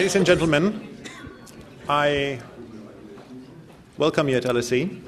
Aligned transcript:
Ladies 0.00 0.16
and 0.16 0.24
gentlemen, 0.24 0.96
I 1.86 2.40
welcome 3.98 4.30
you 4.30 4.38
at 4.38 4.44
LSE. 4.44 4.98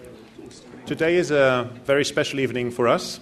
Today 0.84 1.16
is 1.16 1.30
a 1.30 1.66
very 1.86 2.04
special 2.04 2.40
evening 2.40 2.70
for 2.70 2.88
us. 2.88 3.18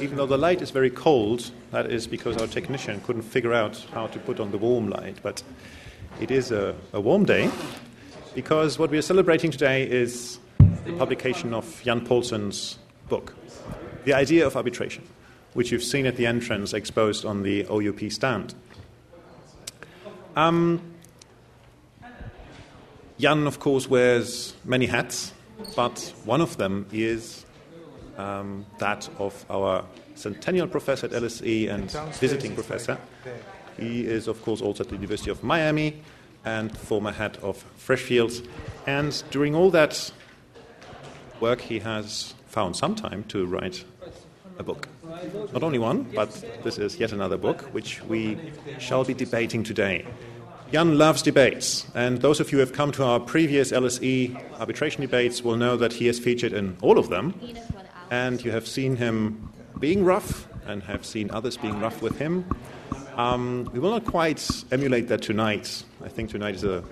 Even 0.00 0.16
though 0.16 0.24
the 0.24 0.38
light 0.38 0.62
is 0.62 0.70
very 0.70 0.88
cold, 0.88 1.50
that 1.70 1.92
is 1.92 2.06
because 2.06 2.38
our 2.38 2.46
technician 2.46 3.02
couldn't 3.02 3.24
figure 3.24 3.52
out 3.52 3.76
how 3.92 4.06
to 4.06 4.18
put 4.20 4.40
on 4.40 4.52
the 4.52 4.56
warm 4.56 4.88
light. 4.88 5.18
But 5.22 5.42
it 6.18 6.30
is 6.30 6.50
a, 6.50 6.74
a 6.94 7.00
warm 7.02 7.26
day 7.26 7.50
because 8.34 8.78
what 8.78 8.88
we 8.88 8.96
are 8.96 9.02
celebrating 9.02 9.50
today 9.50 9.86
is 9.86 10.38
the 10.86 10.94
publication 10.94 11.52
of 11.52 11.82
Jan 11.84 12.06
Paulsson's 12.06 12.78
book, 13.10 13.34
The 14.06 14.14
Idea 14.14 14.46
of 14.46 14.56
Arbitration, 14.56 15.06
which 15.52 15.70
you've 15.72 15.84
seen 15.84 16.06
at 16.06 16.16
the 16.16 16.24
entrance 16.24 16.72
exposed 16.72 17.26
on 17.26 17.42
the 17.42 17.66
OUP 17.66 18.10
stand. 18.10 18.54
Um, 20.36 20.82
Jan, 23.18 23.46
of 23.46 23.58
course, 23.58 23.88
wears 23.88 24.54
many 24.64 24.84
hats, 24.84 25.32
but 25.74 26.12
one 26.26 26.42
of 26.42 26.58
them 26.58 26.86
is 26.92 27.46
um, 28.18 28.66
that 28.78 29.08
of 29.18 29.46
our 29.50 29.86
centennial 30.14 30.66
professor 30.66 31.06
at 31.06 31.12
LSE 31.12 31.70
and 31.70 31.90
visiting 32.20 32.54
professor. 32.54 32.98
He 33.78 34.06
is, 34.06 34.28
of 34.28 34.42
course, 34.42 34.60
also 34.60 34.84
at 34.84 34.90
the 34.90 34.96
University 34.96 35.30
of 35.30 35.42
Miami 35.42 36.02
and 36.44 36.76
former 36.76 37.12
head 37.12 37.38
of 37.38 37.64
Freshfields. 37.78 38.46
And 38.86 39.22
during 39.30 39.54
all 39.54 39.70
that 39.70 40.12
work, 41.40 41.62
he 41.62 41.78
has 41.78 42.34
found 42.46 42.76
some 42.76 42.94
time 42.94 43.24
to 43.24 43.46
write 43.46 43.84
a 44.58 44.62
book. 44.62 44.88
Not 45.52 45.62
only 45.62 45.78
one, 45.78 46.04
but 46.14 46.30
this 46.62 46.78
is 46.78 46.98
yet 46.98 47.12
another 47.12 47.36
book, 47.36 47.62
which 47.72 48.02
we 48.04 48.38
shall 48.78 49.04
be 49.04 49.14
debating 49.14 49.62
today. 49.62 50.06
Jan 50.72 50.98
loves 50.98 51.22
debates, 51.22 51.86
and 51.94 52.20
those 52.20 52.40
of 52.40 52.50
you 52.50 52.58
who 52.58 52.60
have 52.60 52.72
come 52.72 52.90
to 52.92 53.04
our 53.04 53.20
previous 53.20 53.70
LSE 53.70 54.58
arbitration 54.58 55.00
debates 55.00 55.42
will 55.42 55.56
know 55.56 55.76
that 55.76 55.92
he 55.92 56.06
has 56.06 56.18
featured 56.18 56.52
in 56.52 56.76
all 56.82 56.98
of 56.98 57.08
them, 57.08 57.38
and 58.10 58.44
you 58.44 58.50
have 58.50 58.66
seen 58.66 58.96
him 58.96 59.48
being 59.78 60.04
rough 60.04 60.48
and 60.66 60.82
have 60.82 61.06
seen 61.06 61.30
others 61.30 61.56
being 61.56 61.78
rough 61.80 62.02
with 62.02 62.18
him. 62.18 62.44
Um, 63.16 63.70
we 63.72 63.78
will 63.78 63.90
not 63.90 64.04
quite 64.04 64.64
emulate 64.72 65.08
that 65.08 65.22
tonight. 65.22 65.84
I 66.04 66.08
think 66.08 66.30
tonight 66.30 66.56
is 66.56 66.64
a 66.64 66.82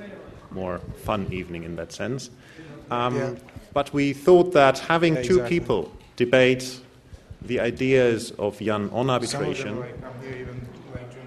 more 0.52 0.78
fun 1.02 1.26
evening 1.32 1.64
in 1.64 1.76
that 1.76 1.92
sense. 1.92 2.30
Um, 2.90 3.16
yeah. 3.16 3.34
But 3.72 3.92
we 3.92 4.12
thought 4.12 4.52
that 4.52 4.78
having 4.78 5.16
yeah, 5.16 5.22
two 5.22 5.42
people 5.42 5.92
debate 6.16 6.80
the 7.44 7.60
ideas 7.60 8.30
of 8.32 8.58
Jan 8.58 8.90
on 8.90 9.10
arbitration 9.10 9.84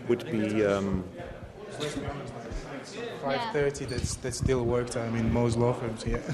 would 0.08 0.30
be. 0.30 0.66
Um, 0.66 1.04
5.30, 3.24 3.82
yeah. 3.82 3.88
that's, 3.88 4.16
that's 4.16 4.38
still 4.38 4.64
work 4.64 4.90
time 4.90 5.16
in 5.16 5.32
most 5.34 5.58
law 5.58 5.74
firms, 5.74 6.06
yeah. 6.06 6.18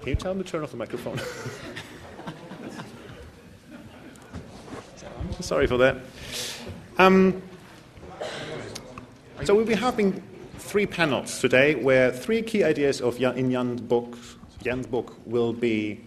Can 0.00 0.08
you 0.08 0.14
tell 0.14 0.32
him 0.32 0.38
to 0.42 0.44
turn 0.44 0.62
off 0.62 0.70
the 0.70 0.76
microphone? 0.76 1.18
Sorry 5.40 5.66
for 5.66 5.78
that. 5.78 5.96
Um, 6.98 7.42
so 9.44 9.54
we'll 9.54 9.64
be 9.64 9.74
having 9.74 10.22
three 10.58 10.86
panels 10.86 11.40
today 11.40 11.74
where 11.74 12.12
three 12.12 12.42
key 12.42 12.62
ideas 12.62 13.00
of 13.00 13.18
Jan, 13.18 13.36
in 13.36 13.50
Jan's 13.50 13.80
book, 13.80 14.16
Jan's 14.62 14.86
book 14.86 15.16
will 15.26 15.52
be 15.52 16.00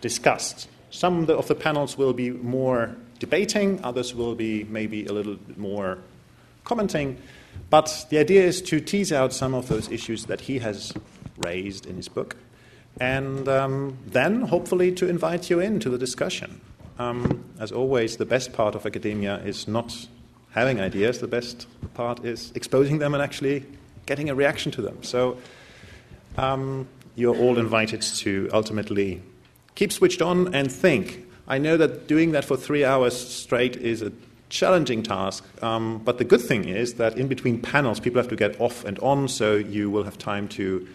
discussed. 0.00 0.68
Some 0.90 1.20
of 1.20 1.26
the, 1.26 1.36
of 1.36 1.48
the 1.48 1.54
panels 1.54 1.96
will 1.96 2.12
be 2.12 2.30
more 2.30 2.96
debating, 3.18 3.82
others 3.84 4.14
will 4.14 4.34
be 4.34 4.64
maybe 4.64 5.06
a 5.06 5.12
little 5.12 5.36
bit 5.36 5.58
more 5.58 5.98
commenting. 6.64 7.18
But 7.68 8.06
the 8.10 8.18
idea 8.18 8.42
is 8.42 8.62
to 8.62 8.80
tease 8.80 9.12
out 9.12 9.32
some 9.32 9.54
of 9.54 9.68
those 9.68 9.90
issues 9.90 10.26
that 10.26 10.42
he 10.42 10.58
has 10.58 10.92
raised 11.38 11.86
in 11.86 11.96
his 11.96 12.08
book, 12.08 12.36
and 13.00 13.48
um, 13.48 13.98
then 14.06 14.42
hopefully 14.42 14.92
to 14.92 15.08
invite 15.08 15.50
you 15.50 15.60
into 15.60 15.90
the 15.90 15.98
discussion. 15.98 16.60
Um, 16.98 17.44
as 17.58 17.72
always, 17.72 18.16
the 18.16 18.26
best 18.26 18.52
part 18.52 18.74
of 18.74 18.84
academia 18.84 19.38
is 19.38 19.66
not 19.66 20.08
having 20.50 20.80
ideas, 20.80 21.20
the 21.20 21.28
best 21.28 21.66
part 21.94 22.24
is 22.24 22.52
exposing 22.54 22.98
them 22.98 23.14
and 23.14 23.22
actually 23.22 23.64
getting 24.06 24.28
a 24.28 24.34
reaction 24.34 24.72
to 24.72 24.82
them. 24.82 25.02
So 25.02 25.38
um, 26.36 26.88
you're 27.14 27.36
all 27.36 27.58
invited 27.58 28.02
to 28.02 28.50
ultimately 28.52 29.22
keep 29.74 29.92
switched 29.92 30.22
on 30.22 30.54
and 30.54 30.70
think. 30.70 31.26
I 31.48 31.58
know 31.58 31.76
that 31.76 32.06
doing 32.06 32.32
that 32.32 32.44
for 32.44 32.56
three 32.56 32.84
hours 32.84 33.16
straight 33.16 33.76
is 33.76 34.02
a 34.02 34.12
challenging 34.50 35.02
task. 35.02 35.44
Um, 35.62 35.98
but 36.04 36.18
the 36.18 36.24
good 36.24 36.40
thing 36.40 36.68
is 36.68 36.94
that 36.94 37.16
in 37.16 37.28
between 37.28 37.60
panels, 37.60 38.00
people 38.00 38.20
have 38.20 38.28
to 38.28 38.36
get 38.36 38.60
off 38.60 38.84
and 38.84 38.98
on, 38.98 39.28
so 39.28 39.56
you 39.56 39.90
will 39.90 40.04
have 40.04 40.18
time 40.18 40.48
to 40.48 40.86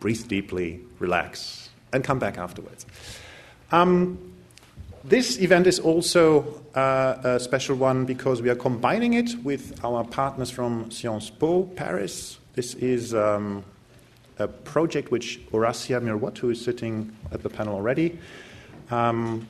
breathe 0.00 0.28
deeply, 0.28 0.80
relax, 1.00 1.70
and 1.92 2.04
come 2.04 2.18
back 2.18 2.38
afterwards. 2.38 2.86
Um, 3.72 4.34
this 5.04 5.38
event 5.40 5.66
is 5.66 5.78
also 5.78 6.62
uh, 6.74 7.16
a 7.24 7.40
special 7.40 7.76
one 7.76 8.04
because 8.04 8.42
we 8.42 8.50
are 8.50 8.54
combining 8.54 9.14
it 9.14 9.34
with 9.42 9.82
our 9.84 10.04
partners 10.04 10.50
from 10.50 10.90
Sciences 10.90 11.30
Po 11.30 11.64
Paris. 11.64 12.38
This 12.54 12.74
is 12.74 13.14
um, 13.14 13.64
a 14.38 14.48
project 14.48 15.10
which 15.10 15.40
Horatia 15.50 16.00
Muir 16.00 16.16
Watt, 16.16 16.38
who 16.38 16.50
is 16.50 16.62
sitting 16.62 17.16
at 17.32 17.42
the 17.42 17.50
panel 17.50 17.74
already, 17.74 18.18
um, 18.90 19.46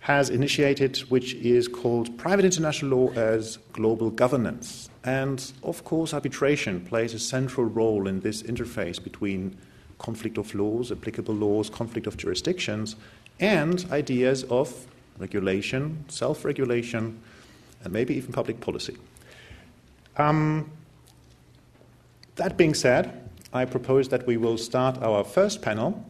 has 0.00 0.28
initiated, 0.30 0.98
which 1.08 1.34
is 1.34 1.66
called 1.66 2.16
Private 2.18 2.44
International 2.44 2.98
Law 2.98 3.12
as 3.12 3.58
Global 3.72 4.10
Governance. 4.10 4.90
And 5.02 5.52
of 5.62 5.84
course, 5.84 6.12
arbitration 6.12 6.84
plays 6.84 7.14
a 7.14 7.18
central 7.18 7.66
role 7.66 8.06
in 8.06 8.20
this 8.20 8.42
interface 8.42 9.02
between 9.02 9.56
conflict 9.98 10.38
of 10.38 10.54
laws, 10.54 10.92
applicable 10.92 11.34
laws, 11.34 11.70
conflict 11.70 12.06
of 12.06 12.16
jurisdictions, 12.16 12.96
and 13.40 13.86
ideas 13.90 14.44
of 14.44 14.86
regulation, 15.18 16.04
self 16.08 16.44
regulation, 16.44 17.20
and 17.82 17.92
maybe 17.92 18.14
even 18.14 18.32
public 18.32 18.60
policy. 18.60 18.96
Um, 20.16 20.70
that 22.36 22.56
being 22.56 22.74
said, 22.74 23.23
I 23.54 23.64
propose 23.66 24.08
that 24.08 24.26
we 24.26 24.36
will 24.36 24.58
start 24.58 25.00
our 25.00 25.22
first 25.22 25.62
panel, 25.62 26.04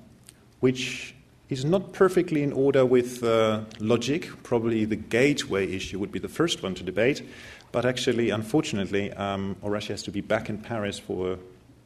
which 0.60 1.14
is 1.50 1.62
not 1.62 1.92
perfectly 1.92 2.42
in 2.42 2.54
order 2.54 2.86
with 2.86 3.22
uh, 3.22 3.64
logic. 3.80 4.30
Probably 4.42 4.86
the 4.86 4.96
gateway 4.96 5.70
issue 5.70 5.98
would 5.98 6.10
be 6.10 6.18
the 6.18 6.28
first 6.28 6.62
one 6.62 6.74
to 6.76 6.82
debate. 6.82 7.22
But 7.70 7.84
actually, 7.84 8.30
unfortunately, 8.30 9.12
um, 9.12 9.56
Horatia 9.62 9.92
has 9.92 10.02
to 10.04 10.10
be 10.10 10.22
back 10.22 10.48
in 10.48 10.56
Paris 10.56 10.98
for 10.98 11.32
an 11.32 11.38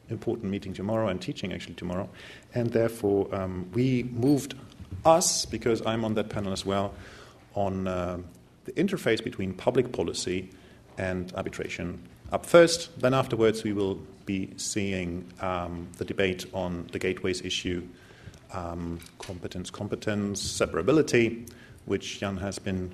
important 0.07 0.49
meeting 0.49 0.73
tomorrow 0.73 1.09
and 1.09 1.21
teaching 1.21 1.51
actually 1.51 1.75
tomorrow. 1.75 2.07
And 2.55 2.71
therefore, 2.71 3.27
um, 3.35 3.69
we 3.73 4.03
moved 4.03 4.53
us, 5.03 5.45
because 5.45 5.85
I'm 5.85 6.05
on 6.05 6.13
that 6.13 6.29
panel 6.29 6.53
as 6.53 6.65
well, 6.65 6.93
on 7.53 7.85
uh, 7.85 8.19
the 8.63 8.71
interface 8.73 9.21
between 9.21 9.53
public 9.53 9.91
policy 9.91 10.51
and 10.97 11.33
arbitration 11.35 11.99
up 12.31 12.45
first. 12.45 12.97
Then 13.01 13.13
afterwards, 13.13 13.65
we 13.65 13.73
will 13.73 13.99
be 14.29 14.53
seeing 14.57 15.25
um, 15.41 15.87
the 15.97 16.05
debate 16.05 16.45
on 16.53 16.87
the 16.91 16.99
gateways 16.99 17.41
issue 17.41 17.81
um, 18.53 18.99
competence, 19.17 19.71
competence, 19.71 20.39
separability, 20.39 21.49
which 21.85 22.19
Jan 22.19 22.37
has 22.37 22.59
been 22.59 22.91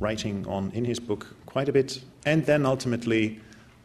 writing 0.00 0.44
on 0.48 0.72
in 0.72 0.84
his 0.84 0.98
book 0.98 1.28
quite 1.46 1.68
a 1.68 1.72
bit, 1.72 2.00
and 2.26 2.44
then 2.44 2.66
ultimately 2.66 3.40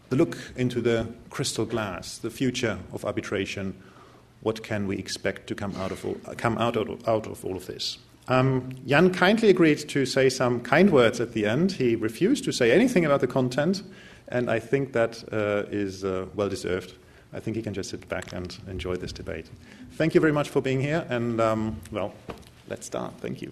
the 0.09 0.15
look 0.15 0.35
into 0.55 0.81
the 0.81 1.07
crystal 1.29 1.65
glass, 1.65 2.17
the 2.17 2.31
future 2.31 2.79
of 2.91 3.05
arbitration. 3.05 3.75
What 4.41 4.63
can 4.63 4.87
we 4.87 4.97
expect 4.97 5.45
to 5.47 5.55
come 5.55 5.75
out 5.75 5.91
of 5.91 6.03
all, 6.05 6.15
come 6.37 6.57
out 6.57 6.75
of, 6.75 7.07
out 7.07 7.27
of 7.27 7.45
all 7.45 7.55
of 7.55 7.67
this? 7.67 7.99
Um, 8.29 8.69
Jan 8.87 9.13
kindly 9.13 9.49
agreed 9.49 9.89
to 9.89 10.05
say 10.05 10.29
some 10.29 10.61
kind 10.61 10.89
words 10.89 11.19
at 11.19 11.33
the 11.33 11.45
end. 11.45 11.73
He 11.73 11.95
refused 11.95 12.43
to 12.45 12.51
say 12.51 12.71
anything 12.71 13.05
about 13.05 13.21
the 13.21 13.27
content, 13.27 13.83
and 14.29 14.49
I 14.49 14.59
think 14.59 14.93
that 14.93 15.23
uh, 15.31 15.63
is 15.69 16.03
uh, 16.03 16.25
well 16.35 16.49
deserved. 16.49 16.93
I 17.33 17.39
think 17.39 17.55
he 17.55 17.61
can 17.61 17.73
just 17.73 17.89
sit 17.89 18.07
back 18.07 18.33
and 18.33 18.57
enjoy 18.67 18.95
this 18.95 19.11
debate. 19.11 19.49
Thank 19.93 20.15
you 20.15 20.21
very 20.21 20.33
much 20.33 20.49
for 20.49 20.61
being 20.61 20.81
here, 20.81 21.05
and 21.09 21.39
um, 21.41 21.77
well, 21.91 22.13
let's 22.69 22.85
start. 22.85 23.13
Thank 23.19 23.41
you. 23.41 23.51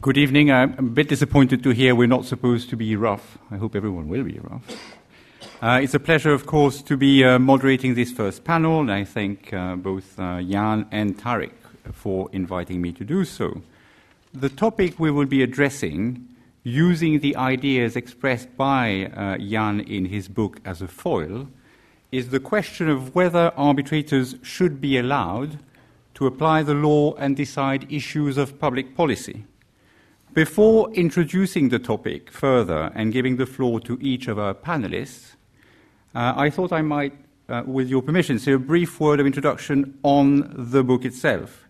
Good 0.00 0.18
evening. 0.18 0.52
I'm 0.52 0.78
a 0.78 0.82
bit 0.82 1.08
disappointed 1.08 1.64
to 1.64 1.70
hear 1.70 1.92
we're 1.96 2.06
not 2.06 2.26
supposed 2.26 2.70
to 2.70 2.76
be 2.76 2.94
rough. 2.94 3.38
I 3.50 3.56
hope 3.56 3.74
everyone 3.74 4.08
will 4.08 4.22
be 4.22 4.38
rough. 4.38 4.62
Uh, 5.60 5.80
it's 5.82 5.94
a 5.94 5.98
pleasure, 5.98 6.32
of 6.32 6.46
course, 6.46 6.80
to 6.82 6.96
be 6.96 7.24
uh, 7.24 7.40
moderating 7.40 7.94
this 7.94 8.12
first 8.12 8.44
panel, 8.44 8.80
and 8.80 8.92
I 8.92 9.02
thank 9.02 9.52
uh, 9.52 9.74
both 9.74 10.16
uh, 10.20 10.40
Jan 10.42 10.86
and 10.92 11.18
Tariq 11.18 11.50
for 11.92 12.28
inviting 12.32 12.80
me 12.80 12.92
to 12.92 13.04
do 13.04 13.24
so. 13.24 13.62
The 14.38 14.50
topic 14.50 15.00
we 15.00 15.10
will 15.10 15.24
be 15.24 15.42
addressing 15.42 16.28
using 16.62 17.20
the 17.20 17.34
ideas 17.36 17.96
expressed 17.96 18.54
by 18.54 19.06
uh, 19.06 19.38
Jan 19.38 19.80
in 19.80 20.04
his 20.04 20.28
book 20.28 20.60
as 20.62 20.82
a 20.82 20.88
foil 20.88 21.48
is 22.12 22.28
the 22.28 22.38
question 22.38 22.86
of 22.90 23.14
whether 23.14 23.50
arbitrators 23.56 24.34
should 24.42 24.78
be 24.78 24.98
allowed 24.98 25.58
to 26.16 26.26
apply 26.26 26.62
the 26.62 26.74
law 26.74 27.14
and 27.14 27.34
decide 27.34 27.90
issues 27.90 28.36
of 28.36 28.60
public 28.60 28.94
policy. 28.94 29.46
Before 30.34 30.92
introducing 30.92 31.70
the 31.70 31.78
topic 31.78 32.30
further 32.30 32.92
and 32.94 33.14
giving 33.14 33.36
the 33.36 33.46
floor 33.46 33.80
to 33.80 33.96
each 34.02 34.28
of 34.28 34.38
our 34.38 34.52
panelists, 34.52 35.36
uh, 36.14 36.34
I 36.36 36.50
thought 36.50 36.72
I 36.72 36.82
might, 36.82 37.14
uh, 37.48 37.62
with 37.64 37.88
your 37.88 38.02
permission, 38.02 38.38
say 38.38 38.52
a 38.52 38.58
brief 38.58 39.00
word 39.00 39.18
of 39.18 39.24
introduction 39.24 39.98
on 40.02 40.52
the 40.54 40.84
book 40.84 41.06
itself. 41.06 41.65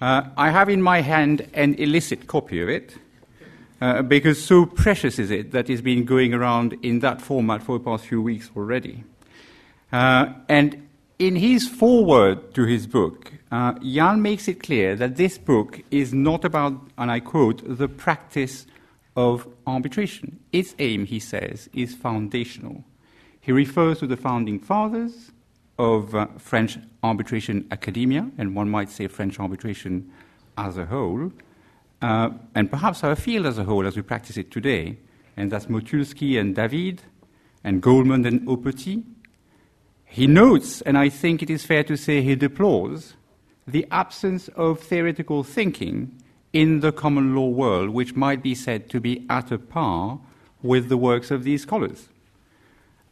Uh, 0.00 0.22
I 0.36 0.50
have 0.50 0.70
in 0.70 0.80
my 0.80 1.02
hand 1.02 1.46
an 1.52 1.74
illicit 1.74 2.26
copy 2.26 2.62
of 2.62 2.68
it, 2.70 2.96
uh, 3.82 4.00
because 4.02 4.42
so 4.42 4.64
precious 4.64 5.18
is 5.18 5.30
it 5.30 5.52
that 5.52 5.68
it's 5.68 5.82
been 5.82 6.04
going 6.04 6.32
around 6.32 6.74
in 6.82 7.00
that 7.00 7.20
format 7.20 7.62
for 7.62 7.78
the 7.78 7.84
past 7.84 8.06
few 8.06 8.22
weeks 8.22 8.50
already. 8.56 9.04
Uh, 9.92 10.32
and 10.48 10.88
in 11.18 11.36
his 11.36 11.68
foreword 11.68 12.54
to 12.54 12.64
his 12.64 12.86
book, 12.86 13.32
uh, 13.52 13.74
Jan 13.82 14.22
makes 14.22 14.48
it 14.48 14.62
clear 14.62 14.96
that 14.96 15.16
this 15.16 15.36
book 15.36 15.82
is 15.90 16.14
not 16.14 16.46
about, 16.46 16.80
and 16.96 17.10
I 17.10 17.20
quote, 17.20 17.62
the 17.66 17.88
practice 17.88 18.66
of 19.16 19.46
arbitration. 19.66 20.40
Its 20.50 20.74
aim, 20.78 21.04
he 21.04 21.20
says, 21.20 21.68
is 21.74 21.94
foundational. 21.94 22.84
He 23.38 23.52
refers 23.52 23.98
to 23.98 24.06
the 24.06 24.16
founding 24.16 24.60
fathers 24.60 25.32
of 25.80 26.14
uh, 26.14 26.26
French 26.36 26.78
arbitration 27.02 27.66
academia, 27.70 28.30
and 28.36 28.54
one 28.54 28.68
might 28.68 28.90
say 28.90 29.08
French 29.08 29.40
arbitration 29.40 30.12
as 30.58 30.76
a 30.76 30.84
whole, 30.84 31.32
uh, 32.02 32.28
and 32.54 32.70
perhaps 32.70 33.02
our 33.02 33.16
field 33.16 33.46
as 33.46 33.56
a 33.56 33.64
whole 33.64 33.86
as 33.86 33.96
we 33.96 34.02
practice 34.02 34.36
it 34.36 34.50
today, 34.50 34.98
and 35.36 35.50
that's 35.50 35.66
Motulsky 35.66 36.38
and 36.38 36.54
David, 36.54 37.02
and 37.64 37.80
Goldman 37.80 38.26
and 38.26 38.46
Oppetit. 38.46 39.04
He 40.04 40.26
notes, 40.26 40.82
and 40.82 40.98
I 40.98 41.08
think 41.08 41.42
it 41.42 41.48
is 41.48 41.64
fair 41.64 41.84
to 41.84 41.96
say 41.96 42.20
he 42.20 42.34
deplores, 42.34 43.14
the 43.66 43.86
absence 43.90 44.48
of 44.48 44.80
theoretical 44.80 45.42
thinking 45.44 46.20
in 46.52 46.80
the 46.80 46.92
common 46.92 47.34
law 47.34 47.48
world, 47.48 47.90
which 47.90 48.16
might 48.16 48.42
be 48.42 48.54
said 48.54 48.90
to 48.90 49.00
be 49.00 49.24
at 49.30 49.50
a 49.50 49.58
par 49.58 50.20
with 50.62 50.88
the 50.88 50.96
works 50.96 51.30
of 51.30 51.44
these 51.44 51.62
scholars. 51.62 52.08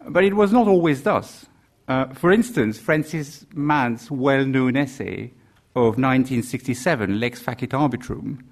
But 0.06 0.24
it 0.24 0.34
was 0.34 0.52
not 0.52 0.68
always 0.68 1.02
thus. 1.02 1.46
Uh, 1.88 2.04
for 2.08 2.30
instance, 2.30 2.78
Francis 2.78 3.46
Mann's 3.54 4.10
well 4.10 4.44
known 4.44 4.76
essay 4.76 5.32
of 5.74 5.96
1967, 5.96 7.18
Lex 7.18 7.42
Facit 7.42 7.70
Arbitrum, 7.70 8.44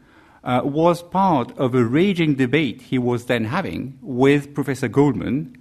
uh, 0.43 0.63
was 0.65 1.03
part 1.03 1.57
of 1.59 1.75
a 1.75 1.85
raging 1.85 2.37
debate 2.37 2.81
he 2.81 2.99
was 2.99 3.27
then 3.27 3.45
having 3.45 3.99
with 4.01 4.55
Professor 4.55 4.89
Goldman 4.89 5.55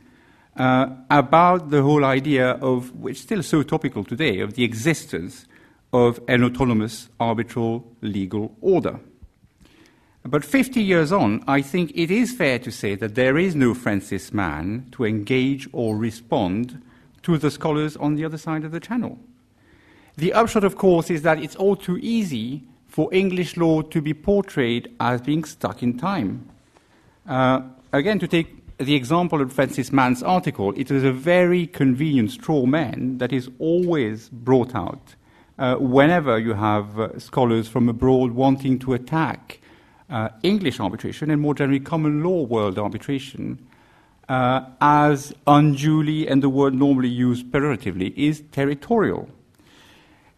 uh, 0.56 0.88
about 1.10 1.70
the 1.70 1.82
whole 1.82 2.06
idea 2.06 2.52
of, 2.52 2.96
which 2.96 3.18
is 3.18 3.22
still 3.24 3.44
so 3.44 3.62
topical 3.62 4.06
today, 4.06 4.40
of 4.40 4.54
the 4.54 4.64
existence 4.64 5.46
of 5.92 6.20
an 6.30 6.44
autonomous 6.44 7.10
arbitral 7.20 7.86
legal 8.02 8.56
order. 8.62 9.02
But 10.24 10.46
50 10.46 10.82
years 10.82 11.12
on, 11.12 11.44
I 11.46 11.62
think 11.62 11.92
it 11.94 12.10
is 12.10 12.32
fair 12.32 12.58
to 12.60 12.72
say 12.72 12.96
that 12.96 13.16
there 13.16 13.38
is 13.38 13.54
no 13.54 13.74
Francis 13.74 14.34
Mann 14.34 14.88
to 14.94 15.04
engage 15.04 15.68
or 15.74 15.98
respond 15.98 16.82
to 17.26 17.38
the 17.38 17.52
scholars 17.52 17.98
on 17.98 18.16
the 18.16 18.24
other 18.24 18.38
side 18.38 18.64
of 18.64 18.72
the 18.72 18.80
channel. 18.80 19.18
The 20.16 20.32
upshot, 20.32 20.64
of 20.64 20.78
course, 20.78 21.10
is 21.10 21.24
that 21.24 21.42
it's 21.42 21.56
all 21.56 21.76
too 21.76 21.98
easy 21.98 22.64
for 22.88 23.14
English 23.14 23.58
law 23.58 23.82
to 23.82 24.02
be 24.02 24.14
portrayed 24.14 24.96
as 25.00 25.22
being 25.22 25.44
stuck 25.44 25.84
in 25.84 25.98
time. 25.98 26.48
Uh, 27.28 27.62
again, 27.92 28.20
to 28.20 28.28
take 28.28 28.78
the 28.78 28.94
example 28.94 29.42
of 29.42 29.52
Francis 29.52 29.92
Mann's 29.92 30.22
article, 30.22 30.72
it 30.78 30.92
is 30.92 31.04
a 31.04 31.12
very 31.12 31.66
convenient 31.66 32.32
straw 32.32 32.66
man 32.66 33.18
that 33.18 33.34
is 33.34 33.50
always 33.58 34.30
brought 34.30 34.76
out 34.76 35.16
uh, 35.58 35.76
whenever 35.76 36.38
you 36.38 36.54
have 36.54 37.00
uh, 37.00 37.18
scholars 37.20 37.68
from 37.68 37.90
abroad 37.90 38.32
wanting 38.32 38.78
to 38.80 38.94
attack 38.94 39.60
uh, 40.10 40.30
English 40.44 40.80
arbitration 40.80 41.32
and 41.32 41.42
more 41.42 41.56
generally 41.56 41.80
common 41.80 42.24
law 42.24 42.44
world 42.44 42.78
arbitration 42.78 43.58
uh, 44.30 44.62
as 44.82 45.34
unduly, 45.48 46.28
and 46.28 46.42
the 46.42 46.50
word 46.50 46.74
normally 46.74 47.10
used 47.10 47.48
pejoratively, 47.52 48.14
is 48.16 48.44
territorial. 48.52 49.30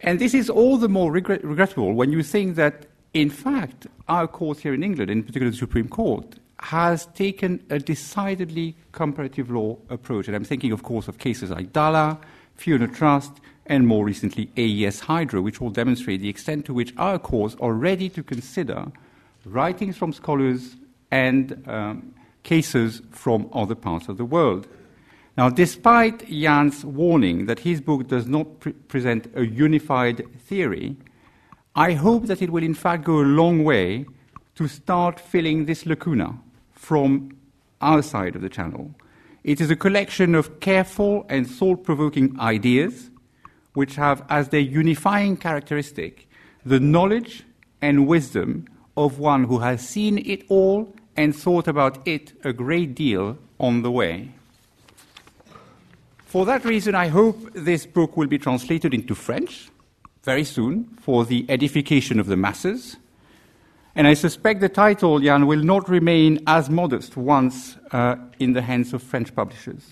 And 0.02 0.20
this 0.20 0.34
is 0.34 0.50
all 0.50 0.78
the 0.78 0.90
more 0.90 1.12
regret- 1.12 1.44
regrettable 1.44 1.94
when 1.94 2.12
you 2.12 2.24
think 2.24 2.56
that, 2.56 2.86
in 3.14 3.30
fact, 3.30 3.88
our 4.08 4.28
court 4.28 4.60
here 4.60 4.74
in 4.74 4.84
England, 4.84 5.10
in 5.10 5.24
particular 5.24 5.52
the 5.52 5.58
Supreme 5.58 5.88
Court, 5.88 6.36
has 6.60 7.06
taken 7.08 7.64
a 7.70 7.80
decidedly 7.80 8.76
comparative 8.92 9.50
law 9.50 9.78
approach. 9.90 10.28
And 10.28 10.36
I'm 10.36 10.44
thinking, 10.44 10.72
of 10.72 10.84
course, 10.84 11.08
of 11.08 11.18
cases 11.18 11.50
like 11.50 11.72
Dallah, 11.72 12.20
Fiona 12.56 12.88
Trust, 12.88 13.34
and 13.68 13.86
more 13.86 14.06
recently 14.06 14.50
AES 14.58 15.02
Hydro, 15.02 15.42
which 15.42 15.62
all 15.62 15.70
demonstrate 15.70 16.22
the 16.22 16.30
extent 16.30 16.66
to 16.66 16.74
which 16.74 16.94
our 16.98 17.20
courts 17.20 17.56
are 17.60 17.74
ready 17.74 18.10
to 18.10 18.24
consider 18.24 18.86
writings 19.46 19.98
from 19.98 20.14
scholars 20.14 20.76
and 21.12 21.64
um, 21.68 22.14
cases 22.48 23.02
from 23.12 23.50
other 23.54 23.76
parts 23.76 24.08
of 24.08 24.18
the 24.18 24.26
world. 24.26 24.68
Now, 25.38 25.50
despite 25.50 26.28
Jan's 26.28 26.84
warning 26.84 27.46
that 27.46 27.60
his 27.60 27.80
book 27.82 28.08
does 28.08 28.26
not 28.26 28.60
pre- 28.62 28.72
present 28.74 29.30
a 29.36 29.46
unified 29.46 30.26
theory, 30.40 30.96
I 31.76 31.92
hope 31.94 32.26
that 32.26 32.42
it 32.42 32.50
will 32.50 32.64
in 32.64 32.74
fact 32.74 33.04
go 33.04 33.20
a 33.20 33.34
long 33.42 33.64
way 33.64 34.06
to 34.56 34.68
start 34.68 35.20
filling 35.20 35.66
this 35.66 35.86
lacuna 35.86 36.40
from 36.72 37.38
our 37.82 38.02
side 38.02 38.36
of 38.36 38.42
the 38.42 38.50
channel. 38.50 38.96
It 39.44 39.62
is 39.62 39.70
a 39.70 39.76
collection 39.76 40.34
of 40.34 40.60
careful 40.60 41.26
and 41.30 41.48
thought 41.48 41.84
provoking 41.84 42.40
ideas 42.40 43.12
which 43.74 43.96
have 43.96 44.24
as 44.30 44.50
their 44.50 44.62
unifying 44.62 45.38
characteristic 45.38 46.28
the 46.66 46.80
knowledge 46.80 47.44
and 47.82 48.08
wisdom 48.08 48.66
of 48.96 49.20
one 49.20 49.44
who 49.44 49.60
has 49.60 49.88
seen 49.88 50.18
it 50.18 50.44
all 50.50 50.92
and 51.18 51.36
thought 51.36 51.68
about 51.68 52.08
it 52.08 52.34
a 52.44 52.54
great 52.54 52.96
deal 52.96 53.38
on 53.60 53.82
the 53.82 53.92
way. 53.92 54.32
For 56.26 56.46
that 56.46 56.64
reason, 56.64 56.94
I 56.94 57.08
hope 57.08 57.54
this 57.54 57.86
book 57.86 58.16
will 58.16 58.28
be 58.28 58.38
translated 58.38 58.94
into 58.94 59.16
French 59.16 59.70
very 60.24 60.44
soon 60.44 60.84
for 61.02 61.26
the 61.26 61.46
edification 61.50 62.20
of 62.20 62.28
the 62.28 62.38
masses. 62.38 62.98
And 63.96 64.06
I 64.06 64.14
suspect 64.14 64.62
the 64.62 64.70
title, 64.70 65.20
Jan, 65.20 65.48
will 65.48 65.64
not 65.64 65.90
remain 65.90 66.44
as 66.46 66.70
modest 66.70 67.18
once 67.18 67.78
uh, 67.92 68.18
in 68.38 68.54
the 68.54 68.62
hands 68.62 68.94
of 68.94 69.02
French 69.02 69.34
publishers. 69.34 69.90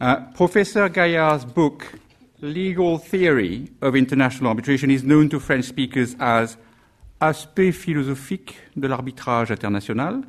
Uh, 0.00 0.16
Professor 0.34 0.88
Gaillard's 0.90 1.46
book, 1.46 1.98
Legal 2.42 2.98
Theory 2.98 3.70
of 3.80 3.96
International 3.96 4.48
Arbitration, 4.48 4.90
is 4.90 5.02
known 5.02 5.30
to 5.30 5.40
French 5.40 5.64
speakers 5.64 6.14
as 6.20 6.58
Aspect 7.20 7.72
philosophique 7.72 8.56
de 8.76 8.86
l'arbitrage 8.86 9.50
international. 9.50 10.20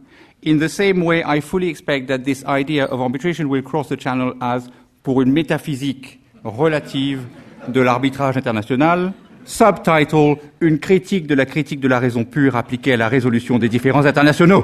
In 0.41 0.57
the 0.57 0.69
same 0.69 1.03
way, 1.03 1.21
I 1.21 1.41
fully 1.41 1.67
expect 1.67 2.07
that 2.07 2.19
this 2.19 2.45
idea 2.45 2.85
of 2.85 3.01
arbitration 3.01 3.49
will 3.49 3.61
cross 3.61 3.89
the 3.89 3.97
channel 3.97 4.35
as 4.39 4.69
pour 5.03 5.21
une 5.21 5.33
métaphysique 5.33 6.21
relative 6.45 7.25
de 7.67 7.81
l'arbitrage 7.81 8.37
international, 8.37 9.11
subtitle 9.43 10.37
Une 10.61 10.79
critique 10.79 11.27
de 11.27 11.35
la 11.35 11.45
critique 11.45 11.81
de 11.81 11.89
la 11.89 11.99
raison 11.99 12.23
pure 12.23 12.55
appliquée 12.55 12.93
à 12.93 12.97
la 12.97 13.09
résolution 13.09 13.59
des 13.59 13.67
différends 13.67 14.05
internationaux. 14.05 14.63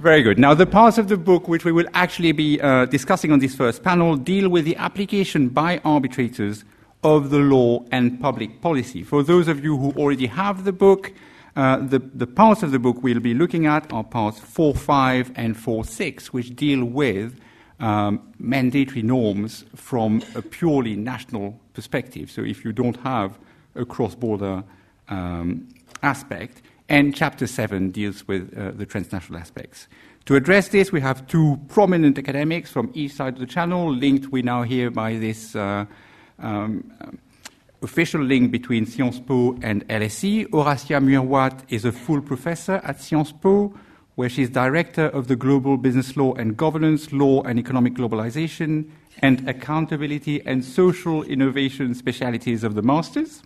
Very 0.00 0.22
good. 0.22 0.38
Now, 0.38 0.54
the 0.54 0.64
parts 0.64 0.98
of 0.98 1.08
the 1.08 1.16
book 1.16 1.48
which 1.48 1.64
we 1.66 1.72
will 1.72 1.88
actually 1.92 2.32
be 2.32 2.58
uh, 2.62 2.86
discussing 2.86 3.30
on 3.32 3.38
this 3.40 3.54
first 3.54 3.82
panel 3.82 4.16
deal 4.16 4.48
with 4.48 4.64
the 4.64 4.76
application 4.78 5.48
by 5.48 5.80
arbitrators 5.84 6.64
of 7.02 7.30
the 7.30 7.38
law 7.38 7.84
and 7.90 8.20
public 8.20 8.60
policy. 8.60 9.02
For 9.02 9.22
those 9.22 9.48
of 9.48 9.62
you 9.62 9.76
who 9.76 9.92
already 9.92 10.26
have 10.26 10.64
the 10.64 10.72
book, 10.72 11.12
uh, 11.56 11.78
the, 11.78 11.98
the 11.98 12.26
parts 12.26 12.62
of 12.62 12.70
the 12.70 12.78
book 12.78 13.02
we'll 13.02 13.20
be 13.20 13.34
looking 13.34 13.66
at 13.66 13.92
are 13.92 14.04
parts 14.04 14.38
4, 14.38 14.74
5, 14.74 15.32
and 15.36 15.56
4, 15.56 15.84
6, 15.84 16.32
which 16.32 16.54
deal 16.56 16.84
with 16.84 17.38
um, 17.80 18.32
mandatory 18.38 19.02
norms 19.02 19.64
from 19.74 20.22
a 20.34 20.42
purely 20.42 20.96
national 20.96 21.60
perspective. 21.74 22.30
So 22.30 22.42
if 22.42 22.64
you 22.64 22.72
don't 22.72 22.96
have 22.98 23.38
a 23.74 23.84
cross 23.84 24.14
border 24.14 24.64
um, 25.08 25.68
aspect, 26.02 26.62
and 26.88 27.14
Chapter 27.14 27.46
7 27.46 27.90
deals 27.90 28.26
with 28.26 28.56
uh, 28.56 28.70
the 28.70 28.86
transnational 28.86 29.38
aspects. 29.38 29.88
To 30.24 30.36
address 30.36 30.68
this, 30.68 30.90
we 30.90 31.00
have 31.00 31.26
two 31.26 31.60
prominent 31.68 32.18
academics 32.18 32.70
from 32.70 32.90
each 32.94 33.12
side 33.12 33.34
of 33.34 33.40
the 33.40 33.46
channel, 33.46 33.92
linked 33.92 34.28
we 34.28 34.42
now 34.42 34.62
here 34.62 34.90
by 34.90 35.16
this 35.16 35.54
uh, 35.54 35.86
um, 36.38 36.90
official 37.82 38.22
link 38.22 38.50
between 38.50 38.86
Sciences 38.86 39.20
Po 39.20 39.56
and 39.62 39.86
LSE. 39.88 40.50
Horatia 40.50 41.00
Muir 41.00 41.22
Watt 41.22 41.64
is 41.68 41.84
a 41.84 41.92
full 41.92 42.20
professor 42.20 42.80
at 42.84 43.00
Sciences 43.00 43.32
Po 43.32 43.74
where 44.18 44.28
she's 44.28 44.50
director 44.50 45.06
of 45.06 45.28
the 45.28 45.36
Global 45.36 45.76
Business 45.76 46.16
Law 46.16 46.34
and 46.34 46.56
Governance, 46.56 47.12
Law 47.12 47.40
and 47.42 47.56
Economic 47.56 47.94
Globalization, 47.94 48.90
and 49.20 49.48
Accountability 49.48 50.44
and 50.44 50.64
Social 50.64 51.22
Innovation 51.22 51.94
specialities 51.94 52.64
of 52.64 52.74
the 52.74 52.82
Masters. 52.82 53.44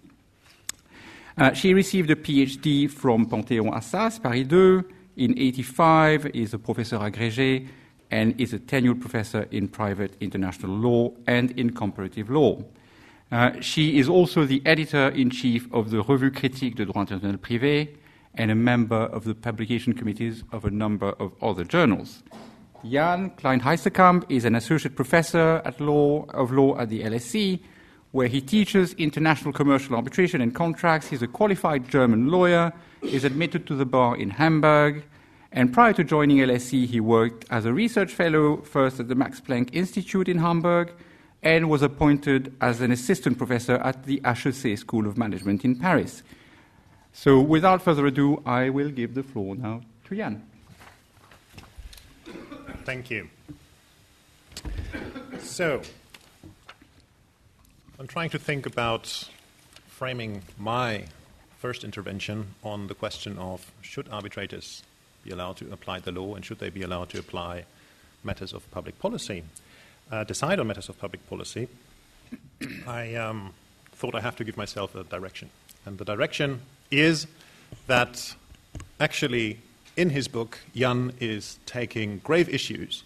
Uh, 1.37 1.53
she 1.53 1.75
received 1.75 2.11
a 2.11 2.17
PhD 2.17 2.91
from 2.91 3.27
Panthéon 3.27 3.71
Assas, 3.71 4.23
Paris 4.23 4.49
2. 4.49 4.83
In 5.17 5.39
85, 5.39 6.27
is 6.35 6.55
a 6.55 6.59
professor 6.59 6.99
agrégé 6.99 7.69
and 8.11 8.39
is 8.41 8.55
a 8.55 8.59
tenured 8.59 9.01
professor 9.01 9.47
in 9.51 9.69
private 9.69 10.17
international 10.21 10.73
law 10.73 11.11
and 11.27 11.51
in 11.53 11.69
comparative 11.71 12.31
law. 12.31 12.63
Uh, 13.33 13.59
she 13.63 13.99
is 13.99 14.11
also 14.11 14.45
the 14.45 14.61
editor 14.67 15.09
in 15.09 15.31
chief 15.31 15.67
of 15.73 15.91
the 15.91 16.03
Revue 16.03 16.31
Critique 16.31 16.75
de 16.75 16.85
Droit 16.85 17.11
International 17.11 17.39
Privé 17.39 17.89
and 18.35 18.51
a 18.51 18.55
member 18.55 18.95
of 18.95 19.25
the 19.25 19.35
publication 19.35 19.95
committees 19.95 20.45
of 20.53 20.67
a 20.67 20.71
number 20.71 21.13
of 21.19 21.33
other 21.43 21.65
journals. 21.65 22.23
Jan 22.85 23.31
Kleinheisterkamp 23.31 24.25
is 24.29 24.45
an 24.45 24.55
associate 24.55 24.97
professor 24.97 25.63
at 25.65 25.81
law, 25.81 26.27
of 26.35 26.53
law 26.53 26.79
at 26.79 26.91
the 26.91 27.05
LSE, 27.05 27.59
where 28.11 28.29
he 28.29 28.43
teaches 28.43 28.93
international 28.95 29.55
commercial 29.55 29.97
arbitration 29.97 30.43
and 30.43 30.55
contracts. 30.55 31.09
He's 31.09 31.23
a 31.23 31.27
qualified 31.27 31.89
German 31.89 32.29
lawyer, 32.29 32.71
is 33.01 33.25
admitted 33.25 33.67
to 33.69 33.75
the 33.75 33.87
bar 33.87 34.15
in 34.15 34.29
Hamburg, 34.29 35.05
and 35.53 35.73
prior 35.73 35.95
to 35.95 36.05
joining 36.05 36.39
LSE, 36.39 36.87
he 36.87 37.01
worked 37.01 37.47
as 37.51 37.65
a 37.65 37.73
research 37.73 38.13
fellow 38.13 38.59
first 38.59 39.01
at 39.01 39.09
the 39.09 39.15
Max 39.15 39.41
Planck 39.41 39.71
Institute 39.73 40.29
in 40.29 40.37
Hamburg 40.37 40.93
and 41.43 41.69
was 41.69 41.83
appointed 41.83 42.55
as 42.61 42.81
an 42.81 42.93
assistant 42.93 43.37
professor 43.37 43.75
at 43.77 44.05
the 44.05 44.21
HEC 44.25 44.79
School 44.79 45.07
of 45.07 45.19
Management 45.19 45.65
in 45.65 45.77
Paris. 45.77 46.23
So, 47.13 47.41
without 47.41 47.83
further 47.83 48.07
ado, 48.07 48.43
I 48.47 48.71
will 48.71 48.91
give 48.91 49.15
the 49.15 49.23
floor 49.23 49.55
now 49.57 49.83
to 50.05 50.17
Jan. 50.17 50.43
Thank 52.85 53.11
you. 53.11 53.29
So, 55.39 55.83
I'm 57.99 58.07
trying 58.07 58.31
to 58.31 58.39
think 58.39 58.67
about 58.67 59.29
framing 59.87 60.43
my 60.59 61.05
first 61.59 61.85
intervention 61.85 62.55
on 62.65 62.87
the 62.87 62.95
question 62.95 63.39
of 63.39 63.71
should 63.83 64.09
arbitrators 64.09 64.83
be 65.23 65.31
allowed 65.31 65.57
to 65.59 65.73
apply 65.73 66.01
the 66.01 66.11
law 66.11 66.35
and 66.35 66.45
should 66.45 66.59
they 66.59 66.71
be 66.71 66.83
allowed 66.83 67.09
to 67.11 67.19
apply 67.19 67.65
matters 68.25 68.53
of 68.53 68.69
public 68.71 68.99
policy, 68.99 69.45
uh, 70.11 70.25
decide 70.25 70.61
on 70.61 70.67
matters 70.67 70.89
of 70.89 70.99
public 70.99 71.27
policy. 71.29 71.69
I 72.87 73.15
um, 73.15 73.53
thought 73.93 74.15
I 74.15 74.21
have 74.21 74.37
to 74.37 74.45
give 74.45 74.57
myself 74.57 74.95
a 74.95 75.05
direction. 75.05 75.51
And 75.87 75.99
the 75.99 76.05
direction 76.05 76.61
is 76.91 77.27
that 77.87 78.35
actually 79.01 79.59
in 79.97 80.11
his 80.11 80.29
book, 80.29 80.59
Jan 80.75 81.13
is 81.21 81.59
taking 81.67 82.19
grave 82.19 82.49
issues 82.49 83.05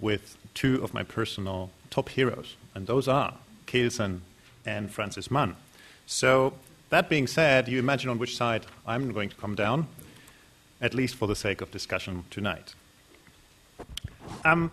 with 0.00 0.36
two 0.54 0.82
of 0.82 0.94
my 0.94 1.02
personal 1.02 1.70
top 1.90 2.08
heroes, 2.08 2.56
and 2.74 2.86
those 2.86 3.08
are 3.08 3.34
Kelsen 3.66 4.20
and 4.66 4.90
Francis 4.90 5.30
Mann. 5.30 5.56
So, 6.06 6.54
that 6.90 7.08
being 7.08 7.26
said, 7.26 7.68
you 7.68 7.78
imagine 7.78 8.10
on 8.10 8.18
which 8.18 8.36
side 8.36 8.66
I'm 8.86 9.12
going 9.12 9.30
to 9.30 9.36
come 9.36 9.54
down, 9.54 9.88
at 10.80 10.92
least 10.92 11.14
for 11.14 11.26
the 11.26 11.36
sake 11.36 11.62
of 11.62 11.70
discussion 11.70 12.24
tonight. 12.30 12.74
Um, 14.44 14.70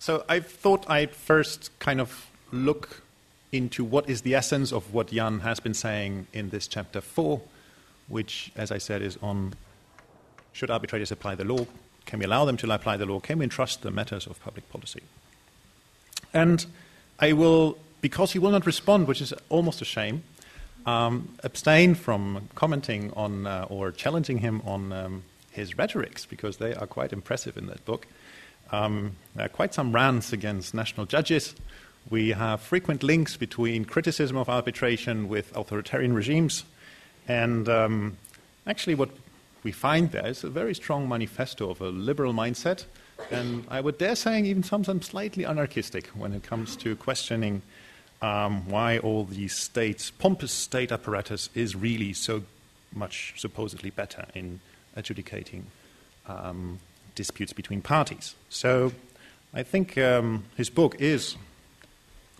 so, 0.00 0.24
I 0.28 0.40
thought 0.40 0.88
I'd 0.90 1.14
first 1.14 1.70
kind 1.78 2.00
of 2.00 2.28
look 2.50 3.02
into 3.52 3.84
what 3.84 4.08
is 4.08 4.22
the 4.22 4.34
essence 4.34 4.72
of 4.72 4.92
what 4.92 5.08
Jan 5.08 5.40
has 5.40 5.60
been 5.60 5.74
saying 5.74 6.26
in 6.32 6.50
this 6.50 6.66
chapter 6.66 7.00
4, 7.00 7.40
which, 8.08 8.50
as 8.56 8.72
I 8.72 8.78
said, 8.78 9.02
is 9.02 9.16
on 9.22 9.54
should 10.52 10.70
arbitrators 10.70 11.12
apply 11.12 11.36
the 11.36 11.44
law? 11.44 11.66
Can 12.06 12.18
we 12.18 12.24
allow 12.24 12.44
them 12.44 12.56
to 12.56 12.72
apply 12.72 12.96
the 12.96 13.06
law? 13.06 13.20
Can 13.20 13.38
we 13.38 13.44
entrust 13.44 13.82
the 13.82 13.90
matters 13.90 14.26
of 14.26 14.42
public 14.42 14.68
policy? 14.70 15.02
And 16.32 16.66
I 17.18 17.32
will, 17.32 17.78
because 18.00 18.32
he 18.32 18.38
will 18.38 18.50
not 18.50 18.66
respond, 18.66 19.06
which 19.06 19.20
is 19.20 19.32
almost 19.48 19.80
a 19.80 19.84
shame, 19.84 20.22
um, 20.86 21.36
abstain 21.44 21.94
from 21.94 22.48
commenting 22.54 23.12
on 23.14 23.46
uh, 23.46 23.66
or 23.68 23.92
challenging 23.92 24.38
him 24.38 24.62
on 24.64 24.92
um, 24.92 25.22
his 25.50 25.76
rhetorics, 25.76 26.24
because 26.24 26.56
they 26.56 26.74
are 26.74 26.86
quite 26.86 27.12
impressive 27.12 27.56
in 27.56 27.66
that 27.66 27.84
book. 27.84 28.06
Um, 28.72 29.16
are 29.38 29.48
quite 29.48 29.74
some 29.74 29.92
rants 29.92 30.32
against 30.32 30.74
national 30.74 31.06
judges. 31.06 31.54
We 32.08 32.30
have 32.30 32.60
frequent 32.60 33.02
links 33.02 33.36
between 33.36 33.84
criticism 33.84 34.36
of 34.36 34.48
arbitration 34.48 35.28
with 35.28 35.54
authoritarian 35.56 36.12
regimes. 36.12 36.64
And 37.28 37.68
um, 37.68 38.16
actually, 38.66 38.94
what 38.94 39.10
we 39.62 39.72
find 39.72 40.10
there 40.10 40.26
is 40.26 40.44
a 40.44 40.50
very 40.50 40.74
strong 40.74 41.08
manifesto 41.08 41.70
of 41.70 41.80
a 41.80 41.88
liberal 41.88 42.32
mindset, 42.32 42.84
and 43.30 43.64
I 43.68 43.80
would 43.80 43.98
dare 43.98 44.16
say 44.16 44.40
even 44.42 44.62
sometimes 44.62 45.06
slightly 45.06 45.44
anarchistic 45.44 46.06
when 46.08 46.32
it 46.32 46.42
comes 46.42 46.76
to 46.76 46.96
questioning 46.96 47.62
um, 48.22 48.68
why 48.68 48.98
all 48.98 49.24
these 49.24 49.54
states, 49.54 50.10
pompous 50.10 50.52
state 50.52 50.92
apparatus, 50.92 51.50
is 51.54 51.76
really 51.76 52.12
so 52.12 52.42
much 52.92 53.34
supposedly 53.36 53.90
better 53.90 54.26
in 54.34 54.60
adjudicating 54.96 55.66
um, 56.26 56.80
disputes 57.14 57.52
between 57.52 57.82
parties. 57.82 58.34
So 58.48 58.92
I 59.52 59.62
think 59.62 59.98
um, 59.98 60.44
his 60.56 60.70
book 60.70 60.96
is 60.98 61.36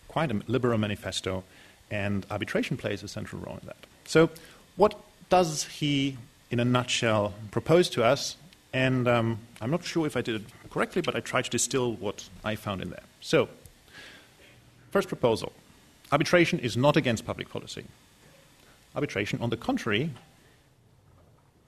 quite 0.09 0.31
a 0.31 0.41
liberal 0.47 0.79
manifesto, 0.79 1.45
and 1.91 2.27
arbitration 2.31 2.77
plays 2.77 3.03
a 3.03 3.09
central 3.09 3.43
role 3.43 3.59
in 3.61 3.67
that. 3.67 3.87
So, 4.05 4.31
what 4.77 5.01
does 5.29 5.65
he 5.65 6.17
in 6.51 6.59
a 6.59 6.65
nutshell, 6.65 7.33
propose 7.51 7.89
to 7.91 8.05
us. 8.05 8.37
And 8.73 9.09
um, 9.09 9.39
I'm 9.61 9.71
not 9.71 9.85
sure 9.85 10.07
if 10.07 10.17
I 10.17 10.21
did 10.21 10.37
it 10.37 10.43
correctly, 10.71 11.03
but 11.03 11.17
I 11.17 11.21
tried 11.21 11.45
to 11.45 11.51
distill 11.51 11.95
what 11.95 12.29
I 12.45 12.57
found 12.57 12.83
in 12.83 12.91
there. 12.91 13.03
So, 13.21 13.49
first 14.91 15.09
proposal 15.09 15.53
arbitration 16.13 16.59
is 16.59 16.77
not 16.77 16.97
against 16.97 17.25
public 17.25 17.49
policy. 17.49 17.85
Arbitration, 18.97 19.41
on 19.41 19.51
the 19.51 19.57
contrary, 19.57 20.11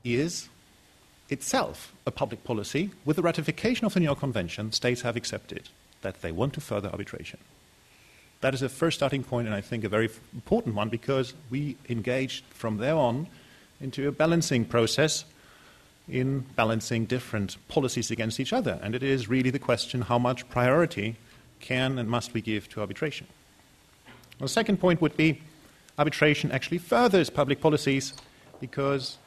is 0.04 0.49
itself 1.33 1.93
a 2.07 2.11
public 2.11 2.45
policy. 2.45 2.91
With 3.05 3.17
the 3.17 3.23
ratification 3.23 3.87
of 3.87 3.95
the 3.95 4.01
New 4.01 4.07
York 4.07 4.21
Convention, 4.21 4.73
states 4.73 5.03
have 5.03 5.17
accepted 5.17 5.69
that 6.03 6.23
they 6.23 6.33
want 6.33 6.53
to 6.55 6.61
further 6.61 6.89
arbitration. 6.89 7.39
That 8.41 8.55
is 8.55 8.62
a 8.62 8.69
first 8.69 8.99
starting 8.99 9.23
point, 9.23 9.47
and 9.47 9.55
I 9.55 9.61
think 9.61 9.85
a 9.85 9.89
very 9.89 10.11
important 10.35 10.75
one 10.75 10.89
because 10.89 11.35
we 11.51 11.77
engaged 11.89 12.45
from 12.51 12.79
there 12.79 12.97
on 12.97 13.29
into 13.81 14.09
a 14.09 14.12
balancing 14.12 14.65
process 14.65 15.25
in 16.09 16.41
balancing 16.57 17.07
different 17.07 17.57
policies 17.69 18.11
against 18.11 18.41
each 18.41 18.53
other. 18.53 18.79
And 18.83 18.95
it 18.95 19.03
is 19.03 19.29
really 19.29 19.51
the 19.51 19.59
question 19.59 20.03
how 20.03 20.19
much 20.19 20.49
priority 20.49 21.17
can 21.61 21.99
and 21.99 22.09
must 22.09 22.35
we 22.35 22.41
give 22.41 22.69
to 22.71 22.81
arbitration. 22.81 23.27
The 24.39 24.49
second 24.49 24.79
point 24.79 25.01
would 25.01 25.17
be 25.17 25.41
arbitration 25.99 26.51
actually 26.51 26.79
furthers 26.79 27.31
public 27.31 27.61
policies 27.61 28.12
because 28.61 29.19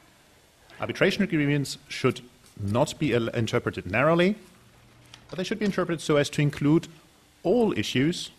arbitration 0.79 1.23
agreements 1.23 1.77
should 1.87 2.21
not 2.59 2.97
be 2.99 3.13
interpreted 3.13 3.85
narrowly, 3.89 4.35
but 5.29 5.37
they 5.37 5.43
should 5.43 5.59
be 5.59 5.65
interpreted 5.65 6.01
so 6.01 6.15
as 6.17 6.29
to 6.31 6.41
include 6.41 6.87
all 7.43 7.77
issues, 7.77 8.31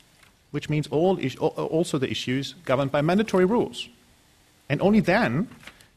which 0.50 0.68
means 0.68 0.86
all 0.88 1.18
is- 1.18 1.36
also 1.36 1.98
the 1.98 2.10
issues 2.10 2.54
governed 2.64 2.92
by 2.92 3.02
mandatory 3.02 3.44
rules. 3.44 3.88
And 4.68 4.80
only 4.80 5.00
then 5.00 5.48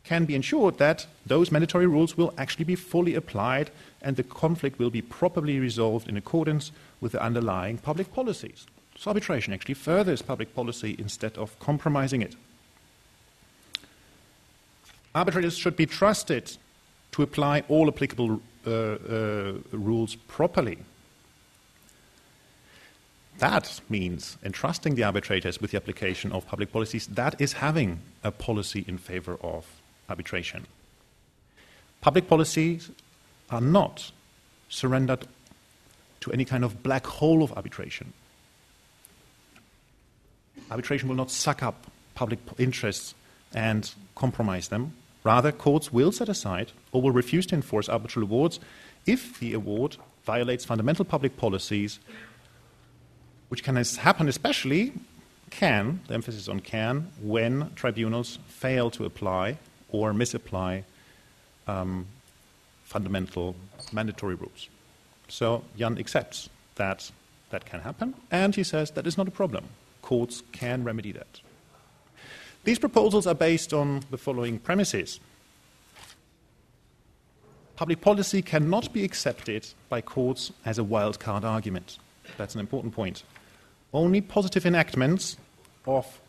can 0.04 0.26
be 0.26 0.36
ensured 0.36 0.78
that 0.78 1.08
those 1.26 1.52
mandatory 1.52 1.86
rules 1.86 2.18
will 2.18 2.34
actually 2.38 2.66
be 2.66 2.76
fully 2.76 3.16
applied 3.16 3.70
and 4.02 4.16
the 4.16 4.24
conflict 4.24 4.80
will 4.80 4.90
be 4.90 5.02
properly 5.02 5.60
resolved 5.60 6.08
in 6.10 6.18
accordance 6.18 6.72
with 7.00 7.12
the 7.12 7.22
underlying 7.22 7.78
public 7.78 8.12
policies. 8.14 8.66
So 8.98 9.10
arbitration 9.10 9.54
actually 9.54 9.76
furthers 9.76 10.22
public 10.22 10.56
policy 10.56 10.96
instead 10.98 11.38
of 11.38 11.58
compromising 11.60 12.22
it. 12.22 12.36
Arbitrators 15.16 15.58
should 15.58 15.76
be 15.76 15.86
trusted 15.86 16.58
to 17.12 17.24
apply 17.24 17.64
all 17.68 17.88
applicable 17.88 18.42
uh, 18.66 18.70
uh, 18.70 19.54
rules 19.72 20.16
properly. 20.16 20.78
That 23.40 23.80
means 23.90 24.38
entrusting 24.44 24.96
the 24.96 25.04
arbitrators 25.04 25.62
with 25.62 25.72
the 25.72 25.78
application 25.78 26.32
of 26.32 26.46
public 26.46 26.72
policies. 26.72 27.08
That 27.08 27.40
is 27.40 27.54
having 27.54 28.02
a 28.24 28.32
policy 28.32 28.84
in 28.88 28.98
favor 28.98 29.38
of 29.42 29.66
arbitration. 30.10 30.68
Public 32.02 32.28
policies 32.28 32.92
are 33.50 33.62
not 33.62 34.12
surrendered 34.68 35.26
to 36.20 36.32
any 36.32 36.46
kind 36.46 36.66
of 36.66 36.84
black 36.84 37.08
hole 37.08 37.42
of 37.42 37.54
arbitration. 37.54 38.14
Arbitration 40.70 41.08
will 41.08 41.16
not 41.16 41.32
suck 41.32 41.64
up 41.64 41.88
public 42.16 42.40
interests 42.58 43.16
and 43.54 43.94
compromise 44.16 44.68
them. 44.68 44.94
Rather, 45.24 45.52
courts 45.52 45.92
will 45.92 46.12
set 46.12 46.30
aside 46.30 46.72
or 46.92 47.02
will 47.02 47.12
refuse 47.12 47.46
to 47.48 47.56
enforce 47.56 47.90
arbitral 47.90 48.24
awards 48.24 48.60
if 49.06 49.40
the 49.40 49.54
award 49.54 49.98
violates 50.26 50.66
fundamental 50.66 51.06
public 51.06 51.36
policies, 51.38 52.00
which 53.50 53.64
can 53.64 53.76
happen 53.76 54.28
especially, 54.28 54.94
can, 55.50 56.00
the 56.08 56.14
emphasis 56.14 56.48
on 56.48 56.60
can, 56.60 57.12
when 57.22 57.72
tribunals 57.76 58.40
fail 58.48 58.90
to 58.92 59.06
apply 59.06 59.58
or 59.92 60.14
misapply 60.14 60.84
um, 61.68 62.06
fundamental 62.84 63.56
mandatory 63.92 64.36
rules. 64.36 64.70
So 65.28 65.64
Jan 65.78 65.98
accepts 65.98 66.50
that 66.76 67.12
that 67.50 67.66
can 67.66 67.82
happen, 67.82 68.14
and 68.30 68.56
he 68.56 68.64
says 68.64 68.92
that 68.92 69.08
is 69.08 69.18
not 69.18 69.28
a 69.28 69.32
problem. 69.32 69.66
Courts 70.02 70.44
can 70.52 70.84
remedy 70.84 71.12
that. 71.14 71.42
These 72.64 72.80
proposals 72.80 73.26
are 73.26 73.36
based 73.36 73.74
on 73.74 74.04
the 74.12 74.18
following 74.18 74.60
premises. 74.60 75.20
Public 77.76 78.02
policy 78.02 78.42
cannot 78.42 78.92
be 78.92 79.06
accepted 79.06 79.68
by 79.88 80.02
courts 80.02 80.52
as 80.66 80.78
a 80.78 80.84
wildcard 80.84 81.44
argument. 81.44 81.98
That's 82.38 82.54
an 82.54 82.60
important 82.60 82.94
point. 82.94 83.24
Only 83.94 84.20
positive 84.22 84.66
enactments 84.66 85.38
of 85.88 86.20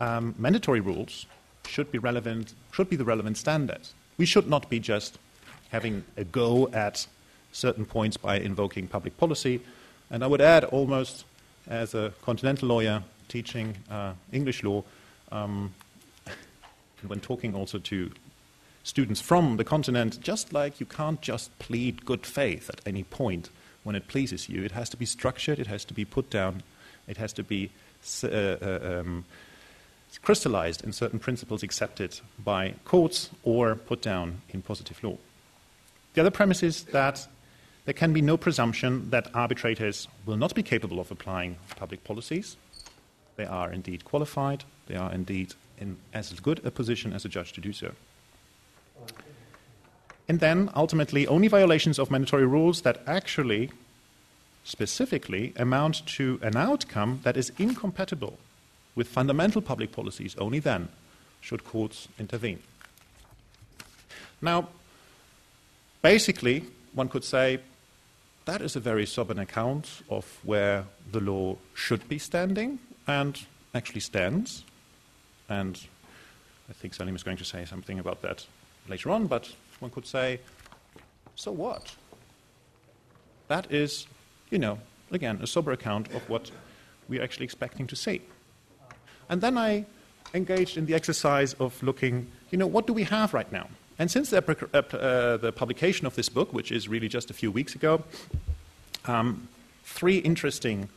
um, 0.00 0.34
mandatory 0.38 0.80
rules 0.80 1.26
should 1.66 1.92
be 1.92 1.98
relevant, 1.98 2.54
should 2.72 2.88
be 2.88 2.96
the 2.96 3.04
relevant 3.04 3.36
standard. 3.36 3.88
We 4.16 4.24
should 4.26 4.48
not 4.48 4.70
be 4.70 4.80
just 4.80 5.18
having 5.70 6.04
a 6.16 6.24
go 6.24 6.68
at 6.72 7.06
certain 7.52 7.84
points 7.84 8.16
by 8.16 8.38
invoking 8.38 8.88
public 8.88 9.16
policy. 9.18 9.60
And 10.10 10.24
I 10.24 10.26
would 10.26 10.40
add, 10.40 10.64
almost 10.64 11.24
as 11.68 11.94
a 11.94 12.12
continental 12.22 12.68
lawyer 12.68 13.02
teaching 13.28 13.76
uh, 13.90 14.14
English 14.32 14.64
law, 14.64 14.82
um, 15.32 15.74
when 17.06 17.20
talking 17.20 17.54
also 17.54 17.78
to 17.78 18.10
students 18.82 19.20
from 19.20 19.56
the 19.56 19.64
continent, 19.64 20.20
just 20.20 20.52
like 20.52 20.80
you 20.80 20.86
can't 20.86 21.20
just 21.20 21.56
plead 21.58 22.04
good 22.04 22.26
faith 22.26 22.70
at 22.70 22.80
any 22.86 23.04
point 23.04 23.50
when 23.84 23.94
it 23.94 24.08
pleases 24.08 24.48
you. 24.48 24.62
It 24.62 24.72
has 24.72 24.88
to 24.90 24.96
be 24.96 25.06
structured, 25.06 25.58
it 25.58 25.66
has 25.66 25.84
to 25.86 25.94
be 25.94 26.04
put 26.04 26.30
down, 26.30 26.62
it 27.06 27.16
has 27.16 27.32
to 27.34 27.42
be 27.42 27.70
uh, 28.24 28.26
uh, 28.26 29.00
um, 29.00 29.24
crystallized 30.22 30.84
in 30.84 30.92
certain 30.92 31.18
principles 31.18 31.62
accepted 31.62 32.20
by 32.42 32.74
courts 32.84 33.30
or 33.42 33.74
put 33.74 34.02
down 34.02 34.42
in 34.50 34.62
positive 34.62 35.02
law. 35.04 35.16
The 36.14 36.22
other 36.22 36.30
premise 36.30 36.62
is 36.62 36.84
that 36.84 37.26
there 37.84 37.94
can 37.94 38.12
be 38.12 38.20
no 38.20 38.36
presumption 38.36 39.10
that 39.10 39.28
arbitrators 39.34 40.08
will 40.26 40.36
not 40.36 40.54
be 40.54 40.62
capable 40.62 41.00
of 41.00 41.10
applying 41.10 41.56
public 41.76 42.04
policies. 42.04 42.56
They 43.36 43.46
are 43.46 43.72
indeed 43.72 44.04
qualified, 44.04 44.64
they 44.86 44.96
are 44.96 45.12
indeed 45.12 45.54
in 45.78 45.96
as 46.12 46.38
good 46.40 46.64
a 46.64 46.70
position 46.70 47.12
as 47.12 47.24
a 47.24 47.28
judge 47.28 47.52
to 47.54 47.60
do 47.60 47.72
so. 47.72 47.92
And 50.28 50.38
then, 50.38 50.70
ultimately, 50.76 51.26
only 51.26 51.48
violations 51.48 51.98
of 51.98 52.10
mandatory 52.10 52.46
rules 52.46 52.82
that 52.82 53.02
actually, 53.06 53.70
specifically, 54.62 55.52
amount 55.56 56.06
to 56.16 56.38
an 56.42 56.56
outcome 56.56 57.20
that 57.24 57.36
is 57.36 57.50
incompatible 57.58 58.38
with 58.94 59.08
fundamental 59.08 59.62
public 59.62 59.90
policies, 59.90 60.36
only 60.36 60.60
then 60.60 60.88
should 61.40 61.64
courts 61.64 62.08
intervene. 62.18 62.62
Now, 64.40 64.68
basically, 66.02 66.64
one 66.94 67.08
could 67.08 67.24
say 67.24 67.60
that 68.44 68.62
is 68.62 68.76
a 68.76 68.80
very 68.80 69.06
sober 69.06 69.40
account 69.40 70.02
of 70.08 70.38
where 70.42 70.84
the 71.10 71.20
law 71.20 71.56
should 71.74 72.08
be 72.08 72.18
standing 72.18 72.78
and 73.06 73.40
actually 73.74 74.00
stands. 74.00 74.64
And 75.48 75.80
I 76.68 76.72
think 76.72 76.94
Salim 76.94 77.16
is 77.16 77.22
going 77.22 77.36
to 77.38 77.44
say 77.44 77.64
something 77.64 77.98
about 77.98 78.22
that 78.22 78.46
later 78.88 79.10
on, 79.10 79.26
but 79.26 79.52
one 79.80 79.90
could 79.90 80.06
say, 80.06 80.40
so 81.34 81.52
what? 81.52 81.94
That 83.48 83.72
is, 83.72 84.06
you 84.50 84.58
know, 84.58 84.78
again, 85.10 85.38
a 85.42 85.46
sober 85.46 85.72
account 85.72 86.12
of 86.12 86.28
what 86.28 86.50
we're 87.08 87.22
actually 87.22 87.44
expecting 87.44 87.86
to 87.88 87.96
see. 87.96 88.22
And 89.28 89.40
then 89.40 89.58
I 89.58 89.86
engaged 90.34 90.76
in 90.76 90.86
the 90.86 90.94
exercise 90.94 91.54
of 91.54 91.82
looking, 91.82 92.30
you 92.50 92.58
know, 92.58 92.66
what 92.66 92.86
do 92.86 92.92
we 92.92 93.04
have 93.04 93.34
right 93.34 93.50
now? 93.50 93.68
And 93.98 94.10
since 94.10 94.30
the, 94.30 94.38
uh, 94.72 94.96
uh, 94.96 95.36
the 95.36 95.52
publication 95.52 96.06
of 96.06 96.14
this 96.14 96.28
book, 96.28 96.52
which 96.52 96.72
is 96.72 96.88
really 96.88 97.08
just 97.08 97.30
a 97.30 97.34
few 97.34 97.50
weeks 97.50 97.74
ago, 97.74 98.02
um, 99.06 99.48
three 99.84 100.18
interesting 100.18 100.88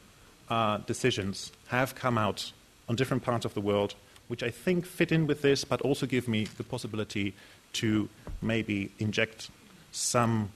uh, 0.53 0.77
decisions 0.85 1.51
have 1.69 1.95
come 1.95 2.15
out 2.15 2.51
on 2.87 2.95
different 2.95 3.23
parts 3.23 3.43
of 3.43 3.55
the 3.55 3.61
world, 3.61 3.95
which 4.27 4.43
I 4.43 4.51
think 4.51 4.85
fit 4.85 5.11
in 5.11 5.25
with 5.25 5.41
this, 5.41 5.65
but 5.65 5.81
also 5.81 6.05
give 6.05 6.27
me 6.27 6.45
the 6.45 6.63
possibility 6.63 7.33
to 7.81 8.07
maybe 8.39 8.91
inject 8.99 9.49
some 9.91 10.51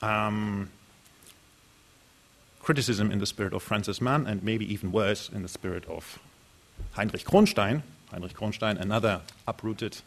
um, 0.00 0.70
criticism 2.60 3.12
in 3.12 3.18
the 3.18 3.26
spirit 3.26 3.52
of 3.52 3.62
Francis 3.62 4.00
Mann, 4.00 4.26
and 4.26 4.42
maybe 4.42 4.64
even 4.72 4.90
worse, 4.90 5.28
in 5.28 5.42
the 5.42 5.48
spirit 5.48 5.84
of 5.86 6.18
Heinrich 6.92 7.24
Kronstein. 7.24 7.82
Heinrich 8.10 8.32
Kronstein, 8.32 8.80
another 8.80 9.20
uprooted, 9.46 9.98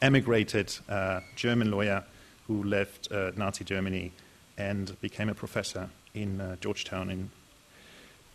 emigrated 0.00 0.74
uh, 0.88 1.20
German 1.36 1.70
lawyer 1.70 2.04
who 2.46 2.62
left 2.62 3.12
uh, 3.12 3.32
Nazi 3.36 3.64
Germany 3.64 4.12
and 4.56 4.98
became 5.02 5.28
a 5.28 5.34
professor 5.34 5.90
in 6.14 6.40
uh, 6.40 6.56
Georgetown 6.56 7.10
in 7.10 7.30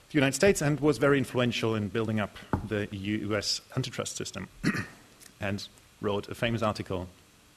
the 0.09 0.13
United 0.13 0.35
States 0.35 0.61
and 0.61 0.79
was 0.79 0.97
very 0.97 1.17
influential 1.17 1.75
in 1.75 1.89
building 1.89 2.19
up 2.19 2.37
the 2.67 2.87
US 2.91 3.61
antitrust 3.75 4.15
system 4.15 4.47
and 5.41 5.67
wrote 6.01 6.29
a 6.29 6.35
famous 6.35 6.61
article 6.61 7.07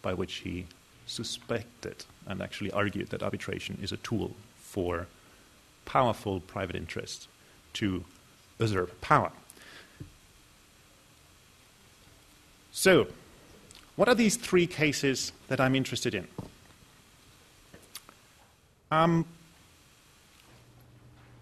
by 0.03 0.15
which 0.15 0.37
he 0.37 0.67
suspected 1.07 2.05
and 2.27 2.41
actually 2.41 2.71
argued 2.73 3.11
that 3.11 3.23
arbitration 3.23 3.79
is 3.83 3.93
a 3.93 3.97
tool 3.99 4.33
for 4.57 5.07
powerful 5.85 6.41
private 6.41 6.77
interests 6.77 7.29
to 7.73 8.05
usurp 8.59 9.01
power. 9.01 9.31
So, 12.73 13.09
what 13.97 14.09
are 14.09 14.15
these 14.15 14.37
three 14.37 14.67
cases 14.67 15.33
that 15.49 15.61
I'm 15.61 15.75
interested 15.75 16.15
in? 16.15 16.27
Um, 18.91 19.27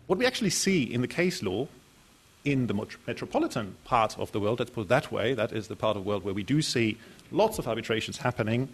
what 0.09 0.19
we 0.19 0.27
actually 0.27 0.51
see 0.51 0.83
in 0.83 1.01
the 1.01 1.09
case 1.09 1.43
law 1.43 1.69
in 2.45 2.67
the 2.67 2.75
metropolitan 3.07 3.77
part 3.85 4.19
of 4.19 4.33
the 4.33 4.41
world, 4.41 4.59
let's 4.59 4.71
put 4.71 4.83
it 4.83 4.89
that 4.89 5.13
way, 5.13 5.35
that 5.35 5.53
is 5.53 5.69
the 5.69 5.77
part 5.77 5.97
of 5.97 6.03
the 6.03 6.09
world 6.09 6.25
where 6.25 6.35
we 6.35 6.43
do 6.43 6.61
see 6.61 6.99
lots 7.31 7.59
of 7.59 7.69
arbitrations 7.69 8.17
happening, 8.17 8.69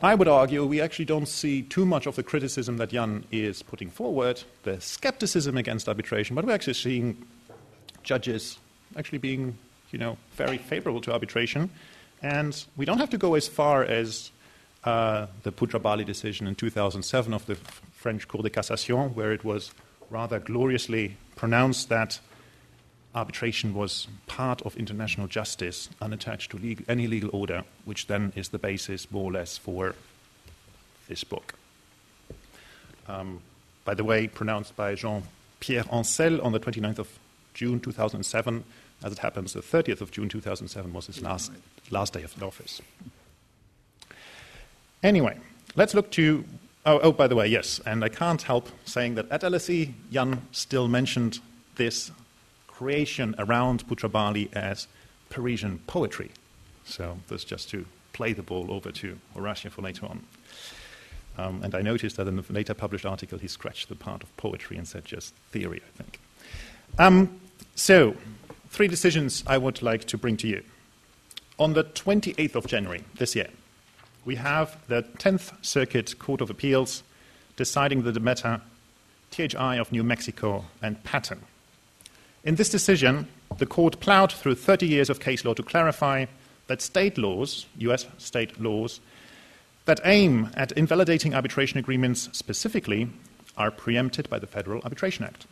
I 0.00 0.14
would 0.14 0.28
argue 0.28 0.66
we 0.66 0.80
actually 0.80 1.04
don't 1.04 1.26
see 1.28 1.62
too 1.62 1.86
much 1.86 2.06
of 2.06 2.16
the 2.16 2.22
criticism 2.22 2.76
that 2.78 2.90
Jan 2.90 3.24
is 3.30 3.62
putting 3.62 3.90
forward, 3.90 4.42
the 4.64 4.80
skepticism 4.80 5.56
against 5.56 5.88
arbitration, 5.88 6.34
but 6.34 6.44
we're 6.44 6.52
actually 6.52 6.74
seeing 6.74 7.24
judges 8.02 8.58
actually 8.96 9.18
being 9.18 9.56
you 9.92 9.98
know, 9.98 10.18
very 10.34 10.58
favorable 10.58 11.00
to 11.02 11.12
arbitration. 11.12 11.70
And 12.22 12.64
we 12.76 12.84
don't 12.84 12.98
have 12.98 13.10
to 13.10 13.18
go 13.18 13.34
as 13.34 13.46
far 13.46 13.84
as 13.84 14.32
uh, 14.82 15.26
the 15.44 15.52
Putrabali 15.52 16.04
decision 16.04 16.46
in 16.46 16.54
2007 16.54 17.32
of 17.32 17.46
the 17.46 17.54
French 17.54 18.26
Cour 18.26 18.42
de 18.42 18.50
Cassation, 18.50 19.14
where 19.14 19.32
it 19.32 19.44
was 19.44 19.72
rather 20.10 20.38
gloriously 20.38 21.16
pronounced 21.36 21.88
that 21.88 22.20
arbitration 23.14 23.74
was 23.74 24.08
part 24.26 24.60
of 24.62 24.76
international 24.76 25.26
justice, 25.26 25.88
unattached 26.00 26.50
to 26.50 26.58
legal, 26.58 26.84
any 26.88 27.06
legal 27.06 27.30
order, 27.32 27.64
which 27.84 28.06
then 28.06 28.32
is 28.34 28.48
the 28.48 28.58
basis, 28.58 29.10
more 29.10 29.30
or 29.30 29.32
less, 29.32 29.56
for 29.56 29.94
this 31.08 31.22
book. 31.22 31.54
Um, 33.06 33.40
by 33.84 33.94
the 33.94 34.04
way, 34.04 34.26
pronounced 34.26 34.74
by 34.76 34.94
Jean 34.94 35.22
Pierre 35.60 35.84
Ancel 35.84 36.42
on 36.44 36.52
the 36.52 36.60
29th 36.60 36.98
of 36.98 37.18
June 37.52 37.78
2007, 37.78 38.64
as 39.02 39.12
it 39.12 39.18
happens, 39.18 39.52
the 39.52 39.60
30th 39.60 40.00
of 40.00 40.10
June 40.10 40.28
2007 40.28 40.92
was 40.92 41.06
his 41.06 41.22
last, 41.22 41.52
last 41.90 42.14
day 42.14 42.22
of 42.22 42.34
the 42.38 42.46
office. 42.46 42.80
Anyway, 45.02 45.38
let's 45.76 45.94
look 45.94 46.10
to. 46.12 46.44
Oh, 46.86 47.00
oh, 47.02 47.12
by 47.12 47.26
the 47.26 47.36
way, 47.36 47.46
yes, 47.46 47.80
and 47.86 48.04
I 48.04 48.10
can't 48.10 48.42
help 48.42 48.68
saying 48.84 49.14
that 49.14 49.30
at 49.30 49.40
LSE, 49.40 49.94
Jan 50.12 50.42
still 50.52 50.86
mentioned 50.86 51.40
this 51.76 52.10
creation 52.66 53.34
around 53.38 53.86
Putrabali 53.88 54.52
as 54.52 54.86
Parisian 55.30 55.80
poetry. 55.86 56.30
So 56.84 57.18
that's 57.28 57.44
just 57.44 57.70
to 57.70 57.86
play 58.12 58.34
the 58.34 58.42
ball 58.42 58.70
over 58.70 58.92
to 58.92 59.18
Horatia 59.32 59.70
for 59.70 59.80
later 59.80 60.04
on. 60.04 60.24
Um, 61.38 61.62
and 61.62 61.74
I 61.74 61.80
noticed 61.80 62.16
that 62.16 62.28
in 62.28 62.36
the 62.36 62.44
later 62.50 62.74
published 62.74 63.06
article, 63.06 63.38
he 63.38 63.48
scratched 63.48 63.88
the 63.88 63.96
part 63.96 64.22
of 64.22 64.36
poetry 64.36 64.76
and 64.76 64.86
said 64.86 65.06
just 65.06 65.34
theory, 65.50 65.80
I 65.86 66.02
think. 66.02 66.20
Um, 66.98 67.40
so, 67.74 68.14
three 68.68 68.88
decisions 68.88 69.42
I 69.46 69.56
would 69.56 69.82
like 69.82 70.04
to 70.04 70.18
bring 70.18 70.36
to 70.38 70.46
you. 70.46 70.62
On 71.58 71.72
the 71.72 71.84
28th 71.84 72.54
of 72.54 72.66
January 72.66 73.04
this 73.16 73.34
year, 73.34 73.48
we 74.24 74.36
have 74.36 74.76
the 74.88 75.02
10th 75.18 75.52
Circuit 75.64 76.18
Court 76.18 76.40
of 76.40 76.50
Appeals 76.50 77.02
deciding 77.56 78.02
the 78.02 78.18
matter 78.20 78.60
THI 79.30 79.78
of 79.78 79.92
New 79.92 80.02
Mexico 80.02 80.64
and 80.82 81.02
Patton. 81.04 81.40
In 82.44 82.56
this 82.56 82.70
decision, 82.70 83.28
the 83.58 83.66
court 83.66 84.00
plowed 84.00 84.32
through 84.32 84.54
30 84.56 84.86
years 84.86 85.10
of 85.10 85.20
case 85.20 85.44
law 85.44 85.54
to 85.54 85.62
clarify 85.62 86.26
that 86.66 86.82
state 86.82 87.18
laws, 87.18 87.66
US 87.78 88.06
state 88.18 88.60
laws, 88.60 89.00
that 89.84 90.00
aim 90.04 90.50
at 90.54 90.72
invalidating 90.72 91.34
arbitration 91.34 91.78
agreements 91.78 92.30
specifically 92.32 93.08
are 93.56 93.70
preempted 93.70 94.28
by 94.30 94.38
the 94.38 94.46
Federal 94.46 94.80
Arbitration 94.82 95.24
Act. 95.24 95.46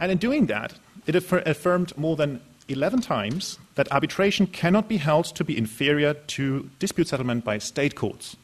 And 0.00 0.12
in 0.12 0.18
doing 0.18 0.46
that, 0.46 0.74
it 1.06 1.16
affirmed 1.16 1.96
more 1.98 2.16
than 2.16 2.40
11 2.68 3.00
times 3.00 3.58
that 3.76 3.90
arbitration 3.90 4.46
cannot 4.46 4.88
be 4.88 4.98
held 4.98 5.24
to 5.24 5.44
be 5.44 5.56
inferior 5.56 6.14
to 6.14 6.68
dispute 6.78 7.08
settlement 7.08 7.44
by 7.44 7.58
state 7.58 7.94
courts. 7.94 8.36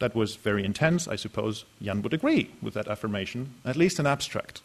That 0.00 0.14
was 0.14 0.36
very 0.36 0.64
intense. 0.64 1.06
I 1.06 1.16
suppose 1.16 1.64
Jan 1.80 2.02
would 2.02 2.14
agree 2.14 2.50
with 2.60 2.74
that 2.74 2.88
affirmation, 2.88 3.54
at 3.64 3.76
least 3.76 3.98
in 3.98 4.06
abstract. 4.06 4.62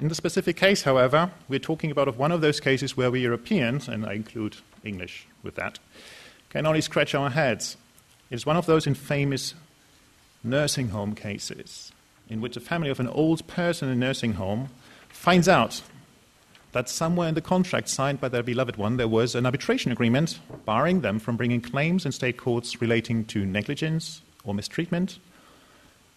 In 0.00 0.08
the 0.08 0.14
specific 0.14 0.56
case, 0.56 0.82
however, 0.82 1.30
we're 1.48 1.58
talking 1.58 1.90
about 1.90 2.16
one 2.16 2.32
of 2.32 2.40
those 2.40 2.60
cases 2.60 2.96
where 2.96 3.10
we 3.10 3.20
Europeans, 3.20 3.88
and 3.88 4.06
I 4.06 4.12
include 4.12 4.56
English 4.84 5.26
with 5.42 5.54
that, 5.56 5.78
can 6.50 6.66
only 6.66 6.80
scratch 6.80 7.14
our 7.14 7.30
heads. 7.30 7.76
It's 8.30 8.46
one 8.46 8.56
of 8.56 8.66
those 8.66 8.86
infamous 8.86 9.54
nursing 10.44 10.90
home 10.90 11.14
cases 11.14 11.92
in 12.28 12.40
which 12.40 12.56
a 12.56 12.60
family 12.60 12.90
of 12.90 13.00
an 13.00 13.08
old 13.08 13.46
person 13.46 13.88
in 13.88 13.94
a 13.94 13.98
nursing 13.98 14.34
home 14.34 14.68
finds 15.18 15.48
out 15.48 15.82
that 16.70 16.88
somewhere 16.88 17.28
in 17.28 17.34
the 17.34 17.40
contract 17.40 17.88
signed 17.88 18.20
by 18.20 18.28
their 18.28 18.42
beloved 18.42 18.76
one 18.76 18.96
there 18.96 19.08
was 19.08 19.34
an 19.34 19.44
arbitration 19.44 19.90
agreement 19.90 20.38
barring 20.64 21.00
them 21.00 21.18
from 21.18 21.36
bringing 21.36 21.60
claims 21.60 22.06
in 22.06 22.12
state 22.12 22.36
courts 22.36 22.80
relating 22.80 23.24
to 23.24 23.44
negligence 23.44 24.22
or 24.44 24.54
mistreatment. 24.54 25.18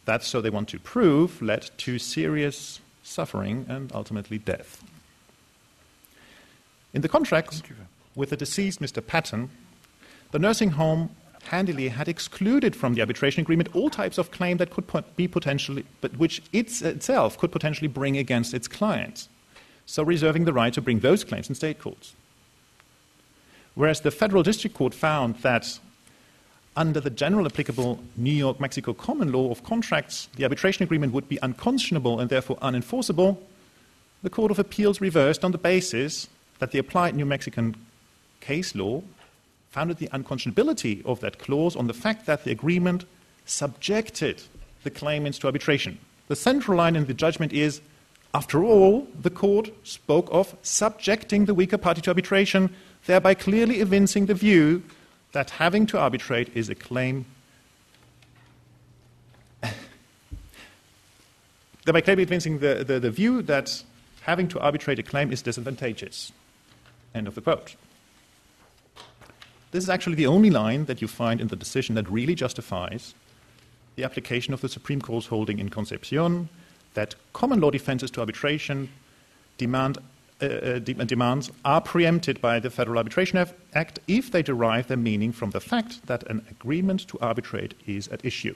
That, 0.05 0.23
so 0.23 0.39
they 0.39 0.51
want 0.51 0.69
to 0.69 0.79
prove, 0.79 1.41
led 1.41 1.71
to 1.79 1.97
serious 1.97 2.79
suffering 3.01 3.65
and 3.67 3.91
ultimately 3.91 4.37
death. 4.37 4.83
In 6.93 7.01
the 7.01 7.09
contract 7.09 7.63
with 8.15 8.29
the 8.29 8.37
deceased 8.37 8.79
Mr. 8.79 9.05
Patton, 9.05 9.49
the 10.29 10.39
nursing 10.39 10.71
home 10.71 11.09
handily 11.41 11.89
had 11.89 12.07
excluded 12.07 12.75
from 12.75 12.93
the 12.93 13.01
arbitration 13.01 13.41
agreement 13.41 13.75
all 13.75 13.89
types 13.89 14.17
of 14.17 14.31
claim 14.31 14.57
that 14.57 14.71
could 14.71 14.85
be 15.15 15.27
potentially, 15.27 15.85
but 16.01 16.17
which 16.17 16.41
it's, 16.53 16.81
itself 16.81 17.37
could 17.37 17.51
potentially 17.51 17.87
bring 17.87 18.17
against 18.17 18.53
its 18.53 18.67
clients 18.67 19.29
so 19.91 20.03
reserving 20.03 20.45
the 20.45 20.53
right 20.53 20.73
to 20.73 20.81
bring 20.81 20.99
those 20.99 21.23
claims 21.23 21.49
in 21.49 21.55
state 21.55 21.79
courts. 21.79 22.13
Whereas 23.75 24.01
the 24.01 24.11
federal 24.11 24.43
district 24.43 24.75
court 24.75 24.93
found 24.93 25.35
that 25.37 25.79
under 26.75 27.01
the 27.01 27.09
general 27.09 27.45
applicable 27.45 27.99
New 28.15 28.31
York 28.31 28.59
Mexico 28.59 28.93
common 28.93 29.31
law 29.31 29.51
of 29.51 29.63
contracts, 29.63 30.29
the 30.37 30.43
arbitration 30.43 30.83
agreement 30.83 31.13
would 31.13 31.27
be 31.27 31.37
unconscionable 31.41 32.19
and 32.19 32.29
therefore 32.29 32.57
unenforceable, 32.57 33.37
the 34.23 34.29
Court 34.29 34.51
of 34.51 34.59
Appeals 34.59 35.01
reversed 35.01 35.43
on 35.43 35.51
the 35.51 35.57
basis 35.57 36.29
that 36.59 36.71
the 36.71 36.79
applied 36.79 37.15
New 37.15 37.25
Mexican 37.25 37.75
case 38.39 38.75
law 38.75 39.03
founded 39.71 39.97
the 39.97 40.09
unconscionability 40.09 41.03
of 41.05 41.19
that 41.21 41.39
clause 41.39 41.75
on 41.75 41.87
the 41.87 41.93
fact 41.93 42.25
that 42.25 42.43
the 42.43 42.51
agreement 42.51 43.05
subjected 43.45 44.43
the 44.83 44.89
claimants 44.89 45.39
to 45.39 45.47
arbitration. 45.47 45.97
The 46.27 46.35
central 46.35 46.77
line 46.77 46.95
in 46.95 47.05
the 47.05 47.13
judgment 47.13 47.53
is 47.53 47.81
after 48.33 48.63
all, 48.63 49.07
the 49.19 49.29
court 49.29 49.71
spoke 49.83 50.29
of 50.31 50.55
subjecting 50.61 51.45
the 51.45 51.53
weaker 51.53 51.77
party 51.77 52.01
to 52.01 52.09
arbitration, 52.09 52.73
thereby 53.05 53.33
clearly 53.33 53.81
evincing 53.81 54.27
the 54.27 54.33
view 54.33 54.83
that 55.33 55.49
having 55.49 55.85
to 55.87 55.97
arbitrate 55.99 56.49
is 56.55 56.69
a 56.69 56.75
claim. 56.75 57.25
thereby 61.85 61.99
clearly 62.01 62.23
evincing 62.23 62.59
the, 62.59 62.85
the, 62.85 62.99
the 62.99 63.11
view 63.11 63.41
that 63.43 63.83
having 64.21 64.47
to 64.49 64.59
arbitrate 64.59 64.99
a 64.99 65.03
claim 65.03 65.31
is 65.31 65.41
disadvantageous. 65.41 66.31
End 67.13 67.27
of 67.27 67.35
the 67.35 67.41
quote. 67.41 67.75
This 69.71 69.83
is 69.83 69.89
actually 69.89 70.15
the 70.15 70.27
only 70.27 70.49
line 70.49 70.85
that 70.85 71.01
you 71.01 71.07
find 71.07 71.39
in 71.39 71.47
the 71.47 71.55
decision 71.55 71.95
that 71.95 72.09
really 72.09 72.35
justifies 72.35 73.15
the 73.95 74.03
application 74.03 74.53
of 74.53 74.61
the 74.61 74.69
Supreme 74.69 75.01
Court's 75.01 75.27
holding 75.27 75.59
in 75.59 75.69
Concepcion 75.69 76.49
that 76.93 77.15
common 77.33 77.61
law 77.61 77.71
defenses 77.71 78.11
to 78.11 78.19
arbitration 78.19 78.89
demand, 79.57 79.97
uh, 80.41 80.45
uh, 80.45 80.79
de- 80.79 80.93
demands 81.05 81.51
are 81.63 81.79
preempted 81.79 82.41
by 82.41 82.59
the 82.59 82.69
Federal 82.69 82.97
Arbitration 82.97 83.45
Act 83.73 83.99
if 84.07 84.29
they 84.31 84.41
derive 84.41 84.87
their 84.87 84.97
meaning 84.97 85.31
from 85.31 85.51
the 85.51 85.61
fact 85.61 86.05
that 86.07 86.23
an 86.23 86.45
agreement 86.49 87.07
to 87.07 87.17
arbitrate 87.19 87.73
is 87.87 88.07
at 88.09 88.25
issue. 88.25 88.55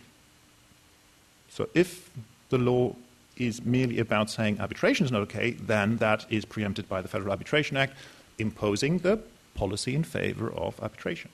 So 1.49 1.69
if 1.73 2.10
the 2.49 2.58
law 2.58 2.95
is 3.38 3.63
merely 3.63 3.99
about 3.99 4.30
saying 4.30 4.60
arbitration 4.60 5.06
is 5.06 5.12
not 5.12 5.21
okay, 5.23 5.51
then 5.51 5.97
that 5.97 6.25
is 6.30 6.43
preempted 6.43 6.89
by 6.89 7.01
the 7.01 7.08
Federal 7.08 7.32
Arbitration 7.32 7.78
Act, 7.78 7.93
imposing 8.38 8.99
the 8.99 9.19
policy 9.56 9.96
in 9.96 10.04
favor 10.04 10.52
of 10.52 10.80
arbitration. 10.80 11.32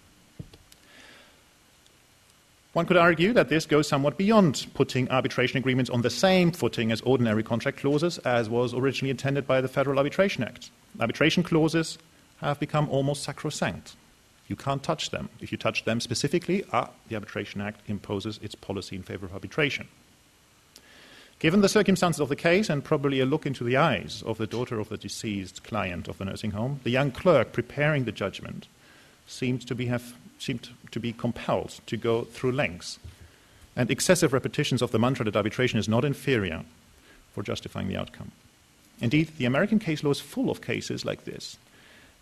One 2.74 2.86
could 2.86 2.96
argue 2.96 3.34
that 3.34 3.50
this 3.50 3.66
goes 3.66 3.90
somewhat 3.90 4.18
beyond 4.18 4.68
putting 4.74 5.12
arbitration 5.12 5.58
agreements 5.58 5.90
on 5.90 6.04
the 6.04 6.10
same 6.10 6.54
footing 6.54 6.90
as 6.90 7.02
ordinary 7.02 7.44
contract 7.44 7.80
clauses, 7.80 8.18
as 8.20 8.50
was 8.50 8.74
originally 8.74 9.12
intended 9.12 9.46
by 9.46 9.60
the 9.60 9.68
Federal 9.68 9.98
Arbitration 9.98 10.42
Act. 10.46 10.72
Arbitration 10.98 11.44
clauses 11.44 11.98
have 12.38 12.62
become 12.62 12.90
almost 12.90 13.24
sacrosanct. 13.24 13.98
You 14.48 14.56
can't 14.56 14.82
touch 14.82 15.10
them. 15.10 15.28
If 15.42 15.52
you 15.52 15.58
touch 15.58 15.84
them 15.84 16.00
specifically, 16.00 16.64
ah, 16.72 16.90
the 17.10 17.16
Arbitration 17.16 17.60
Act 17.60 17.82
imposes 17.88 18.40
its 18.42 18.56
policy 18.56 18.96
in 18.96 19.04
favor 19.04 19.26
of 19.26 19.34
arbitration. 19.34 19.90
Given 21.42 21.62
the 21.62 21.70
circumstances 21.70 22.20
of 22.20 22.30
the 22.30 22.36
case 22.36 22.70
and 22.70 22.84
probably 22.84 23.20
a 23.20 23.26
look 23.26 23.48
into 23.48 23.64
the 23.64 23.76
eyes 23.76 24.22
of 24.28 24.38
the 24.38 24.46
daughter 24.46 24.80
of 24.80 24.90
the 24.90 24.98
deceased 24.98 25.64
client 25.64 26.08
of 26.08 26.20
the 26.20 26.26
nursing 26.26 26.52
home, 26.52 26.82
the 26.84 26.92
young 26.92 27.10
clerk 27.10 27.52
preparing 27.52 28.04
the 28.04 28.12
judgment 28.12 28.68
seemed 29.26 29.66
to 29.66 29.74
be 29.74 29.88
have 29.88 30.14
seemed 30.38 30.70
to 30.92 31.00
be 31.00 31.12
compelled 31.12 31.80
to 31.88 31.98
go 31.98 32.26
through 32.26 32.52
lengths. 32.52 33.00
And 33.76 33.90
excessive 33.90 34.34
repetitions 34.34 34.84
of 34.84 34.92
the 34.92 35.00
mantra 35.00 35.26
that 35.26 35.36
arbitration 35.36 35.80
is 35.80 35.90
not 35.90 36.06
inferior 36.06 36.64
for 37.34 37.42
justifying 37.42 37.88
the 37.88 37.98
outcome. 37.98 38.32
Indeed, 39.00 39.32
the 39.40 39.46
American 39.46 39.80
case 39.80 40.04
law 40.04 40.12
is 40.12 40.20
full 40.20 40.52
of 40.52 40.62
cases 40.62 41.06
like 41.06 41.26
this, 41.26 41.58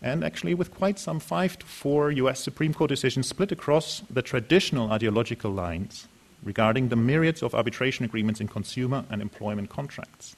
and 0.00 0.24
actually 0.24 0.54
with 0.54 0.74
quite 0.74 0.98
some 0.98 1.20
five 1.20 1.58
to 1.58 1.66
four 1.66 2.10
US 2.10 2.40
Supreme 2.40 2.72
Court 2.72 2.88
decisions 2.88 3.28
split 3.28 3.52
across 3.52 4.00
the 4.08 4.22
traditional 4.22 4.90
ideological 4.90 5.50
lines 5.50 6.08
regarding 6.42 6.88
the 6.88 6.96
myriads 6.96 7.42
of 7.42 7.54
arbitration 7.54 8.04
agreements 8.04 8.40
in 8.40 8.48
consumer 8.48 9.04
and 9.10 9.20
employment 9.20 9.70
contracts. 9.70 10.36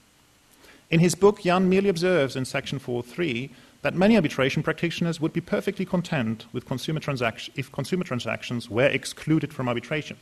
In 0.91 1.01
his 1.01 1.15
book, 1.15 1.43
Jan 1.43 1.69
merely 1.69 1.89
observes 1.89 2.37
in 2.37 2.45
section 2.45 2.79
4.3 2.79 3.51
that 3.81 3.95
many 3.95 4.17
arbitration 4.17 4.63
practitioners 4.63 5.21
would 5.21 5.33
be 5.33 5.41
perfectly 5.41 5.85
content 5.85 6.47
with 6.53 6.67
consumer 6.67 7.01
transaction, 7.01 7.53
if 7.57 7.73
consumer 7.73 8.05
transactions 8.05 8.69
were 8.69 8.87
excluded 8.87 9.53
from 9.53 9.69
arbitration. 9.69 10.17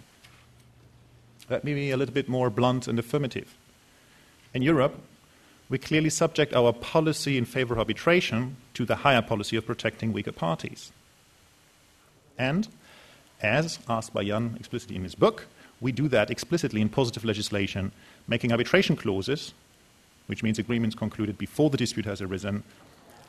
Let 1.48 1.64
me 1.64 1.74
be 1.74 1.90
a 1.90 1.96
little 1.96 2.14
bit 2.14 2.28
more 2.28 2.48
blunt 2.50 2.86
and 2.86 2.98
affirmative. 2.98 3.54
In 4.54 4.62
Europe, 4.62 5.00
we 5.68 5.78
clearly 5.78 6.10
subject 6.10 6.54
our 6.54 6.72
policy 6.72 7.36
in 7.36 7.44
favor 7.44 7.74
of 7.74 7.78
arbitration 7.78 8.56
to 8.74 8.84
the 8.84 8.96
higher 8.96 9.22
policy 9.22 9.56
of 9.56 9.66
protecting 9.66 10.12
weaker 10.12 10.32
parties. 10.32 10.92
And, 12.38 12.68
as 13.42 13.78
asked 13.88 14.14
by 14.14 14.24
Jan 14.24 14.56
explicitly 14.58 14.96
in 14.96 15.04
his 15.04 15.14
book, 15.14 15.46
we 15.80 15.92
do 15.92 16.08
that 16.08 16.30
explicitly 16.30 16.80
in 16.80 16.88
positive 16.88 17.24
legislation, 17.24 17.92
making 18.28 18.52
arbitration 18.52 18.96
clauses, 18.96 19.54
which 20.26 20.42
means 20.42 20.58
agreements 20.58 20.94
concluded 20.94 21.38
before 21.38 21.70
the 21.70 21.76
dispute 21.76 22.06
has 22.06 22.20
arisen, 22.20 22.62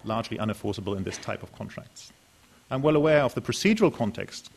largely 0.03 0.37
unenforceable 0.37 0.97
in 0.97 1.03
this 1.03 1.17
type 1.17 1.43
of 1.43 1.53
contracts. 1.53 2.11
I'm 2.69 2.81
well 2.81 2.95
aware 2.95 3.23
of 3.23 3.35
the 3.35 3.41
procedural 3.41 3.93
context 3.93 4.49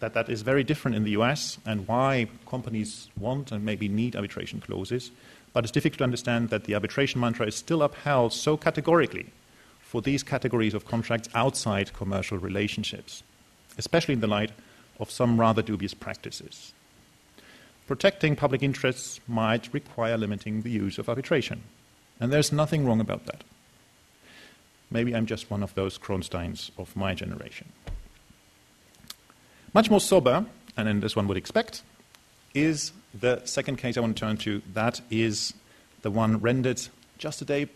that 0.00 0.14
that 0.14 0.28
is 0.28 0.42
very 0.42 0.64
different 0.64 0.96
in 0.96 1.04
the 1.04 1.12
US 1.12 1.58
and 1.64 1.86
why 1.86 2.26
companies 2.46 3.08
want 3.18 3.52
and 3.52 3.64
maybe 3.64 3.88
need 3.88 4.16
arbitration 4.16 4.60
clauses, 4.60 5.10
but 5.52 5.64
it's 5.64 5.70
difficult 5.70 5.98
to 5.98 6.04
understand 6.04 6.50
that 6.50 6.64
the 6.64 6.74
arbitration 6.74 7.20
mantra 7.20 7.46
is 7.46 7.54
still 7.54 7.82
upheld 7.82 8.32
so 8.32 8.56
categorically 8.56 9.26
for 9.80 10.02
these 10.02 10.22
categories 10.22 10.74
of 10.74 10.86
contracts 10.86 11.28
outside 11.34 11.92
commercial 11.92 12.38
relationships, 12.38 13.22
especially 13.78 14.14
in 14.14 14.20
the 14.20 14.26
light 14.26 14.50
of 14.98 15.10
some 15.10 15.38
rather 15.38 15.62
dubious 15.62 15.94
practices. 15.94 16.72
Protecting 17.86 18.36
public 18.36 18.62
interests 18.62 19.20
might 19.26 19.72
require 19.72 20.16
limiting 20.16 20.62
the 20.62 20.70
use 20.70 20.98
of 20.98 21.08
arbitration, 21.08 21.62
and 22.20 22.32
there's 22.32 22.52
nothing 22.52 22.86
wrong 22.86 23.00
about 23.00 23.26
that. 23.26 23.44
Maybe 24.90 25.14
I'm 25.14 25.26
just 25.26 25.50
one 25.50 25.62
of 25.62 25.74
those 25.74 25.98
Kronsteins 25.98 26.70
of 26.78 26.94
my 26.94 27.14
generation. 27.14 27.72
Much 29.74 29.90
more 29.90 30.00
sober, 30.00 30.44
and 30.76 31.02
as 31.02 31.16
one 31.16 31.26
would 31.28 31.36
expect, 31.36 31.82
is 32.54 32.92
the 33.18 33.40
second 33.44 33.76
case 33.76 33.96
I 33.96 34.00
want 34.00 34.16
to 34.16 34.20
turn 34.20 34.36
to. 34.38 34.62
That 34.74 35.00
is 35.10 35.54
the 36.02 36.10
one 36.10 36.38
rendered 36.38 36.80
just 37.18 37.40
a 37.40 37.44
day 37.44 37.68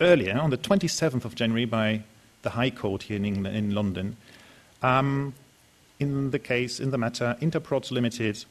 earlier, 0.00 0.36
on 0.36 0.50
the 0.50 0.58
27th 0.58 1.24
of 1.24 1.34
January, 1.34 1.64
by 1.64 2.02
the 2.42 2.50
High 2.50 2.70
Court 2.70 3.04
here 3.04 3.16
in, 3.16 3.24
England, 3.24 3.56
in 3.56 3.74
London. 3.74 4.16
Um, 4.82 5.34
in 5.98 6.30
the 6.30 6.38
case, 6.38 6.80
in 6.80 6.90
the 6.90 6.98
matter, 6.98 7.36
Interprods 7.40 7.90
Limited 7.90 8.44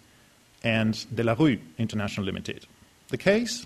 and 0.64 1.06
De 1.16 1.24
La 1.24 1.34
Rue 1.34 1.60
International 1.78 2.26
Limited. 2.26 2.66
The 3.10 3.18
case 3.18 3.66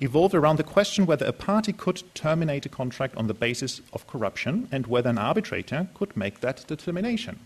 evolved 0.00 0.34
around 0.34 0.56
the 0.56 0.64
question 0.64 1.06
whether 1.06 1.26
a 1.26 1.32
party 1.32 1.72
could 1.72 2.02
terminate 2.14 2.66
a 2.66 2.70
contract 2.70 3.16
on 3.16 3.26
the 3.26 3.34
basis 3.34 3.80
of 3.92 4.06
corruption 4.06 4.68
and 4.72 4.86
whether 4.86 5.10
an 5.10 5.18
arbitrator 5.18 5.88
could 5.94 6.16
make 6.16 6.40
that 6.40 6.66
determination. 6.66 7.38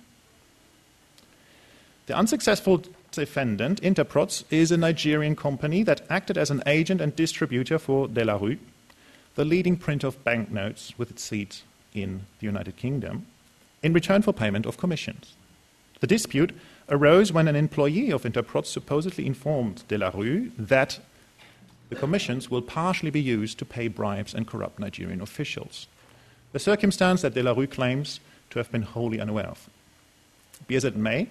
The 2.07 2.17
unsuccessful 2.17 2.83
defendant, 3.11 3.81
Interprods, 3.81 4.45
is 4.51 4.71
a 4.71 4.77
Nigerian 4.77 5.35
company 5.35 5.83
that 5.85 6.03
acted 6.11 6.37
as 6.37 6.51
an 6.51 6.63
agent 6.67 7.01
and 7.01 7.17
distributor 7.17 7.79
for 7.79 8.09
De 8.09 8.25
La 8.25 8.37
Rue, 8.37 8.59
the 9.35 9.45
leading 9.45 9.77
printer 9.77 10.07
of 10.07 10.23
banknotes 10.23 10.97
with 10.99 11.11
its 11.11 11.23
seat 11.23 11.63
in 11.95 12.27
the 12.41 12.47
United 12.47 12.77
Kingdom, 12.77 13.27
in 13.83 13.93
return 13.93 14.23
for 14.23 14.33
payment 14.33 14.67
of 14.67 14.77
commissions. 14.77 15.35
The 16.01 16.07
dispute 16.07 16.53
arose 16.89 17.33
when 17.33 17.49
an 17.49 17.57
employee 17.57 18.11
of 18.11 18.25
Interprods 18.25 18.67
supposedly 18.67 19.27
informed 19.27 19.87
De 19.89 19.97
La 19.97 20.11
Rue 20.15 20.51
that 20.59 20.99
the 21.89 21.97
commissions 21.97 22.51
will 22.51 22.63
partially 22.63 23.11
be 23.11 23.21
used 23.21 23.59
to 23.59 23.65
pay 23.65 23.89
bribes 23.89 24.35
and 24.35 24.47
corrupt 24.47 24.79
Nigerian 24.79 25.21
officials, 25.21 25.87
a 26.53 26.59
circumstance 26.59 27.23
that 27.23 27.35
De 27.35 27.43
La 27.43 27.53
Rue 27.53 27.67
claims 27.67 28.21
to 28.51 28.59
have 28.59 28.71
been 28.71 28.83
wholly 28.83 29.21
unaware 29.21 29.47
of. 29.47 29.69
Be 30.67 30.77
as 30.77 30.85
it 30.85 30.97
may, 30.97 31.29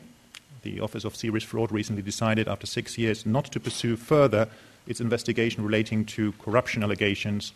the 0.63 0.79
Office 0.79 1.03
of 1.03 1.15
Serious 1.15 1.43
Fraud 1.43 1.71
recently 1.71 2.01
decided, 2.01 2.47
after 2.47 2.65
six 2.65 2.97
years, 2.97 3.25
not 3.25 3.45
to 3.45 3.59
pursue 3.59 3.95
further 3.95 4.47
its 4.87 5.01
investigation 5.01 5.63
relating 5.63 6.05
to 6.05 6.33
corruption 6.33 6.83
allegations 6.83 7.53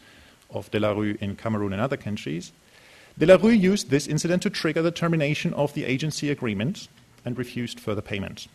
of 0.49 0.69
De 0.71 0.79
La 0.79 0.91
Rue 0.91 1.17
in 1.19 1.36
Cameroon 1.36 1.73
and 1.73 1.81
other 1.81 1.97
countries. 1.97 2.51
De 3.17 3.25
La 3.25 3.36
Rue 3.36 3.49
used 3.49 3.89
this 3.89 4.07
incident 4.07 4.43
to 4.43 4.49
trigger 4.49 4.81
the 4.81 4.91
termination 4.91 5.53
of 5.53 5.73
the 5.73 5.86
agency 5.86 6.29
agreement 6.29 6.88
and 7.27 7.37
refused 7.37 7.77
further 7.77 8.01
payment. 8.01 8.47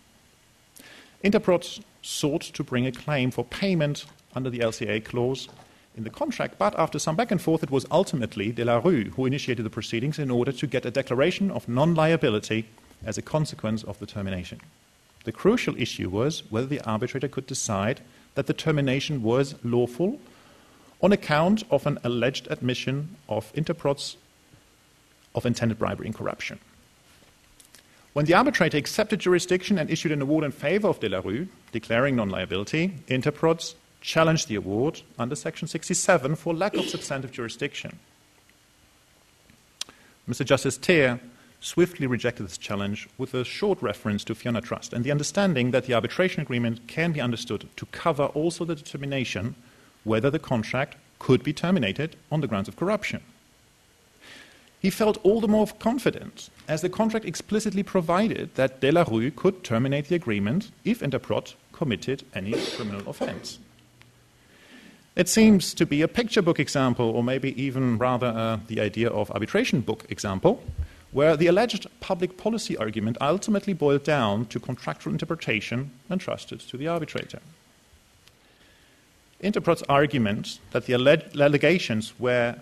Interprods 1.23 1.83
sought 2.01 2.41
to 2.41 2.65
bring 2.65 2.87
a 2.87 2.91
claim 2.91 3.31
for 3.31 3.45
payment 3.45 4.07
under 4.35 4.49
the 4.49 4.61
LCIA 4.61 5.05
clause 5.05 5.49
in 5.95 6.05
the 6.05 6.11
contract, 6.11 6.55
but 6.59 6.77
after 6.79 6.99
some 6.99 7.15
back 7.15 7.31
and 7.31 7.41
forth, 7.41 7.63
it 7.63 7.71
was 7.71 7.87
ultimately 7.91 8.51
De 8.51 8.65
La 8.65 8.79
Rue 8.79 9.11
who 9.11 9.27
initiated 9.27 9.67
the 9.67 9.71
proceedings 9.71 10.19
in 10.19 10.31
order 10.31 10.51
to 10.51 10.67
get 10.67 10.87
a 10.87 10.91
declaration 10.91 11.51
of 11.51 11.69
non 11.69 11.95
liability 11.95 12.67
as 13.05 13.19
a 13.19 13.23
consequence 13.23 13.85
of 13.85 13.99
the 13.99 14.07
termination. 14.07 14.59
The 15.25 15.33
crucial 15.33 15.77
issue 15.77 16.09
was 16.09 16.43
whether 16.51 16.67
the 16.67 16.81
arbitrator 16.81 17.29
could 17.29 17.47
decide 17.47 18.01
that 18.37 18.47
the 18.47 18.55
termination 18.55 19.23
was 19.23 19.55
lawful 19.63 20.19
on 21.03 21.13
account 21.13 21.63
of 21.71 21.87
an 21.87 21.99
alleged 22.05 22.49
admission 22.51 23.17
of 23.29 23.53
Interprot's 23.53 24.17
of 25.35 25.45
intended 25.45 25.79
bribery 25.79 26.07
and 26.07 26.15
corruption. 26.15 26.59
When 28.13 28.27
the 28.27 28.35
arbitrator 28.35 28.77
accepted 28.77 29.21
jurisdiction 29.21 29.79
and 29.79 29.91
issued 29.91 30.13
an 30.13 30.21
award 30.21 30.45
in 30.45 30.53
favor 30.53 30.89
of 30.89 31.01
De 31.01 31.09
La 31.09 31.21
Rue, 31.21 31.49
declaring 31.73 32.17
non 32.17 32.29
liability, 32.29 32.95
Interprods 33.09 33.75
challenged 34.03 34.49
the 34.49 34.57
award 34.57 35.01
under 35.19 35.35
Section 35.35 35.67
67 35.67 36.37
for 36.37 36.53
lack 36.53 36.75
of 36.75 36.85
substantive 36.85 37.33
jurisdiction. 37.33 37.99
Mr. 40.29 40.45
Justice 40.45 40.77
Teare 40.77 41.21
swiftly 41.61 42.07
rejected 42.07 42.43
this 42.43 42.59
challenge 42.59 43.09
with 43.17 43.33
a 43.33 43.45
short 43.45 43.81
reference 43.81 44.25
to 44.25 44.35
Fiona 44.35 44.61
Trust 44.61 44.93
and 44.93 45.05
the 45.05 45.11
understanding 45.11 45.71
that 45.71 45.87
the 45.87 45.95
arbitration 45.95 46.43
agreement 46.43 46.87
can 46.89 47.13
be 47.13 47.21
understood 47.21 47.69
to 47.77 47.87
cover 47.87 48.27
also 48.27 48.65
the 48.65 48.75
determination 48.75 49.55
whether 50.05 50.29
the 50.29 50.39
contract 50.39 50.97
could 51.19 51.43
be 51.43 51.53
terminated 51.53 52.17
on 52.31 52.41
the 52.41 52.49
grounds 52.49 52.69
of 52.69 52.77
corruption. 52.77 53.23
He 54.81 54.91
felt 54.91 55.19
all 55.23 55.41
the 55.41 55.49
more 55.49 55.69
confident 55.79 56.51
as 56.69 56.81
the 56.81 56.89
contract 56.89 57.27
explicitly 57.27 57.83
provided 57.83 58.55
that 58.55 58.81
De 58.81 58.91
La 58.91 59.03
Rue 59.03 59.31
could 59.31 59.65
terminate 59.65 60.09
the 60.09 60.15
agreement 60.15 60.71
if 60.85 61.01
Interprods 61.01 61.55
committed 61.73 62.25
any 62.35 62.53
criminal 62.53 63.09
offense. 63.09 63.59
It 65.15 65.29
seems 65.29 65.75
to 65.75 65.85
be 65.85 66.01
a 66.01 66.09
picture 66.09 66.41
book 66.41 66.59
example, 66.59 67.11
or 67.11 67.23
maybe 67.23 67.61
even 67.63 67.99
rather 67.99 68.29
uh, 68.29 68.59
the 68.69 68.81
idea 68.81 69.11
of 69.11 69.31
arbitration 69.31 69.83
book 69.83 70.07
example, 70.09 70.63
where 71.11 71.37
the 71.37 71.47
alleged 71.47 71.87
public 72.01 72.39
policy 72.39 72.77
argument 72.79 73.19
ultimately 73.21 73.75
boiled 73.75 74.05
down 74.05 74.47
to 74.47 74.59
contractual 74.59 75.13
interpretation 75.13 75.91
entrusted 76.11 76.61
to 76.61 76.79
the 76.79 76.89
arbitrator. 76.89 77.41
Interprot's 79.43 79.83
argument 79.89 80.61
that 80.71 80.87
the 80.87 80.95
allegations 80.95 82.15
were 82.19 82.57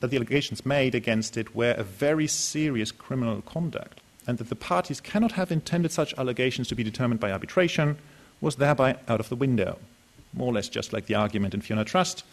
that 0.00 0.08
the 0.08 0.16
allegations 0.16 0.64
made 0.64 0.94
against 0.94 1.36
it 1.36 1.54
were 1.54 1.72
a 1.72 1.82
very 1.82 2.26
serious 2.26 2.92
criminal 2.92 3.42
conduct, 3.42 4.00
and 4.26 4.38
that 4.38 4.48
the 4.48 4.54
parties 4.54 5.00
cannot 5.00 5.32
have 5.32 5.50
intended 5.50 5.92
such 5.92 6.14
allegations 6.18 6.68
to 6.68 6.74
be 6.74 6.84
determined 6.84 7.20
by 7.20 7.32
arbitration 7.32 7.98
was 8.40 8.56
thereby 8.56 8.96
out 9.08 9.20
of 9.20 9.28
the 9.28 9.36
window. 9.36 9.78
More 10.32 10.48
or 10.48 10.54
less 10.54 10.68
just 10.68 10.92
like 10.92 11.06
the 11.06 11.14
argument 11.14 11.54
in 11.54 11.60
Fiona 11.60 11.84
Trust 11.84 12.24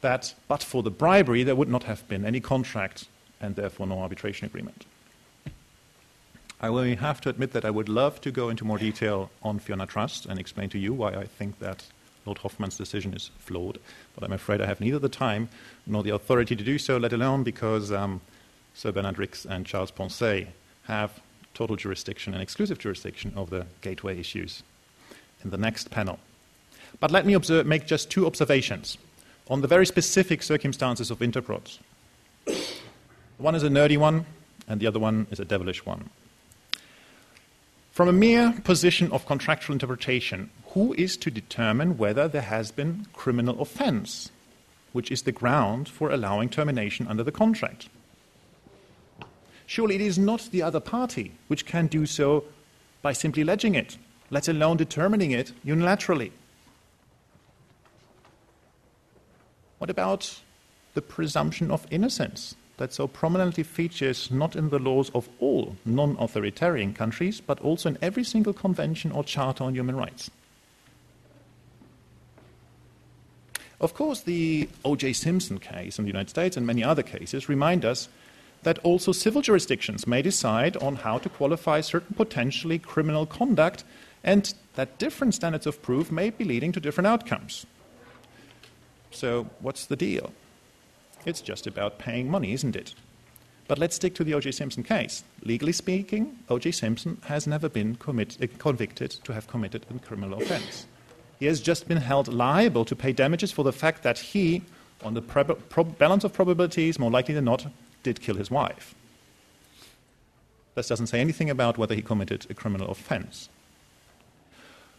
that 0.00 0.34
but 0.48 0.62
for 0.62 0.82
the 0.82 0.90
bribery 0.90 1.42
there 1.42 1.56
would 1.56 1.68
not 1.68 1.84
have 1.84 2.06
been 2.08 2.24
any 2.24 2.40
contract 2.40 3.06
and 3.40 3.56
therefore 3.56 3.86
no 3.86 4.00
arbitration 4.00 4.46
agreement. 4.46 4.84
I 6.60 6.70
will 6.70 6.96
have 6.96 7.20
to 7.22 7.28
admit 7.28 7.52
that 7.52 7.64
I 7.64 7.70
would 7.70 7.88
love 7.88 8.20
to 8.22 8.30
go 8.30 8.48
into 8.48 8.64
more 8.64 8.78
detail 8.78 9.30
on 9.42 9.58
Fiona 9.58 9.86
Trust 9.86 10.24
and 10.26 10.38
explain 10.38 10.70
to 10.70 10.78
you 10.78 10.94
why 10.94 11.12
I 11.12 11.24
think 11.24 11.58
that 11.58 11.84
Lord 12.26 12.38
Hoffmann's 12.38 12.76
decision 12.76 13.14
is 13.14 13.30
flawed, 13.38 13.78
but 14.14 14.24
I'm 14.24 14.32
afraid 14.32 14.60
I 14.60 14.66
have 14.66 14.80
neither 14.80 14.98
the 14.98 15.08
time 15.08 15.48
nor 15.86 16.02
the 16.02 16.10
authority 16.10 16.56
to 16.56 16.64
do 16.64 16.78
so, 16.78 16.96
let 16.96 17.12
alone 17.12 17.44
because 17.44 17.92
um, 17.92 18.20
Sir 18.74 18.92
Bernard 18.92 19.18
Rix 19.18 19.46
and 19.46 19.64
Charles 19.64 19.90
Poncet 19.90 20.48
have 20.84 21.20
total 21.54 21.76
jurisdiction 21.76 22.34
and 22.34 22.42
exclusive 22.42 22.78
jurisdiction 22.78 23.32
of 23.36 23.48
the 23.50 23.66
gateway 23.80 24.18
issues 24.18 24.62
in 25.42 25.50
the 25.50 25.56
next 25.56 25.90
panel. 25.90 26.18
But 27.00 27.10
let 27.10 27.24
me 27.24 27.32
observe, 27.32 27.66
make 27.66 27.86
just 27.86 28.10
two 28.10 28.26
observations 28.26 28.98
on 29.48 29.60
the 29.60 29.68
very 29.68 29.86
specific 29.86 30.42
circumstances 30.42 31.10
of 31.10 31.20
interprods. 31.20 31.78
One 33.38 33.54
is 33.54 33.62
a 33.62 33.68
nerdy 33.68 33.98
one, 33.98 34.26
and 34.66 34.80
the 34.80 34.86
other 34.86 34.98
one 34.98 35.26
is 35.30 35.40
a 35.40 35.44
devilish 35.44 35.86
one. 35.86 36.10
From 37.96 38.08
a 38.08 38.12
mere 38.12 38.52
position 38.62 39.10
of 39.10 39.24
contractual 39.24 39.72
interpretation, 39.72 40.50
who 40.74 40.92
is 40.98 41.16
to 41.16 41.30
determine 41.30 41.96
whether 41.96 42.28
there 42.28 42.42
has 42.42 42.70
been 42.70 43.06
criminal 43.14 43.58
offense, 43.58 44.30
which 44.92 45.10
is 45.10 45.22
the 45.22 45.32
ground 45.32 45.88
for 45.88 46.10
allowing 46.10 46.50
termination 46.50 47.06
under 47.06 47.22
the 47.22 47.32
contract? 47.32 47.88
Surely 49.64 49.94
it 49.94 50.02
is 50.02 50.18
not 50.18 50.50
the 50.52 50.60
other 50.60 50.78
party 50.78 51.32
which 51.48 51.64
can 51.64 51.86
do 51.86 52.04
so 52.04 52.44
by 53.00 53.14
simply 53.14 53.40
alleging 53.40 53.74
it, 53.74 53.96
let 54.28 54.46
alone 54.46 54.76
determining 54.76 55.30
it 55.30 55.52
unilaterally. 55.64 56.32
What 59.78 59.88
about 59.88 60.42
the 60.92 61.00
presumption 61.00 61.70
of 61.70 61.86
innocence 61.90 62.56
that 62.78 62.92
so 62.92 63.06
prominently 63.06 63.62
features 63.62 64.30
not 64.30 64.54
in 64.54 64.70
the 64.70 64.78
laws 64.78 65.10
of 65.14 65.28
all 65.40 65.76
non 65.84 66.16
authoritarian 66.18 66.92
countries, 66.92 67.40
but 67.40 67.60
also 67.60 67.88
in 67.88 67.98
every 68.02 68.24
single 68.24 68.52
convention 68.52 69.12
or 69.12 69.24
charter 69.24 69.64
on 69.64 69.74
human 69.74 69.96
rights? 69.96 70.30
Of 73.80 73.94
course, 73.94 74.22
the 74.22 74.68
O.J. 74.84 75.12
Simpson 75.12 75.58
case 75.58 75.98
in 75.98 76.04
the 76.04 76.10
United 76.10 76.30
States 76.30 76.56
and 76.56 76.66
many 76.66 76.82
other 76.82 77.02
cases 77.02 77.48
remind 77.48 77.84
us 77.84 78.08
that 78.62 78.78
also 78.78 79.12
civil 79.12 79.42
jurisdictions 79.42 80.06
may 80.06 80.22
decide 80.22 80.76
on 80.78 80.96
how 80.96 81.18
to 81.18 81.28
qualify 81.28 81.80
certain 81.80 82.14
potentially 82.16 82.78
criminal 82.78 83.26
conduct 83.26 83.84
and 84.24 84.54
that 84.74 84.98
different 84.98 85.34
standards 85.34 85.66
of 85.66 85.82
proof 85.82 86.10
may 86.10 86.30
be 86.30 86.44
leading 86.44 86.72
to 86.72 86.80
different 86.80 87.06
outcomes. 87.06 87.66
So, 89.10 89.46
what's 89.60 89.86
the 89.86 89.96
deal? 89.96 90.32
It's 91.26 91.42
just 91.42 91.66
about 91.66 91.98
paying 91.98 92.30
money, 92.30 92.52
isn't 92.52 92.76
it? 92.76 92.94
But 93.68 93.78
let's 93.78 93.96
stick 93.96 94.14
to 94.14 94.24
the 94.24 94.32
O.J. 94.34 94.52
Simpson 94.52 94.84
case. 94.84 95.24
Legally 95.42 95.72
speaking, 95.72 96.38
O.J. 96.48 96.70
Simpson 96.70 97.18
has 97.24 97.48
never 97.48 97.68
been 97.68 97.96
commit, 97.96 98.38
uh, 98.40 98.46
convicted 98.58 99.10
to 99.24 99.34
have 99.34 99.48
committed 99.48 99.84
a 99.94 99.98
criminal 99.98 100.40
offense. 100.40 100.86
He 101.40 101.46
has 101.46 101.60
just 101.60 101.88
been 101.88 101.98
held 101.98 102.32
liable 102.32 102.84
to 102.84 102.94
pay 102.94 103.12
damages 103.12 103.50
for 103.50 103.64
the 103.64 103.72
fact 103.72 104.04
that 104.04 104.18
he, 104.18 104.62
on 105.02 105.14
the 105.14 105.20
prob- 105.20 105.68
prob- 105.68 105.98
balance 105.98 106.22
of 106.22 106.32
probabilities, 106.32 106.98
more 106.98 107.10
likely 107.10 107.34
than 107.34 107.44
not, 107.44 107.66
did 108.04 108.20
kill 108.20 108.36
his 108.36 108.50
wife. 108.50 108.94
This 110.76 110.88
doesn't 110.88 111.08
say 111.08 111.20
anything 111.20 111.50
about 111.50 111.76
whether 111.76 111.94
he 111.96 112.02
committed 112.02 112.46
a 112.48 112.54
criminal 112.54 112.88
offense. 112.88 113.48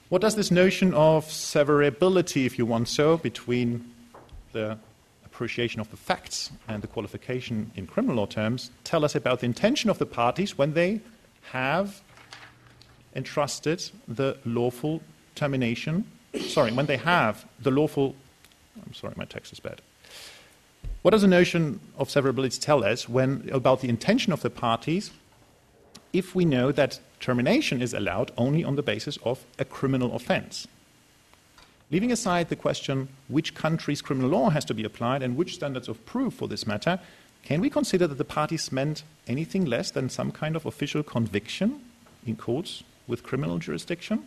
What 0.10 0.22
does 0.22 0.36
this 0.36 0.52
notion 0.52 0.94
of 0.94 1.26
severability, 1.26 2.46
if 2.46 2.58
you 2.58 2.66
want 2.66 2.90
so, 2.90 3.18
between 3.18 3.94
the 4.52 4.78
appreciation 5.38 5.80
of 5.80 5.88
the 5.92 5.98
facts 5.98 6.50
and 6.68 6.82
the 6.82 6.88
qualification 6.88 7.70
in 7.76 7.86
criminal 7.86 8.16
law 8.16 8.26
terms 8.26 8.72
tell 8.84 9.06
us 9.06 9.14
about 9.14 9.40
the 9.40 9.46
intention 9.46 9.88
of 9.88 10.00
the 10.00 10.06
parties 10.06 10.58
when 10.58 10.74
they 10.74 11.00
have 11.52 12.02
entrusted 13.16 13.92
the 14.08 14.36
lawful 14.46 15.00
termination, 15.36 16.04
sorry, 16.40 16.72
when 16.72 16.88
they 16.88 16.98
have 16.98 17.46
the 17.60 17.70
lawful, 17.70 18.16
I'm 18.84 18.96
sorry, 18.96 19.14
my 19.16 19.26
text 19.26 19.54
is 19.54 19.60
bad. 19.60 19.80
What 21.04 21.12
does 21.12 21.22
the 21.22 21.28
notion 21.28 21.82
of 22.00 22.10
severability 22.10 22.60
tell 22.60 22.84
us 22.84 23.08
when 23.08 23.48
about 23.52 23.82
the 23.82 23.90
intention 23.90 24.34
of 24.34 24.42
the 24.42 24.50
parties 24.50 25.12
if 26.14 26.34
we 26.34 26.46
know 26.46 26.72
that 26.72 27.00
termination 27.20 27.84
is 27.84 27.94
allowed 27.94 28.32
only 28.38 28.64
on 28.64 28.76
the 28.76 28.82
basis 28.82 29.20
of 29.24 29.46
a 29.60 29.66
criminal 29.66 30.16
offense? 30.16 30.68
Leaving 31.90 32.12
aside 32.12 32.50
the 32.50 32.56
question 32.56 33.08
which 33.30 33.56
country's 33.56 34.02
criminal 34.02 34.30
law 34.30 34.50
has 34.50 34.66
to 34.66 34.74
be 34.74 34.84
applied 34.84 35.24
and 35.24 35.38
which 35.38 35.56
standards 35.56 35.88
of 35.88 36.06
proof 36.06 36.34
for 36.34 36.48
this 36.48 36.68
matter, 36.68 37.00
can 37.44 37.62
we 37.62 37.70
consider 37.70 38.08
that 38.08 38.18
the 38.18 38.26
parties 38.26 38.74
meant 38.74 39.04
anything 39.26 39.64
less 39.64 39.92
than 39.92 40.10
some 40.10 40.32
kind 40.32 40.58
of 40.58 40.66
official 40.66 41.02
conviction 41.02 41.80
in 42.26 42.36
courts 42.36 42.84
with 43.08 43.24
criminal 43.24 43.58
jurisdiction? 43.58 44.26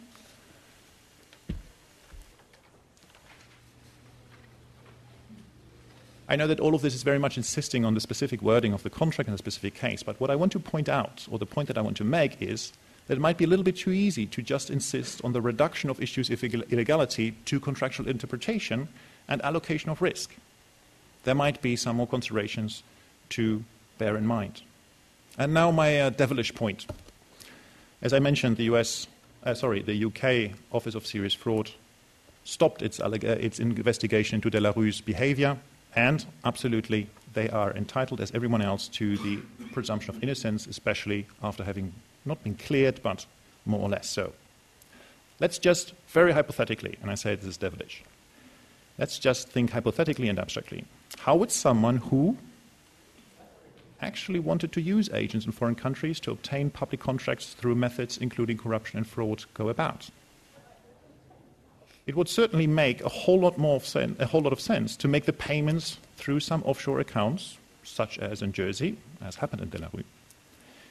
I 6.30 6.36
know 6.36 6.46
that 6.46 6.60
all 6.60 6.74
of 6.74 6.80
this 6.80 6.94
is 6.94 7.02
very 7.02 7.18
much 7.18 7.36
insisting 7.36 7.84
on 7.84 7.92
the 7.92 8.00
specific 8.00 8.40
wording 8.40 8.72
of 8.72 8.84
the 8.84 8.90
contract 8.90 9.28
and 9.28 9.34
the 9.34 9.38
specific 9.38 9.74
case, 9.74 10.02
but 10.02 10.18
what 10.18 10.30
I 10.30 10.36
want 10.36 10.52
to 10.52 10.60
point 10.60 10.88
out, 10.88 11.26
or 11.30 11.38
the 11.38 11.44
point 11.44 11.66
that 11.66 11.76
I 11.76 11.82
want 11.82 11.96
to 11.98 12.04
make, 12.04 12.40
is 12.40 12.72
that 13.10 13.16
it 13.16 13.20
might 13.20 13.36
be 13.36 13.44
a 13.44 13.48
little 13.48 13.64
bit 13.64 13.76
too 13.76 13.90
easy 13.90 14.24
to 14.24 14.40
just 14.40 14.70
insist 14.70 15.20
on 15.24 15.32
the 15.32 15.40
reduction 15.40 15.90
of 15.90 16.00
issues 16.00 16.30
of 16.30 16.44
illegality 16.44 17.32
to 17.44 17.58
contractual 17.58 18.06
interpretation 18.06 18.86
and 19.26 19.42
allocation 19.42 19.90
of 19.90 20.00
risk. 20.00 20.36
There 21.24 21.34
might 21.34 21.60
be 21.60 21.74
some 21.74 21.96
more 21.96 22.06
considerations 22.06 22.84
to 23.30 23.64
bear 23.98 24.16
in 24.16 24.28
mind. 24.28 24.62
And 25.36 25.52
now, 25.52 25.72
my 25.72 26.02
uh, 26.02 26.10
devilish 26.10 26.54
point. 26.54 26.86
As 28.00 28.12
I 28.12 28.20
mentioned, 28.20 28.58
the 28.58 28.70
US, 28.74 29.08
uh, 29.42 29.54
sorry, 29.54 29.82
the 29.82 30.04
UK 30.04 30.56
Office 30.70 30.94
of 30.94 31.04
Serious 31.04 31.34
Fraud 31.34 31.72
stopped 32.44 32.80
its, 32.80 33.00
its 33.00 33.58
investigation 33.58 34.36
into 34.36 34.50
De 34.50 34.60
La 34.60 34.72
Rue's 34.76 35.00
behavior, 35.00 35.58
and 35.96 36.24
absolutely 36.44 37.08
they 37.32 37.50
are 37.50 37.72
entitled, 37.72 38.20
as 38.20 38.30
everyone 38.30 38.62
else, 38.62 38.86
to 38.86 39.16
the 39.16 39.40
presumption 39.72 40.14
of 40.14 40.22
innocence, 40.22 40.68
especially 40.68 41.26
after 41.42 41.64
having 41.64 41.92
not 42.24 42.42
been 42.42 42.54
cleared, 42.54 43.02
but 43.02 43.26
more 43.64 43.80
or 43.80 43.88
less 43.88 44.08
so. 44.08 44.32
Let's 45.38 45.58
just, 45.58 45.94
very 46.08 46.32
hypothetically, 46.32 46.98
and 47.00 47.10
I 47.10 47.14
say 47.14 47.34
this 47.34 47.46
is 47.46 47.56
devilish, 47.56 48.02
let's 48.98 49.18
just 49.18 49.48
think 49.48 49.70
hypothetically 49.70 50.28
and 50.28 50.38
abstractly. 50.38 50.84
How 51.20 51.36
would 51.36 51.50
someone 51.50 51.96
who 51.96 52.36
actually 54.02 54.40
wanted 54.40 54.72
to 54.72 54.80
use 54.80 55.10
agents 55.12 55.46
in 55.46 55.52
foreign 55.52 55.74
countries 55.74 56.20
to 56.20 56.30
obtain 56.30 56.70
public 56.70 57.00
contracts 57.00 57.54
through 57.54 57.74
methods 57.74 58.18
including 58.18 58.56
corruption 58.58 58.98
and 58.98 59.06
fraud 59.06 59.44
go 59.54 59.68
about? 59.68 60.10
It 62.06 62.16
would 62.16 62.28
certainly 62.28 62.66
make 62.66 63.02
a 63.02 63.08
whole 63.08 63.38
lot 63.40 63.56
more 63.58 63.80
sen- 63.80 64.16
a 64.18 64.26
whole 64.26 64.40
lot 64.40 64.52
of 64.52 64.60
sense 64.60 64.96
to 64.96 65.08
make 65.08 65.26
the 65.26 65.32
payments 65.32 65.98
through 66.16 66.40
some 66.40 66.62
offshore 66.64 66.98
accounts, 67.00 67.58
such 67.82 68.18
as 68.18 68.42
in 68.42 68.52
Jersey, 68.52 68.96
as 69.20 69.36
happened 69.36 69.62
in 69.62 69.70
De 69.70 69.78
La 69.78 69.88
Rue. 69.92 70.04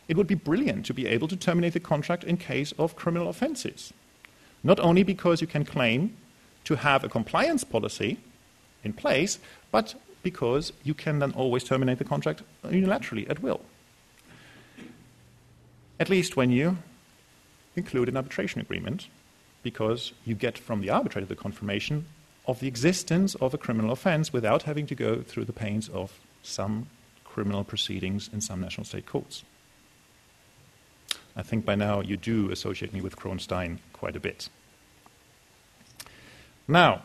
It 0.10 0.18
would 0.18 0.28
be 0.28 0.36
brilliant 0.36 0.88
to 0.88 0.94
be 0.94 1.06
able 1.06 1.28
to 1.28 1.38
terminate 1.38 1.74
the 1.74 1.80
contract 1.80 2.24
in 2.24 2.36
case 2.36 2.74
of 2.80 2.96
criminal 2.96 3.30
offenses. 3.30 3.94
Not 4.64 4.80
only 4.80 5.04
because 5.04 5.40
you 5.40 5.48
can 5.48 5.64
claim 5.64 6.18
to 6.66 6.76
have 6.76 7.04
a 7.04 7.10
compliance 7.10 7.64
policy 7.64 8.18
in 8.84 8.92
place, 8.92 9.38
but 9.72 9.94
because 10.24 10.74
you 10.84 10.96
can 10.96 11.20
then 11.20 11.32
always 11.34 11.64
terminate 11.64 12.00
the 12.00 12.04
contract 12.04 12.42
unilaterally 12.66 13.30
at 13.30 13.42
will. 13.42 13.62
At 16.00 16.10
least 16.10 16.36
when 16.36 16.50
you 16.50 16.80
include 17.76 18.10
an 18.10 18.18
arbitration 18.18 18.60
agreement, 18.60 19.08
because 19.62 20.12
you 20.26 20.34
get 20.34 20.58
from 20.58 20.82
the 20.82 20.90
arbitrator 20.90 21.28
the 21.28 21.36
confirmation 21.36 22.06
of 22.48 22.60
the 22.60 22.68
existence 22.68 23.36
of 23.36 23.54
a 23.54 23.60
criminal 23.60 23.92
offense 23.92 24.34
without 24.34 24.64
having 24.64 24.88
to 24.88 24.96
go 24.96 25.22
through 25.22 25.46
the 25.46 25.54
pains 25.54 25.88
of 25.90 26.20
some 26.42 26.88
criminal 27.24 27.64
proceedings 27.64 28.28
in 28.34 28.42
some 28.42 28.60
national 28.60 28.86
state 28.86 29.06
courts. 29.06 29.44
I 31.40 31.44
think 31.44 31.66
by 31.66 31.76
now 31.76 32.02
you 32.02 32.18
do 32.18 32.52
associate 32.52 32.94
me 32.94 33.00
with 33.00 33.16
Kronstein 33.16 33.78
quite 33.94 34.18
a 34.18 34.20
bit. 34.20 34.50
Now, 36.68 37.02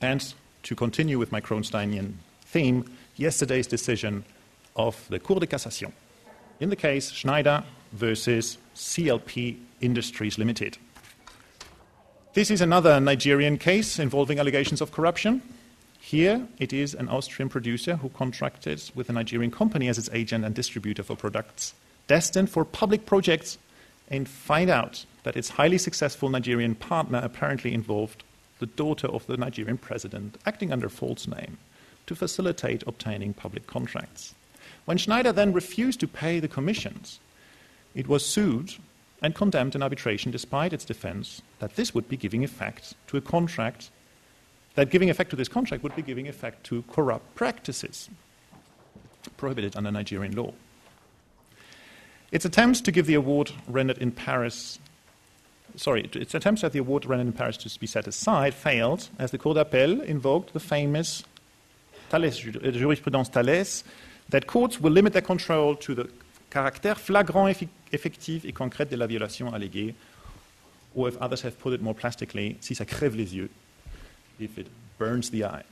and 0.00 0.34
to 0.64 0.74
continue 0.74 1.18
with 1.18 1.30
my 1.30 1.40
Kronsteinian 1.40 2.14
theme, 2.42 2.84
yesterday's 3.16 3.68
decision 3.68 4.24
of 4.74 5.06
the 5.08 5.20
Cour 5.20 5.38
de 5.38 5.46
Cassation 5.46 5.92
in 6.58 6.68
the 6.68 6.76
case 6.76 7.10
Schneider 7.10 7.62
versus 7.92 8.58
CLP 8.74 9.56
Industries 9.80 10.36
Limited. 10.36 10.76
This 12.34 12.50
is 12.50 12.60
another 12.60 13.00
Nigerian 13.00 13.56
case 13.56 13.98
involving 13.98 14.38
allegations 14.38 14.80
of 14.80 14.92
corruption. 14.92 15.42
Here, 16.00 16.46
it 16.58 16.72
is 16.72 16.94
an 16.94 17.08
Austrian 17.08 17.48
producer 17.48 17.96
who 17.96 18.08
contracted 18.10 18.82
with 18.94 19.08
a 19.08 19.12
Nigerian 19.12 19.50
company 19.50 19.88
as 19.88 19.96
its 19.96 20.10
agent 20.12 20.44
and 20.44 20.54
distributor 20.54 21.02
for 21.02 21.16
products 21.16 21.74
destined 22.10 22.50
for 22.50 22.64
public 22.64 23.06
projects 23.06 23.56
and 24.08 24.28
find 24.28 24.68
out 24.68 25.06
that 25.22 25.36
its 25.36 25.50
highly 25.50 25.78
successful 25.78 26.28
Nigerian 26.28 26.74
partner 26.74 27.20
apparently 27.22 27.72
involved 27.72 28.24
the 28.58 28.66
daughter 28.66 29.06
of 29.06 29.24
the 29.28 29.36
Nigerian 29.36 29.78
president, 29.78 30.36
acting 30.44 30.72
under 30.72 30.88
false 30.88 31.28
name 31.28 31.56
to 32.08 32.16
facilitate 32.16 32.82
obtaining 32.84 33.32
public 33.32 33.68
contracts. 33.68 34.34
When 34.86 34.98
Schneider 34.98 35.30
then 35.30 35.52
refused 35.52 36.00
to 36.00 36.08
pay 36.08 36.40
the 36.40 36.48
commissions, 36.48 37.20
it 37.94 38.08
was 38.08 38.26
sued 38.26 38.74
and 39.22 39.32
condemned 39.32 39.76
in 39.76 39.82
arbitration 39.84 40.32
despite 40.32 40.72
its 40.72 40.84
defense 40.84 41.42
that 41.60 41.76
this 41.76 41.94
would 41.94 42.08
be 42.08 42.16
giving 42.16 42.42
effect 42.42 42.94
to 43.06 43.18
a 43.18 43.20
contract, 43.20 43.88
that 44.74 44.90
giving 44.90 45.10
effect 45.10 45.30
to 45.30 45.36
this 45.36 45.54
contract 45.56 45.84
would 45.84 45.94
be 45.94 46.02
giving 46.02 46.26
effect 46.26 46.64
to 46.64 46.82
corrupt 46.90 47.36
practices 47.36 48.10
prohibited 49.36 49.76
under 49.76 49.92
Nigerian 49.92 50.34
law. 50.34 50.52
Its 52.32 52.44
attempts 52.44 52.80
to 52.80 52.92
give 52.92 53.06
the 53.06 53.14
award 53.14 53.52
rendered 53.66 53.98
in 53.98 54.12
Paris 54.12 54.78
sorry, 55.76 56.08
its 56.14 56.34
attempts 56.34 56.64
at 56.64 56.72
the 56.72 56.78
award 56.78 57.06
rendered 57.06 57.26
in 57.28 57.32
Paris 57.32 57.56
to 57.56 57.80
be 57.80 57.86
set 57.86 58.06
aside 58.06 58.54
failed 58.54 59.08
as 59.18 59.30
the 59.30 59.38
Cour 59.38 59.54
d'appel 59.54 60.02
invoked 60.02 60.52
the 60.52 60.60
famous 60.60 61.24
Thales, 62.10 62.44
uh, 62.44 62.70
jurisprudence 62.70 63.28
Thales 63.28 63.84
that 64.30 64.46
courts 64.46 64.80
will 64.80 64.92
limit 64.92 65.12
their 65.12 65.22
control 65.22 65.76
to 65.76 65.94
the 65.94 66.10
caractère 66.50 66.96
flagrant, 66.96 67.48
effectif 67.92 68.44
et 68.44 68.52
concret 68.52 68.86
de 68.86 68.96
la 68.96 69.06
violation 69.06 69.50
alléguée, 69.52 69.94
or 70.94 71.08
if 71.08 71.16
others 71.20 71.42
have 71.42 71.58
put 71.60 71.72
it 71.72 71.80
more 71.80 71.94
plastically, 71.94 72.56
si 72.60 72.74
ça 72.74 72.84
crève 72.84 73.16
les 73.16 73.34
yeux, 73.34 73.48
if 74.40 74.58
it 74.58 74.66
burns 74.98 75.30
the 75.30 75.44
eye. 75.44 75.62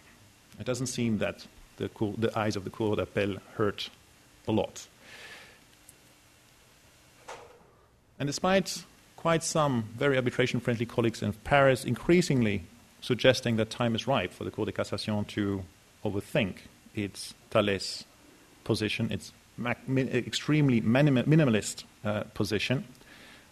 It 0.60 0.66
doesn't 0.66 0.86
seem 0.86 1.18
that 1.18 1.46
the, 1.76 1.90
the 2.18 2.36
eyes 2.38 2.56
of 2.56 2.64
the 2.64 2.70
Cour 2.70 2.96
d'appel 2.96 3.38
hurt 3.56 3.90
a 4.46 4.52
lot. 4.52 4.86
And 8.18 8.26
despite 8.26 8.84
quite 9.16 9.42
some 9.42 9.84
very 9.96 10.16
arbitration 10.16 10.60
friendly 10.60 10.86
colleagues 10.86 11.22
in 11.22 11.32
Paris 11.32 11.84
increasingly 11.84 12.64
suggesting 13.00 13.56
that 13.56 13.70
time 13.70 13.94
is 13.94 14.06
ripe 14.06 14.32
for 14.32 14.44
the 14.44 14.50
Cour 14.50 14.66
de 14.66 14.72
Cassation 14.72 15.26
to 15.28 15.64
overthink 16.04 16.56
its 16.94 17.34
Thales 17.50 18.04
position, 18.64 19.10
its 19.12 19.32
extremely 19.96 20.80
minimalist 20.80 21.84
uh, 22.04 22.22
position. 22.34 22.84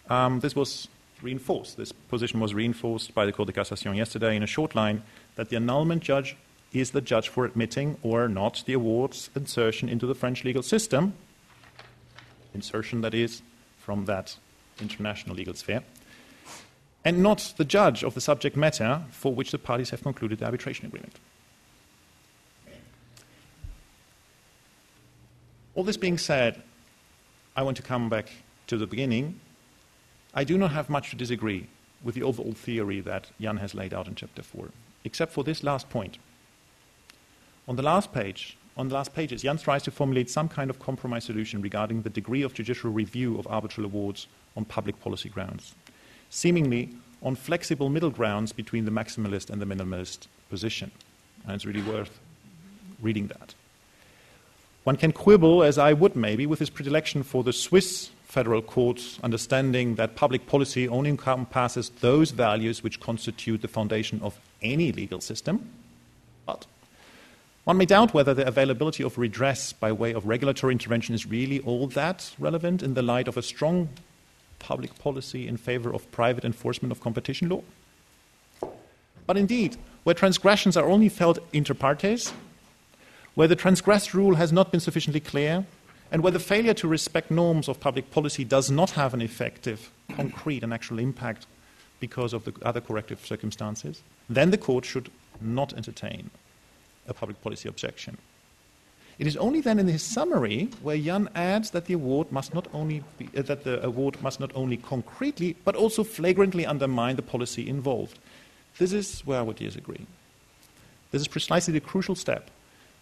Um, 0.08 0.40
this 0.40 0.54
was 0.54 0.88
reinforced. 1.22 1.76
This 1.76 1.92
position 1.92 2.40
was 2.40 2.54
reinforced 2.54 3.14
by 3.14 3.26
the 3.26 3.32
Cour 3.32 3.46
de 3.46 3.52
Cassation 3.52 3.96
yesterday 3.96 4.36
in 4.36 4.42
a 4.42 4.46
short 4.46 4.74
line 4.74 5.02
that 5.36 5.48
the 5.48 5.56
annulment 5.56 6.02
judge 6.02 6.36
is 6.72 6.90
the 6.90 7.00
judge 7.00 7.28
for 7.28 7.44
admitting 7.44 7.96
or 8.02 8.28
not 8.28 8.62
the 8.66 8.72
award's 8.72 9.30
insertion 9.34 9.88
into 9.88 10.06
the 10.06 10.14
French 10.14 10.44
legal 10.44 10.62
system. 10.62 11.14
Insertion, 12.54 13.00
that 13.00 13.14
is, 13.14 13.42
from 13.78 14.04
that 14.06 14.36
international 14.80 15.36
legal 15.36 15.54
sphere. 15.54 15.82
And 17.04 17.22
not 17.22 17.54
the 17.56 17.64
judge 17.64 18.02
of 18.02 18.14
the 18.14 18.20
subject 18.20 18.56
matter 18.56 19.02
for 19.10 19.32
which 19.32 19.52
the 19.52 19.58
parties 19.58 19.90
have 19.90 20.02
concluded 20.02 20.40
the 20.40 20.44
arbitration 20.44 20.86
agreement. 20.86 21.14
All 25.74 25.84
this 25.84 25.96
being 25.96 26.18
said, 26.18 26.62
I 27.54 27.62
want 27.62 27.76
to 27.76 27.82
come 27.82 28.08
back 28.08 28.30
to 28.66 28.76
the 28.76 28.86
beginning. 28.86 29.38
I 30.34 30.42
do 30.42 30.58
not 30.58 30.72
have 30.72 30.90
much 30.90 31.10
to 31.10 31.16
disagree 31.16 31.68
with 32.02 32.14
the 32.14 32.22
overall 32.22 32.52
theory 32.52 33.00
that 33.00 33.30
Jan 33.40 33.58
has 33.58 33.74
laid 33.74 33.94
out 33.94 34.08
in 34.08 34.14
chapter 34.14 34.42
4, 34.42 34.68
except 35.04 35.32
for 35.32 35.44
this 35.44 35.62
last 35.62 35.88
point. 35.90 36.18
On 37.68 37.76
the 37.76 37.82
last 37.82 38.12
page, 38.12 38.56
on 38.76 38.88
the 38.88 38.94
last 38.94 39.14
pages, 39.14 39.42
Jan 39.42 39.58
tries 39.58 39.82
to 39.84 39.90
formulate 39.90 40.28
some 40.28 40.48
kind 40.48 40.70
of 40.70 40.78
compromise 40.78 41.24
solution 41.24 41.62
regarding 41.62 42.02
the 42.02 42.10
degree 42.10 42.42
of 42.42 42.52
judicial 42.54 42.90
review 42.90 43.38
of 43.38 43.46
arbitral 43.46 43.86
awards 43.86 44.26
on 44.56 44.64
public 44.64 45.00
policy 45.00 45.28
grounds, 45.28 45.74
seemingly 46.30 46.90
on 47.22 47.34
flexible 47.34 47.88
middle 47.88 48.10
grounds 48.10 48.52
between 48.52 48.84
the 48.84 48.90
maximalist 48.90 49.50
and 49.50 49.60
the 49.60 49.66
minimalist 49.66 50.26
position. 50.50 50.90
And 51.44 51.54
it's 51.54 51.66
really 51.66 51.82
worth 51.82 52.20
reading 53.00 53.26
that. 53.28 53.54
One 54.84 54.96
can 54.96 55.12
quibble, 55.12 55.64
as 55.64 55.78
I 55.78 55.92
would 55.92 56.14
maybe, 56.14 56.46
with 56.46 56.60
his 56.60 56.70
predilection 56.70 57.22
for 57.22 57.42
the 57.42 57.52
Swiss 57.52 58.10
federal 58.24 58.62
court's 58.62 59.18
understanding 59.22 59.94
that 59.96 60.14
public 60.14 60.46
policy 60.46 60.88
only 60.88 61.10
encompasses 61.10 61.90
those 62.00 62.30
values 62.30 62.82
which 62.82 63.00
constitute 63.00 63.62
the 63.62 63.68
foundation 63.68 64.20
of 64.22 64.38
any 64.62 64.92
legal 64.92 65.20
system. 65.20 65.68
But 66.44 66.66
one 67.64 67.78
may 67.78 67.86
doubt 67.86 68.14
whether 68.14 68.34
the 68.34 68.46
availability 68.46 69.02
of 69.02 69.18
redress 69.18 69.72
by 69.72 69.90
way 69.90 70.12
of 70.12 70.26
regulatory 70.26 70.72
intervention 70.72 71.14
is 71.14 71.26
really 71.26 71.60
all 71.60 71.88
that 71.88 72.32
relevant 72.38 72.82
in 72.82 72.94
the 72.94 73.02
light 73.02 73.26
of 73.26 73.36
a 73.36 73.42
strong 73.42 73.88
public 74.66 74.98
policy 74.98 75.46
in 75.46 75.56
favor 75.56 75.94
of 75.94 76.10
private 76.10 76.44
enforcement 76.44 76.90
of 76.90 77.00
competition 77.00 77.48
law. 77.48 77.62
But 79.24 79.36
indeed, 79.36 79.76
where 80.02 80.14
transgressions 80.14 80.76
are 80.76 80.88
only 80.88 81.08
felt 81.08 81.38
inter 81.52 81.74
partes, 81.74 82.32
where 83.36 83.46
the 83.46 83.62
transgressed 83.64 84.12
rule 84.12 84.34
has 84.34 84.52
not 84.52 84.72
been 84.72 84.80
sufficiently 84.80 85.20
clear, 85.20 85.64
and 86.10 86.22
where 86.22 86.32
the 86.32 86.48
failure 86.52 86.74
to 86.74 86.88
respect 86.88 87.30
norms 87.30 87.68
of 87.68 87.78
public 87.78 88.10
policy 88.10 88.44
does 88.44 88.68
not 88.68 88.90
have 88.90 89.14
an 89.14 89.22
effective, 89.22 89.90
concrete, 90.16 90.64
and 90.64 90.74
actual 90.74 90.98
impact 90.98 91.46
because 92.00 92.32
of 92.32 92.44
the 92.44 92.52
other 92.62 92.80
corrective 92.80 93.24
circumstances, 93.24 94.02
then 94.28 94.50
the 94.50 94.58
court 94.58 94.84
should 94.84 95.10
not 95.40 95.72
entertain 95.74 96.30
a 97.06 97.14
public 97.14 97.40
policy 97.40 97.68
objection. 97.68 98.18
It 99.18 99.26
is 99.26 99.36
only 99.38 99.62
then 99.62 99.78
in 99.78 99.88
his 99.88 100.02
summary 100.02 100.68
where 100.82 100.98
Jan 100.98 101.30
adds 101.34 101.70
that 101.70 101.86
the 101.86 101.94
award 101.94 102.30
must 102.30 102.52
not 102.52 102.68
only 102.74 103.02
be, 103.18 103.30
uh, 103.36 103.42
that 103.42 103.64
the 103.64 103.82
award 103.84 104.20
must 104.22 104.40
not 104.40 104.50
only 104.54 104.76
concretely 104.76 105.56
but 105.64 105.74
also 105.74 106.04
flagrantly 106.04 106.66
undermine 106.66 107.16
the 107.16 107.22
policy 107.22 107.66
involved. 107.66 108.18
This 108.78 108.92
is 108.92 109.20
where 109.20 109.38
I 109.38 109.42
would 109.42 109.56
disagree. 109.56 110.06
This 111.12 111.22
is 111.22 111.28
precisely 111.28 111.72
the 111.72 111.80
crucial 111.80 112.14
step 112.14 112.50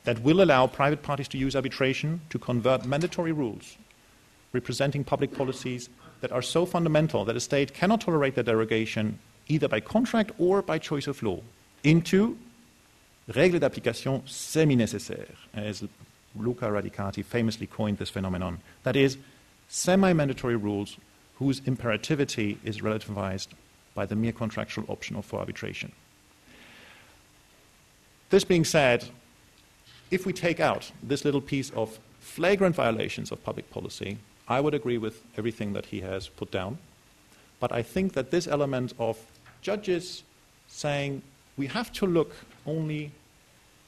that 0.05 0.23
will 0.23 0.41
allow 0.41 0.69
private 0.69 1.03
parties 1.03 1.29
to 1.29 1.39
use 1.39 1.57
arbitration 1.57 2.21
to 2.31 2.39
convert 2.39 2.85
mandatory 2.85 3.33
rules 3.33 3.77
representing 4.53 5.03
public 5.03 5.35
policies 5.35 5.89
that 6.21 6.31
are 6.31 6.43
so 6.43 6.65
fundamental 6.65 7.25
that 7.25 7.37
a 7.37 7.41
state 7.41 7.75
cannot 7.75 8.01
tolerate 8.01 8.37
their 8.37 8.45
derogation 8.45 9.19
either 9.49 9.69
by 9.69 9.81
contract 9.81 10.31
or 10.39 10.62
by 10.62 10.79
choice 10.79 11.09
of 11.09 11.23
law 11.23 11.41
into 11.83 12.39
règles 13.29 13.61
d'application 13.61 14.23
semi-nécessaires, 14.27 15.37
as 15.55 15.83
Luca 16.37 16.66
Radicati 16.66 17.24
famously 17.24 17.66
coined 17.66 17.99
this 17.99 18.11
phenomenon. 18.11 18.61
That 18.82 18.97
is, 18.97 19.18
semi-mandatory 19.68 20.57
rules 20.57 20.97
whose 21.37 21.61
imperativity 21.61 22.59
is 22.64 22.80
relativized 22.80 23.49
by 23.95 24.07
the 24.07 24.16
mere 24.16 24.32
contractual 24.32 24.85
option 24.89 25.20
for 25.22 25.39
arbitration. 25.39 25.93
This 28.30 28.45
being 28.45 28.64
said, 28.64 29.09
if 30.11 30.26
we 30.26 30.32
take 30.32 30.61
out 30.61 30.91
this 31.03 31.24
little 31.24 31.41
piece 31.41 31.70
of 31.70 31.99
flagrant 32.20 32.74
violations 32.74 33.30
of 33.30 33.45
public 33.45 33.70
policy, 33.70 34.18
I 34.49 34.61
would 34.61 34.74
agree 34.74 34.99
with 34.99 35.22
everything 35.37 35.72
that 35.72 35.87
he 35.87 36.01
has 36.01 36.28
put 36.28 36.51
down. 36.51 36.78
But 37.61 37.72
I 37.72 37.82
think 37.82 38.12
that 38.14 38.30
this 38.30 38.47
element 38.47 38.93
of 38.99 39.18
judges 39.62 40.22
saying 40.68 41.22
we 41.57 41.66
have 41.68 41.93
to 41.93 42.07
look 42.07 42.35
only 42.66 43.12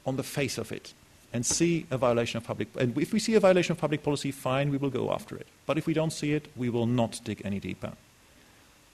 on 0.05 0.15
the 0.15 0.23
face 0.23 0.57
of 0.57 0.71
it 0.71 0.93
and 1.33 1.45
see 1.45 1.85
a 1.91 1.97
violation 1.97 2.37
of 2.37 2.43
public 2.43 2.67
and 2.79 2.97
if 2.97 3.13
we 3.13 3.19
see 3.19 3.35
a 3.35 3.39
violation 3.39 3.71
of 3.71 3.77
public 3.77 4.03
policy 4.03 4.31
fine 4.31 4.69
we 4.69 4.77
will 4.77 4.89
go 4.89 5.11
after 5.11 5.35
it 5.35 5.47
but 5.65 5.77
if 5.77 5.85
we 5.85 5.93
don't 5.93 6.13
see 6.13 6.33
it 6.33 6.47
we 6.55 6.69
will 6.69 6.85
not 6.85 7.19
dig 7.23 7.41
any 7.43 7.59
deeper 7.59 7.91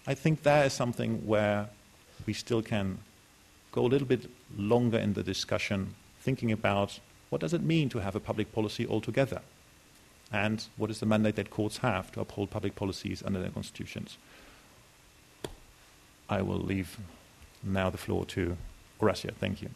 i 0.07 0.13
think 0.13 0.43
that 0.43 0.65
is 0.65 0.73
something 0.73 1.25
where 1.25 1.69
we 2.25 2.33
still 2.33 2.61
can 2.61 2.97
go 3.71 3.85
a 3.85 3.91
little 3.93 4.07
bit 4.07 4.29
longer 4.57 4.97
in 4.97 5.13
the 5.13 5.23
discussion 5.23 5.93
thinking 6.21 6.51
about 6.51 6.99
what 7.29 7.41
does 7.41 7.53
it 7.53 7.61
mean 7.61 7.89
to 7.89 7.99
have 7.99 8.15
a 8.15 8.19
public 8.19 8.51
policy 8.51 8.87
altogether 8.87 9.41
and 10.31 10.65
what 10.77 10.89
is 10.89 10.99
the 10.99 11.05
mandate 11.05 11.35
that 11.35 11.49
courts 11.49 11.77
have 11.77 12.11
to 12.11 12.19
uphold 12.19 12.49
public 12.49 12.75
policies 12.75 13.21
under 13.25 13.39
their 13.39 13.51
constitutions 13.51 14.17
i 16.29 16.41
will 16.41 16.59
leave 16.59 16.97
now 17.63 17.89
the 17.89 17.97
floor 17.97 18.25
to 18.25 18.57
Horatia. 19.03 19.33
Thank 19.39 19.61
you. 19.61 19.69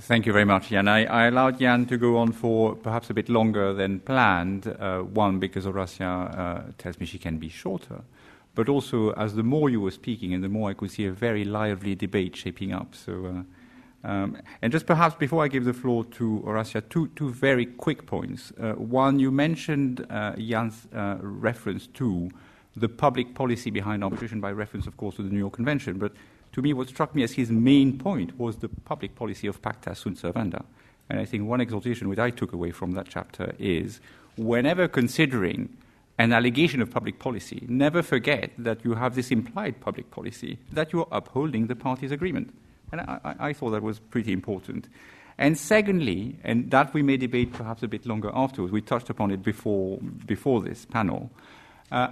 Thank 0.00 0.26
you 0.26 0.32
very 0.32 0.44
much, 0.44 0.70
Jan. 0.70 0.88
I, 0.88 1.04
I, 1.04 1.26
allowed 1.26 1.60
Jan 1.60 1.86
to 1.86 1.96
go 1.96 2.16
on 2.16 2.32
for 2.32 2.74
perhaps 2.74 3.10
a 3.10 3.14
bit 3.14 3.28
longer 3.28 3.72
than 3.72 4.00
planned. 4.00 4.66
Uh, 4.66 5.00
one, 5.00 5.38
because 5.38 5.66
Horatia 5.66 6.04
uh, 6.04 6.62
tells 6.78 6.98
me 6.98 7.06
she 7.06 7.18
can 7.18 7.38
be 7.38 7.48
shorter, 7.48 8.02
but 8.56 8.68
also 8.68 9.12
as 9.12 9.36
the 9.36 9.44
more 9.44 9.70
you 9.70 9.80
were 9.80 9.92
speaking 9.92 10.34
and 10.34 10.42
the 10.42 10.48
more 10.48 10.68
I 10.68 10.74
could 10.74 10.90
see 10.90 11.06
a 11.06 11.12
very 11.12 11.44
lively 11.44 11.94
debate 11.94 12.34
shaping 12.34 12.72
up. 12.72 12.96
So, 12.96 13.44
uh, 14.04 14.08
um, 14.08 14.36
and 14.62 14.72
just 14.72 14.84
perhaps 14.84 15.14
before 15.14 15.44
I 15.44 15.48
give 15.48 15.64
the 15.64 15.72
floor 15.72 16.04
to 16.04 16.40
Horatia, 16.40 16.80
two, 16.80 17.06
two 17.14 17.30
very 17.30 17.64
quick 17.64 18.04
points. 18.04 18.52
Uh, 18.60 18.72
one, 18.72 19.20
you 19.20 19.30
mentioned 19.30 20.04
uh, 20.10 20.34
Jan's 20.36 20.88
uh, 20.92 21.18
reference 21.20 21.86
to 21.94 22.30
the 22.74 22.88
public 22.88 23.32
policy 23.34 23.70
behind 23.70 24.02
arbitration 24.02 24.40
by 24.40 24.50
reference, 24.50 24.88
of 24.88 24.96
course, 24.96 25.14
to 25.16 25.22
the 25.22 25.30
New 25.30 25.38
York 25.38 25.52
Convention, 25.52 25.98
but 25.98 26.12
to 26.54 26.62
me, 26.62 26.72
what 26.72 26.88
struck 26.88 27.14
me 27.16 27.24
as 27.24 27.32
his 27.32 27.50
main 27.50 27.98
point 27.98 28.38
was 28.38 28.56
the 28.56 28.68
public 28.68 29.16
policy 29.16 29.48
of 29.48 29.60
pacta 29.60 29.96
sunt 29.96 30.16
servanda. 30.16 30.64
And 31.10 31.18
I 31.18 31.24
think 31.24 31.48
one 31.48 31.60
exhortation 31.60 32.08
which 32.08 32.20
I 32.20 32.30
took 32.30 32.52
away 32.52 32.70
from 32.70 32.92
that 32.92 33.08
chapter 33.08 33.54
is 33.58 34.00
whenever 34.36 34.86
considering 34.86 35.76
an 36.16 36.32
allegation 36.32 36.80
of 36.80 36.92
public 36.92 37.18
policy, 37.18 37.64
never 37.68 38.02
forget 38.02 38.52
that 38.56 38.84
you 38.84 38.94
have 38.94 39.16
this 39.16 39.32
implied 39.32 39.80
public 39.80 40.12
policy, 40.12 40.56
that 40.72 40.92
you 40.92 41.00
are 41.00 41.08
upholding 41.10 41.66
the 41.66 41.74
parties' 41.74 42.12
agreement. 42.12 42.54
And 42.92 43.00
I, 43.00 43.34
I, 43.40 43.52
thought 43.52 43.70
that 43.70 43.82
was 43.82 43.98
pretty 43.98 44.32
important. 44.32 44.86
And 45.36 45.58
secondly, 45.58 46.38
and 46.44 46.70
that 46.70 46.94
we 46.94 47.02
may 47.02 47.16
debate 47.16 47.52
perhaps 47.52 47.82
a 47.82 47.88
bit 47.88 48.06
longer 48.06 48.30
afterwards, 48.32 48.72
we 48.72 48.80
touched 48.80 49.10
upon 49.10 49.32
it 49.32 49.42
before, 49.42 49.98
before 50.24 50.62
this 50.62 50.84
panel. 50.84 51.32
Uh, 51.90 52.08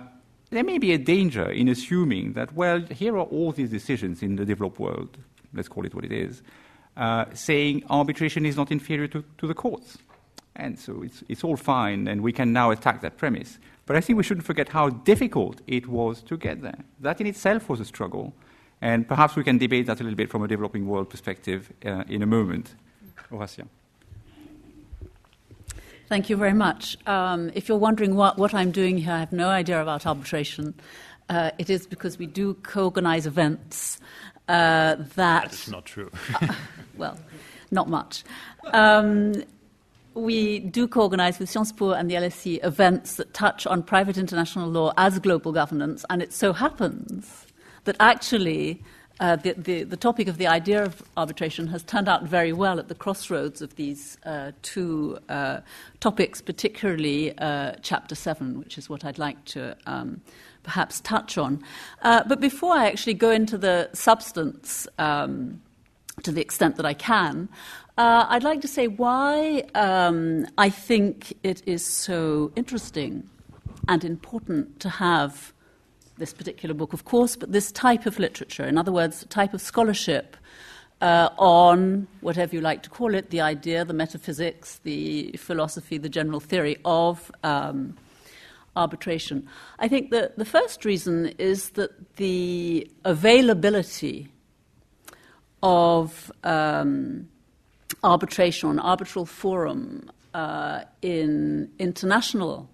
there 0.52 0.64
may 0.64 0.78
be 0.78 0.92
a 0.92 0.98
danger 0.98 1.50
in 1.50 1.68
assuming 1.68 2.34
that, 2.34 2.54
well, 2.54 2.80
here 2.90 3.16
are 3.16 3.24
all 3.24 3.52
these 3.52 3.70
decisions 3.70 4.22
in 4.22 4.36
the 4.36 4.44
developed 4.44 4.78
world, 4.78 5.16
let's 5.54 5.68
call 5.68 5.84
it 5.86 5.94
what 5.94 6.04
it 6.04 6.12
is, 6.12 6.42
uh, 6.96 7.24
saying 7.32 7.82
arbitration 7.88 8.44
is 8.44 8.56
not 8.56 8.70
inferior 8.70 9.08
to, 9.08 9.24
to 9.38 9.46
the 9.46 9.54
courts. 9.54 9.98
And 10.54 10.78
so 10.78 11.02
it's, 11.02 11.24
it's 11.28 11.42
all 11.42 11.56
fine, 11.56 12.06
and 12.06 12.22
we 12.22 12.32
can 12.32 12.52
now 12.52 12.70
attack 12.70 13.00
that 13.00 13.16
premise. 13.16 13.58
But 13.86 13.96
I 13.96 14.00
think 14.00 14.18
we 14.18 14.22
shouldn't 14.22 14.46
forget 14.46 14.68
how 14.68 14.90
difficult 14.90 15.62
it 15.66 15.88
was 15.88 16.22
to 16.24 16.36
get 16.36 16.60
there. 16.60 16.84
That 17.00 17.20
in 17.20 17.26
itself 17.26 17.68
was 17.68 17.80
a 17.80 17.84
struggle. 17.84 18.34
And 18.80 19.08
perhaps 19.08 19.36
we 19.36 19.44
can 19.44 19.58
debate 19.58 19.86
that 19.86 20.00
a 20.00 20.02
little 20.02 20.16
bit 20.16 20.28
from 20.28 20.42
a 20.42 20.48
developing 20.48 20.86
world 20.86 21.08
perspective 21.08 21.72
uh, 21.86 22.04
in 22.08 22.22
a 22.22 22.26
moment. 22.26 22.74
Horatia. 23.30 23.66
Thank 26.08 26.28
you 26.28 26.36
very 26.36 26.52
much. 26.52 26.96
Um, 27.06 27.50
if 27.54 27.68
you're 27.68 27.78
wondering 27.78 28.16
what, 28.16 28.38
what 28.38 28.54
I'm 28.54 28.70
doing 28.70 28.98
here, 28.98 29.12
I 29.12 29.20
have 29.20 29.32
no 29.32 29.48
idea 29.48 29.80
about 29.80 30.06
arbitration. 30.06 30.74
Uh, 31.28 31.50
it 31.58 31.70
is 31.70 31.86
because 31.86 32.18
we 32.18 32.26
do 32.26 32.54
co 32.62 32.84
organize 32.84 33.26
events 33.26 33.98
uh, 34.48 34.96
that. 35.16 35.44
That's 35.44 35.68
not 35.68 35.86
true. 35.86 36.10
uh, 36.40 36.54
well, 36.96 37.18
not 37.70 37.88
much. 37.88 38.24
Um, 38.72 39.42
we 40.14 40.58
do 40.58 40.86
co 40.86 41.02
organize 41.02 41.38
with 41.38 41.48
Sciences 41.48 41.72
Po 41.72 41.92
and 41.92 42.10
the 42.10 42.14
LSE 42.14 42.62
events 42.64 43.16
that 43.16 43.32
touch 43.32 43.66
on 43.66 43.82
private 43.82 44.18
international 44.18 44.68
law 44.68 44.92
as 44.98 45.18
global 45.18 45.52
governance, 45.52 46.04
and 46.10 46.22
it 46.22 46.32
so 46.32 46.52
happens 46.52 47.46
that 47.84 47.96
actually 47.98 48.82
uh, 49.22 49.36
the, 49.36 49.52
the, 49.52 49.84
the, 49.84 49.96
topic 49.96 50.26
of 50.26 50.36
the 50.36 50.48
idea 50.48 50.82
of 50.84 51.00
arbitration 51.16 51.68
has 51.68 51.84
turned 51.84 52.08
out 52.08 52.24
very 52.24 52.52
well 52.52 52.80
at 52.80 52.88
the 52.88 52.94
crossroads 52.94 53.62
of 53.62 53.76
these 53.76 54.18
uh, 54.26 54.50
two 54.62 55.16
uh, 55.28 55.60
topics, 56.00 56.42
particularly 56.42 57.32
uh, 57.38 57.72
Chapter 57.82 58.16
7, 58.16 58.58
which 58.58 58.76
is 58.76 58.90
what 58.90 59.04
I'd 59.04 59.18
like 59.18 59.44
to 59.44 59.76
um, 59.86 60.20
perhaps 60.64 61.00
touch 61.02 61.38
on. 61.38 61.62
Uh, 62.02 62.24
but 62.26 62.40
before 62.40 62.74
I 62.74 62.88
actually 62.88 63.14
go 63.14 63.30
into 63.30 63.56
the 63.56 63.88
substance, 63.92 64.88
um, 64.98 65.62
to 66.24 66.32
the 66.32 66.40
extent 66.40 66.74
that 66.74 66.84
I 66.84 66.94
can, 66.94 67.48
I'd 67.96 68.42
like 68.42 68.60
to 68.62 68.68
say 68.68 68.88
why 68.88 69.62
um, 69.76 70.48
I 70.58 70.68
think 70.68 71.34
it 71.44 71.62
is 71.64 71.86
so 71.86 72.50
interesting 72.56 73.30
and 73.86 74.04
important 74.04 74.80
to 74.80 74.88
have 74.88 75.51
this 76.22 76.32
particular 76.32 76.72
book, 76.72 76.92
of 76.92 77.04
course, 77.04 77.34
but 77.34 77.50
this 77.50 77.72
type 77.72 78.06
of 78.06 78.20
literature, 78.20 78.64
in 78.64 78.78
other 78.78 78.92
words, 78.92 79.26
type 79.28 79.52
of 79.52 79.60
scholarship 79.60 80.36
uh, 81.00 81.30
on 81.36 82.06
whatever 82.20 82.54
you 82.54 82.60
like 82.60 82.80
to 82.84 82.88
call 82.88 83.12
it, 83.12 83.30
the 83.30 83.40
idea, 83.40 83.84
the 83.84 83.92
metaphysics, 83.92 84.78
the 84.84 85.32
philosophy, 85.32 85.98
the 85.98 86.08
general 86.08 86.38
theory 86.38 86.76
of 86.84 87.32
um, 87.42 87.96
arbitration. 88.76 89.48
I 89.80 89.88
think 89.88 90.10
that 90.12 90.38
the 90.38 90.44
first 90.44 90.84
reason 90.84 91.26
is 91.38 91.70
that 91.70 91.90
the 92.18 92.88
availability 93.04 94.28
of 95.60 96.30
um, 96.44 97.28
arbitration 98.04 98.70
an 98.70 98.78
arbitral 98.78 99.26
forum 99.26 100.08
uh, 100.34 100.82
in 101.02 101.68
international 101.80 102.70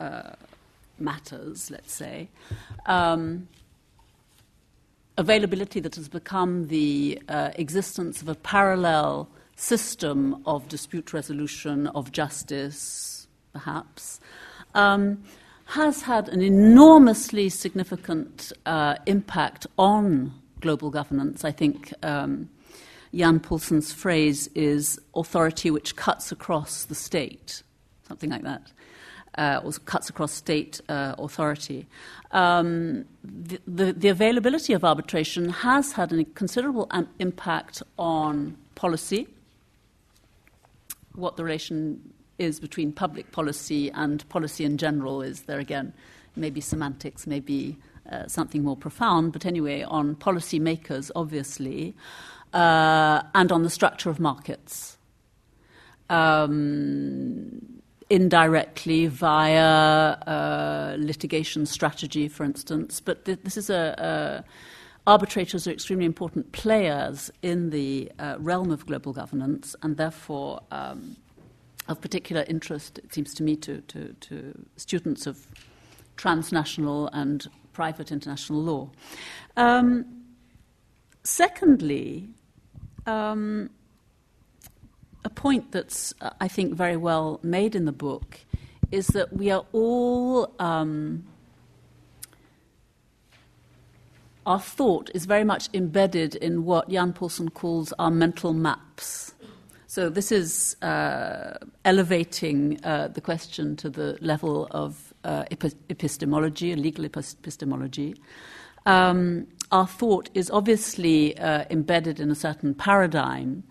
uh, 0.00 0.32
matters, 1.00 1.70
let's 1.70 1.92
say, 1.92 2.28
um, 2.86 3.48
availability 5.16 5.80
that 5.80 5.96
has 5.96 6.08
become 6.08 6.68
the 6.68 7.20
uh, 7.28 7.50
existence 7.56 8.22
of 8.22 8.28
a 8.28 8.34
parallel 8.34 9.28
system 9.56 10.40
of 10.46 10.68
dispute 10.68 11.12
resolution, 11.12 11.88
of 11.88 12.12
justice, 12.12 13.26
perhaps, 13.52 14.20
um, 14.74 15.22
has 15.66 16.02
had 16.02 16.28
an 16.28 16.40
enormously 16.40 17.48
significant 17.48 18.52
uh, 18.64 18.94
impact 19.06 19.66
on 19.76 20.32
global 20.60 20.90
governance. 20.90 21.44
I 21.44 21.50
think 21.50 21.92
um, 22.02 22.48
Jan 23.12 23.40
Paulsson's 23.40 23.92
phrase 23.92 24.48
is 24.54 25.00
authority 25.14 25.70
which 25.70 25.96
cuts 25.96 26.30
across 26.30 26.84
the 26.84 26.94
state, 26.94 27.62
something 28.06 28.30
like 28.30 28.42
that 28.42 28.70
uh, 29.38 29.60
or 29.64 29.72
cuts 29.86 30.10
across 30.10 30.32
state 30.32 30.80
uh, 30.88 31.14
authority. 31.16 31.86
Um, 32.32 33.06
the, 33.24 33.60
the, 33.66 33.92
the, 33.92 34.08
availability 34.08 34.74
of 34.74 34.84
arbitration 34.84 35.48
has 35.48 35.92
had 35.92 36.12
a 36.12 36.24
considerable 36.24 36.90
impact 37.18 37.82
on 37.98 38.58
policy, 38.74 39.28
what 41.14 41.36
the 41.36 41.44
relation 41.44 42.12
is 42.38 42.60
between 42.60 42.92
public 42.92 43.32
policy 43.32 43.90
and 43.90 44.28
policy 44.28 44.64
in 44.64 44.76
general 44.76 45.22
is 45.22 45.42
there 45.42 45.58
again, 45.58 45.92
maybe 46.36 46.60
semantics, 46.60 47.26
maybe 47.26 47.76
uh, 48.12 48.26
something 48.26 48.62
more 48.62 48.76
profound, 48.76 49.32
but 49.32 49.44
anyway, 49.46 49.82
on 49.82 50.14
policy 50.14 50.58
makers, 50.58 51.10
obviously, 51.16 51.94
uh, 52.52 53.22
and 53.34 53.50
on 53.50 53.62
the 53.62 53.70
structure 53.70 54.10
of 54.10 54.20
markets. 54.20 54.96
Um, 56.08 57.77
indirectly 58.10 59.06
via 59.06 60.16
uh, 60.26 60.96
litigation 60.98 61.66
strategy, 61.66 62.28
for 62.28 62.44
instance. 62.44 63.00
But 63.00 63.24
th- 63.24 63.40
this 63.44 63.56
is 63.56 63.70
a, 63.70 63.94
a, 65.06 65.10
arbitrators 65.10 65.66
are 65.66 65.72
extremely 65.72 66.06
important 66.06 66.52
players 66.52 67.30
in 67.42 67.70
the 67.70 68.10
uh, 68.18 68.36
realm 68.38 68.70
of 68.70 68.86
global 68.86 69.12
governance, 69.12 69.76
and 69.82 69.96
therefore 69.96 70.60
um, 70.70 71.16
of 71.88 72.00
particular 72.00 72.44
interest, 72.48 72.98
it 72.98 73.12
seems 73.12 73.34
to 73.34 73.42
me, 73.42 73.56
to, 73.56 73.80
to, 73.82 74.12
to 74.20 74.66
students 74.76 75.26
of 75.26 75.46
transnational 76.16 77.08
and 77.12 77.48
private 77.72 78.10
international 78.12 78.60
law. 78.60 78.90
Um, 79.56 80.04
secondly, 81.24 82.28
um, 83.06 83.70
a 85.24 85.30
point 85.30 85.72
that's, 85.72 86.14
uh, 86.20 86.30
I 86.40 86.48
think, 86.48 86.74
very 86.74 86.96
well 86.96 87.40
made 87.42 87.74
in 87.74 87.84
the 87.84 87.92
book 87.92 88.38
is 88.90 89.08
that 89.08 89.32
we 89.32 89.50
are 89.50 89.64
all. 89.72 90.54
Um, 90.58 91.24
our 94.46 94.58
thought 94.58 95.10
is 95.12 95.26
very 95.26 95.44
much 95.44 95.68
embedded 95.74 96.34
in 96.36 96.64
what 96.64 96.88
Jan 96.88 97.12
Paulsson 97.12 97.52
calls 97.52 97.92
our 97.98 98.10
mental 98.10 98.54
maps. 98.54 99.34
So, 99.86 100.08
this 100.08 100.32
is 100.32 100.76
uh, 100.80 101.58
elevating 101.84 102.82
uh, 102.82 103.08
the 103.08 103.20
question 103.20 103.76
to 103.76 103.90
the 103.90 104.16
level 104.22 104.68
of 104.70 105.12
uh, 105.24 105.44
epistemology, 105.50 106.74
legal 106.76 107.04
epistemology. 107.04 108.14
Um, 108.86 109.46
our 109.70 109.86
thought 109.86 110.30
is 110.32 110.50
obviously 110.50 111.36
uh, 111.38 111.64
embedded 111.68 112.20
in 112.20 112.30
a 112.30 112.34
certain 112.34 112.74
paradigm. 112.74 113.64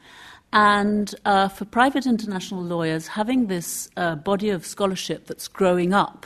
And 0.53 1.13
uh, 1.25 1.49
for 1.49 1.65
private 1.65 2.05
international 2.05 2.63
lawyers, 2.63 3.07
having 3.07 3.47
this 3.47 3.89
uh, 3.97 4.15
body 4.15 4.49
of 4.49 4.65
scholarship 4.65 5.27
that's 5.27 5.47
growing 5.47 5.93
up 5.93 6.25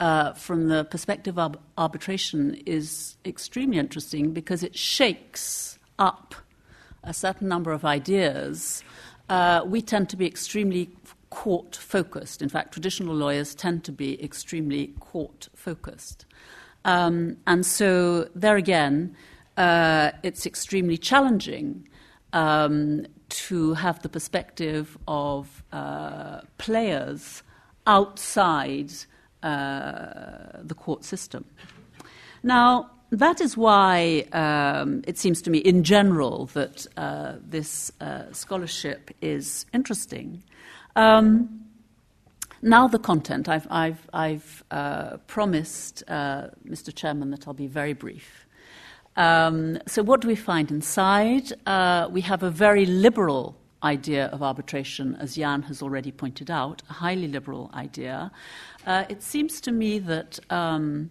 uh, 0.00 0.32
from 0.34 0.68
the 0.68 0.84
perspective 0.84 1.38
of 1.38 1.56
arbitration 1.78 2.60
is 2.66 3.16
extremely 3.24 3.78
interesting 3.78 4.32
because 4.32 4.62
it 4.62 4.76
shakes 4.76 5.78
up 5.98 6.34
a 7.02 7.14
certain 7.14 7.48
number 7.48 7.72
of 7.72 7.84
ideas. 7.84 8.82
Uh, 9.28 9.62
we 9.64 9.80
tend 9.80 10.08
to 10.10 10.16
be 10.16 10.26
extremely 10.26 10.90
court 11.30 11.76
focused. 11.76 12.42
In 12.42 12.48
fact, 12.48 12.72
traditional 12.72 13.14
lawyers 13.14 13.54
tend 13.54 13.84
to 13.84 13.92
be 13.92 14.22
extremely 14.22 14.88
court 15.00 15.48
focused. 15.54 16.26
Um, 16.84 17.36
and 17.46 17.64
so, 17.64 18.28
there 18.34 18.56
again, 18.56 19.16
uh, 19.56 20.12
it's 20.22 20.46
extremely 20.46 20.96
challenging 20.98 21.88
um, 22.32 23.06
to 23.28 23.74
have 23.74 24.02
the 24.02 24.08
perspective 24.08 24.96
of 25.08 25.62
uh, 25.72 26.40
players 26.58 27.42
outside 27.86 28.92
uh, 29.42 30.60
the 30.62 30.74
court 30.74 31.04
system. 31.04 31.44
Now, 32.42 32.90
that 33.10 33.40
is 33.40 33.56
why 33.56 34.26
um, 34.32 35.02
it 35.06 35.18
seems 35.18 35.40
to 35.42 35.50
me, 35.50 35.58
in 35.58 35.84
general, 35.84 36.46
that 36.46 36.86
uh, 36.96 37.34
this 37.40 37.92
uh, 38.00 38.32
scholarship 38.32 39.10
is 39.20 39.66
interesting. 39.72 40.42
Um, 40.96 41.66
now, 42.62 42.88
the 42.88 42.98
content. 42.98 43.48
I've, 43.48 43.66
I've, 43.70 44.08
I've 44.12 44.64
uh, 44.70 45.18
promised, 45.28 46.02
uh, 46.08 46.48
Mr. 46.66 46.92
Chairman, 46.94 47.30
that 47.30 47.46
I'll 47.46 47.54
be 47.54 47.68
very 47.68 47.92
brief. 47.92 48.45
Um, 49.16 49.78
so, 49.86 50.02
what 50.02 50.20
do 50.20 50.28
we 50.28 50.36
find 50.36 50.70
inside? 50.70 51.52
Uh, 51.66 52.08
we 52.10 52.20
have 52.22 52.42
a 52.42 52.50
very 52.50 52.84
liberal 52.86 53.56
idea 53.82 54.26
of 54.26 54.42
arbitration, 54.42 55.16
as 55.20 55.36
Jan 55.36 55.62
has 55.62 55.82
already 55.82 56.12
pointed 56.12 56.50
out, 56.50 56.82
a 56.90 56.92
highly 56.92 57.28
liberal 57.28 57.70
idea. 57.74 58.30
Uh, 58.86 59.04
it 59.08 59.22
seems 59.22 59.60
to 59.62 59.72
me 59.72 59.98
that 60.00 60.38
um, 60.50 61.10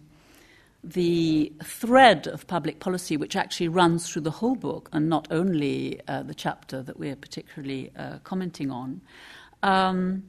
the 0.84 1.52
thread 1.64 2.28
of 2.28 2.46
public 2.46 2.78
policy, 2.78 3.16
which 3.16 3.34
actually 3.34 3.68
runs 3.68 4.08
through 4.08 4.22
the 4.22 4.30
whole 4.30 4.54
book 4.54 4.88
and 4.92 5.08
not 5.08 5.26
only 5.30 6.00
uh, 6.06 6.22
the 6.22 6.34
chapter 6.34 6.82
that 6.82 6.98
we're 6.98 7.16
particularly 7.16 7.90
uh, 7.96 8.18
commenting 8.22 8.70
on, 8.70 9.00
um, 9.62 10.22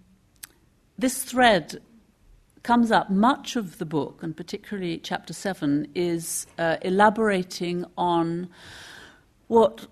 this 0.97 1.23
thread 1.23 1.79
comes 2.63 2.91
up 2.91 3.09
much 3.09 3.55
of 3.55 3.77
the 3.77 3.85
book, 3.85 4.23
and 4.23 4.35
particularly 4.35 4.97
chapter 4.97 5.33
7, 5.33 5.87
is 5.95 6.47
uh, 6.57 6.77
elaborating 6.81 7.85
on 7.97 8.49
what 9.47 9.87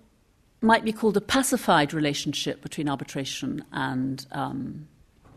might 0.61 0.83
be 0.83 0.91
called 0.91 1.15
a 1.15 1.21
pacified 1.21 1.93
relationship 1.93 2.61
between 2.61 2.89
arbitration 2.89 3.63
and 3.71 4.25
um, 4.31 4.87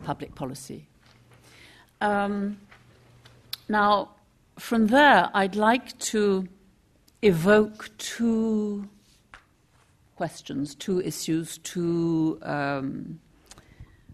public 0.03 0.35
policy. 0.35 0.87
Um, 2.01 2.57
now, 3.67 4.09
from 4.57 4.87
there, 4.87 5.29
I'd 5.33 5.55
like 5.55 5.97
to 5.99 6.47
evoke 7.21 7.89
two 7.97 8.89
questions, 10.15 10.75
two 10.75 11.01
issues, 11.01 11.59
two 11.59 12.39
um, 12.41 13.19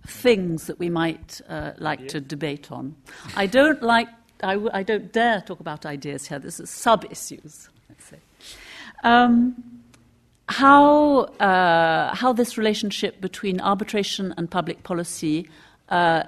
things 0.07 0.67
that 0.67 0.79
we 0.79 0.89
might 0.89 1.41
uh, 1.49 1.71
like 1.77 2.07
to 2.09 2.21
debate 2.21 2.71
on. 2.71 2.95
I 3.35 3.45
don't 3.45 3.81
like, 3.81 4.07
I 4.43 4.53
w- 4.53 4.71
I 4.73 4.83
don't 4.83 5.11
dare 5.11 5.41
talk 5.41 5.59
about 5.59 5.85
ideas 5.85 6.27
here. 6.27 6.39
This 6.39 6.59
is 6.59 6.69
sub 6.69 7.05
issues, 7.05 7.69
let's 7.89 8.05
say. 8.05 8.17
Um, 9.03 9.81
how, 10.47 11.21
uh, 11.39 12.15
how 12.15 12.33
this 12.33 12.57
relationship 12.57 13.19
between 13.19 13.59
arbitration 13.61 14.33
and 14.37 14.49
public 14.49 14.83
policy 14.83 15.49
uh, 15.89 16.23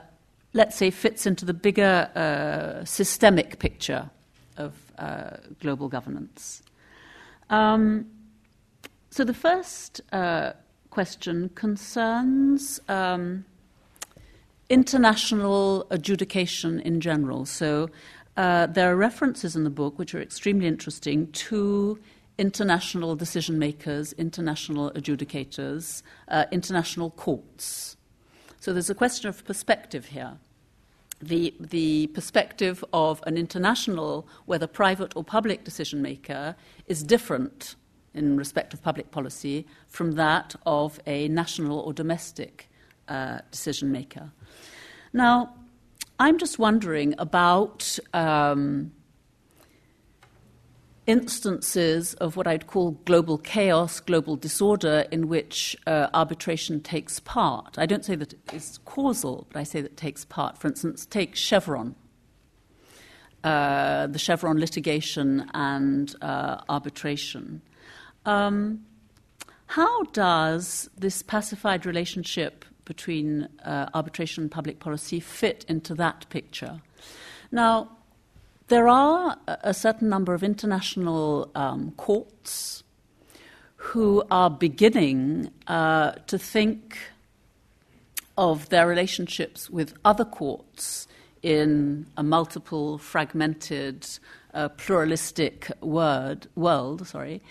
let's 0.53 0.75
say, 0.75 0.89
fits 0.89 1.25
into 1.25 1.45
the 1.45 1.53
bigger 1.53 2.09
uh, 2.15 2.83
systemic 2.83 3.59
picture 3.59 4.09
of 4.57 4.73
uh, 4.97 5.37
global 5.61 5.87
governance. 5.87 6.63
Um, 7.49 8.07
so 9.11 9.23
the 9.23 9.33
first 9.33 10.01
uh, 10.11 10.53
question 10.89 11.49
concerns 11.55 12.79
um, 12.89 13.45
international 14.69 15.87
adjudication 15.89 16.79
in 16.81 16.99
general. 16.99 17.45
So 17.45 17.89
uh, 18.35 18.67
there 18.67 18.91
are 18.91 18.95
references 18.95 19.55
in 19.55 19.63
the 19.63 19.69
book 19.69 19.97
which 19.97 20.13
are 20.13 20.21
extremely 20.21 20.67
interesting 20.67 21.31
to 21.31 21.99
international 22.37 23.15
decision 23.15 23.57
makers, 23.57 24.13
international 24.13 24.91
adjudicators, 24.91 26.03
uh, 26.27 26.45
international 26.51 27.11
courts. 27.11 27.97
So 28.59 28.73
there's 28.73 28.89
a 28.89 28.95
question 28.95 29.29
of 29.29 29.43
perspective 29.45 30.05
here 30.07 30.37
the, 31.21 31.53
the 31.59 32.07
perspective 32.07 32.83
of 32.93 33.23
an 33.25 33.37
international, 33.37 34.27
whether 34.45 34.67
private 34.67 35.15
or 35.15 35.23
public 35.23 35.63
decision 35.63 36.01
maker, 36.01 36.55
is 36.85 37.03
different 37.03 37.75
in 38.13 38.37
respect 38.37 38.73
of 38.73 38.81
public 38.81 39.11
policy 39.11 39.65
from 39.87 40.13
that 40.13 40.55
of 40.65 40.99
a 41.05 41.27
national 41.27 41.79
or 41.79 41.93
domestic 41.93 42.69
uh, 43.07 43.39
decision 43.51 43.91
maker. 43.91 44.31
Now, 45.13 45.53
I'm 46.19 46.37
just 46.37 46.57
wondering 46.59 47.13
about 47.17 47.99
um, 48.13 48.91
instances 51.07 52.13
of 52.15 52.35
what 52.35 52.47
I'd 52.47 52.67
call 52.67 52.91
global 53.05 53.37
chaos, 53.37 53.99
global 53.99 54.35
disorder, 54.35 55.05
in 55.11 55.27
which 55.27 55.75
uh, 55.87 56.07
arbitration 56.13 56.81
takes 56.81 57.19
part. 57.19 57.77
I 57.77 57.85
don't 57.85 58.03
say 58.03 58.15
that 58.15 58.33
it's 58.51 58.77
causal, 58.79 59.47
but 59.51 59.59
I 59.59 59.63
say 59.63 59.81
that 59.81 59.91
it 59.91 59.97
takes 59.97 60.25
part. 60.25 60.57
For 60.57 60.67
instance, 60.67 61.05
take 61.05 61.35
Chevron, 61.35 61.95
uh, 63.43 64.07
the 64.07 64.19
Chevron 64.19 64.59
litigation 64.59 65.49
and 65.53 66.13
uh, 66.21 66.61
arbitration. 66.67 67.61
Um, 68.25 68.85
how 69.67 70.03
does 70.03 70.89
this 70.97 71.21
pacified 71.21 71.85
relationship 71.85 72.65
between 72.87 73.47
uh, 73.63 73.89
arbitration 73.93 74.43
and 74.45 74.51
public 74.51 74.79
policy 74.79 75.19
fit 75.19 75.65
into 75.67 75.93
that 75.95 76.25
picture? 76.29 76.81
Now, 77.51 77.89
there 78.69 78.87
are 78.87 79.37
a 79.47 79.73
certain 79.73 80.09
number 80.09 80.33
of 80.33 80.43
international 80.43 81.51
um, 81.55 81.91
courts 81.97 82.83
who 83.75 84.23
are 84.31 84.49
beginning 84.49 85.51
uh, 85.67 86.11
to 86.27 86.37
think 86.37 86.97
of 88.37 88.69
their 88.69 88.87
relationships 88.87 89.69
with 89.69 89.93
other 90.03 90.25
courts 90.25 91.07
in 91.41 92.05
a 92.17 92.23
multiple, 92.23 92.97
fragmented, 92.97 94.05
uh, 94.53 94.69
pluralistic 94.69 95.71
word, 95.81 96.47
world, 96.55 97.07
sorry, 97.07 97.41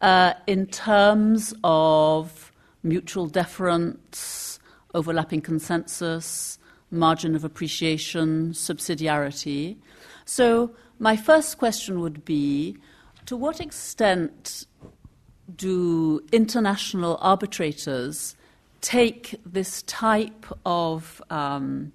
uh, 0.00 0.34
in 0.46 0.66
terms 0.66 1.54
of 1.64 2.52
mutual 2.82 3.26
deference, 3.26 4.55
overlapping 4.96 5.42
consensus, 5.42 6.58
margin 6.90 7.36
of 7.36 7.44
appreciation, 7.44 8.52
subsidiarity. 8.52 9.76
So, 10.24 10.70
my 10.98 11.16
first 11.16 11.58
question 11.58 12.00
would 12.00 12.24
be 12.24 12.78
to 13.26 13.36
what 13.36 13.60
extent 13.60 14.66
do 15.54 16.20
international 16.32 17.18
arbitrators 17.20 18.34
take 18.80 19.34
this 19.44 19.82
type 19.82 20.46
of 20.64 21.22
um, 21.30 21.92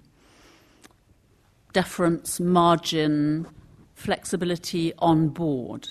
deference, 1.72 2.38
margin, 2.38 3.46
flexibility 3.94 4.92
on 4.98 5.28
board? 5.28 5.88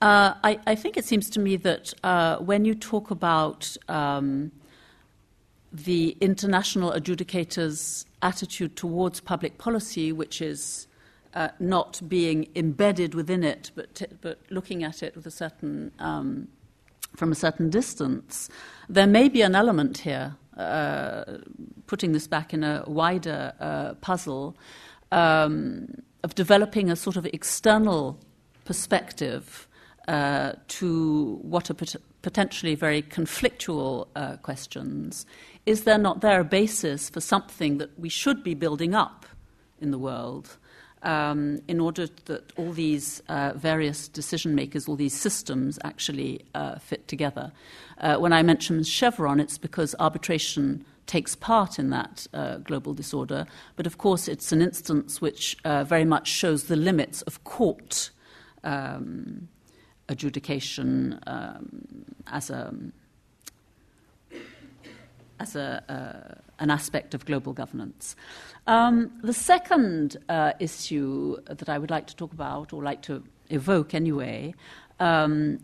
Uh, 0.00 0.34
I, 0.44 0.60
I, 0.66 0.74
think 0.76 0.96
it 0.96 1.04
seems 1.04 1.28
to 1.30 1.40
me 1.40 1.56
that 1.56 1.92
uh, 2.04 2.36
when 2.36 2.64
you 2.64 2.76
talk 2.76 3.10
about 3.10 3.76
um, 3.88 4.52
the 5.72 6.16
international 6.20 6.92
adjudicators' 6.92 8.04
attitude 8.22 8.76
towards 8.76 9.20
public 9.20 9.58
policy, 9.58 10.12
which 10.12 10.40
is 10.40 10.86
uh, 11.34 11.48
not 11.60 12.00
being 12.08 12.48
embedded 12.56 13.14
within 13.14 13.44
it, 13.44 13.70
but, 13.74 13.94
t- 13.94 14.06
but 14.20 14.40
looking 14.50 14.82
at 14.82 15.02
it 15.02 15.14
with 15.14 15.26
a 15.26 15.30
certain, 15.30 15.92
um, 15.98 16.48
from 17.16 17.30
a 17.32 17.34
certain 17.34 17.70
distance, 17.70 18.48
there 18.88 19.06
may 19.06 19.28
be 19.28 19.42
an 19.42 19.54
element 19.54 19.98
here, 19.98 20.36
uh, 20.56 21.24
putting 21.86 22.12
this 22.12 22.26
back 22.26 22.52
in 22.54 22.64
a 22.64 22.82
wider 22.86 23.52
uh, 23.60 23.94
puzzle, 23.94 24.56
um, 25.12 25.94
of 26.24 26.34
developing 26.34 26.90
a 26.90 26.96
sort 26.96 27.16
of 27.16 27.26
external 27.26 28.18
perspective 28.64 29.68
uh, 30.08 30.52
to 30.68 31.38
what 31.42 31.70
are 31.70 31.74
pot- 31.74 31.96
potentially 32.22 32.74
very 32.74 33.02
conflictual 33.02 34.08
uh, 34.16 34.36
questions. 34.38 35.26
Is 35.68 35.84
there 35.84 35.98
not 35.98 36.22
there 36.22 36.40
a 36.40 36.44
basis 36.44 37.10
for 37.10 37.20
something 37.20 37.78
that 37.78 37.90
we 37.98 38.08
should 38.08 38.42
be 38.42 38.54
building 38.54 38.94
up 38.94 39.26
in 39.80 39.90
the 39.90 39.98
world? 39.98 40.56
um, 41.02 41.60
in 41.68 41.80
order 41.80 42.08
that 42.26 42.52
all 42.56 42.72
these 42.72 43.22
uh, 43.28 43.52
various 43.54 44.08
decision 44.08 44.54
makers, 44.54 44.88
all 44.88 44.96
these 44.96 45.14
systems 45.14 45.78
actually 45.84 46.44
uh, 46.54 46.78
fit 46.78 47.06
together. 47.08 47.52
Uh, 47.98 48.16
when 48.16 48.32
I 48.32 48.42
mention 48.42 48.82
Chevron, 48.82 49.40
it's 49.40 49.58
because 49.58 49.94
arbitration 50.00 50.84
takes 51.06 51.34
part 51.34 51.78
in 51.78 51.90
that 51.90 52.26
uh, 52.34 52.58
global 52.58 52.92
disorder, 52.92 53.46
but 53.76 53.86
of 53.86 53.98
course 53.98 54.28
it's 54.28 54.52
an 54.52 54.60
instance 54.60 55.20
which 55.20 55.56
uh, 55.64 55.84
very 55.84 56.04
much 56.04 56.28
shows 56.28 56.64
the 56.64 56.76
limits 56.76 57.22
of 57.22 57.44
court 57.44 58.10
um, 58.64 59.48
adjudication 60.08 61.18
um, 61.26 62.04
as 62.26 62.50
a 62.50 62.74
as 65.40 65.56
a, 65.56 65.82
uh, 65.88 66.40
an 66.58 66.70
aspect 66.70 67.14
of 67.14 67.24
global 67.24 67.52
governance. 67.52 68.16
Um, 68.66 69.10
the 69.22 69.32
second 69.32 70.16
uh, 70.28 70.52
issue 70.60 71.36
that 71.46 71.68
I 71.68 71.78
would 71.78 71.90
like 71.90 72.06
to 72.08 72.16
talk 72.16 72.32
about, 72.32 72.72
or 72.72 72.82
like 72.82 73.02
to 73.02 73.22
evoke 73.50 73.94
anyway, 73.94 74.54
um, 75.00 75.60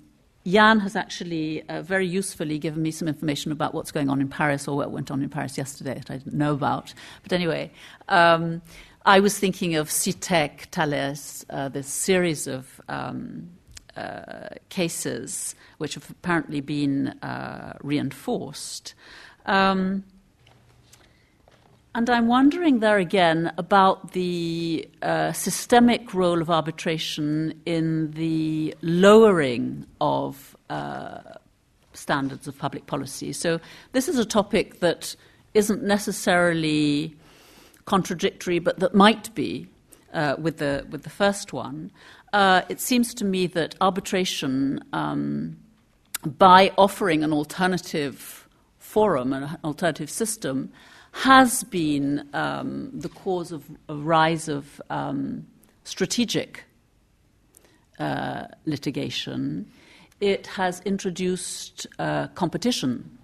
Jan 0.47 0.81
has 0.81 0.95
actually 0.95 1.67
uh, 1.69 1.83
very 1.83 2.07
usefully 2.07 2.59
given 2.59 2.83
me 2.83 2.91
some 2.91 3.09
information 3.09 3.51
about 3.51 3.73
what's 3.73 3.91
going 3.91 4.11
on 4.11 4.21
in 4.21 4.29
Paris, 4.29 4.69
or 4.69 4.77
what 4.77 4.91
went 4.91 5.11
on 5.11 5.23
in 5.23 5.31
Paris 5.31 5.57
yesterday 5.57 5.95
that 5.95 6.11
I 6.11 6.19
didn't 6.19 6.35
know 6.35 6.53
about. 6.53 6.93
But 7.23 7.33
anyway, 7.33 7.71
um, 8.09 8.61
I 9.07 9.21
was 9.21 9.39
thinking 9.39 9.75
of 9.75 9.89
Cytec, 9.89 10.67
Thales, 10.71 11.45
uh, 11.49 11.69
this 11.69 11.87
series 11.87 12.47
of 12.47 12.81
um, 12.89 13.51
uh, 13.97 14.49
cases 14.69 15.55
which 15.79 15.95
have 15.95 16.09
apparently 16.11 16.61
been 16.61 17.09
uh, 17.23 17.77
reinforced. 17.83 18.95
Um, 19.47 20.05
and 21.97 22.11
I'm 22.11 22.27
wondering 22.27 22.81
there 22.81 22.99
again 22.99 23.53
about 23.57 24.13
the 24.13 24.89
uh, 25.01 25.33
systemic 25.33 26.13
role 26.13 26.43
of 26.43 26.51
arbitration 26.51 27.61
in 27.67 28.11
the 28.13 28.75
lowering 28.83 29.87
of 30.01 30.57
uh, 30.71 31.21
standards 31.93 32.49
of 32.49 32.59
public 32.59 32.87
policy. 32.87 33.33
So, 33.33 33.61
this 33.93 34.09
is 34.09 34.19
a 34.19 34.25
topic 34.25 34.81
that 34.81 35.15
isn't 35.55 35.85
necessarily 35.85 37.15
contradictory, 37.85 38.59
but 38.59 38.81
that 38.81 38.95
might 38.95 39.33
be 39.37 39.69
uh, 40.13 40.35
with, 40.39 40.57
the, 40.57 40.85
with 40.91 41.05
the 41.05 41.11
first 41.11 41.53
one. 41.53 41.93
Uh, 42.33 42.63
it 42.69 42.81
seems 42.81 43.15
to 43.15 43.25
me 43.25 43.47
that 43.47 43.77
arbitration, 43.81 44.83
um, 44.93 45.57
by 46.27 46.73
offering 46.77 47.23
an 47.23 47.33
alternative 47.33 48.44
forum, 48.95 49.33
an 49.33 49.59
alternative 49.65 50.09
system, 50.09 50.71
has 51.11 51.65
been 51.65 52.29
um, 52.33 52.91
the 52.95 53.09
cause 53.09 53.51
of 53.51 53.65
a 53.89 53.97
rise 53.97 54.49
of 54.49 54.81
um, 54.89 55.45
strategic 55.83 56.63
uh, 57.99 58.45
litigation. 58.67 59.67
It 60.21 60.47
has 60.47 60.81
introduced 60.85 61.89
uh, 61.99 62.29
competition 62.37 63.19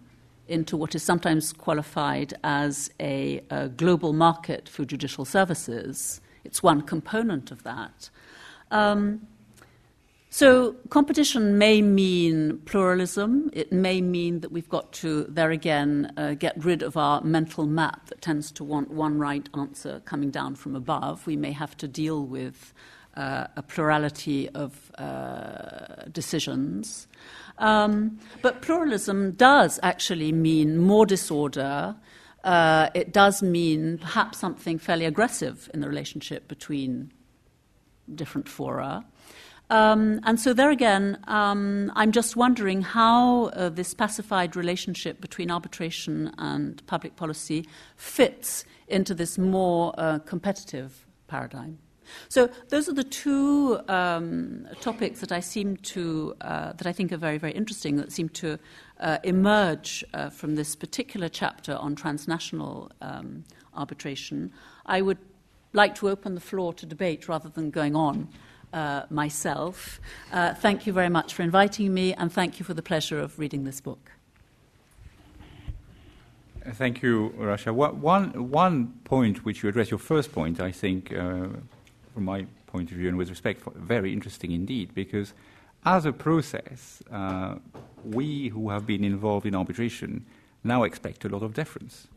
into 0.49 0.77
what 0.77 0.97
is 0.97 1.05
sometimes 1.05 1.53
qualified 1.53 2.35
as 2.43 2.91
a, 2.99 3.41
a, 3.51 3.69
global 3.69 4.13
market 4.13 4.69
for 4.69 4.85
judicial 4.85 5.25
services. 5.25 6.21
It's 6.43 6.65
one 6.65 6.83
component 6.83 7.53
of 7.53 7.63
that. 7.63 8.11
Um, 8.73 9.21
so, 10.33 10.77
competition 10.91 11.59
may 11.59 11.83
mean 11.83 12.59
pluralism. 12.65 13.51
It 13.53 13.73
may 13.73 14.01
mean 14.01 14.41
that 14.41 14.53
we've 14.53 14.69
got 14.69 14.93
to, 14.93 15.25
there 15.29 15.51
again, 15.51 16.13
uh, 16.17 16.35
get 16.35 16.65
rid 16.65 16.83
of 16.85 16.97
our 16.97 17.21
mental 17.23 17.67
map 17.67 18.07
that 18.07 18.23
tends 18.23 18.53
to 18.53 18.63
want 18.63 18.93
one 18.93 19.19
right 19.19 19.49
answer 19.59 20.01
coming 20.05 20.31
down 20.31 20.55
from 20.55 20.77
above. 20.77 21.27
We 21.27 21.37
may 21.37 21.51
have 21.51 21.77
to 21.79 21.89
deal 21.89 22.25
with 22.25 22.73
uh, 23.17 23.49
a 23.57 23.63
plurality 23.63 24.49
of 24.51 24.93
uh, 24.99 26.05
decisions. 26.13 27.09
Um, 27.59 28.21
but 28.41 28.63
pluralism 28.63 29.33
does 29.33 29.81
actually 29.83 30.31
mean 30.31 30.79
more 30.79 31.07
disorder. 31.07 31.97
Uh, 32.45 32.89
it 32.95 33.13
does 33.13 33.43
mean 33.43 33.99
perhaps 33.99 34.39
something 34.39 34.79
fairly 34.79 35.07
aggressive 35.07 35.69
in 35.75 35.81
the 35.81 35.89
relationship 35.89 36.47
between 36.47 37.13
different 38.15 38.49
fora. 38.49 39.05
Um, 39.71 40.21
and 40.25 40.39
so, 40.41 40.53
there 40.53 40.71
again, 40.71 41.17
um, 41.29 41.93
I'm 41.95 42.11
just 42.11 42.35
wondering 42.35 42.83
how 42.83 43.47
uh, 43.47 43.69
this 43.69 43.95
pacified 43.95 44.57
relationship 44.57 45.21
between 45.21 45.49
arbitration 45.49 46.35
and 46.39 46.85
public 46.89 47.15
policy 47.15 47.65
fits 47.97 48.65
into 48.89 49.15
this 49.15 49.39
more 49.39 49.95
uh, 49.97 50.19
competitive 50.19 51.07
paradigm. 51.29 51.79
So, 52.29 52.51
those 52.71 52.89
are 52.89 52.95
the 52.95 53.05
two 53.05 53.79
um, 53.87 54.67
topics 54.81 55.21
that 55.21 55.31
I 55.31 55.39
seem 55.39 55.77
to, 55.77 56.35
uh, 56.41 56.73
that 56.73 56.89
I 56.89 56.93
think 56.93 57.13
are 57.13 57.17
very, 57.17 57.39
very 57.39 57.53
interesting, 57.53 57.95
that 57.99 58.11
seem 58.11 58.29
to 58.31 58.59
uh, 58.99 59.19
emerge 59.23 60.05
uh, 60.13 60.31
from 60.31 60.57
this 60.57 60.75
particular 60.75 61.29
chapter 61.29 61.77
on 61.77 61.95
transnational 61.95 62.91
um, 63.01 63.45
arbitration. 63.75 64.53
I 64.85 65.01
would 65.01 65.19
like 65.73 65.95
to 65.95 66.09
open 66.09 66.35
the 66.35 66.41
floor 66.41 66.73
to 66.75 66.87
debate 66.87 67.29
rather 67.29 67.49
than 67.49 67.71
going 67.71 67.95
on 67.95 68.29
uh, 68.73 69.03
myself. 69.11 70.01
Uh, 70.33 70.55
thank 70.55 70.87
you 70.87 70.93
very 70.93 71.09
much 71.09 71.35
for 71.35 71.43
inviting 71.43 71.93
me, 71.93 72.15
and 72.15 72.33
thank 72.33 72.59
you 72.59 72.65
for 72.65 72.75
the 72.75 72.83
pleasure 72.83 73.19
of 73.19 73.39
reading 73.39 73.65
this 73.65 73.81
book. 73.81 74.13
Thank 76.73 77.03
you, 77.03 77.35
Rasha. 77.39 77.73
One, 77.73 78.51
one 78.51 78.89
point 79.05 79.45
which 79.45 79.63
you 79.63 79.69
address, 79.71 79.91
your 79.91 79.99
first 79.99 80.31
point, 80.31 80.61
I 80.61 80.71
think, 80.71 81.13
uh, 81.13 81.49
from 82.13 82.25
my 82.25 82.47
point 82.67 82.91
of 82.91 82.99
view 82.99 83.09
and 83.09 83.17
with 83.17 83.31
respect, 83.31 83.63
very 83.75 84.13
interesting 84.13 84.53
indeed, 84.53 84.95
because 84.95 85.33
as 85.85 86.05
a 86.05 86.13
process, 86.13 87.03
uh, 87.11 87.57
we 88.05 88.49
who 88.49 88.69
have 88.69 88.87
been 88.87 89.05
involved 89.05 89.47
in 89.47 89.55
arbitration 89.55 90.27
now 90.63 90.83
expect 90.83 91.25
a 91.25 91.29
lot 91.29 91.43
of 91.43 91.55
deference. 91.55 92.09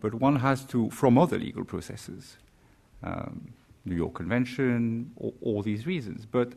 But 0.00 0.14
one 0.14 0.36
has 0.36 0.64
to, 0.66 0.88
from 0.90 1.18
other 1.18 1.38
legal 1.38 1.64
processes, 1.64 2.36
um, 3.02 3.52
New 3.84 3.96
York 3.96 4.14
Convention, 4.14 5.10
all, 5.16 5.34
all 5.40 5.62
these 5.62 5.86
reasons. 5.86 6.26
But 6.26 6.52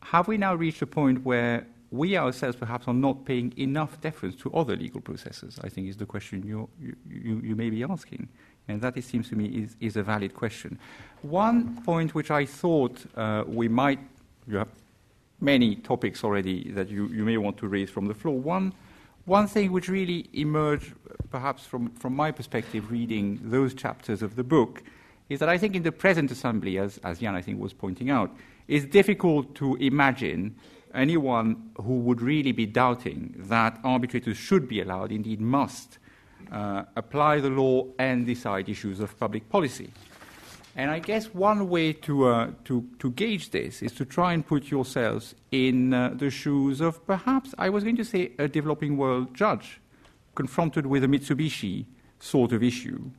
have 0.00 0.28
we 0.28 0.36
now 0.36 0.54
reached 0.54 0.82
a 0.82 0.86
point 0.86 1.24
where 1.24 1.66
we 1.90 2.16
ourselves 2.16 2.56
perhaps 2.56 2.88
are 2.88 2.94
not 2.94 3.24
paying 3.24 3.52
enough 3.58 4.00
deference 4.00 4.34
to 4.36 4.52
other 4.54 4.76
legal 4.76 5.00
processes? 5.00 5.58
I 5.62 5.68
think 5.68 5.88
is 5.88 5.96
the 5.96 6.06
question 6.06 6.42
you, 6.42 6.68
you, 6.80 7.40
you 7.42 7.54
may 7.54 7.70
be 7.70 7.82
asking. 7.84 8.28
And 8.68 8.80
that, 8.80 8.96
it 8.96 9.04
seems 9.04 9.28
to 9.28 9.36
me, 9.36 9.46
is, 9.46 9.76
is 9.80 9.96
a 9.96 10.02
valid 10.02 10.34
question. 10.34 10.78
One 11.22 11.82
point 11.82 12.14
which 12.14 12.30
I 12.30 12.46
thought 12.46 13.04
uh, 13.16 13.44
we 13.46 13.68
might, 13.68 13.98
you 14.46 14.56
have 14.56 14.68
many 15.40 15.76
topics 15.76 16.24
already 16.24 16.70
that 16.70 16.88
you, 16.88 17.08
you 17.08 17.24
may 17.24 17.36
want 17.36 17.56
to 17.58 17.68
raise 17.68 17.90
from 17.90 18.06
the 18.06 18.14
floor. 18.14 18.38
One, 18.38 18.72
one 19.24 19.46
thing 19.46 19.72
which 19.72 19.88
really 19.88 20.30
emerged, 20.32 20.94
perhaps 21.30 21.66
from, 21.66 21.90
from 21.90 22.14
my 22.14 22.30
perspective, 22.30 22.90
reading 22.90 23.40
those 23.42 23.74
chapters 23.74 24.22
of 24.22 24.36
the 24.36 24.44
book, 24.44 24.82
is 25.32 25.38
that 25.38 25.48
I 25.48 25.56
think 25.56 25.74
in 25.74 25.82
the 25.82 25.92
present 25.92 26.30
assembly, 26.30 26.78
as, 26.78 26.98
as 26.98 27.18
Jan 27.18 27.34
I 27.34 27.40
think 27.40 27.58
was 27.58 27.72
pointing 27.72 28.10
out, 28.10 28.30
it's 28.68 28.84
difficult 28.84 29.54
to 29.54 29.76
imagine 29.76 30.54
anyone 30.94 31.70
who 31.76 32.00
would 32.00 32.20
really 32.20 32.52
be 32.52 32.66
doubting 32.66 33.34
that 33.48 33.80
arbitrators 33.82 34.36
should 34.36 34.68
be 34.68 34.82
allowed, 34.82 35.10
indeed 35.10 35.40
must, 35.40 35.98
uh, 36.50 36.82
apply 36.96 37.40
the 37.40 37.48
law 37.48 37.86
and 37.98 38.26
decide 38.26 38.68
issues 38.68 39.00
of 39.00 39.18
public 39.18 39.48
policy. 39.48 39.90
And 40.76 40.90
I 40.90 40.98
guess 40.98 41.32
one 41.32 41.70
way 41.70 41.94
to, 41.94 42.26
uh, 42.26 42.50
to, 42.64 42.86
to, 42.98 43.10
gauge 43.12 43.50
this 43.50 43.82
is 43.82 43.92
to 43.92 44.04
try 44.04 44.34
and 44.34 44.46
put 44.46 44.70
yourselves 44.70 45.34
in 45.50 45.94
uh, 45.94 46.12
the 46.14 46.28
shoes 46.28 46.82
of 46.82 47.06
perhaps, 47.06 47.54
I 47.56 47.70
was 47.70 47.84
going 47.84 47.96
to 47.96 48.04
say, 48.04 48.32
a 48.38 48.48
developing 48.48 48.98
world 48.98 49.34
judge 49.34 49.80
confronted 50.34 50.84
with 50.84 51.04
a 51.04 51.06
Mitsubishi 51.06 51.86
sort 52.20 52.52
of 52.52 52.62
issue. 52.62 53.10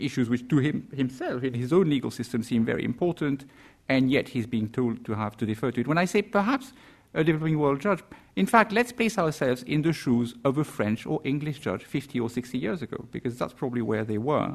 Issues 0.00 0.28
which 0.28 0.48
to 0.48 0.58
him 0.58 0.88
himself 0.94 1.42
in 1.42 1.54
his 1.54 1.72
own 1.72 1.88
legal 1.90 2.10
system 2.10 2.42
seem 2.42 2.64
very 2.64 2.84
important, 2.84 3.44
and 3.88 4.10
yet 4.10 4.28
he's 4.28 4.46
being 4.46 4.68
told 4.68 5.04
to 5.04 5.14
have 5.14 5.36
to 5.38 5.46
defer 5.46 5.70
to 5.72 5.80
it. 5.80 5.86
When 5.88 5.98
I 5.98 6.04
say 6.04 6.22
perhaps 6.22 6.72
a 7.14 7.24
developing 7.24 7.58
world 7.58 7.80
judge, 7.80 8.02
in 8.36 8.46
fact, 8.46 8.72
let's 8.72 8.92
place 8.92 9.18
ourselves 9.18 9.62
in 9.64 9.82
the 9.82 9.92
shoes 9.92 10.34
of 10.44 10.58
a 10.58 10.64
French 10.64 11.06
or 11.06 11.20
English 11.24 11.58
judge 11.58 11.84
50 11.84 12.20
or 12.20 12.30
60 12.30 12.58
years 12.58 12.82
ago, 12.82 13.06
because 13.10 13.36
that's 13.36 13.52
probably 13.52 13.82
where 13.82 14.04
they 14.04 14.18
were. 14.18 14.54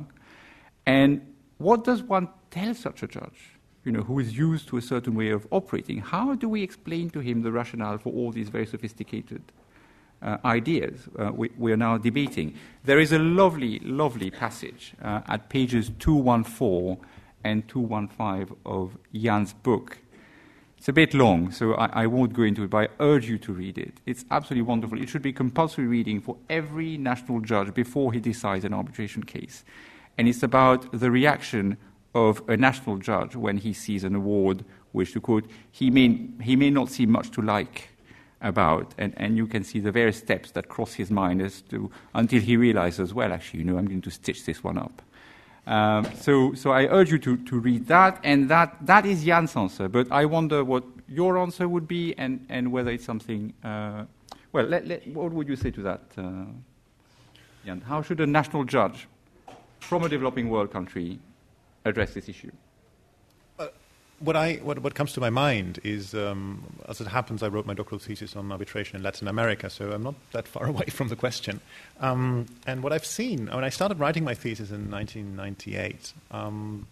And 0.85 1.33
what 1.57 1.83
does 1.83 2.03
one 2.03 2.29
tell 2.51 2.73
such 2.73 3.03
a 3.03 3.07
judge? 3.07 3.55
you 3.85 3.91
know, 3.91 4.01
who 4.01 4.19
is 4.19 4.35
used 4.35 4.67
to 4.67 4.77
a 4.77 4.81
certain 4.81 5.13
way 5.13 5.29
of 5.29 5.47
operating, 5.51 5.99
how 5.99 6.33
do 6.33 6.49
we 6.49 6.63
explain 6.63 7.09
to 7.11 7.19
him 7.19 7.43
the 7.43 7.51
rationale 7.51 7.99
for 7.99 8.11
all 8.11 8.31
these 8.31 8.49
very 8.49 8.65
sophisticated 8.65 9.43
uh, 10.25 10.37
ideas 10.43 11.07
uh, 11.19 11.31
we, 11.31 11.51
we, 11.57 11.71
are 11.71 11.77
now 11.77 11.97
debating? 11.97 12.55
There 12.83 12.99
is 12.99 13.13
a 13.13 13.19
lovely, 13.19 13.79
lovely 13.79 14.31
passage 14.31 14.93
uh, 15.01 15.21
at 15.27 15.49
pages 15.49 15.91
214 15.99 16.97
and 17.43 17.67
215 17.67 18.57
of 18.65 18.97
Jan's 19.13 19.53
book. 19.53 19.99
It's 20.77 20.89
a 20.89 20.93
bit 20.93 21.13
long, 21.13 21.51
so 21.51 21.73
I, 21.75 22.03
I, 22.03 22.07
won't 22.07 22.33
go 22.33 22.43
into 22.43 22.63
it, 22.63 22.69
but 22.69 22.89
I 22.89 23.03
urge 23.03 23.27
you 23.29 23.37
to 23.39 23.53
read 23.53 23.77
it. 23.77 23.93
It's 24.05 24.25
absolutely 24.29 24.63
wonderful. 24.63 25.01
It 25.01 25.09
should 25.09 25.21
be 25.21 25.33
compulsory 25.33 25.87
reading 25.87 26.21
for 26.21 26.37
every 26.49 26.97
national 26.97 27.39
judge 27.41 27.73
before 27.73 28.11
he 28.11 28.19
decides 28.19 28.65
an 28.65 28.73
arbitration 28.73 29.23
case. 29.23 29.63
And 30.17 30.27
it's 30.27 30.43
about 30.43 30.91
the 30.91 31.11
reaction 31.11 31.77
of 32.13 32.41
a 32.47 32.57
national 32.57 32.97
judge 32.97 33.35
when 33.35 33.57
he 33.57 33.73
sees 33.73 34.03
an 34.03 34.15
award 34.15 34.63
which, 34.91 35.11
to 35.13 35.21
quote, 35.21 35.49
he 35.71 35.89
may, 35.89 36.27
he 36.41 36.55
may 36.55 36.69
not 36.69 36.89
see 36.89 37.05
much 37.05 37.29
to 37.31 37.41
like 37.41 37.89
about. 38.41 38.93
And, 38.97 39.13
and 39.17 39.37
you 39.37 39.47
can 39.47 39.63
see 39.63 39.79
the 39.79 39.91
various 39.91 40.17
steps 40.17 40.51
that 40.51 40.69
cross 40.69 40.93
his 40.93 41.11
mind 41.11 41.41
as 41.41 41.61
to, 41.63 41.89
until 42.13 42.41
he 42.41 42.57
realizes, 42.57 43.13
well, 43.13 43.31
actually, 43.33 43.59
you 43.59 43.65
know, 43.65 43.77
I'm 43.77 43.87
going 43.87 44.01
to 44.01 44.11
stitch 44.11 44.45
this 44.45 44.63
one 44.63 44.77
up. 44.77 45.01
Um, 45.67 46.07
so, 46.15 46.53
so 46.53 46.71
I 46.71 46.85
urge 46.85 47.11
you 47.11 47.17
to, 47.19 47.37
to 47.37 47.59
read 47.59 47.87
that, 47.87 48.19
and 48.23 48.49
that, 48.49 48.77
that 48.85 49.05
is 49.05 49.23
Jan's 49.23 49.55
answer. 49.55 49.87
But 49.87 50.11
I 50.11 50.25
wonder 50.25 50.63
what 50.63 50.83
your 51.07 51.37
answer 51.39 51.67
would 51.67 51.87
be 51.87 52.13
and, 52.17 52.45
and 52.49 52.71
whether 52.71 52.91
it's 52.91 53.05
something. 53.05 53.53
Uh, 53.63 54.05
well, 54.51 54.65
let, 54.65 54.87
let, 54.87 55.07
what 55.07 55.31
would 55.31 55.47
you 55.47 55.55
say 55.55 55.71
to 55.71 55.81
that, 55.81 56.01
uh, 56.17 56.45
Jan? 57.65 57.81
How 57.81 58.01
should 58.01 58.19
a 58.19 58.27
national 58.27 58.63
judge 58.63 59.07
from 59.79 60.03
a 60.03 60.09
developing 60.09 60.49
world 60.49 60.71
country 60.71 61.19
address 61.83 62.13
this 62.13 62.29
issue? 62.29 62.51
What, 64.19 64.35
I, 64.35 64.55
what, 64.55 64.79
what 64.79 64.95
comes 64.95 65.13
to 65.13 65.19
my 65.19 65.29
mind 65.29 65.79
is, 65.83 66.13
um, 66.13 66.63
as 66.87 67.01
it 67.01 67.07
happens, 67.07 67.43
I 67.43 67.47
wrote 67.47 67.65
my 67.65 67.73
doctoral 67.73 67.99
thesis 67.99 68.35
on 68.35 68.51
arbitration 68.51 68.95
in 68.95 69.03
Latin 69.03 69.27
America, 69.27 69.69
so 69.69 69.91
I'm 69.91 70.03
not 70.03 70.15
that 70.31 70.47
far 70.47 70.65
away 70.73 70.85
from 70.85 71.09
the 71.09 71.15
question. 71.15 71.59
Um, 71.99 72.45
and 72.65 72.81
what 72.81 72.93
I've 72.93 73.05
seen, 73.05 73.47
when 73.47 73.63
I 73.63 73.69
started 73.69 73.99
writing 73.99 74.23
my 74.23 74.33
thesis 74.33 74.71
in 74.71 74.89
1998, 74.89 76.13
um, 76.31 76.87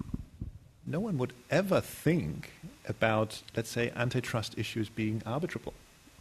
no 0.85 0.99
one 0.99 1.17
would 1.17 1.33
ever 1.49 1.79
think 1.79 2.51
about, 2.87 3.41
let's 3.55 3.69
say, 3.69 3.91
antitrust 3.95 4.57
issues 4.57 4.89
being 4.89 5.21
arbitrable. 5.21 5.73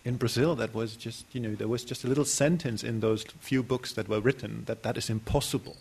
In 0.04 0.16
Brazil, 0.16 0.54
that 0.56 0.74
was 0.74 0.96
just, 0.96 1.26
you 1.32 1.40
know, 1.40 1.54
there 1.54 1.68
was 1.68 1.84
just 1.84 2.04
a 2.04 2.08
little 2.08 2.24
sentence 2.24 2.84
in 2.84 3.00
those 3.00 3.24
few 3.40 3.62
books 3.62 3.92
that 3.94 4.08
were 4.08 4.20
written 4.20 4.64
that 4.66 4.82
that 4.84 4.96
is 4.96 5.10
impossible. 5.10 5.76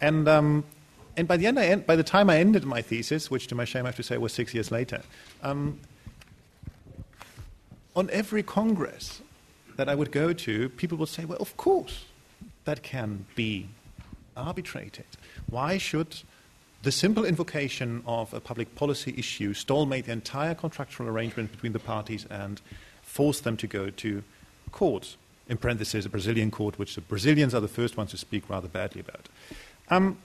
And 0.00 0.28
um, 0.28 0.64
and 1.16 1.28
by 1.28 1.36
the 1.36 1.46
end, 1.46 1.58
end, 1.58 1.86
by 1.86 1.96
the 1.96 2.02
time 2.02 2.30
I 2.30 2.38
ended 2.38 2.64
my 2.64 2.82
thesis, 2.82 3.30
which 3.30 3.46
to 3.48 3.54
my 3.54 3.64
shame 3.64 3.84
I 3.84 3.88
have 3.88 3.96
to 3.96 4.02
say 4.02 4.18
was 4.18 4.32
six 4.32 4.54
years 4.54 4.70
later, 4.70 5.02
um, 5.42 5.80
on 7.94 8.10
every 8.10 8.42
congress 8.42 9.22
that 9.76 9.88
I 9.88 9.94
would 9.94 10.10
go 10.10 10.32
to, 10.32 10.68
people 10.70 10.98
would 10.98 11.08
say, 11.08 11.24
"Well, 11.24 11.38
of 11.38 11.56
course, 11.56 12.04
that 12.64 12.82
can 12.82 13.26
be 13.34 13.68
arbitrated. 14.36 15.06
Why 15.48 15.78
should 15.78 16.22
the 16.82 16.92
simple 16.92 17.24
invocation 17.24 18.02
of 18.06 18.34
a 18.34 18.40
public 18.40 18.74
policy 18.74 19.14
issue 19.16 19.54
stalmate 19.54 20.06
the 20.06 20.12
entire 20.12 20.54
contractual 20.54 21.08
arrangement 21.08 21.50
between 21.52 21.72
the 21.72 21.78
parties 21.78 22.26
and 22.30 22.60
force 23.02 23.40
them 23.40 23.56
to 23.58 23.66
go 23.66 23.90
to 23.90 24.22
court?" 24.72 25.16
In 25.46 25.58
parentheses, 25.58 26.06
a 26.06 26.08
Brazilian 26.08 26.50
court, 26.50 26.78
which 26.78 26.94
the 26.94 27.02
Brazilians 27.02 27.52
are 27.54 27.60
the 27.60 27.68
first 27.68 27.98
ones 27.98 28.12
to 28.12 28.16
speak 28.16 28.48
rather 28.48 28.66
badly 28.66 29.02
about. 29.02 29.28
Um, 29.90 30.16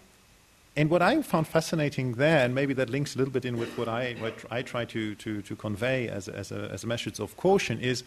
and 0.75 0.89
what 0.89 1.01
I 1.01 1.21
found 1.21 1.47
fascinating 1.47 2.13
there, 2.13 2.45
and 2.45 2.53
maybe 2.53 2.73
that 2.75 2.89
links 2.89 3.15
a 3.15 3.17
little 3.17 3.33
bit 3.33 3.43
in 3.43 3.57
with 3.57 3.75
what 3.77 3.87
I, 3.87 4.15
what 4.19 4.33
I 4.51 4.61
try 4.61 4.85
to, 4.85 5.15
to, 5.15 5.41
to 5.41 5.55
convey 5.55 6.07
as, 6.07 6.27
as, 6.27 6.51
a, 6.51 6.69
as 6.71 6.83
a 6.83 6.87
message 6.87 7.19
of 7.19 7.35
caution, 7.37 7.79
is 7.79 8.03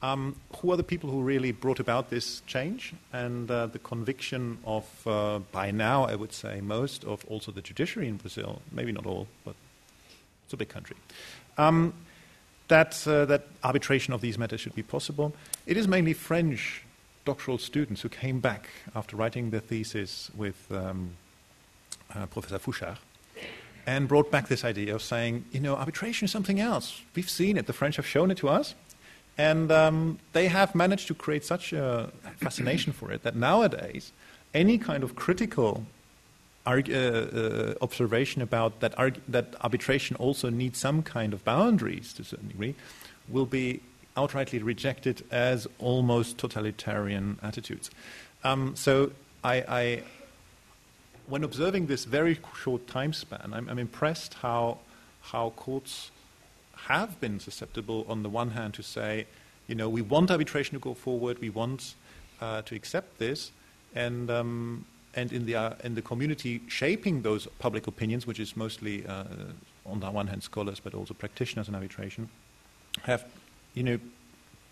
um, 0.00 0.36
who 0.58 0.72
are 0.72 0.76
the 0.76 0.84
people 0.84 1.10
who 1.10 1.22
really 1.22 1.52
brought 1.52 1.80
about 1.80 2.08
this 2.08 2.40
change 2.46 2.94
and 3.12 3.50
uh, 3.50 3.66
the 3.66 3.80
conviction 3.80 4.58
of, 4.64 4.84
uh, 5.06 5.40
by 5.50 5.70
now, 5.70 6.04
I 6.04 6.14
would 6.14 6.32
say, 6.32 6.60
most 6.60 7.04
of 7.04 7.24
also 7.28 7.50
the 7.50 7.60
judiciary 7.60 8.08
in 8.08 8.16
Brazil, 8.16 8.62
maybe 8.70 8.92
not 8.92 9.04
all, 9.04 9.26
but 9.44 9.56
it's 10.44 10.52
a 10.52 10.56
big 10.56 10.68
country, 10.68 10.96
um, 11.58 11.92
that, 12.68 13.06
uh, 13.08 13.24
that 13.24 13.48
arbitration 13.64 14.14
of 14.14 14.20
these 14.20 14.38
matters 14.38 14.60
should 14.60 14.74
be 14.74 14.82
possible. 14.82 15.34
It 15.66 15.76
is 15.76 15.88
mainly 15.88 16.12
French 16.12 16.84
doctoral 17.24 17.58
students 17.58 18.02
who 18.02 18.08
came 18.08 18.40
back 18.40 18.68
after 18.94 19.16
writing 19.16 19.50
their 19.50 19.60
thesis 19.60 20.30
with. 20.36 20.70
Um, 20.70 21.16
uh, 22.14 22.26
Professor 22.26 22.58
Fouchard, 22.58 22.98
and 23.86 24.08
brought 24.08 24.30
back 24.30 24.48
this 24.48 24.64
idea 24.64 24.94
of 24.94 25.02
saying, 25.02 25.44
you 25.52 25.60
know, 25.60 25.76
arbitration 25.76 26.26
is 26.26 26.30
something 26.30 26.60
else. 26.60 27.02
We've 27.14 27.30
seen 27.30 27.56
it, 27.56 27.66
the 27.66 27.72
French 27.72 27.96
have 27.96 28.06
shown 28.06 28.30
it 28.30 28.38
to 28.38 28.48
us, 28.48 28.74
and 29.36 29.70
um, 29.70 30.18
they 30.32 30.48
have 30.48 30.74
managed 30.74 31.06
to 31.08 31.14
create 31.14 31.44
such 31.44 31.72
a 31.72 32.10
fascination 32.36 32.92
for 32.92 33.12
it 33.12 33.22
that 33.22 33.36
nowadays, 33.36 34.12
any 34.52 34.78
kind 34.78 35.02
of 35.04 35.14
critical 35.14 35.84
arg- 36.66 36.90
uh, 36.90 36.94
uh, 36.94 37.74
observation 37.80 38.42
about 38.42 38.80
that, 38.80 38.98
arg- 38.98 39.20
that 39.28 39.54
arbitration 39.62 40.16
also 40.16 40.50
needs 40.50 40.78
some 40.78 41.02
kind 41.02 41.32
of 41.32 41.44
boundaries 41.44 42.12
to 42.14 42.22
a 42.22 42.24
certain 42.24 42.48
degree 42.48 42.74
will 43.28 43.46
be 43.46 43.80
outrightly 44.16 44.62
rejected 44.62 45.24
as 45.30 45.66
almost 45.78 46.38
totalitarian 46.38 47.38
attitudes. 47.42 47.90
Um, 48.42 48.74
so 48.74 49.12
I, 49.44 49.54
I 49.68 50.02
when 51.28 51.44
observing 51.44 51.86
this 51.86 52.04
very 52.04 52.38
short 52.56 52.86
time 52.86 53.12
span, 53.12 53.52
I'm, 53.52 53.68
I'm, 53.68 53.78
impressed 53.78 54.34
how, 54.34 54.78
how 55.20 55.50
courts 55.50 56.10
have 56.86 57.20
been 57.20 57.38
susceptible, 57.38 58.06
on 58.08 58.22
the 58.22 58.28
one 58.28 58.50
hand, 58.50 58.74
to 58.74 58.82
say, 58.82 59.26
you 59.66 59.74
know, 59.74 59.88
we 59.88 60.00
want 60.00 60.30
arbitration 60.30 60.74
to 60.74 60.80
go 60.80 60.94
forward, 60.94 61.38
we 61.40 61.50
want 61.50 61.94
uh, 62.40 62.62
to 62.62 62.74
accept 62.74 63.18
this, 63.18 63.52
and, 63.94 64.30
um, 64.30 64.86
and 65.14 65.32
in, 65.32 65.44
the, 65.44 65.54
uh, 65.54 65.74
in 65.84 65.94
the 65.94 66.02
community 66.02 66.62
shaping 66.68 67.22
those 67.22 67.46
public 67.58 67.86
opinions, 67.86 68.26
which 68.26 68.40
is 68.40 68.56
mostly, 68.56 69.06
uh, 69.06 69.24
on 69.84 70.00
the 70.00 70.10
one 70.10 70.28
hand, 70.28 70.42
scholars, 70.42 70.80
but 70.80 70.94
also 70.94 71.12
practitioners 71.12 71.68
in 71.68 71.74
arbitration, 71.74 72.28
have, 73.02 73.24
you 73.74 73.82
know, 73.82 73.98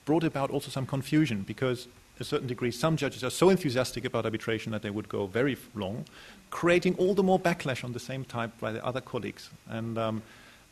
brought 0.06 0.24
about 0.24 0.50
also 0.50 0.70
some 0.70 0.86
confusion 0.86 1.42
because 1.42 1.88
a 2.18 2.24
certain 2.24 2.46
degree, 2.46 2.70
some 2.70 2.96
judges 2.96 3.22
are 3.22 3.30
so 3.30 3.50
enthusiastic 3.50 4.04
about 4.04 4.24
arbitration 4.24 4.72
that 4.72 4.82
they 4.82 4.90
would 4.90 5.08
go 5.08 5.26
very 5.26 5.56
long, 5.74 6.04
creating 6.50 6.94
all 6.96 7.14
the 7.14 7.22
more 7.22 7.38
backlash 7.38 7.84
on 7.84 7.92
the 7.92 8.00
same 8.00 8.24
type 8.24 8.50
by 8.58 8.72
the 8.72 8.84
other 8.84 9.00
colleagues. 9.00 9.50
And 9.68 9.98
um, 9.98 10.22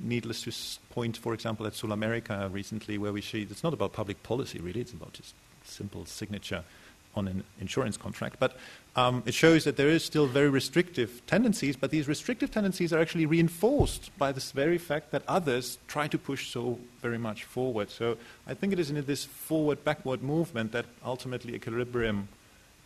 needless 0.01 0.43
to 0.43 0.53
point, 0.91 1.17
for 1.17 1.35
example, 1.35 1.67
at 1.67 1.75
SulAmérica 1.75 2.53
recently, 2.53 2.99
where 2.99 3.13
we 3.13 3.21
see 3.21 3.43
it's 3.43 3.63
not 3.63 3.75
about 3.75 3.93
public 3.93 4.23
policy, 4.23 4.59
really, 4.59 4.81
it's 4.81 4.93
about 4.93 5.13
just 5.13 5.35
simple 5.65 6.07
signature 6.07 6.65
on 7.17 7.29
an 7.29 7.45
insurance 7.61 7.97
contract. 7.97 8.37
But 8.39 8.57
um, 8.97 9.23
it 9.27 9.35
shows 9.35 9.65
that 9.65 9.77
there 9.77 9.89
is 9.89 10.05
still 10.05 10.27
very 10.27 10.49
restrictive 10.49 11.23
tendencies, 11.27 11.77
but 11.77 11.91
these 11.91 12.07
restrictive 12.07 12.51
tendencies 12.51 12.93
are 12.93 13.01
actually 13.01 13.27
reinforced 13.27 14.17
by 14.19 14.33
this 14.33 14.53
very 14.53 14.79
fact 14.79 15.11
that 15.11 15.23
others 15.27 15.79
try 15.89 16.07
to 16.09 16.19
push 16.19 16.51
so 16.51 16.79
very 17.01 17.19
much 17.19 17.45
forward. 17.45 17.91
So 17.91 18.17
I 18.47 18.55
think 18.55 18.73
it 18.73 18.79
is 18.79 18.91
in 18.91 19.05
this 19.05 19.25
forward 19.25 19.85
backward 19.85 20.23
movement 20.23 20.73
that 20.73 20.87
ultimately 21.05 21.55
equilibrium 21.55 22.29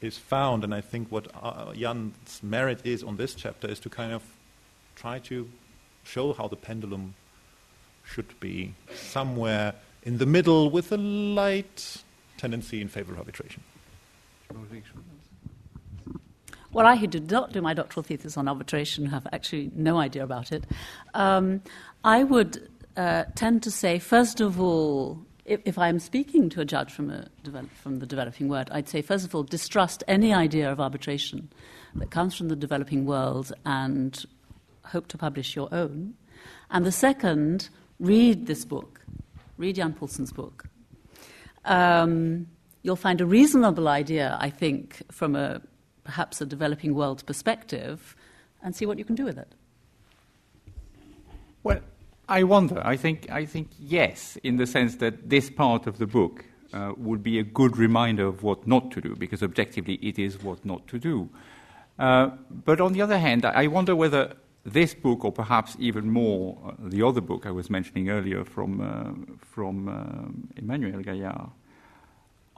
is 0.01 0.17
found. 0.17 0.65
And 0.65 0.75
I 0.75 0.81
think 0.81 1.09
what 1.11 1.29
uh, 1.35 1.75
Jan's 1.75 2.41
merit 2.43 2.81
is 2.85 3.03
on 3.03 3.17
this 3.17 3.35
chapter 3.35 3.69
is 3.69 3.81
to 3.81 3.91
kind 3.91 4.13
of 4.13 4.23
try 4.97 5.19
to 5.21 5.49
show 6.05 6.33
how 6.33 6.49
the 6.49 6.57
pendulum 6.57 7.15
should 8.05 8.39
be 8.41 8.75
somewhere 8.95 9.75
in 10.03 10.19
the 10.19 10.27
middle 10.27 10.71
with 10.71 10.91
a 10.93 10.97
light 10.97 11.99
tendency 12.39 12.81
in 12.81 12.89
favor 12.89 13.13
of 13.13 13.19
arbitration. 13.19 13.63
Well, 16.73 16.87
I 16.87 16.97
who 16.97 17.07
did 17.07 17.31
not 17.31 17.53
do 17.53 17.63
my 17.63 17.73
doctoral 17.73 18.03
thesis 18.03 18.37
on 18.37 18.47
arbitration 18.47 19.07
have 19.07 19.27
actually 19.33 19.71
no 19.75 19.99
idea 19.99 20.23
about 20.23 20.53
it. 20.53 20.65
Um, 21.15 21.63
I 22.05 22.25
would 22.25 22.69
uh, 22.97 23.25
tend 23.35 23.63
to 23.63 23.71
say, 23.71 23.99
first 23.99 24.41
of 24.41 24.61
all, 24.61 25.19
if, 25.47 25.61
if 25.65 25.79
I'm 25.79 25.99
speaking 25.99 26.51
to 26.51 26.61
a 26.61 26.65
judge 26.65 26.93
from, 26.93 27.11
a 27.11 27.27
develop, 27.43 27.71
from 27.75 28.01
the 28.01 28.07
developing 28.07 28.49
world, 28.49 28.69
I'd 28.71 28.89
say, 28.89 29.01
first 29.01 29.25
of 29.25 29.35
all, 29.35 29.43
distrust 29.43 30.05
any 30.07 30.35
idea 30.35 30.71
of 30.71 30.79
arbitration 30.79 31.51
that 31.95 32.11
comes 32.11 32.35
from 32.35 32.49
the 32.49 32.57
developing 32.57 33.07
world 33.07 33.53
and 33.65 34.25
hope 34.85 35.09
to 35.09 35.19
publish 35.19 35.57
your 35.57 35.69
own. 35.73 36.15
And 36.71 36.85
the 36.85 36.93
second, 36.93 37.71
read 37.99 38.47
this 38.47 38.67
book, 38.67 39.01
read 39.57 39.77
Jan 39.77 39.95
Paulsson's 39.95 40.33
book. 40.33 40.67
Um, 41.65 42.47
you'll 42.83 42.97
find 42.97 43.21
a 43.21 43.27
reasonable 43.27 43.89
idea, 43.89 44.37
I 44.41 44.51
think, 44.51 45.03
from 45.11 45.37
a 45.37 45.61
perhaps 46.05 46.41
a 46.41 46.47
developing 46.47 46.95
world 46.95 47.25
perspective, 47.27 48.17
and 48.63 48.75
see 48.75 48.87
what 48.87 48.99
you 48.99 49.05
can 49.05 49.15
do 49.15 49.25
with 49.25 49.39
it. 49.39 49.55
Well, 51.63 51.81
I 52.29 52.45
wonder. 52.45 52.81
I 52.85 52.97
think, 52.97 53.31
I 53.31 53.45
think 53.45 53.69
yes, 53.79 54.39
in 54.43 54.57
the 54.57 54.67
sense 54.67 54.97
that 54.97 55.29
this 55.29 55.51
part 55.51 55.87
of 55.87 55.99
the 55.99 56.07
book 56.07 56.45
uh, 56.73 56.93
would 56.97 57.23
be 57.23 57.39
a 57.39 57.43
good 57.43 57.77
reminder 57.77 58.27
of 58.27 58.43
what 58.43 58.67
not 58.67 58.91
to 58.93 59.01
do, 59.01 59.15
because 59.17 59.43
objectively 59.43 59.95
it 59.95 60.19
is 60.19 60.43
what 60.43 60.65
not 60.65 60.87
to 60.89 60.99
do. 60.99 61.29
Uh, 61.99 62.31
but 62.65 62.81
on 62.81 62.93
the 62.93 63.03
other 63.03 63.19
hand, 63.19 63.45
I 63.45 63.67
wonder 63.67 63.95
whether 63.95 64.35
this 64.65 64.95
book, 64.95 65.25
or 65.25 65.33
perhaps 65.33 65.77
even 65.79 66.11
more, 66.11 66.57
uh, 66.65 66.73
the 66.89 67.03
other 67.03 67.21
book 67.21 67.45
I 67.47 67.51
was 67.51 67.71
mentioning 67.71 68.09
earlier 68.09 68.45
from, 68.45 68.81
uh, 68.81 69.37
from 69.45 69.89
uh, 69.89 70.59
Emmanuel 70.61 71.03
Gaillard, 71.03 71.51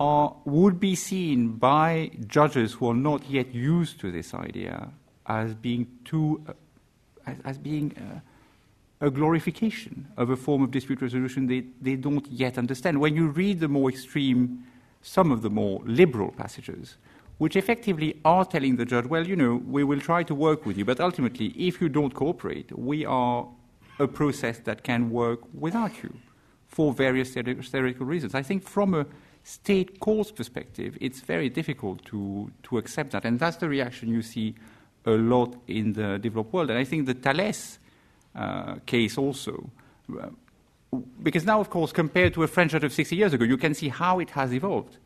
are, 0.00 0.34
would 0.46 0.80
be 0.80 0.94
seen 0.94 1.52
by 1.52 2.10
judges 2.26 2.72
who 2.72 2.88
are 2.88 2.94
not 2.94 3.28
yet 3.28 3.54
used 3.54 4.00
to 4.00 4.10
this 4.10 4.32
idea 4.32 4.88
as 5.26 5.54
being 5.54 5.86
too, 6.06 6.42
uh, 6.48 6.52
as, 7.26 7.36
as, 7.44 7.58
being 7.58 7.94
uh, 7.98 9.06
a 9.06 9.10
glorification 9.10 10.08
of 10.16 10.30
a 10.30 10.36
form 10.36 10.62
of 10.62 10.70
dispute 10.70 11.02
resolution 11.02 11.46
they, 11.46 11.64
they 11.82 11.96
don't 11.96 12.26
yet 12.28 12.56
understand. 12.56 12.98
When 12.98 13.14
you 13.14 13.28
read 13.28 13.60
the 13.60 13.68
more 13.68 13.90
extreme, 13.90 14.64
some 15.02 15.30
of 15.30 15.42
the 15.42 15.50
more 15.50 15.82
liberal 15.84 16.32
passages, 16.32 16.96
which 17.36 17.54
effectively 17.54 18.18
are 18.24 18.46
telling 18.46 18.76
the 18.76 18.86
judge, 18.86 19.04
well, 19.04 19.26
you 19.26 19.36
know, 19.36 19.62
we 19.66 19.84
will 19.84 20.00
try 20.00 20.22
to 20.22 20.34
work 20.34 20.64
with 20.64 20.78
you, 20.78 20.84
but 20.84 20.98
ultimately, 20.98 21.48
if 21.56 21.80
you 21.80 21.90
don't 21.90 22.14
cooperate, 22.14 22.76
we 22.76 23.04
are 23.04 23.46
a 23.98 24.08
process 24.08 24.58
that 24.60 24.82
can 24.82 25.10
work 25.10 25.40
without 25.52 26.02
you 26.02 26.14
for 26.68 26.92
various 26.92 27.32
theoretical 27.34 28.06
reasons. 28.06 28.34
I 28.34 28.42
think 28.42 28.62
from 28.62 28.94
a 28.94 29.06
state 29.42 30.00
court's 30.00 30.30
perspective, 30.30 30.96
it's 31.00 31.20
very 31.20 31.48
difficult 31.48 32.04
to, 32.06 32.50
to 32.64 32.78
accept 32.78 33.12
that. 33.12 33.24
And 33.24 33.38
that's 33.38 33.56
the 33.56 33.68
reaction 33.68 34.08
you 34.08 34.22
see 34.22 34.54
a 35.06 35.12
lot 35.12 35.56
in 35.66 35.94
the 35.94 36.18
developed 36.18 36.52
world. 36.52 36.70
And 36.70 36.78
I 36.78 36.84
think 36.84 37.06
the 37.06 37.14
Thales 37.14 37.78
uh, 38.34 38.76
case 38.86 39.16
also, 39.16 39.70
uh, 40.18 40.28
because 41.22 41.44
now, 41.44 41.60
of 41.60 41.70
course, 41.70 41.92
compared 41.92 42.34
to 42.34 42.42
a 42.42 42.46
French 42.46 42.72
judge 42.72 42.84
of 42.84 42.92
60 42.92 43.16
years 43.16 43.32
ago, 43.32 43.44
you 43.44 43.56
can 43.56 43.74
see 43.74 43.88
how 43.88 44.18
it 44.18 44.30
has 44.30 44.52
evolved. 44.52 44.98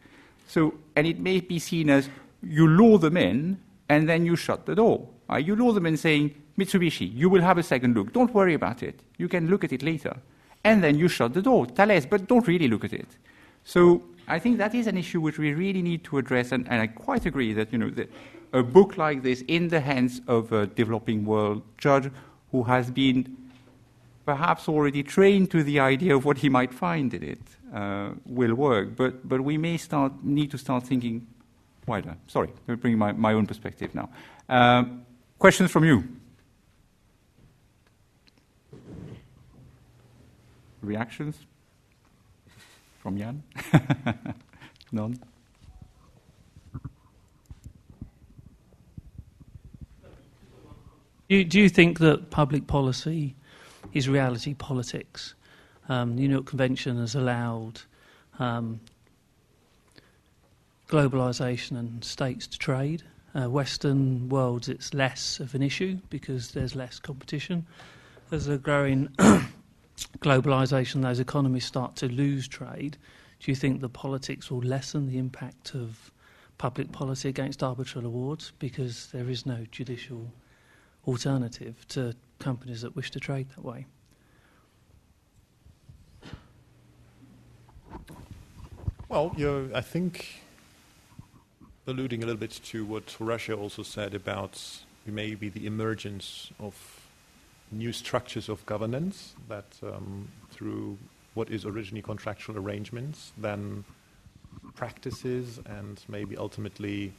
So, 0.49 0.75
and 0.97 1.07
it 1.07 1.19
may 1.19 1.41
be 1.41 1.59
seen 1.59 1.91
as 1.91 2.09
you 2.43 2.69
lure 2.69 2.99
them 2.99 3.17
in 3.17 3.59
and 3.89 4.09
then 4.09 4.27
you 4.27 4.37
shut 4.37 4.67
the 4.67 4.75
door. 4.75 5.09
Uh, 5.31 5.37
you 5.37 5.57
lure 5.57 5.73
them 5.73 5.87
in 5.87 5.97
saying, 5.97 6.35
Mitsubishi, 6.59 7.11
you 7.15 7.29
will 7.29 7.43
have 7.43 7.59
a 7.59 7.63
second 7.63 7.97
look. 7.97 8.13
Don't 8.13 8.33
worry 8.33 8.55
about 8.55 8.83
it. 8.83 9.01
You 9.19 9.29
can 9.29 9.49
look 9.49 9.65
at 9.65 9.73
it 9.73 9.83
later. 9.83 10.17
And 10.63 10.83
then 10.83 10.99
you 10.99 11.09
shut 11.09 11.35
the 11.35 11.43
door. 11.43 11.67
Thales, 11.67 12.07
but 12.07 12.27
don't 12.27 12.47
really 12.47 12.69
look 12.69 12.85
at 12.85 12.93
it. 12.93 13.09
So 13.65 14.03
I 14.27 14.39
think 14.39 14.59
that 14.59 14.75
is 14.75 14.87
an 14.87 14.97
issue 14.97 15.21
which 15.21 15.39
we 15.39 15.53
really 15.53 15.83
need 15.83 16.05
to 16.05 16.19
address, 16.19 16.53
and, 16.53 16.67
and 16.69 16.81
I 16.81 16.87
quite 16.87 17.27
agree 17.27 17.53
that 17.53 17.73
you 17.73 17.79
know 17.79 17.91
that 17.91 18.11
a 18.53 18.63
book 18.63 18.97
like 18.97 19.23
this 19.23 19.43
in 19.49 19.69
the 19.69 19.81
hands 19.81 20.21
of 20.27 20.53
a 20.53 20.67
developing 20.67 21.25
world 21.27 21.63
judge 21.77 22.11
who 22.53 22.63
has 22.63 22.91
been 22.91 23.37
perhaps 24.25 24.69
already 24.69 25.03
trained 25.03 25.51
to 25.51 25.63
the 25.63 25.81
idea 25.81 26.17
of 26.17 26.25
what 26.25 26.39
he 26.39 26.49
might 26.49 26.73
find 26.73 27.13
in 27.13 27.23
it 27.23 27.41
uh, 27.75 28.11
will 28.25 28.55
work. 28.55 28.97
But 28.97 29.29
but 29.29 29.41
we 29.41 29.59
may 29.59 29.77
start 29.77 30.13
need 30.23 30.51
to 30.53 30.59
start 30.59 30.85
thinking 30.85 31.27
wider. 31.87 32.17
Sorry, 32.27 32.49
let 32.67 32.69
me 32.69 32.77
bring 32.77 32.99
my, 32.99 33.13
my 33.13 33.35
own 33.35 33.47
perspective 33.47 33.95
now. 33.95 34.09
Uh, 34.49 34.85
questions 35.39 35.71
from 35.71 35.85
you? 35.85 36.05
Reactions? 40.81 41.37
From 43.05 43.19
Jan? 43.19 43.43
None? 44.93 45.21
Do 51.29 51.37
you, 51.37 51.45
do 51.45 51.61
you 51.61 51.69
think 51.69 51.99
that 51.99 52.31
public 52.31 52.67
policy 52.67 53.37
is 53.93 54.09
reality 54.09 54.55
politics? 54.55 55.35
Um, 55.91 56.17
the 56.17 56.23
New 56.23 56.31
York 56.31 56.47
Convention 56.47 56.97
has 56.97 57.15
allowed 57.15 57.83
um, 58.39 58.81
globalisation 60.89 61.79
and 61.79 62.03
states 62.03 62.47
to 62.47 62.59
trade. 62.59 63.03
Uh, 63.35 63.51
Western 63.51 64.31
worlds, 64.31 64.71
it's 64.71 64.95
less 64.95 65.41
of 65.41 65.55
an 65.55 65.63
issue 65.63 65.99
because 66.09 66.53
there's 66.53 66.75
less 66.75 66.99
competition. 66.99 67.67
There's 68.31 68.49
a 68.49 68.57
growing 68.57 69.11
globalisation, 70.19 71.03
those 71.03 71.21
economies 71.21 71.65
start 71.65 71.97
to 71.97 72.09
lose 72.09 72.49
trade, 72.49 72.97
do 73.41 73.51
you 73.51 73.55
think 73.55 73.81
the 73.81 73.89
politics 73.89 74.51
will 74.51 74.63
lessen 74.63 75.07
the 75.07 75.19
impact 75.19 75.75
of 75.75 76.11
public 76.59 76.93
policy 76.93 77.29
against 77.29 77.63
arbitral 77.63 78.07
awards 78.07 78.53
because 78.59 79.09
there 79.09 79.29
is 79.29 79.45
no 79.45 79.67
judicial 79.71 80.33
alternative 81.07 81.87
to 81.89 82.15
companies 82.39 82.83
that 82.83 82.97
wish 82.97 83.11
to 83.11 83.21
trade 83.21 83.49
that 83.55 83.65
way? 83.65 83.87
Well, 89.09 89.35
you 89.37 89.71
I 89.75 89.81
think 89.81 90.43
alluding 91.87 92.23
a 92.23 92.27
little 92.27 92.41
bit 92.41 92.61
to 92.65 92.85
what 92.85 93.15
Russia 93.21 93.55
also 93.55 93.83
said 93.83 94.15
about 94.15 94.61
maybe 95.07 95.51
the 95.51 95.67
emergence 95.67 96.51
of 96.59 97.04
new 97.75 97.93
structures 97.93 98.49
of 98.49 98.65
governance 98.67 99.35
that 99.49 99.67
um, 99.83 100.29
through 100.51 100.97
what 101.35 101.51
is 101.51 101.65
originally 101.65 102.03
contractual 102.03 102.57
arrangements, 102.57 103.33
then 103.37 103.85
practices, 104.75 105.61
and 105.67 106.01
maybe 106.09 106.37
ultimately, 106.37 107.13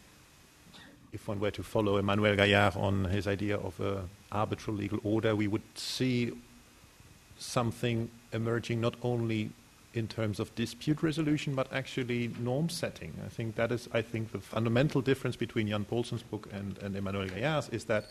if 1.13 1.27
one 1.27 1.39
were 1.39 1.51
to 1.51 1.63
follow 1.63 1.97
Emmanuel 1.97 2.35
Gaillard 2.35 2.75
on 2.75 3.05
his 3.05 3.27
idea 3.27 3.57
of 3.57 3.79
an 3.79 4.09
arbitral 4.31 4.75
legal 4.75 4.99
order, 5.03 5.35
we 5.35 5.47
would 5.47 5.63
see 5.75 6.31
something 7.37 8.09
emerging 8.31 8.79
not 8.79 8.95
only 9.03 9.51
in 9.93 10.07
terms 10.07 10.39
of 10.39 10.53
dispute 10.55 11.01
resolution, 11.01 11.55
but 11.55 11.71
actually 11.71 12.29
norm 12.39 12.67
setting. 12.69 13.13
I 13.25 13.29
think 13.29 13.55
that 13.55 13.71
is, 13.71 13.87
I 13.93 14.01
think, 14.01 14.31
the 14.31 14.39
fundamental 14.39 15.01
difference 15.01 15.37
between 15.37 15.69
Jan 15.69 15.85
Paulsson's 15.85 16.23
book 16.23 16.49
and, 16.51 16.77
and 16.79 16.95
Emmanuel 16.95 17.27
Gaillard's 17.27 17.69
is 17.69 17.85
that 17.85 18.09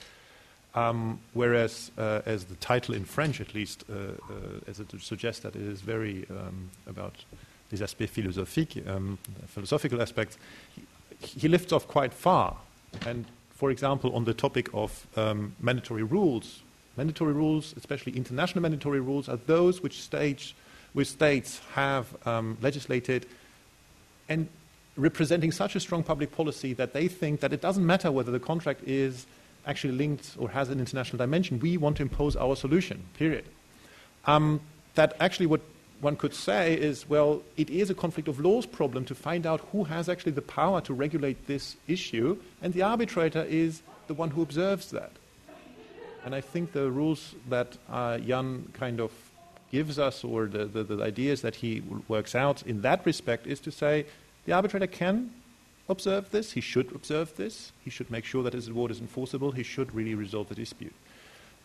um, 0.74 1.20
whereas, 1.34 1.92
uh, 1.96 2.22
as 2.26 2.44
the 2.46 2.56
title 2.56 2.94
in 2.94 3.04
French, 3.04 3.40
at 3.40 3.54
least, 3.54 3.84
uh, 3.88 3.94
uh, 3.94 4.10
as 4.66 4.80
it 4.80 4.88
suggests 5.00 5.42
that 5.42 5.54
it 5.54 5.62
is 5.62 5.80
very 5.80 6.26
um, 6.30 6.70
about 6.86 7.14
these 7.70 7.80
aspects 7.80 8.16
philosophiques, 8.16 8.86
um, 8.88 9.18
philosophical 9.46 10.02
aspects, 10.02 10.36
he, 10.74 10.82
he, 11.38 11.48
lifts 11.48 11.72
off 11.72 11.86
quite 11.86 12.12
far. 12.12 12.56
And, 13.06 13.24
for 13.54 13.70
example, 13.70 14.14
on 14.16 14.24
the 14.24 14.34
topic 14.34 14.68
of 14.74 15.06
um, 15.16 15.54
mandatory 15.60 16.02
rules, 16.02 16.62
mandatory 16.96 17.32
rules, 17.32 17.74
especially 17.76 18.16
international 18.16 18.62
mandatory 18.62 19.00
rules, 19.00 19.28
are 19.28 19.38
those 19.46 19.80
which 19.80 20.02
states, 20.02 20.54
which 20.92 21.08
states 21.08 21.60
have 21.74 22.06
um, 22.26 22.58
legislated 22.60 23.26
and 24.28 24.48
representing 24.96 25.52
such 25.52 25.76
a 25.76 25.80
strong 25.80 26.02
public 26.02 26.32
policy 26.32 26.72
that 26.72 26.92
they 26.92 27.06
think 27.08 27.40
that 27.40 27.52
it 27.52 27.60
doesn't 27.60 27.86
matter 27.86 28.10
whether 28.10 28.32
the 28.32 28.40
contract 28.40 28.80
is 28.86 29.26
actually 29.66 29.94
linked 29.94 30.36
or 30.38 30.50
has 30.50 30.68
an 30.68 30.78
international 30.78 31.18
dimension. 31.18 31.60
We 31.60 31.76
want 31.76 31.96
to 31.98 32.02
impose 32.02 32.36
our 32.36 32.56
solution, 32.56 33.04
period. 33.18 33.44
Um, 34.26 34.60
that 34.94 35.16
actually 35.20 35.46
what 35.46 35.60
one 36.00 36.16
could 36.16 36.34
say 36.34 36.74
is, 36.74 37.08
well, 37.08 37.42
it 37.56 37.70
is 37.70 37.90
a 37.90 37.94
conflict 37.94 38.28
of 38.28 38.38
laws 38.38 38.66
problem 38.66 39.04
to 39.06 39.14
find 39.14 39.46
out 39.46 39.60
who 39.72 39.84
has 39.84 40.08
actually 40.08 40.32
the 40.32 40.42
power 40.42 40.80
to 40.82 40.92
regulate 40.92 41.46
this 41.46 41.76
issue, 41.88 42.38
and 42.62 42.74
the 42.74 42.82
arbitrator 42.82 43.42
is 43.42 43.82
the 44.06 44.14
one 44.14 44.30
who 44.30 44.42
observes 44.42 44.90
that. 44.90 45.12
And 46.24 46.34
I 46.34 46.40
think 46.40 46.72
the 46.72 46.90
rules 46.90 47.34
that 47.48 47.76
uh, 47.90 48.18
Jan 48.18 48.70
kind 48.72 49.00
of 49.00 49.12
gives 49.70 49.98
us, 49.98 50.24
or 50.24 50.46
the, 50.46 50.66
the, 50.66 50.84
the 50.84 51.02
ideas 51.02 51.42
that 51.42 51.56
he 51.56 51.82
works 52.08 52.34
out 52.34 52.62
in 52.62 52.82
that 52.82 53.04
respect, 53.04 53.46
is 53.46 53.60
to 53.60 53.70
say 53.70 54.06
the 54.46 54.52
arbitrator 54.52 54.86
can 54.86 55.30
observe 55.88 56.30
this, 56.30 56.52
he 56.52 56.60
should 56.60 56.94
observe 56.94 57.36
this, 57.36 57.72
he 57.84 57.90
should 57.90 58.10
make 58.10 58.24
sure 58.24 58.42
that 58.42 58.52
his 58.52 58.68
award 58.68 58.90
is 58.90 59.00
enforceable, 59.00 59.52
he 59.52 59.62
should 59.62 59.94
really 59.94 60.14
resolve 60.14 60.48
the 60.48 60.54
dispute. 60.54 60.94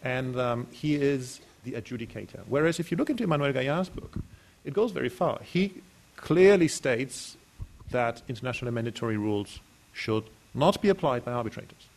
And 0.03 0.39
um, 0.39 0.67
he 0.71 0.95
is 0.95 1.41
the 1.63 1.73
adjudicator. 1.73 2.41
Whereas 2.47 2.79
if 2.79 2.91
you 2.91 2.97
look 2.97 3.09
into 3.09 3.23
Emmanuel 3.23 3.53
Gaillard's 3.53 3.89
book, 3.89 4.17
it 4.63 4.73
goes 4.73 4.91
very 4.91 5.09
far. 5.09 5.39
He 5.43 5.73
clearly 6.15 6.67
states 6.67 7.37
that 7.91 8.21
international 8.27 8.71
mandatory 8.71 9.17
rules 9.17 9.59
should 9.93 10.25
not 10.53 10.81
be 10.81 10.89
applied 10.89 11.25
by 11.25 11.31
arbitrators. 11.31 11.87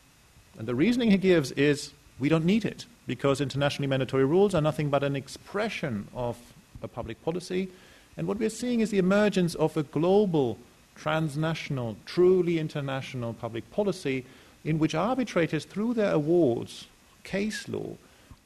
And 0.58 0.66
the 0.66 0.74
reasoning 0.74 1.10
he 1.10 1.18
gives 1.18 1.52
is 1.52 1.92
we 2.18 2.28
don't 2.28 2.44
need 2.44 2.64
it 2.64 2.86
because 3.06 3.40
internationally 3.40 3.88
mandatory 3.88 4.24
rules 4.24 4.54
are 4.54 4.60
nothing 4.60 4.90
but 4.90 5.02
an 5.02 5.16
expression 5.16 6.06
of 6.14 6.38
a 6.82 6.88
public 6.88 7.22
policy. 7.24 7.68
And 8.16 8.26
what 8.26 8.38
we're 8.38 8.50
seeing 8.50 8.80
is 8.80 8.90
the 8.90 8.98
emergence 8.98 9.54
of 9.54 9.76
a 9.76 9.82
global 9.82 10.58
transnational, 11.02 11.96
truly 12.06 12.60
international 12.60 13.32
public 13.34 13.68
policy 13.72 14.24
in 14.64 14.78
which 14.78 14.94
arbitrators, 14.94 15.64
through 15.64 15.92
their 15.94 16.12
awards, 16.12 16.86
case 17.24 17.68
law, 17.68 17.96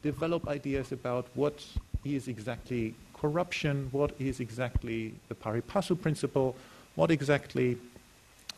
develop 0.02 0.48
ideas 0.48 0.90
about 0.90 1.26
what 1.34 1.66
is 2.02 2.28
exactly 2.28 2.94
corruption, 3.12 3.88
what 3.92 4.12
is 4.18 4.40
exactly 4.40 5.12
the 5.28 5.34
pari 5.34 5.61
passu 5.61 5.94
principle, 5.94 6.57
what 6.94 7.11
exactly 7.11 7.76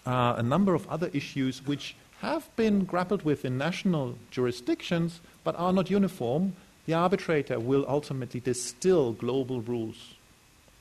uh, 0.07 0.35
a 0.37 0.43
number 0.45 0.75
of 0.75 0.87
other 0.89 1.11
issues 1.13 1.67
which 1.67 1.97
have 2.21 2.45
been 2.55 2.85
grappled 2.85 3.23
with 3.25 3.45
in 3.45 3.59
national 3.59 4.15
jurisdictions 4.31 5.21
but 5.43 5.57
are 5.59 5.73
not 5.73 5.91
uniform. 5.91 6.53
The 6.87 6.95
arbitrator 6.95 7.59
will 7.59 7.85
ultimately 7.89 8.39
distill 8.39 9.13
global 9.13 9.61
rules 9.61 10.15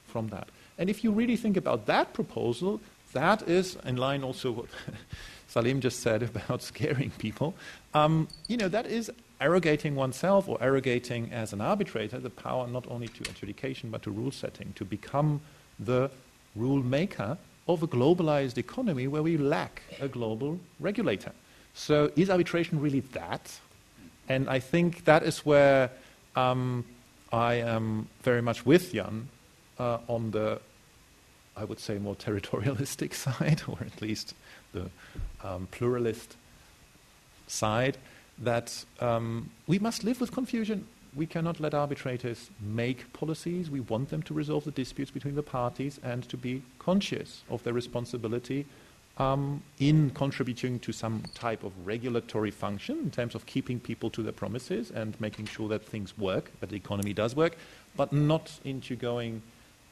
from 0.06 0.28
that. 0.30 0.50
And 0.78 0.88
if 0.88 1.04
you 1.04 1.12
really 1.12 1.36
think 1.36 1.58
about 1.58 1.88
that 1.88 2.14
proposal, 2.14 2.80
that 3.14 3.48
is 3.48 3.78
in 3.86 3.98
line 3.98 4.24
also 4.24 4.52
what 4.52 4.66
Salim 5.48 5.82
just 5.82 6.02
said 6.02 6.24
about 6.24 6.62
scaring 6.72 7.12
people. 7.12 7.54
Um, 7.94 8.28
you 8.48 8.58
know, 8.58 8.68
that 8.68 8.86
is 8.86 9.12
arrogating 9.40 9.96
oneself 9.96 10.48
or 10.48 10.58
arrogating 10.62 11.32
as 11.32 11.54
an 11.54 11.62
arbitrator 11.62 12.20
the 12.20 12.30
power 12.30 12.68
not 12.68 12.86
only 12.90 13.08
to 13.08 13.30
adjudication 13.30 13.90
but 13.90 14.02
to 14.04 14.12
rule 14.12 14.32
setting, 14.32 14.74
to 14.74 14.86
become 14.86 15.42
the 15.80 16.10
rule 16.56 16.82
maker 16.84 17.38
of 17.68 17.84
a 17.84 17.88
globalized 17.88 18.58
economy 18.58 19.08
where 19.08 19.24
we 19.24 19.38
lack 19.38 19.82
a 20.00 20.08
global 20.08 20.60
regulator. 20.80 21.32
So, 21.74 22.12
is 22.16 22.30
arbitration 22.30 22.80
really 22.80 23.02
that? 23.12 23.60
And 24.30 24.50
I 24.50 24.60
think 24.60 25.06
that 25.06 25.24
is 25.24 25.46
where 25.46 25.92
um, 26.36 26.84
I 27.32 27.56
am 27.56 28.08
very 28.24 28.42
much 28.42 28.66
with 28.66 28.94
Jan 28.94 29.28
uh, 29.80 30.00
on 30.08 30.32
the, 30.32 30.60
I 31.58 31.64
would 31.64 31.80
say, 31.80 31.98
more 31.98 32.16
territorialistic 32.16 33.14
side, 33.26 33.64
or 33.68 33.78
at 33.82 34.02
least 34.02 34.34
the 34.74 34.90
um, 35.44 35.68
pluralist 35.72 36.36
side, 37.48 37.98
that 38.40 38.86
um, 39.00 39.50
we 39.66 39.80
must 39.80 40.04
live 40.04 40.22
with 40.22 40.32
confusion. 40.32 40.86
We 41.16 41.26
cannot 41.26 41.60
let 41.60 41.74
arbitrators 41.74 42.52
make 42.62 43.12
policies. 43.14 43.72
We 43.72 43.80
want 43.80 44.10
them 44.10 44.22
to 44.24 44.34
resolve 44.34 44.66
the 44.66 44.72
disputes 44.72 45.10
between 45.10 45.36
the 45.36 45.44
parties 45.44 46.00
and 46.04 46.28
to 46.30 46.38
be 46.38 46.62
conscious 46.78 47.42
of 47.50 47.64
their 47.64 47.74
responsibility 47.74 48.66
um, 49.18 49.64
in 49.80 50.12
contributing 50.12 50.80
to 50.80 50.92
some 50.92 51.24
type 51.34 51.64
of 51.64 51.74
regulatory 51.86 52.52
function 52.52 53.00
in 53.00 53.10
terms 53.10 53.34
of 53.34 53.48
keeping 53.48 53.80
people 53.80 54.12
to 54.12 54.22
their 54.22 54.32
promises 54.32 54.92
and 54.92 55.20
making 55.20 55.48
sure 55.48 55.68
that 55.70 55.84
things 55.84 56.16
work, 56.20 56.52
that 56.60 56.70
the 56.70 56.76
economy 56.76 57.14
does 57.14 57.36
work, 57.36 57.58
but 57.96 58.14
not 58.14 58.60
into 58.64 58.96
going 58.96 59.42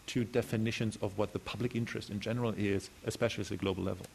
to 0.08 0.24
definitions 0.24 0.98
of 1.02 1.18
what 1.18 1.34
the 1.34 1.40
public 1.40 1.76
interest 1.76 2.10
in 2.10 2.20
general 2.20 2.54
is, 2.58 2.90
especially 3.06 3.44
at 3.44 3.52
a 3.52 3.58
global 3.58 3.84
level. 3.84 4.06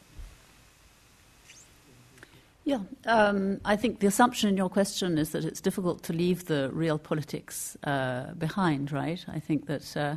Yeah, 2.63 2.79
um, 3.05 3.59
I 3.65 3.75
think 3.75 3.99
the 3.99 4.07
assumption 4.07 4.49
in 4.49 4.55
your 4.55 4.69
question 4.69 5.17
is 5.17 5.31
that 5.31 5.43
it's 5.43 5.61
difficult 5.61 6.03
to 6.03 6.13
leave 6.13 6.45
the 6.45 6.69
real 6.71 6.99
politics 6.99 7.75
uh, 7.83 8.33
behind, 8.33 8.91
right? 8.91 9.23
I 9.27 9.39
think 9.39 9.65
that 9.65 9.97
uh, 9.97 10.15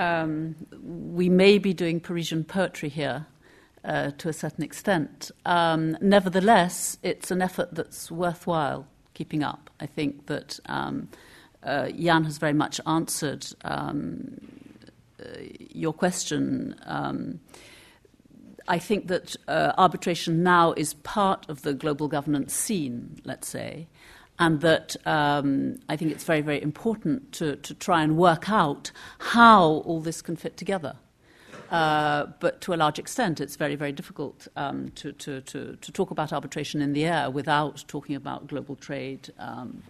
um, 0.00 0.54
we 1.14 1.28
may 1.28 1.58
be 1.58 1.74
doing 1.74 1.98
Parisian 1.98 2.44
poetry 2.44 2.88
here 2.88 3.26
uh, 3.84 4.12
to 4.18 4.28
a 4.28 4.32
certain 4.32 4.62
extent. 4.62 5.32
Um, 5.44 5.98
nevertheless, 6.00 6.98
it's 7.02 7.32
an 7.32 7.42
effort 7.42 7.74
that's 7.74 8.12
worthwhile 8.12 8.86
keeping 9.14 9.42
up. 9.42 9.68
I 9.80 9.86
think 9.86 10.26
that 10.26 10.60
um, 10.66 11.08
uh, 11.64 11.88
Jan 11.88 12.24
has 12.24 12.38
very 12.38 12.52
much 12.52 12.80
answered 12.86 13.46
um, 13.64 14.38
your 15.70 15.92
question. 15.92 16.74
Um, 16.84 17.40
I 18.68 18.78
think 18.78 19.08
that 19.08 19.36
uh, 19.46 19.72
arbitration 19.78 20.42
now 20.42 20.72
is 20.72 20.94
part 20.94 21.48
of 21.48 21.62
the 21.62 21.72
global 21.72 22.08
governance 22.08 22.52
scene, 22.52 23.20
let's 23.24 23.48
say, 23.48 23.86
and 24.38 24.60
that 24.60 24.96
um, 25.06 25.78
I 25.88 25.96
think 25.96 26.10
it's 26.10 26.24
very, 26.24 26.40
very 26.40 26.60
important 26.60 27.32
to, 27.32 27.56
to 27.56 27.74
try 27.74 28.02
and 28.02 28.16
work 28.16 28.50
out 28.50 28.90
how 29.18 29.62
all 29.64 30.00
this 30.00 30.20
can 30.20 30.36
fit 30.36 30.56
together. 30.56 30.96
Uh, 31.70 32.26
but 32.38 32.60
to 32.60 32.72
a 32.72 32.76
large 32.76 32.98
extent, 32.98 33.40
it's 33.40 33.56
very, 33.56 33.74
very 33.74 33.92
difficult 33.92 34.46
um, 34.56 34.90
to, 34.90 35.12
to, 35.12 35.40
to, 35.42 35.76
to, 35.76 35.92
talk 35.92 36.12
about 36.12 36.32
arbitration 36.32 36.80
in 36.80 36.92
the 36.92 37.04
air 37.04 37.28
without 37.28 37.84
talking 37.88 38.14
about 38.14 38.46
global 38.46 38.76
trade 38.76 39.32
um, 39.40 39.82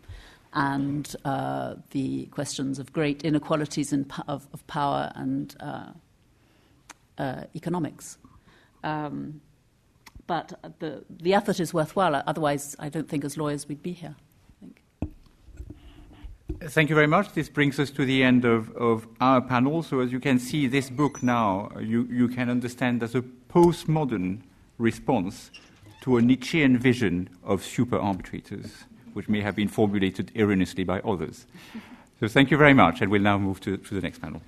and 0.57 1.15
uh, 1.25 1.75
the 1.91 2.27
questions 2.27 2.79
of 2.79 2.93
great 2.93 3.23
inequalities 3.23 3.93
in 3.93 4.11
of, 4.27 4.49
of, 4.53 4.67
power 4.67 5.13
and 5.15 5.55
uh, 5.61 5.91
uh 7.19 7.43
economics. 7.55 8.19
Um, 8.83 9.41
but 10.27 10.59
the, 10.81 11.05
the 11.09 11.35
effort 11.35 11.61
is 11.61 11.73
worthwhile. 11.73 12.23
Otherwise, 12.27 12.75
I 12.79 12.89
don't 12.89 13.09
think 13.09 13.25
as 13.25 13.37
lawyers 13.37 13.69
we'd 13.69 13.83
be 13.83 13.93
here. 13.93 14.17
Thank 16.63 16.89
you 16.89 16.95
very 16.95 17.07
much. 17.07 17.35
This 17.35 17.51
brings 17.51 17.79
us 17.79 17.91
to 17.91 18.05
the 18.05 18.23
end 18.23 18.45
of, 18.45 18.75
of 18.77 19.07
our 19.21 19.43
panel. 19.43 19.83
So, 19.83 20.01
as 20.01 20.11
you 20.11 20.21
can 20.21 20.39
see, 20.39 20.67
this 20.67 20.89
book 20.89 21.23
now 21.23 21.71
you, 21.79 22.09
you 22.11 22.29
can 22.29 22.49
understand 22.49 23.03
as 23.03 23.15
a 23.15 23.23
postmodern 23.51 24.41
response 24.79 25.51
to 26.01 26.17
a 26.17 26.23
Nietzschean 26.23 26.79
vision 26.79 27.29
of 27.45 27.63
super 27.63 27.99
arbitrators, 27.99 28.85
which 29.17 29.31
may 29.31 29.41
have 29.41 29.57
been 29.57 29.67
formulated 29.67 30.31
erroneously 30.37 30.85
by 30.85 31.01
others. 31.01 31.47
So, 32.21 32.29
thank 32.29 32.51
you 32.51 32.59
very 32.59 32.75
much, 32.75 33.01
and 33.01 33.11
we'll 33.11 33.23
now 33.23 33.39
move 33.39 33.61
to, 33.61 33.79
to 33.79 33.95
the 33.95 34.03
next 34.03 34.21
panel. 34.21 34.43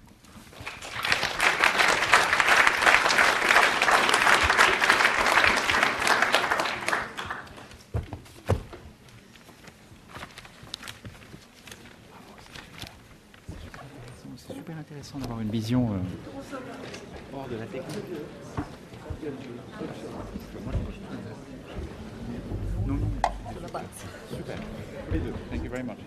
une 15.40 15.50
vision 15.50 15.92
euh, 15.92 15.96
hors 17.32 17.46
de 17.48 17.56
la 17.56 17.66
technique. 17.66 18.04
Non, 22.86 22.94
non, 22.94 23.08
super. 24.30 24.54
Les 25.12 25.18
deux. 25.18 25.32
Thank 25.50 25.64
you 25.64 25.70
very 25.70 25.82
much. 25.82 25.98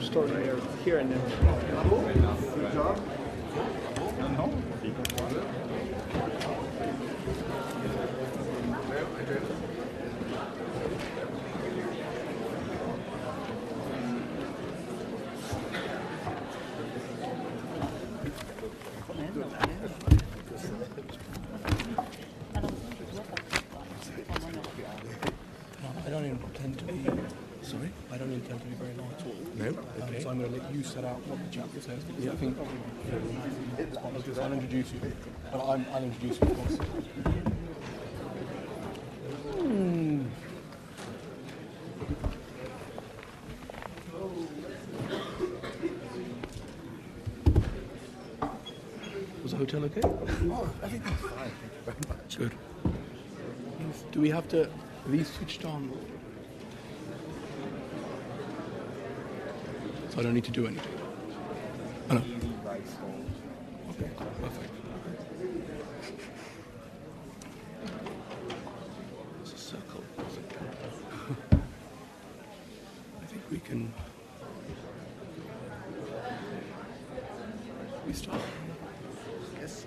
Start 0.00 0.30
here 0.84 0.98
and 0.98 1.10
then. 1.10 1.20
Good 2.56 2.72
job. 2.72 2.98
set 30.88 31.04
out 31.04 31.20
what 31.28 31.38
the 31.38 31.50
chapter 31.52 31.80
says 31.80 32.02
because 32.04 32.24
yeah. 32.24 32.32
I 32.32 32.36
think 32.36 32.56
I'll, 32.58 34.22
just, 34.22 34.40
I'll 34.40 34.52
introduce 34.70 34.92
you. 34.92 35.12
But 35.50 35.60
i 35.60 35.76
will 35.76 36.04
introduce 36.04 36.40
you, 36.40 36.46
of 36.46 36.56
course. 36.56 36.76
Hmm. 39.56 40.26
Was 49.42 49.52
the 49.52 49.56
hotel 49.56 49.84
okay? 49.84 50.00
Oh, 50.04 50.70
everything's 50.82 51.20
fine. 51.20 51.50
Thank 51.86 51.98
you 51.98 52.04
very 52.04 52.18
much. 52.18 52.38
Good. 52.38 52.52
Do 54.12 54.20
we 54.20 54.28
have 54.28 54.48
to? 54.48 54.64
Are 54.64 55.10
these 55.10 55.28
switched 55.28 55.64
on? 55.64 55.90
So 60.10 60.18
I 60.18 60.22
don't 60.22 60.34
need 60.34 60.44
to 60.44 60.50
do 60.50 60.66
anything. 60.66 60.92
Oh, 62.10 62.14
no. 62.14 62.22
Perfect. 64.40 64.70
It's 69.42 69.52
a 69.52 69.58
circle. 69.58 70.04
I 73.20 73.24
think 73.26 73.42
we 73.50 73.58
can. 73.58 73.92
We 78.06 78.12
start. 78.12 78.40
Yes, 79.60 79.84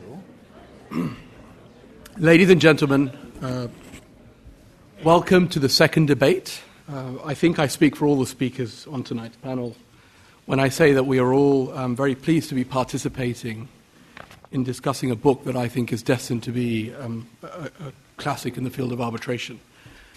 so. 0.92 1.10
Ladies 2.18 2.50
and 2.50 2.60
gentlemen, 2.60 3.10
uh, 3.42 3.70
welcome 5.02 5.48
to 5.48 5.60
the 5.60 5.70
second 5.70 6.08
debate. 6.08 6.62
Uh, 6.92 7.14
I 7.24 7.36
think 7.36 7.58
I 7.58 7.68
speak 7.68 7.96
for 7.96 8.06
all 8.06 8.20
the 8.20 8.28
speakers 8.28 8.86
on 8.88 9.04
tonight's 9.04 9.38
panel 9.38 9.78
when 10.46 10.60
I 10.60 10.68
say 10.68 10.92
that 10.92 11.06
we 11.06 11.20
are 11.20 11.32
all 11.32 11.72
um, 11.78 11.96
very 11.96 12.16
pleased 12.16 12.50
to 12.50 12.56
be 12.56 12.66
participating 12.66 13.70
in 14.52 14.64
discussing 14.64 15.12
a 15.12 15.16
book 15.16 15.44
that 15.46 15.56
I 15.56 15.68
think 15.68 15.94
is 15.94 16.04
destined 16.04 16.44
to 16.44 16.52
be 16.52 16.94
um, 16.96 17.28
a, 17.44 17.48
a, 17.48 17.94
classic 18.18 18.58
in 18.58 18.64
the 18.64 18.70
field 18.70 18.92
of 18.92 19.02
arbitration. 19.02 19.60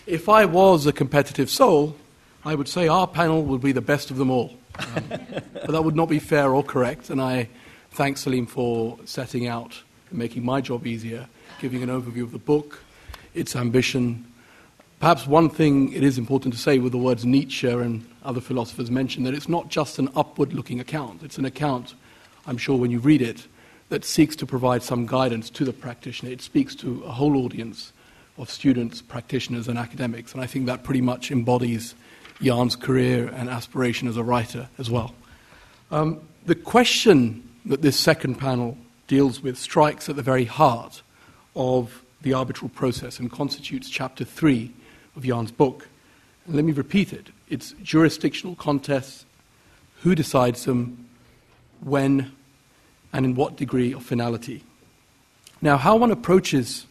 If 0.06 0.28
I 0.28 0.44
was 0.44 0.86
a 0.86 0.92
competitive 0.92 1.48
soul, 1.48 1.96
I 2.44 2.54
would 2.54 2.68
say 2.68 2.88
our 2.88 3.06
panel 3.06 3.42
would 3.44 3.62
be 3.62 3.72
the 3.72 3.80
best 3.80 4.10
of 4.10 4.18
them 4.18 4.30
all. 4.30 4.52
Um, 4.78 5.04
but 5.08 5.70
that 5.70 5.82
would 5.82 5.96
not 5.96 6.08
be 6.08 6.18
fair 6.18 6.54
or 6.54 6.62
correct, 6.62 7.08
and 7.08 7.20
I 7.20 7.48
thank 7.92 8.18
Salim 8.18 8.46
for 8.46 8.98
setting 9.04 9.46
out 9.46 9.80
and 10.10 10.18
making 10.18 10.44
my 10.44 10.60
job 10.60 10.86
easier, 10.86 11.28
giving 11.60 11.82
an 11.82 11.88
overview 11.88 12.24
of 12.24 12.32
the 12.32 12.38
book, 12.38 12.82
its 13.34 13.56
ambition, 13.56 14.26
perhaps 15.00 15.26
one 15.26 15.50
thing 15.50 15.92
it 15.92 16.02
is 16.02 16.18
important 16.18 16.54
to 16.54 16.58
say 16.58 16.78
with 16.78 16.92
the 16.92 16.98
words 16.98 17.24
Nietzsche 17.24 17.68
and 17.68 18.08
other 18.24 18.40
philosophers 18.40 18.90
mentioned 18.90 19.26
that 19.26 19.34
it's 19.34 19.48
not 19.48 19.68
just 19.68 19.98
an 19.98 20.08
upward 20.16 20.52
looking 20.52 20.80
account. 20.80 21.22
It's 21.22 21.38
an 21.38 21.44
account, 21.44 21.94
I'm 22.46 22.56
sure, 22.56 22.76
when 22.76 22.90
you 22.90 22.98
read 22.98 23.22
it, 23.22 23.46
that 23.94 24.04
seeks 24.04 24.34
to 24.34 24.44
provide 24.44 24.82
some 24.82 25.06
guidance 25.06 25.48
to 25.48 25.64
the 25.64 25.72
practitioner. 25.72 26.32
It 26.32 26.42
speaks 26.42 26.74
to 26.74 27.04
a 27.04 27.12
whole 27.12 27.36
audience 27.36 27.92
of 28.36 28.50
students, 28.50 29.00
practitioners, 29.00 29.68
and 29.68 29.78
academics. 29.78 30.32
And 30.32 30.42
I 30.42 30.46
think 30.46 30.66
that 30.66 30.82
pretty 30.82 31.00
much 31.00 31.30
embodies 31.30 31.94
Jan's 32.42 32.74
career 32.74 33.28
and 33.28 33.48
aspiration 33.48 34.08
as 34.08 34.16
a 34.16 34.24
writer 34.24 34.68
as 34.78 34.90
well. 34.90 35.14
Um, 35.92 36.20
the 36.44 36.56
question 36.56 37.48
that 37.66 37.82
this 37.82 37.96
second 37.96 38.34
panel 38.34 38.76
deals 39.06 39.40
with 39.40 39.56
strikes 39.56 40.08
at 40.08 40.16
the 40.16 40.22
very 40.22 40.44
heart 40.44 41.02
of 41.54 42.02
the 42.22 42.34
arbitral 42.34 42.70
process 42.70 43.20
and 43.20 43.30
constitutes 43.30 43.88
chapter 43.88 44.24
three 44.24 44.72
of 45.14 45.22
Jan's 45.22 45.52
book. 45.52 45.86
And 46.46 46.56
let 46.56 46.64
me 46.64 46.72
repeat 46.72 47.12
it 47.12 47.28
it's 47.48 47.76
jurisdictional 47.80 48.56
contests, 48.56 49.24
who 50.02 50.16
decides 50.16 50.64
them, 50.64 51.08
when, 51.78 52.32
and 53.14 53.24
in 53.24 53.34
what 53.34 53.56
degree 53.56 53.94
of 53.94 54.02
finality. 54.02 54.62
Now, 55.62 55.78
how 55.78 55.96
one 55.96 56.10
approaches 56.10 56.84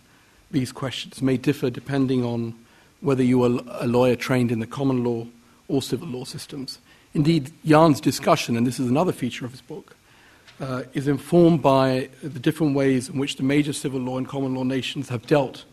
these 0.50 0.72
questions 0.72 1.22
may 1.22 1.38
differ 1.38 1.70
depending 1.70 2.24
on 2.24 2.56
whether 3.02 3.22
you 3.22 3.44
are 3.44 3.62
a 3.82 3.88
lawyer 3.88 4.16
trained 4.16 4.52
in 4.52 4.60
the 4.60 4.66
common 4.66 5.04
law 5.04 5.28
or 5.68 5.82
civil 5.82 6.08
law 6.08 6.24
systems. 6.24 6.80
Indeed, 7.14 7.52
Jan's 7.66 8.00
discussion, 8.00 8.56
and 8.56 8.66
this 8.66 8.80
is 8.80 8.90
another 8.90 9.12
feature 9.12 9.46
of 9.46 9.52
his 9.52 9.62
book, 9.62 9.96
uh, 10.62 10.84
is 10.94 11.08
informed 11.08 11.62
by 11.62 12.10
the 12.22 12.40
different 12.40 12.76
ways 12.76 13.10
in 13.10 13.20
which 13.20 13.36
the 13.36 13.44
major 13.44 13.74
civil 13.74 14.00
law 14.00 14.18
and 14.18 14.28
common 14.28 14.56
law 14.56 14.64
nations 14.64 15.10
have 15.10 15.28
dealt 15.28 15.66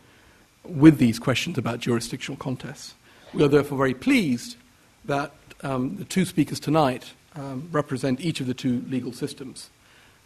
with 0.64 0.98
these 0.98 1.18
questions 1.18 1.56
about 1.56 1.78
jurisdictional 1.78 2.36
contests. 2.36 2.94
We 3.32 3.44
are 3.44 3.48
therefore 3.48 3.78
very 3.78 3.94
pleased 3.94 4.56
that 5.04 5.32
um, 5.62 5.96
the 5.96 6.04
two 6.04 6.24
speakers 6.24 6.58
tonight 6.58 7.12
um, 7.36 7.68
represent 7.70 8.20
each 8.20 8.40
of 8.40 8.48
the 8.48 8.54
two 8.54 8.84
legal 8.88 9.12
systems. 9.12 9.70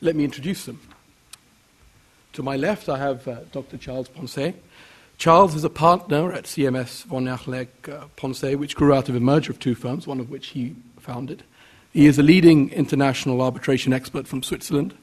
Let 0.05 0.17
me 0.17 0.25
introduce 0.25 0.67
them. 0.67 0.83
To 2.35 2.43
my 2.43 2.57
left, 2.57 2.91
I 2.91 2.99
have 2.99 3.27
uh, 3.27 3.37
Dr. 3.53 3.79
Charles 3.79 4.07
Poncet. 4.07 4.63
Charles 5.17 5.55
is 5.55 5.65
a 5.65 5.71
partner 5.71 6.31
at 6.31 6.45
CMS 6.45 7.05
von 7.05 7.25
Erlach 7.25 7.69
uh, 7.89 8.05
Poncet, 8.15 8.59
which 8.59 8.77
grew 8.77 8.93
out 8.93 9.09
of 9.09 9.17
a 9.17 9.21
merger 9.21 9.51
of 9.51 9.59
two 9.59 9.75
firms, 9.75 10.07
one 10.07 10.21
of 10.21 10.29
which 10.29 10.49
he 10.49 10.77
founded. 10.99 11.43
He 11.95 12.05
is 12.05 12.19
a 12.19 12.23
leading 12.23 12.69
international 12.73 13.41
arbitration 13.41 13.95
expert 13.95 14.29
from 14.29 14.43
Switzerland. 14.43 14.95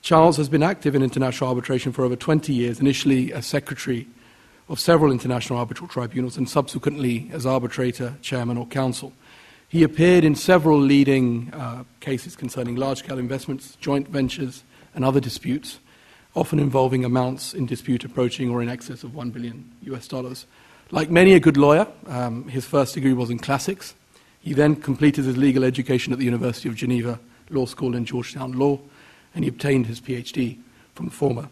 Charles 0.00 0.38
has 0.38 0.48
been 0.48 0.62
active 0.62 0.94
in 0.94 1.02
international 1.02 1.50
arbitration 1.50 1.92
for 1.92 2.02
over 2.02 2.16
20 2.16 2.54
years, 2.54 2.80
initially 2.80 3.34
as 3.34 3.44
secretary 3.44 4.08
of 4.70 4.80
several 4.80 5.12
international 5.12 5.58
arbitral 5.58 5.88
tribunals 5.88 6.38
and 6.38 6.48
subsequently 6.48 7.28
as 7.34 7.44
arbitrator, 7.44 8.14
chairman, 8.22 8.56
or 8.56 8.66
counsel. 8.68 9.12
He 9.72 9.84
appeared 9.84 10.22
in 10.22 10.34
several 10.34 10.78
leading 10.78 11.50
uh, 11.54 11.84
cases 12.00 12.36
concerning 12.36 12.76
large 12.76 12.98
scale 12.98 13.18
investments, 13.18 13.74
joint 13.80 14.06
ventures, 14.06 14.64
and 14.94 15.02
other 15.02 15.18
disputes, 15.18 15.78
often 16.34 16.58
involving 16.58 17.06
amounts 17.06 17.54
in 17.54 17.64
dispute 17.64 18.04
approaching 18.04 18.50
or 18.50 18.60
in 18.60 18.68
excess 18.68 19.02
of 19.02 19.14
1 19.14 19.30
billion 19.30 19.72
US 19.84 20.06
dollars. 20.06 20.44
Like 20.90 21.08
many 21.08 21.32
a 21.32 21.40
good 21.40 21.56
lawyer, 21.56 21.86
um, 22.06 22.46
his 22.48 22.66
first 22.66 22.92
degree 22.92 23.14
was 23.14 23.30
in 23.30 23.38
classics. 23.38 23.94
He 24.42 24.52
then 24.52 24.76
completed 24.76 25.24
his 25.24 25.38
legal 25.38 25.64
education 25.64 26.12
at 26.12 26.18
the 26.18 26.26
University 26.26 26.68
of 26.68 26.74
Geneva 26.74 27.18
Law 27.48 27.64
School 27.64 27.96
and 27.96 28.06
Georgetown 28.06 28.52
Law, 28.52 28.78
and 29.34 29.42
he 29.42 29.48
obtained 29.48 29.86
his 29.86 30.02
PhD 30.02 30.58
from 30.94 31.06
the 31.06 31.12
former. 31.12 31.48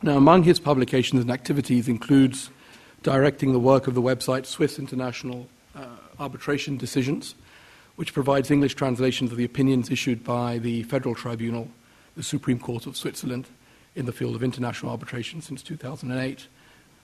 Now, 0.00 0.16
among 0.16 0.44
his 0.44 0.58
publications 0.58 1.20
and 1.20 1.30
activities 1.30 1.88
includes 1.88 2.48
directing 3.02 3.52
the 3.52 3.58
work 3.60 3.86
of 3.86 3.92
the 3.92 4.00
website 4.00 4.46
Swiss 4.46 4.78
International 4.78 5.46
Arbitration 6.18 6.76
Decisions, 6.76 7.34
which 7.96 8.12
provides 8.12 8.50
English 8.50 8.74
translations 8.74 9.30
of 9.30 9.38
the 9.38 9.44
opinions 9.44 9.90
issued 9.90 10.24
by 10.24 10.58
the 10.58 10.82
Federal 10.84 11.14
Tribunal, 11.14 11.68
the 12.16 12.22
Supreme 12.22 12.58
Court 12.58 12.86
of 12.86 12.96
Switzerland, 12.96 13.46
in 13.94 14.06
the 14.06 14.12
field 14.12 14.34
of 14.34 14.42
international 14.42 14.90
arbitration 14.90 15.40
since 15.40 15.62
2008. 15.62 16.48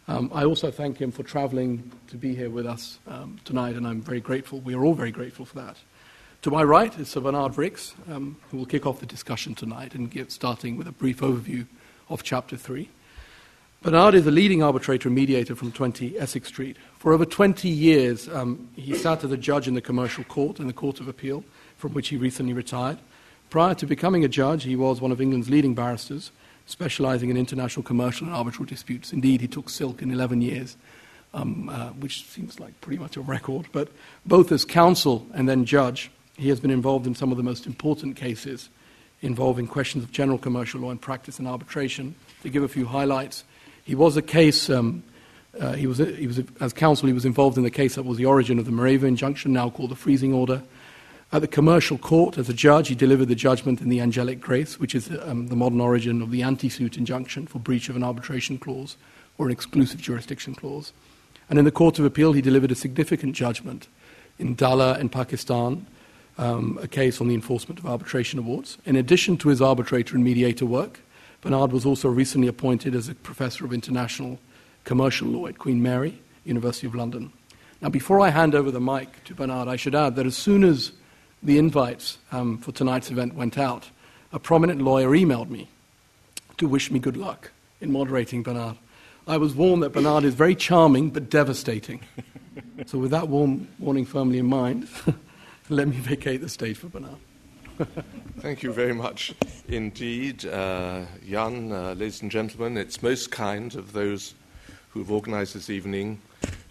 Um, 0.09 0.31
I 0.35 0.45
also 0.45 0.71
thank 0.71 0.99
him 0.99 1.13
for 1.13 1.23
traveling 1.23 1.93
to 2.09 2.17
be 2.17 2.35
here 2.35 2.51
with 2.51 2.67
us 2.67 2.99
um, 3.07 3.39
tonight, 3.45 3.77
and 3.77 3.87
I'm 3.87 4.01
very 4.01 4.21
grateful. 4.21 4.61
We 4.61 4.75
are 4.75 4.85
all 4.85 4.95
very 4.95 5.13
grateful 5.13 5.45
for 5.45 5.57
that. 5.57 5.77
To 6.43 6.51
my 6.51 6.65
right 6.65 6.99
is 6.99 7.09
Sir 7.09 7.21
Bernard 7.21 7.57
Rix, 7.59 7.95
um, 8.11 8.37
who 8.51 8.57
will 8.57 8.67
kick 8.67 8.87
off 8.87 8.99
the 8.99 9.07
discussion 9.07 9.55
tonight 9.55 9.95
and 9.95 10.11
get 10.11 10.33
starting 10.33 10.77
with 10.77 10.89
a 10.89 10.93
brief 10.93 11.21
overview 11.21 11.67
of 12.09 12.23
Chapter 12.23 12.57
3. 12.57 12.89
Bernard 13.83 14.14
is 14.14 14.26
a 14.26 14.31
leading 14.31 14.62
arbitrator 14.62 15.09
and 15.09 15.14
mediator 15.14 15.57
from 15.57 15.72
20 15.72 16.18
Essex 16.18 16.49
Street. 16.49 16.76
For 16.99 17.14
over 17.14 17.24
20 17.24 17.66
years, 17.66 18.28
um, 18.28 18.68
he 18.76 18.95
sat 18.95 19.24
as 19.24 19.33
a 19.33 19.39
judge 19.39 19.66
in 19.66 19.72
the 19.72 19.81
Commercial 19.81 20.22
Court 20.24 20.61
in 20.61 20.66
the 20.66 20.74
Court 20.74 21.01
of 21.01 21.09
Appeal, 21.09 21.43
from 21.78 21.95
which 21.95 22.09
he 22.09 22.18
recently 22.18 22.53
retired. 22.53 22.99
Prior 23.49 23.74
to 23.76 23.87
becoming 23.87 24.22
a 24.22 24.28
judge, 24.28 24.64
he 24.64 24.76
was 24.76 25.01
one 25.01 25.12
of 25.12 25.20
England's 25.22 25.49
leading 25.49 25.74
barristers 25.74 26.31
specializing 26.66 27.31
in 27.31 27.39
international 27.39 27.83
commercial 27.83 28.26
and 28.26 28.37
arbitral 28.37 28.66
disputes. 28.66 29.14
Indeed, 29.14 29.41
he 29.41 29.49
took 29.49 29.70
silk 29.70 30.03
in 30.03 30.11
11 30.11 30.43
years, 30.43 30.76
um, 31.33 31.70
uh, 31.70 31.89
which 31.93 32.26
seems 32.26 32.61
like 32.61 32.78
pretty 32.83 32.99
much 32.99 33.16
a 33.16 33.22
record. 33.22 33.66
But 33.72 33.89
both 34.26 34.53
as 34.53 34.66
counsel 34.66 35.26
and 35.33 35.49
then 35.49 35.64
judge, 35.64 36.11
he 36.37 36.51
has 36.51 36.61
been 36.61 36.70
involved 36.70 37.07
in 37.07 37.14
some 37.14 37.31
of 37.31 37.39
the 37.39 37.43
most 37.43 37.66
important 37.66 38.16
cases 38.16 38.68
involving 39.22 39.66
questions 39.66 40.05
of 40.05 40.12
general 40.12 40.37
commercial 40.37 40.83
law 40.83 40.91
and 40.91 41.01
practice 41.01 41.39
and 41.39 41.49
arbitration. 41.49 42.14
To 42.43 42.51
give 42.51 42.62
a 42.62 42.68
few 42.68 42.85
highlights, 42.87 43.45
he 43.91 43.97
was 43.97 44.16
a 44.16 44.22
case. 44.22 44.70
Um, 44.70 45.03
uh, 45.59 45.72
he 45.72 45.88
was, 45.88 45.99
he 45.99 46.28
was, 46.28 46.41
as 46.61 46.72
counsel, 46.72 47.09
he 47.09 47.12
was 47.12 47.24
involved 47.24 47.57
in 47.59 47.64
the 47.64 47.72
case 47.72 47.97
that 47.97 48.05
was 48.05 48.18
the 48.18 48.24
origin 48.24 48.61
of 48.61 48.64
the 48.64 48.70
Mareva 48.70 49.03
injunction, 49.03 49.53
now 49.53 49.68
called 49.68 49.91
the 49.91 49.97
freezing 49.97 50.32
order. 50.32 50.62
At 51.32 51.41
the 51.41 51.49
commercial 51.49 51.99
court, 51.99 52.38
as 52.38 52.49
a 52.49 52.55
judge, 52.55 52.86
he 52.86 52.95
delivered 52.95 53.26
the 53.26 53.34
judgment 53.34 53.80
in 53.80 53.88
the 53.88 54.01
angelic 54.01 54.41
grace, 54.41 54.78
which 54.78 54.95
is 54.95 55.11
um, 55.22 55.49
the 55.49 55.57
modern 55.57 55.80
origin 55.80 56.22
of 56.22 56.30
the 56.30 56.41
anti 56.45 56.68
suit 56.68 56.97
injunction 56.97 57.49
for 57.49 57.59
breach 57.59 57.88
of 57.88 57.97
an 57.97 58.05
arbitration 58.05 58.59
clause 58.59 58.97
or 59.38 59.47
an 59.47 59.53
exclusive 59.53 60.01
jurisdiction 60.01 60.55
clause. 60.55 60.93
And 61.49 61.59
in 61.59 61.64
the 61.64 61.72
Court 61.72 61.99
of 61.99 62.05
Appeal, 62.05 62.32
he 62.32 62.41
delivered 62.41 62.70
a 62.70 62.76
significant 62.76 63.34
judgment 63.34 63.88
in 64.38 64.55
Dallah 64.55 65.01
in 65.01 65.09
Pakistan, 65.09 65.84
um, 66.38 66.78
a 66.80 66.86
case 66.86 67.20
on 67.20 67.26
the 67.26 67.34
enforcement 67.34 67.80
of 67.80 67.86
arbitration 67.86 68.38
awards. 68.38 68.78
In 68.86 68.95
addition 68.95 69.36
to 69.38 69.49
his 69.49 69.61
arbitrator 69.61 70.14
and 70.14 70.22
mediator 70.22 70.64
work, 70.64 71.01
Bernard 71.41 71.72
was 71.72 71.86
also 71.86 72.09
recently 72.09 72.49
appointed 72.49 72.95
as 72.95 73.09
a 73.09 73.14
professor 73.14 73.64
of 73.64 73.72
international 73.72 74.38
commercial 74.84 75.28
law 75.28 75.47
at 75.47 75.59
Queen 75.59 75.82
Mary, 75.82 76.20
University 76.45 76.86
of 76.86 76.95
London. 76.95 77.32
Now, 77.80 77.88
before 77.88 78.20
I 78.20 78.28
hand 78.28 78.55
over 78.55 78.70
the 78.70 78.80
mic 78.80 79.24
to 79.24 79.34
Bernard, 79.34 79.68
I 79.68 79.76
should 79.76 79.95
add 79.95 80.16
that 80.16 80.26
as 80.26 80.36
soon 80.36 80.64
as 80.64 80.93
the 81.43 81.57
invites 81.57 82.18
um, 82.30 82.59
for 82.59 82.72
tonight's 82.72 83.11
event 83.11 83.34
went 83.34 83.57
out, 83.57 83.91
a 84.32 84.38
prominent 84.38 84.82
lawyer 84.82 85.11
emailed 85.11 85.49
me 85.49 85.68
to 86.58 86.68
wish 86.68 86.91
me 86.91 86.99
good 86.99 87.17
luck 87.17 87.50
in 87.80 87.91
moderating 87.91 88.42
Bernard. 88.42 88.76
I 89.26 89.38
was 89.38 89.54
warned 89.54 89.83
that 89.83 89.91
Bernard 89.91 90.25
is 90.25 90.34
very 90.34 90.54
charming 90.54 91.11
but 91.11 91.30
devastating. 91.30 92.00
so, 92.87 92.99
with 92.99 93.12
that 93.12 93.29
warm 93.29 93.68
warning 93.79 94.04
firmly 94.04 94.38
in 94.38 94.46
mind, 94.46 94.88
let 95.71 95.88
me 95.88 95.96
vacate 95.96 96.42
the 96.42 96.49
stage 96.49 96.76
for 96.76 96.88
Bernard. 96.88 97.17
Thank 98.41 98.63
you 98.63 98.73
very 98.73 98.93
much 98.93 99.35
indeed, 99.69 100.45
uh, 100.45 101.05
Jan. 101.27 101.73
Uh, 101.73 101.95
ladies 101.95 102.21
and 102.21 102.31
gentlemen, 102.31 102.77
it's 102.77 103.03
most 103.03 103.31
kind 103.31 103.75
of 103.75 103.93
those 103.93 104.35
who 104.91 105.01
have 105.01 105.11
organized 105.11 105.55
this 105.55 105.71
evening 105.71 106.21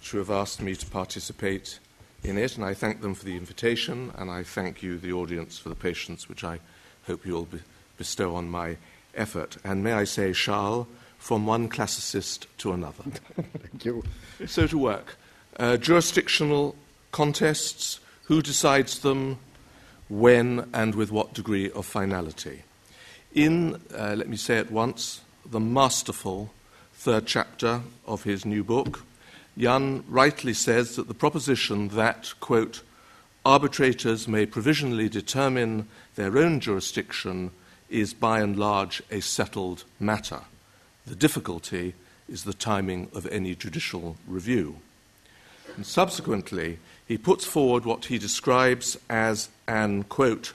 to 0.04 0.18
have 0.18 0.30
asked 0.30 0.62
me 0.62 0.76
to 0.76 0.86
participate 0.86 1.80
in 2.24 2.38
it, 2.38 2.58
and 2.58 2.66
I 2.66 2.74
thank 2.74 3.02
them 3.02 3.16
for 3.16 3.26
the 3.26 3.38
invitation, 3.38 4.12
and 4.18 4.30
I 4.30 4.44
thank 4.44 4.84
you, 4.84 5.00
the 5.00 5.14
audience, 5.14 5.58
for 5.58 5.70
the 5.70 5.76
patience 5.76 6.30
which 6.30 6.44
I 6.44 6.60
hope 7.08 7.26
you 7.26 7.34
will 7.34 7.46
be- 7.46 7.62
bestow 7.98 8.36
on 8.36 8.50
my 8.50 8.78
effort. 9.16 9.58
And 9.64 9.84
may 9.84 9.94
I 9.94 10.04
say, 10.04 10.34
Charles, 10.34 10.86
from 11.18 11.46
one 11.46 11.70
classicist 11.70 12.46
to 12.60 12.74
another. 12.74 13.04
Thank 13.36 13.86
you. 13.86 14.04
So 14.46 14.68
to 14.68 14.78
work. 14.78 15.18
Uh, 15.58 15.78
jurisdictional 15.78 16.76
contests, 17.12 18.00
who 18.24 18.42
decides 18.42 19.00
them, 19.00 19.40
when, 20.10 20.70
and 20.74 20.96
with 20.96 21.12
what 21.12 21.34
degree 21.34 21.72
of 21.72 21.86
finality. 21.86 22.64
In, 23.34 23.80
uh, 23.96 24.16
let 24.18 24.28
me 24.28 24.38
say 24.38 24.58
at 24.58 24.72
once, 24.72 25.22
the 25.50 25.60
masterful 25.60 26.52
third 26.94 27.26
chapter 27.26 27.82
of 28.08 28.24
his 28.24 28.44
new 28.44 28.64
book, 28.64 29.04
Jan 29.58 30.04
rightly 30.08 30.54
says 30.54 30.96
that 30.96 31.08
the 31.08 31.14
proposition 31.14 31.90
that, 31.90 32.34
quote, 32.40 32.82
arbitrators 33.46 34.28
may 34.28 34.46
provisionally 34.46 35.10
determine 35.10 35.88
their 36.16 36.38
own 36.38 36.60
jurisdiction 36.60 37.52
is 37.90 38.14
by 38.14 38.42
and 38.42 38.58
large 38.58 39.02
a 39.12 39.20
settled 39.20 39.84
matter. 40.00 40.42
The 41.06 41.16
difficulty 41.16 41.94
is 42.28 42.44
the 42.44 42.54
timing 42.54 43.10
of 43.14 43.26
any 43.28 43.56
judicial 43.56 44.18
review. 44.28 44.78
And 45.76 45.86
subsequently, 45.86 46.80
he 47.10 47.18
puts 47.18 47.44
forward 47.44 47.86
what 47.86 48.06
he 48.06 48.20
describes 48.20 48.96
as 49.10 49.50
an, 49.68 50.04
quote, 50.04 50.54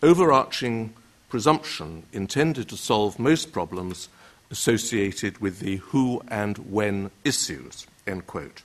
overarching 0.00 0.94
presumption 1.28 2.04
intended 2.12 2.68
to 2.68 2.76
solve 2.76 3.18
most 3.18 3.50
problems 3.50 4.08
associated 4.48 5.38
with 5.38 5.58
the 5.58 5.76
who 5.76 6.22
and 6.28 6.56
when 6.70 7.10
issues, 7.24 7.84
end 8.06 8.28
quote. 8.28 8.62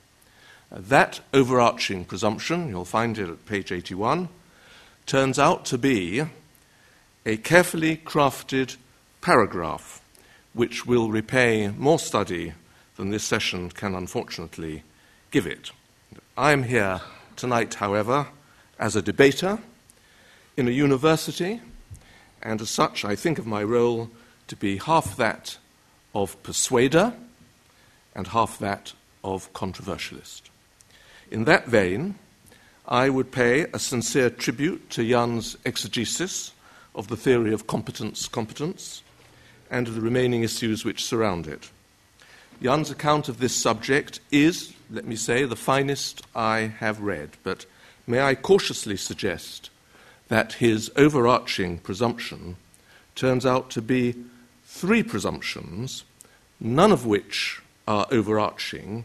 that 0.70 1.20
overarching 1.32 2.04
presumption, 2.04 2.68
you'll 2.68 2.84
find 2.84 3.18
it 3.18 3.28
at 3.28 3.46
page 3.46 3.72
81, 3.72 4.28
turns 5.04 5.36
out 5.36 5.64
to 5.64 5.76
be 5.76 6.22
a 7.26 7.36
carefully 7.38 7.96
crafted 7.96 8.76
paragraph 9.20 10.00
which 10.52 10.86
will 10.86 11.10
repay 11.10 11.66
more 11.66 11.98
study 11.98 12.52
than 12.96 13.10
this 13.10 13.24
session 13.24 13.70
can 13.70 13.96
unfortunately 13.96 14.84
give 15.32 15.48
it. 15.48 15.72
I 16.36 16.52
am 16.52 16.62
here 16.62 17.00
tonight, 17.36 17.74
however, 17.74 18.28
as 18.78 18.96
a 18.96 19.02
debater 19.02 19.58
in 20.56 20.68
a 20.68 20.72
university, 20.72 21.60
and 22.42 22.60
as 22.60 22.70
such, 22.70 23.04
I 23.04 23.16
think 23.16 23.38
of 23.38 23.46
my 23.46 23.62
role 23.62 24.10
to 24.48 24.56
be 24.56 24.76
half 24.76 25.16
that 25.16 25.58
of 26.14 26.40
persuader 26.42 27.14
and 28.14 28.28
half 28.28 28.58
that 28.58 28.92
of 29.22 29.52
controversialist. 29.52 30.50
In 31.30 31.44
that 31.44 31.66
vein, 31.66 32.16
I 32.86 33.08
would 33.08 33.32
pay 33.32 33.62
a 33.72 33.78
sincere 33.78 34.30
tribute 34.30 34.90
to 34.90 35.08
Jan's 35.08 35.56
exegesis 35.64 36.52
of 36.94 37.08
the 37.08 37.16
theory 37.16 37.52
of 37.52 37.66
competence 37.66 38.28
competence 38.28 39.02
and 39.70 39.88
of 39.88 39.94
the 39.94 40.00
remaining 40.00 40.42
issues 40.42 40.84
which 40.84 41.04
surround 41.04 41.46
it. 41.46 41.70
Jan's 42.62 42.90
account 42.90 43.28
of 43.28 43.40
this 43.40 43.54
subject 43.54 44.20
is, 44.30 44.72
let 44.90 45.04
me 45.04 45.16
say, 45.16 45.44
the 45.44 45.56
finest 45.56 46.22
I 46.34 46.72
have 46.78 47.00
read, 47.00 47.30
but 47.42 47.66
may 48.06 48.20
I 48.20 48.34
cautiously 48.34 48.96
suggest 48.96 49.70
that 50.28 50.54
his 50.54 50.90
overarching 50.96 51.78
presumption 51.78 52.56
turns 53.14 53.44
out 53.44 53.70
to 53.70 53.82
be 53.82 54.14
three 54.64 55.02
presumptions, 55.02 56.04
none 56.58 56.92
of 56.92 57.04
which 57.06 57.60
are 57.86 58.06
overarching, 58.10 59.04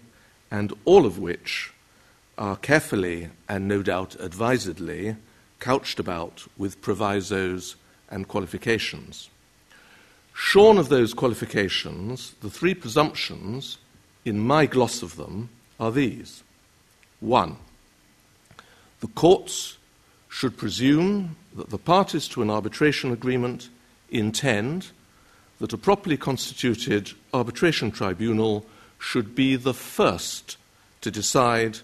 and 0.50 0.74
all 0.86 1.06
of 1.06 1.20
which 1.20 1.74
are 2.38 2.56
carefully 2.56 3.30
and 3.48 3.68
no 3.68 3.84
doubt 3.84 4.16
advisedly 4.20 5.16
couched 5.60 6.00
about 6.00 6.48
with 6.58 6.82
provisos 6.82 7.76
and 8.10 8.28
qualifications. 8.28 9.30
Shorn 10.42 10.78
of 10.78 10.88
those 10.88 11.14
qualifications, 11.14 12.34
the 12.42 12.50
three 12.50 12.74
presumptions, 12.74 13.78
in 14.24 14.40
my 14.40 14.66
gloss 14.66 15.04
of 15.04 15.18
them, 15.18 15.50
are 15.82 15.92
these. 15.92 16.44
One, 17.20 17.58
the 19.02 19.08
courts 19.08 19.78
should 20.30 20.56
presume 20.56 21.36
that 21.56 21.70
the 21.70 21.78
parties 21.78 22.30
to 22.30 22.42
an 22.42 22.50
arbitration 22.50 23.12
agreement 23.12 23.68
intend 24.10 24.88
that 25.60 25.74
a 25.74 25.78
properly 25.78 26.16
constituted 26.16 27.12
arbitration 27.34 27.92
tribunal 27.92 28.66
should 28.98 29.36
be 29.36 29.58
the 29.58 29.74
first 29.74 30.56
to 31.02 31.12
decide, 31.12 31.80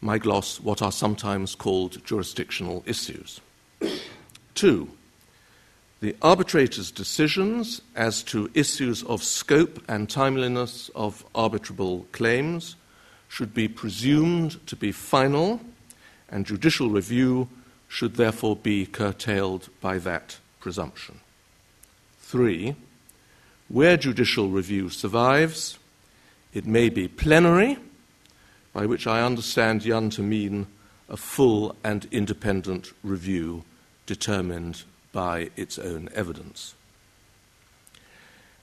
my 0.00 0.18
gloss, 0.18 0.60
what 0.60 0.82
are 0.82 0.92
sometimes 0.92 1.54
called 1.54 2.04
jurisdictional 2.04 2.82
issues. 2.86 3.40
Two, 4.56 4.90
the 6.00 6.16
arbitrator's 6.22 6.90
decisions 6.90 7.82
as 7.94 8.22
to 8.22 8.50
issues 8.54 9.02
of 9.04 9.22
scope 9.22 9.82
and 9.86 10.08
timeliness 10.08 10.90
of 10.94 11.24
arbitrable 11.34 12.10
claims 12.12 12.76
should 13.28 13.52
be 13.52 13.68
presumed 13.68 14.66
to 14.66 14.74
be 14.74 14.90
final, 14.90 15.60
and 16.30 16.46
judicial 16.46 16.88
review 16.88 17.48
should 17.86 18.14
therefore 18.14 18.56
be 18.56 18.86
curtailed 18.86 19.68
by 19.80 19.98
that 19.98 20.38
presumption. 20.58 21.20
Three, 22.20 22.76
where 23.68 23.96
judicial 23.96 24.48
review 24.48 24.88
survives, 24.88 25.78
it 26.54 26.66
may 26.66 26.88
be 26.88 27.08
plenary, 27.08 27.76
by 28.72 28.86
which 28.86 29.06
I 29.06 29.22
understand 29.22 29.82
Jan 29.82 30.10
to 30.10 30.22
mean 30.22 30.66
a 31.08 31.16
full 31.16 31.76
and 31.84 32.06
independent 32.10 32.92
review 33.02 33.64
determined 34.06 34.84
by 35.12 35.50
its 35.56 35.78
own 35.78 36.08
evidence. 36.14 36.74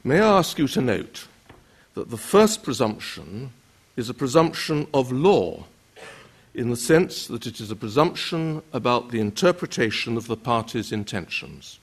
May 0.04 0.20
I 0.20 0.38
ask 0.38 0.58
you 0.58 0.68
to 0.70 0.82
note 0.82 1.28
that 1.96 2.10
the 2.10 2.18
first 2.18 2.64
presumption 2.64 3.52
is 3.96 4.10
a 4.10 4.14
presumption 4.14 4.88
of 4.94 5.12
law, 5.12 5.66
in 6.54 6.70
the 6.70 6.76
sense 6.76 7.28
that 7.28 7.46
it 7.46 7.60
is 7.60 7.72
a 7.72 7.76
presumption 7.76 8.62
about 8.74 9.12
the 9.12 9.20
interpretation 9.20 10.18
of 10.18 10.28
the 10.28 10.38
party's 10.38 10.92
intentions. 10.92 11.80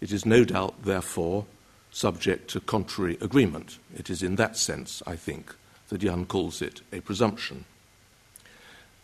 It 0.00 0.12
is 0.12 0.24
no 0.24 0.44
doubt, 0.44 0.84
therefore, 0.84 1.46
subject 1.90 2.48
to 2.50 2.60
contrary 2.60 3.16
agreement. 3.20 3.78
It 3.96 4.10
is 4.10 4.22
in 4.22 4.36
that 4.36 4.56
sense, 4.56 5.02
I 5.06 5.16
think, 5.16 5.54
that 5.88 5.98
Jan 5.98 6.26
calls 6.26 6.60
it 6.62 6.82
a 6.92 7.00
presumption. 7.00 7.64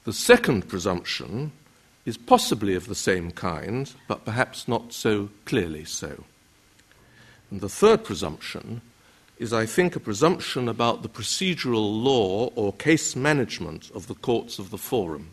The 0.05 0.13
second 0.13 0.69
presumption 0.69 1.53
is 2.05 2.17
possibly 2.17 2.75
of 2.75 2.87
the 2.87 2.95
same 2.95 3.31
kind, 3.31 3.93
but 4.09 4.25
perhaps 4.25 4.67
not 4.67 4.93
so 4.93 5.29
clearly 5.45 5.85
so. 5.85 6.25
And 7.51 7.61
the 7.61 7.69
third 7.69 8.05
presumption 8.05 8.81
is, 9.39 9.53
I 9.53 9.67
think, 9.67 9.97
a 9.97 10.01
presumption 10.01 10.69
about 10.69 11.03
the 11.03 11.09
procedural 11.09 12.03
law 12.03 12.51
or 12.55 12.73
case 12.73 13.17
management 13.17 13.91
of 13.95 14.07
the 14.07 14.15
courts 14.15 14.59
of 14.59 14.71
the 14.71 14.79
forum. 14.79 15.31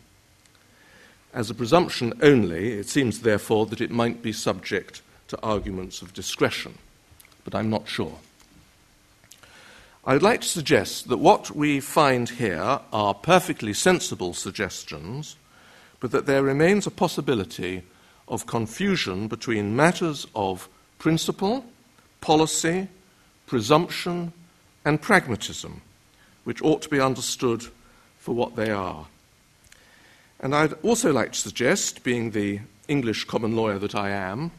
As 1.32 1.50
a 1.50 1.54
presumption 1.54 2.14
only, 2.22 2.72
it 2.72 2.88
seems 2.88 3.20
therefore 3.20 3.66
that 3.66 3.80
it 3.80 3.90
might 3.90 4.22
be 4.22 4.32
subject 4.32 5.02
to 5.28 5.40
arguments 5.42 6.00
of 6.00 6.14
discretion, 6.14 6.78
but 7.44 7.54
I'm 7.54 7.68
not 7.70 7.86
sure. 7.86 8.18
I 10.06 10.14
would 10.14 10.22
like 10.22 10.40
to 10.40 10.48
suggest 10.48 11.08
that 11.08 11.18
what 11.18 11.50
we 11.50 11.80
find 11.80 12.30
here 12.30 12.80
are 12.92 13.12
perfectly 13.12 13.74
sensible 13.74 14.32
suggestions 14.32 15.36
but 16.00 16.10
that 16.12 16.26
there 16.26 16.42
remains 16.42 16.86
a 16.86 16.90
possibility 16.90 17.82
of 18.28 18.46
confusion 18.46 19.28
between 19.28 19.76
matters 19.76 20.26
of 20.34 20.68
principle, 20.98 21.64
policy, 22.20 22.88
presumption, 23.46 24.32
and 24.84 25.00
pragmatism, 25.00 25.80
which 26.44 26.62
ought 26.62 26.82
to 26.82 26.88
be 26.88 27.00
understood 27.00 27.66
for 28.18 28.34
what 28.34 28.56
they 28.56 28.70
are. 28.70 29.06
And 30.40 30.54
I'd 30.54 30.74
also 30.82 31.12
like 31.12 31.32
to 31.32 31.38
suggest, 31.38 32.04
being 32.04 32.30
the 32.30 32.60
English 32.86 33.24
common 33.24 33.56
lawyer 33.56 33.78
that 33.78 33.94
I 33.94 34.10
am, 34.10 34.50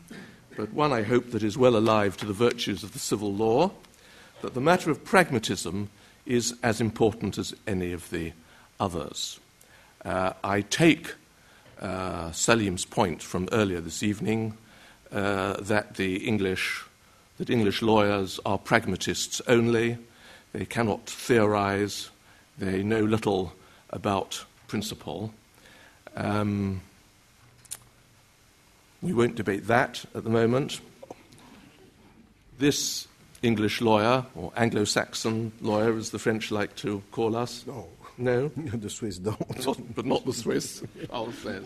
but 0.58 0.74
one 0.74 0.92
I 0.92 1.04
hope 1.04 1.32
that 1.32 1.44
is 1.44 1.58
well 1.58 1.78
alive 1.78 2.18
to 2.18 2.26
the 2.26 2.34
virtues 2.34 2.84
of 2.84 2.92
the 2.92 3.00
civil 3.00 3.34
law, 3.34 3.72
that 4.42 4.54
the 4.54 4.62
matter 4.62 4.92
of 4.92 5.06
pragmatism 5.06 5.90
is 6.26 6.56
as 6.62 6.82
important 6.82 7.38
as 7.38 7.56
any 7.66 7.94
of 7.94 8.10
the 8.10 8.34
others. 8.80 9.40
Uh, 10.04 10.34
I 10.44 10.62
take 10.62 11.14
uh, 11.80 12.32
Salim's 12.32 12.86
point 12.86 13.22
from 13.22 13.48
earlier 13.52 13.82
this 13.82 14.04
evening 14.04 14.58
uh, 15.12 15.54
that 15.62 15.96
the 15.96 16.28
English 16.28 16.84
that 17.38 17.50
English 17.50 17.82
lawyers 17.82 18.40
are 18.46 18.58
pragmatists 18.58 19.42
only. 19.48 19.98
They 20.52 20.66
cannot 20.66 21.10
theorize. 21.10 22.10
They 22.58 22.84
know 22.84 23.00
little 23.00 23.54
about 23.92 24.44
principle. 24.68 25.34
Um, 26.18 26.82
we 29.02 29.14
won't 29.14 29.36
debate 29.36 29.68
that 29.68 30.04
at 30.14 30.26
the 30.26 30.30
moment. 30.30 30.82
This 32.58 33.08
English 33.42 33.80
lawyer, 33.80 34.26
or 34.36 34.52
Anglo 34.58 34.84
Saxon 34.84 35.54
lawyer, 35.62 35.96
as 35.96 36.10
the 36.10 36.20
French 36.20 36.52
like 36.52 36.76
to 36.78 37.02
call 37.12 37.38
us, 37.38 37.64
No, 37.66 37.88
no, 38.20 38.48
the 38.56 38.90
Swiss 38.90 39.18
don't. 39.18 39.66
not- 39.66 39.96
but 39.96 40.06
not 40.06 40.26
the 40.26 40.34
Swiss, 40.44 40.84
Charles 41.08 41.38
says. 41.40 41.64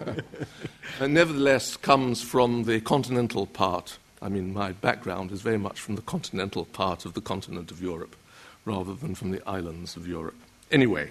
and 1.00 1.14
nevertheless 1.14 1.76
comes 1.76 2.22
from 2.22 2.64
the 2.64 2.80
continental 2.80 3.46
part. 3.46 3.98
I 4.20 4.28
mean, 4.28 4.52
my 4.52 4.72
background 4.72 5.30
is 5.30 5.40
very 5.40 5.58
much 5.58 5.80
from 5.80 5.96
the 5.96 6.02
continental 6.02 6.66
part 6.66 7.04
of 7.04 7.14
the 7.14 7.20
continent 7.20 7.70
of 7.70 7.80
Europe, 7.80 8.16
rather 8.64 8.94
than 8.94 9.14
from 9.14 9.30
the 9.30 9.40
islands 9.48 9.96
of 9.96 10.06
Europe. 10.06 10.36
Anyway, 10.70 11.10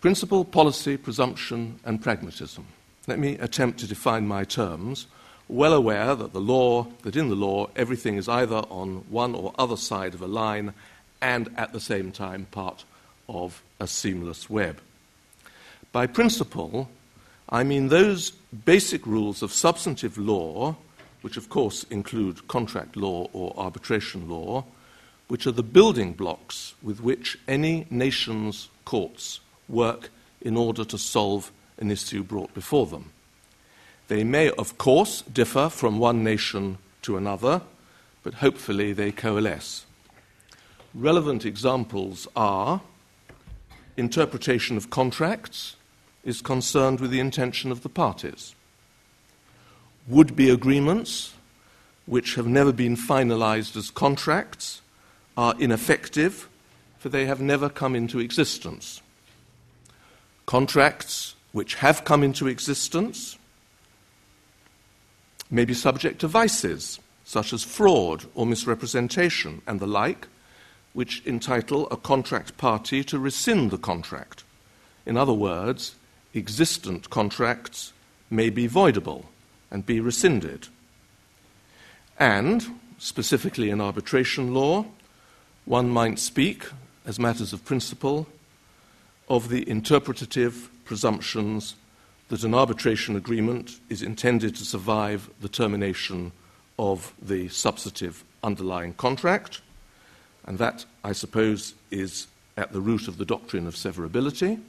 principle, 0.00 0.44
policy, 0.44 0.96
presumption, 0.96 1.78
and 1.84 2.02
pragmatism. 2.02 2.66
Let 3.06 3.18
me 3.18 3.38
attempt 3.38 3.80
to 3.80 3.86
define 3.86 4.28
my 4.28 4.44
terms, 4.44 5.06
well 5.48 5.72
aware 5.72 6.14
that 6.14 6.32
the 6.32 6.40
law, 6.40 6.86
that 7.02 7.16
in 7.16 7.28
the 7.28 7.34
law, 7.34 7.68
everything 7.76 8.16
is 8.16 8.28
either 8.28 8.56
on 8.70 9.04
one 9.08 9.34
or 9.34 9.52
other 9.58 9.76
side 9.76 10.14
of 10.14 10.22
a 10.22 10.26
line 10.26 10.72
and 11.22 11.48
at 11.56 11.72
the 11.72 11.80
same 11.80 12.12
time 12.12 12.46
part 12.50 12.84
of 13.28 13.62
a 13.80 13.86
seamless 13.86 14.50
web. 14.50 14.80
By 15.92 16.06
principle, 16.06 16.90
I 17.48 17.64
mean 17.64 17.88
those 17.88 18.32
basic 18.64 19.06
rules 19.06 19.42
of 19.42 19.52
substantive 19.52 20.18
law, 20.18 20.76
which 21.22 21.36
of 21.36 21.48
course 21.48 21.84
include 21.84 22.48
contract 22.48 22.96
law 22.96 23.28
or 23.32 23.54
arbitration 23.56 24.28
law, 24.28 24.64
which 25.28 25.46
are 25.46 25.52
the 25.52 25.62
building 25.62 26.12
blocks 26.12 26.74
with 26.82 27.00
which 27.00 27.38
any 27.46 27.86
nation's 27.88 28.68
courts 28.84 29.40
work 29.68 30.10
in 30.40 30.56
order 30.56 30.84
to 30.84 30.98
solve 30.98 31.52
an 31.78 31.90
issue 31.90 32.22
brought 32.22 32.52
before 32.52 32.86
them. 32.86 33.10
They 34.08 34.24
may, 34.24 34.50
of 34.50 34.76
course, 34.76 35.22
differ 35.22 35.68
from 35.68 35.98
one 35.98 36.24
nation 36.24 36.78
to 37.02 37.16
another, 37.16 37.62
but 38.22 38.34
hopefully 38.34 38.92
they 38.92 39.12
coalesce. 39.12 39.86
Relevant 40.94 41.46
examples 41.46 42.28
are 42.36 42.82
interpretation 43.96 44.76
of 44.76 44.90
contracts 44.90 45.76
is 46.24 46.42
concerned 46.42 47.00
with 47.00 47.10
the 47.10 47.20
intention 47.20 47.72
of 47.72 47.82
the 47.82 47.88
parties. 47.88 48.54
Would 50.06 50.36
be 50.36 50.50
agreements 50.50 51.32
which 52.04 52.34
have 52.34 52.46
never 52.46 52.72
been 52.72 52.96
finalized 52.96 53.76
as 53.76 53.90
contracts 53.90 54.82
are 55.36 55.54
ineffective, 55.58 56.48
for 56.98 57.08
they 57.08 57.24
have 57.26 57.40
never 57.40 57.68
come 57.68 57.94
into 57.94 58.18
existence. 58.18 59.00
Contracts 60.46 61.34
which 61.52 61.76
have 61.76 62.04
come 62.04 62.22
into 62.22 62.48
existence 62.48 63.38
may 65.50 65.64
be 65.64 65.74
subject 65.74 66.20
to 66.20 66.28
vices, 66.28 66.98
such 67.24 67.52
as 67.52 67.62
fraud 67.62 68.24
or 68.34 68.44
misrepresentation 68.44 69.62
and 69.66 69.80
the 69.80 69.86
like, 69.86 70.26
which 70.92 71.22
entitle 71.26 71.88
a 71.90 71.96
contract 71.96 72.56
party 72.58 73.02
to 73.04 73.18
rescind 73.18 73.70
the 73.70 73.78
contract. 73.78 74.44
In 75.06 75.16
other 75.16 75.32
words, 75.32 75.94
existent 76.34 77.10
contracts 77.10 77.92
may 78.30 78.50
be 78.50 78.68
voidable 78.68 79.26
and 79.70 79.86
be 79.86 80.00
rescinded. 80.00 80.68
And, 82.18 82.80
specifically 82.98 83.70
in 83.70 83.80
arbitration 83.80 84.54
law, 84.54 84.86
one 85.64 85.90
might 85.90 86.18
speak, 86.18 86.66
as 87.06 87.18
matters 87.18 87.52
of 87.52 87.64
principle, 87.64 88.26
of 89.28 89.48
the 89.48 89.68
interpretative 89.68 90.68
presumptions 90.84 91.74
that 92.28 92.44
an 92.44 92.54
arbitration 92.54 93.16
agreement 93.16 93.78
is 93.88 94.02
intended 94.02 94.56
to 94.56 94.64
survive 94.64 95.30
the 95.40 95.48
termination 95.48 96.32
of 96.78 97.12
the 97.20 97.48
substantive 97.48 98.24
underlying 98.42 98.94
contract, 98.94 99.60
and 100.46 100.58
that, 100.58 100.84
I 101.04 101.12
suppose, 101.12 101.74
is 101.90 102.26
at 102.56 102.72
the 102.72 102.80
root 102.80 103.08
of 103.08 103.18
the 103.18 103.24
doctrine 103.24 103.66
of 103.66 103.74
severability, 103.74 104.60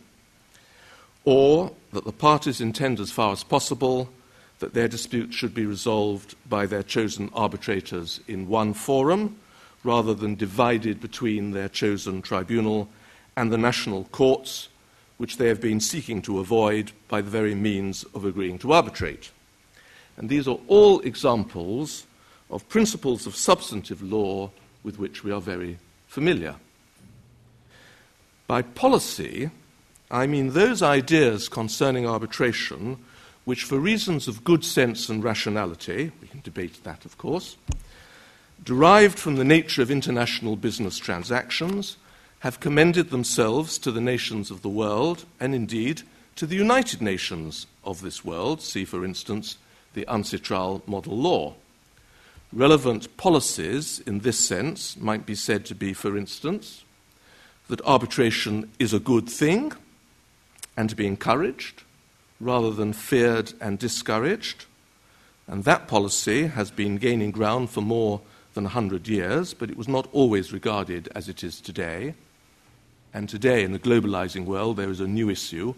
or 1.26 1.72
that 1.92 2.06
the 2.06 2.12
parties 2.12 2.62
intend 2.62 3.00
as 3.00 3.12
far 3.12 3.32
as 3.32 3.44
possible 3.44 4.10
that 4.60 4.74
their 4.74 4.88
disputes 4.88 5.36
should 5.36 5.54
be 5.54 5.66
resolved 5.66 6.36
by 6.48 6.66
their 6.66 6.84
chosen 6.84 7.30
arbitrators 7.34 8.20
in 8.28 8.48
one 8.48 8.74
forum 8.74 9.38
rather 9.84 10.14
than 10.14 10.36
divided 10.36 11.02
between 11.02 11.52
their 11.52 11.68
chosen 11.68 12.22
tribunal 12.22 12.88
and 13.36 13.52
the 13.52 13.58
national 13.58 14.06
courts, 14.06 14.70
which 15.18 15.38
they 15.38 15.48
have 15.48 15.60
been 15.60 15.80
seeking 15.80 16.22
to 16.22 16.40
avoid 16.40 16.92
by 17.08 17.20
the 17.22 17.30
very 17.30 17.56
means 17.56 18.04
of 18.16 18.24
agreeing 18.24 18.58
to 18.58 18.72
arbitrate. 18.72 19.32
And 20.16 20.30
these 20.30 20.48
are 20.48 20.60
all 20.68 21.00
examples 21.02 22.06
of 22.50 22.68
principles 22.70 23.26
of 23.26 23.36
substantive 23.36 24.02
law 24.02 24.52
with 24.84 25.00
which 25.00 25.24
we 25.24 25.32
are 25.32 25.42
very 25.42 25.78
familiar. 26.08 26.56
By 28.48 28.62
policy, 28.62 29.50
I 30.12 30.28
mean 30.28 30.50
those 30.50 30.82
ideas 30.82 31.50
concerning 31.50 32.06
arbitration 32.06 32.98
which, 33.46 33.64
for 33.64 33.78
reasons 33.78 34.28
of 34.28 34.44
good 34.44 34.64
sense 34.64 35.10
and 35.10 35.24
rationality, 35.24 36.12
we 36.22 36.28
can 36.28 36.42
debate 36.42 36.84
that, 36.84 37.04
of 37.06 37.18
course, 37.18 37.58
derived 38.64 39.20
from 39.20 39.36
the 39.36 39.44
nature 39.44 39.82
of 39.82 39.92
international 39.92 40.56
business 40.56 40.98
transactions, 40.98 41.98
have 42.40 42.60
commended 42.60 43.10
themselves 43.10 43.78
to 43.78 43.92
the 43.92 44.02
nations 44.02 44.52
of 44.52 44.62
the 44.62 44.70
world 44.70 45.26
and 45.40 45.56
indeed 45.56 46.02
to 46.36 46.46
the 46.46 46.56
United 46.56 47.02
Nations 47.02 47.68
of 47.84 48.02
this 48.02 48.24
world. 48.24 48.62
See, 48.62 48.86
for 48.86 49.06
instance, 49.06 49.58
the 49.94 50.06
UNCITRAL 50.08 50.84
model 50.88 51.18
law. 51.18 51.56
Relevant 52.56 53.18
policies 53.18 54.00
in 54.06 54.20
this 54.20 54.38
sense 54.38 54.96
might 54.96 55.26
be 55.26 55.34
said 55.34 55.66
to 55.66 55.74
be, 55.74 55.92
for 55.92 56.16
instance, 56.16 56.84
that 57.68 57.82
arbitration 57.82 58.70
is 58.78 58.94
a 58.94 59.00
good 59.00 59.28
thing 59.28 59.74
and 60.78 60.88
to 60.88 60.96
be 60.96 61.08
encouraged 61.08 61.82
rather 62.40 62.70
than 62.70 62.94
feared 62.94 63.54
and 63.60 63.80
discouraged. 63.80 64.66
And 65.48 65.64
that 65.64 65.88
policy 65.88 66.46
has 66.46 66.70
been 66.70 66.98
gaining 66.98 67.32
ground 67.32 67.72
for 67.72 67.82
more 67.82 68.22
than 68.54 68.66
100 68.66 69.08
years, 69.08 69.56
but 69.56 69.72
it 69.72 69.78
was 69.78 69.88
not 69.88 70.08
always 70.12 70.54
regarded 70.54 71.10
as 71.16 71.28
it 71.28 71.44
is 71.44 71.60
today. 71.60 72.14
And 73.16 73.28
today, 73.28 73.64
in 73.64 73.72
the 73.72 73.80
globalizing 73.80 74.46
world, 74.46 74.78
there 74.78 74.92
is 74.92 75.00
a 75.00 75.08
new 75.08 75.28
issue 75.28 75.74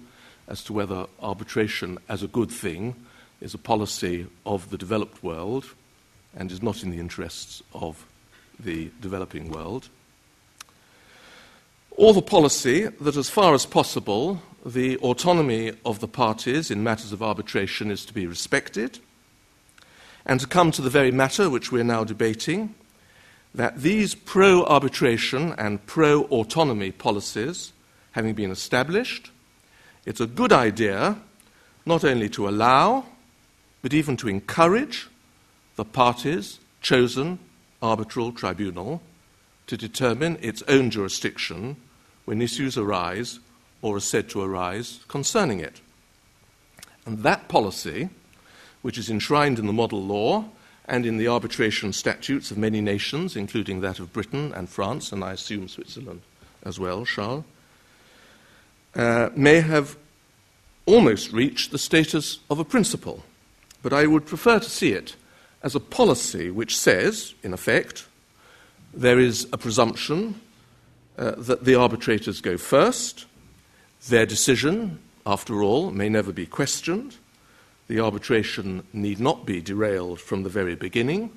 as 0.46 0.62
to 0.66 0.74
whether 0.74 1.06
arbitration 1.22 2.00
as 2.10 2.22
a 2.22 2.28
good 2.28 2.52
thing 2.52 2.96
is 3.40 3.54
a 3.54 3.58
policy 3.58 4.28
of 4.46 4.70
the 4.72 4.78
developed 4.78 5.24
world 5.24 5.68
and 6.36 6.52
is 6.52 6.62
not 6.62 6.84
in 6.84 6.92
the 6.92 7.00
interests 7.00 7.64
of 7.74 8.06
the 8.60 8.92
developing 9.02 9.52
world. 9.52 9.90
Or 11.92 12.14
the 12.14 12.22
policy 12.22 12.88
that, 12.88 13.16
as 13.16 13.30
far 13.30 13.54
as 13.54 13.66
possible, 13.66 14.42
the 14.66 14.98
autonomy 14.98 15.72
of 15.86 16.00
the 16.00 16.08
parties 16.08 16.70
in 16.70 16.84
matters 16.84 17.14
of 17.14 17.24
arbitration 17.24 17.90
is 17.90 18.04
to 18.06 18.14
be 18.14 18.28
respected. 18.28 19.00
And 20.26 20.40
to 20.40 20.48
come 20.48 20.72
to 20.72 20.82
the 20.82 20.90
very 20.90 21.12
matter 21.12 21.50
which 21.50 21.72
we 21.72 21.80
are 21.80 21.86
now 21.86 22.04
debating, 22.04 22.76
that 23.54 23.82
these 23.82 24.14
pro 24.14 24.66
arbitration 24.66 25.54
and 25.58 25.86
pro 25.86 26.24
autonomy 26.24 26.92
policies 26.92 27.72
having 28.12 28.34
been 28.34 28.52
established, 28.52 29.32
it's 30.06 30.20
a 30.20 30.28
good 30.28 30.52
idea 30.52 31.18
not 31.86 32.04
only 32.04 32.28
to 32.30 32.50
allow, 32.50 33.06
but 33.82 33.94
even 33.94 34.18
to 34.18 34.28
encourage 34.28 35.08
the 35.76 35.86
parties' 35.86 36.60
chosen 36.82 37.40
arbitral 37.82 38.32
tribunal 38.32 39.02
to 39.68 39.78
determine 39.78 40.38
its 40.42 40.64
own 40.68 40.90
jurisdiction 40.90 41.76
when 42.26 42.42
issues 42.42 42.78
arise 42.78 43.40
or 43.82 43.98
are 43.98 44.02
said 44.02 44.30
to 44.30 44.42
arise 44.42 45.00
concerning 45.08 45.60
it. 45.60 45.82
And 47.06 47.20
that 47.20 47.48
policy, 47.48 48.10
which 48.82 48.98
is 48.98 49.10
enshrined 49.10 49.60
in 49.60 49.68
the 49.68 49.74
model 49.74 50.04
law 50.04 50.46
and 50.88 51.06
in 51.06 51.18
the 51.18 51.28
arbitration 51.28 51.94
statutes 51.94 52.52
of 52.52 52.58
many 52.58 52.82
nations, 52.82 53.36
including 53.36 53.82
that 53.82 54.00
of 54.00 54.14
Britain 54.14 54.54
and 54.54 54.70
France, 54.70 55.12
and 55.12 55.24
I 55.24 55.34
assume 55.34 55.68
Switzerland 55.68 56.22
as 56.64 56.80
well, 56.80 57.06
Charles, 57.06 57.44
uh, 58.96 59.30
may 59.36 59.62
have 59.62 59.98
almost 60.86 61.32
reached 61.32 61.72
the 61.72 61.78
status 61.78 62.40
of 62.50 62.60
a 62.60 62.66
principle. 62.66 63.24
But 63.82 63.94
I 63.94 64.08
would 64.08 64.26
prefer 64.26 64.60
to 64.60 64.70
see 64.70 64.92
it 64.94 65.16
as 65.66 65.74
a 65.74 65.80
policy 65.80 66.52
which 66.52 66.78
says, 66.78 67.34
in 67.42 67.52
effect, 67.52 68.06
there 68.94 69.20
is 69.20 69.48
a 69.52 69.58
presumption 69.58 70.40
uh, 71.18 71.32
that 71.40 71.66
the 71.66 71.74
arbitrators 71.74 72.40
go 72.40 72.56
first, 72.56 73.26
their 74.08 74.28
decision, 74.28 75.00
after 75.26 75.64
all, 75.64 75.90
may 75.90 76.08
never 76.08 76.32
be 76.32 76.46
questioned. 76.46 77.16
The 77.88 78.00
arbitration 78.00 78.86
need 78.94 79.20
not 79.20 79.48
be 79.48 79.60
derailed 79.60 80.20
from 80.20 80.44
the 80.44 80.50
very 80.50 80.76
beginning. 80.76 81.32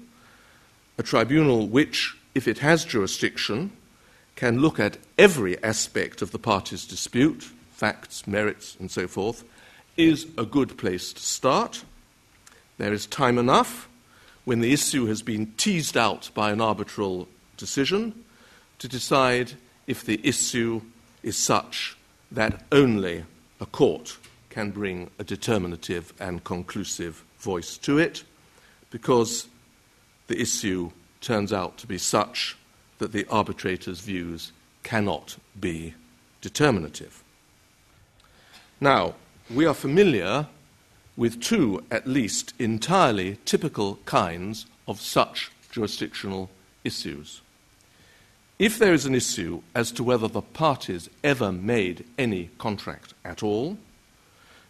A 0.98 1.02
tribunal 1.02 1.66
which, 1.66 2.14
if 2.34 2.46
it 2.46 2.58
has 2.58 2.84
jurisdiction, 2.84 3.72
can 4.36 4.60
look 4.60 4.78
at 4.78 4.98
every 5.16 5.60
aspect 5.64 6.20
of 6.20 6.32
the 6.32 6.38
party's 6.38 6.84
dispute, 6.84 7.44
facts, 7.72 8.26
merits, 8.26 8.76
and 8.78 8.90
so 8.90 9.08
forth, 9.08 9.42
is 9.96 10.26
a 10.36 10.44
good 10.44 10.76
place 10.76 11.14
to 11.14 11.22
start. 11.22 11.82
There 12.76 12.92
is 12.92 13.06
time 13.06 13.38
enough 13.38 13.87
when 14.48 14.60
the 14.60 14.72
issue 14.72 15.04
has 15.04 15.20
been 15.20 15.52
teased 15.58 15.94
out 15.94 16.30
by 16.32 16.50
an 16.50 16.58
arbitral 16.58 17.28
decision 17.58 18.14
to 18.78 18.88
decide 18.88 19.52
if 19.86 20.02
the 20.06 20.18
issue 20.26 20.80
is 21.22 21.36
such 21.36 21.98
that 22.32 22.64
only 22.72 23.22
a 23.60 23.66
court 23.66 24.16
can 24.48 24.70
bring 24.70 25.10
a 25.18 25.22
determinative 25.22 26.14
and 26.18 26.44
conclusive 26.44 27.22
voice 27.38 27.76
to 27.76 27.98
it, 27.98 28.24
because 28.90 29.48
the 30.28 30.40
issue 30.40 30.90
turns 31.20 31.52
out 31.52 31.76
to 31.76 31.86
be 31.86 31.98
such 31.98 32.56
that 33.00 33.12
the 33.12 33.26
arbitrator's 33.28 34.00
views 34.00 34.52
cannot 34.82 35.36
be 35.60 35.92
determinative. 36.40 37.22
Now, 38.80 39.14
we 39.50 39.66
are 39.66 39.74
familiar 39.74 40.46
with 41.18 41.40
two, 41.40 41.82
at 41.90 42.06
least, 42.06 42.54
entirely 42.60 43.36
typical 43.44 43.98
kinds 44.04 44.66
of 44.86 45.00
such 45.00 45.50
jurisdictional 45.72 46.48
issues. 46.84 47.42
If 48.60 48.78
there 48.78 48.94
is 48.94 49.04
an 49.04 49.16
issue 49.16 49.62
as 49.74 49.90
to 49.92 50.04
whether 50.04 50.28
the 50.28 50.42
parties 50.42 51.10
ever 51.24 51.50
made 51.50 52.04
any 52.16 52.50
contract 52.58 53.14
at 53.24 53.42
all, 53.42 53.76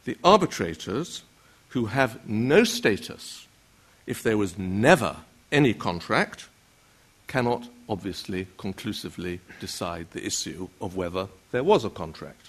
the 0.06 0.16
arbitrators, 0.24 1.22
who 1.68 1.86
have 1.86 2.26
no 2.26 2.64
status 2.64 3.46
if 4.06 4.22
there 4.22 4.38
was 4.38 4.58
never 4.58 5.16
any 5.52 5.74
contract, 5.74 6.48
cannot 7.26 7.68
obviously 7.90 8.46
conclusively 8.56 9.40
decide 9.60 10.10
the 10.12 10.24
issue 10.24 10.68
of 10.80 10.96
whether 10.96 11.28
there 11.50 11.62
was 11.62 11.84
a 11.84 11.90
contract. 11.90 12.48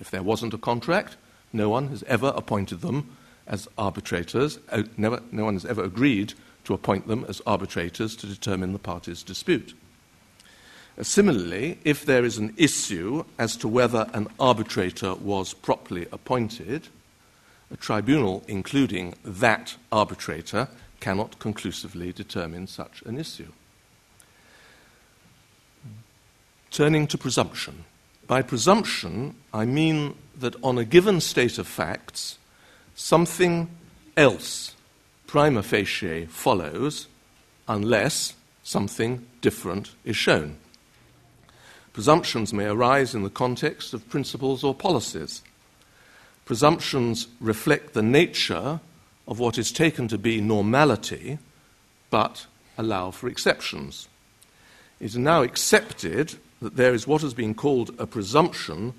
If 0.00 0.10
there 0.10 0.24
wasn't 0.24 0.54
a 0.54 0.58
contract, 0.58 1.16
no 1.52 1.68
one 1.68 1.86
has 1.88 2.02
ever 2.02 2.32
appointed 2.34 2.80
them 2.80 3.16
as 3.48 3.66
arbitrators, 3.78 4.58
uh, 4.70 4.82
never, 4.96 5.20
no 5.32 5.44
one 5.44 5.54
has 5.54 5.64
ever 5.64 5.82
agreed 5.82 6.34
to 6.64 6.74
appoint 6.74 7.08
them 7.08 7.24
as 7.28 7.42
arbitrators 7.46 8.14
to 8.16 8.26
determine 8.26 8.72
the 8.72 8.78
parties' 8.78 9.22
dispute. 9.22 9.74
Uh, 10.98 11.02
similarly, 11.02 11.78
if 11.82 12.04
there 12.04 12.24
is 12.24 12.38
an 12.38 12.54
issue 12.56 13.24
as 13.38 13.56
to 13.56 13.66
whether 13.66 14.08
an 14.12 14.28
arbitrator 14.38 15.14
was 15.14 15.54
properly 15.54 16.06
appointed, 16.12 16.88
a 17.70 17.76
tribunal, 17.76 18.44
including 18.46 19.14
that 19.24 19.76
arbitrator, 19.90 20.68
cannot 21.00 21.38
conclusively 21.38 22.12
determine 22.12 22.66
such 22.66 23.02
an 23.02 23.18
issue. 23.18 23.52
Turning 26.70 27.06
to 27.06 27.16
presumption. 27.16 27.84
By 28.26 28.42
presumption, 28.42 29.36
I 29.54 29.64
mean 29.64 30.14
that 30.38 30.54
on 30.62 30.76
a 30.76 30.84
given 30.84 31.20
state 31.20 31.58
of 31.58 31.66
facts, 31.66 32.38
something 32.98 33.70
else 34.16 34.74
prima 35.28 35.62
facie 35.62 36.26
follows 36.26 37.06
unless 37.68 38.34
something 38.64 39.24
different 39.40 39.94
is 40.04 40.16
shown. 40.16 40.56
Presumptions 41.92 42.52
may 42.52 42.64
arise 42.66 43.14
in 43.14 43.22
the 43.22 43.30
context 43.30 43.94
of 43.94 44.08
principles 44.08 44.64
or 44.64 44.74
policies. 44.74 45.42
Presumptions 46.44 47.28
reflect 47.40 47.94
the 47.94 48.02
nature 48.02 48.80
of 49.28 49.38
what 49.38 49.58
is 49.58 49.70
taken 49.70 50.08
to 50.08 50.18
be 50.18 50.40
normality, 50.40 51.38
but 52.10 52.46
allow 52.76 53.12
for 53.12 53.28
exceptions. 53.28 54.08
It 54.98 55.06
is 55.06 55.16
now 55.16 55.42
accepted 55.42 56.34
that 56.60 56.74
there 56.74 56.94
is 56.94 57.06
what 57.06 57.22
has 57.22 57.32
been 57.32 57.54
called 57.54 57.94
a 57.96 58.06
presumption 58.06 58.92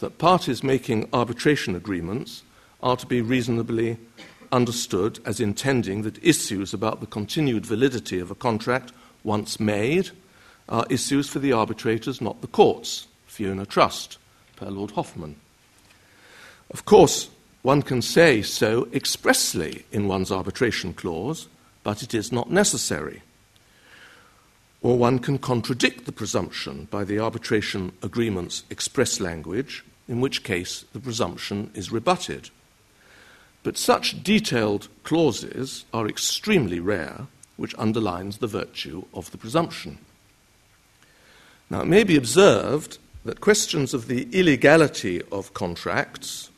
that 0.00 0.18
parties 0.18 0.64
making 0.64 1.08
arbitration 1.12 1.76
agreements 1.76 2.42
are 2.84 2.96
to 2.96 3.06
be 3.06 3.22
reasonably 3.22 3.96
understood 4.52 5.18
as 5.24 5.40
intending 5.40 6.02
that 6.02 6.22
issues 6.22 6.72
about 6.72 7.00
the 7.00 7.06
continued 7.06 7.66
validity 7.66 8.20
of 8.20 8.30
a 8.30 8.34
contract 8.36 8.92
once 9.24 9.58
made 9.58 10.10
are 10.68 10.86
issues 10.90 11.28
for 11.28 11.40
the 11.40 11.52
arbitrators, 11.52 12.20
not 12.20 12.40
the 12.40 12.46
courts. 12.46 13.08
Fiona 13.26 13.66
Trust, 13.66 14.18
per 14.54 14.66
Lord 14.66 14.92
Hoffmann. 14.92 15.34
Of 16.70 16.84
course, 16.84 17.30
one 17.62 17.82
can 17.82 18.00
say 18.00 18.42
so 18.42 18.86
expressly 18.92 19.84
in 19.90 20.06
one's 20.06 20.30
arbitration 20.30 20.94
clause, 20.94 21.48
but 21.82 22.02
it 22.02 22.14
is 22.14 22.30
not 22.30 22.50
necessary. 22.50 23.22
Or 24.82 24.98
one 24.98 25.18
can 25.18 25.38
contradict 25.38 26.04
the 26.04 26.12
presumption 26.12 26.86
by 26.90 27.04
the 27.04 27.18
arbitration 27.18 27.92
agreement's 28.02 28.62
express 28.70 29.18
language, 29.18 29.84
in 30.06 30.20
which 30.20 30.44
case 30.44 30.84
the 30.92 31.00
presumption 31.00 31.70
is 31.74 31.90
rebutted. 31.90 32.50
But 33.64 33.78
such 33.78 34.22
detailed 34.22 34.88
clauses 35.02 35.86
are 35.92 36.06
extremely 36.06 36.78
rare, 36.78 37.26
which 37.56 37.74
underlines 37.76 38.38
the 38.38 38.46
virtue 38.46 39.06
of 39.12 39.30
the 39.30 39.38
presumption. 39.38 39.98
Now, 41.70 41.80
it 41.80 41.86
may 41.86 42.04
be 42.04 42.16
observed 42.16 42.98
that 43.24 43.40
questions 43.40 43.94
of 43.94 44.06
the 44.06 44.28
illegality 44.38 45.22
of 45.32 45.54
contracts, 45.54 46.50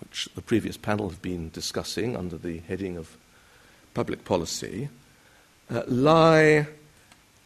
which 0.00 0.28
the 0.36 0.42
previous 0.42 0.76
panel 0.76 1.08
have 1.08 1.20
been 1.20 1.50
discussing 1.50 2.16
under 2.16 2.38
the 2.38 2.58
heading 2.68 2.96
of 2.96 3.16
public 3.92 4.24
policy, 4.24 4.88
uh, 5.68 5.82
lie 5.88 6.68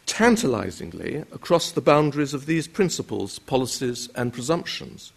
tantalizingly 0.04 1.16
across 1.32 1.70
the 1.70 1.80
boundaries 1.80 2.34
of 2.34 2.44
these 2.44 2.68
principles, 2.68 3.38
policies, 3.38 4.10
and 4.14 4.34
presumptions. 4.34 5.12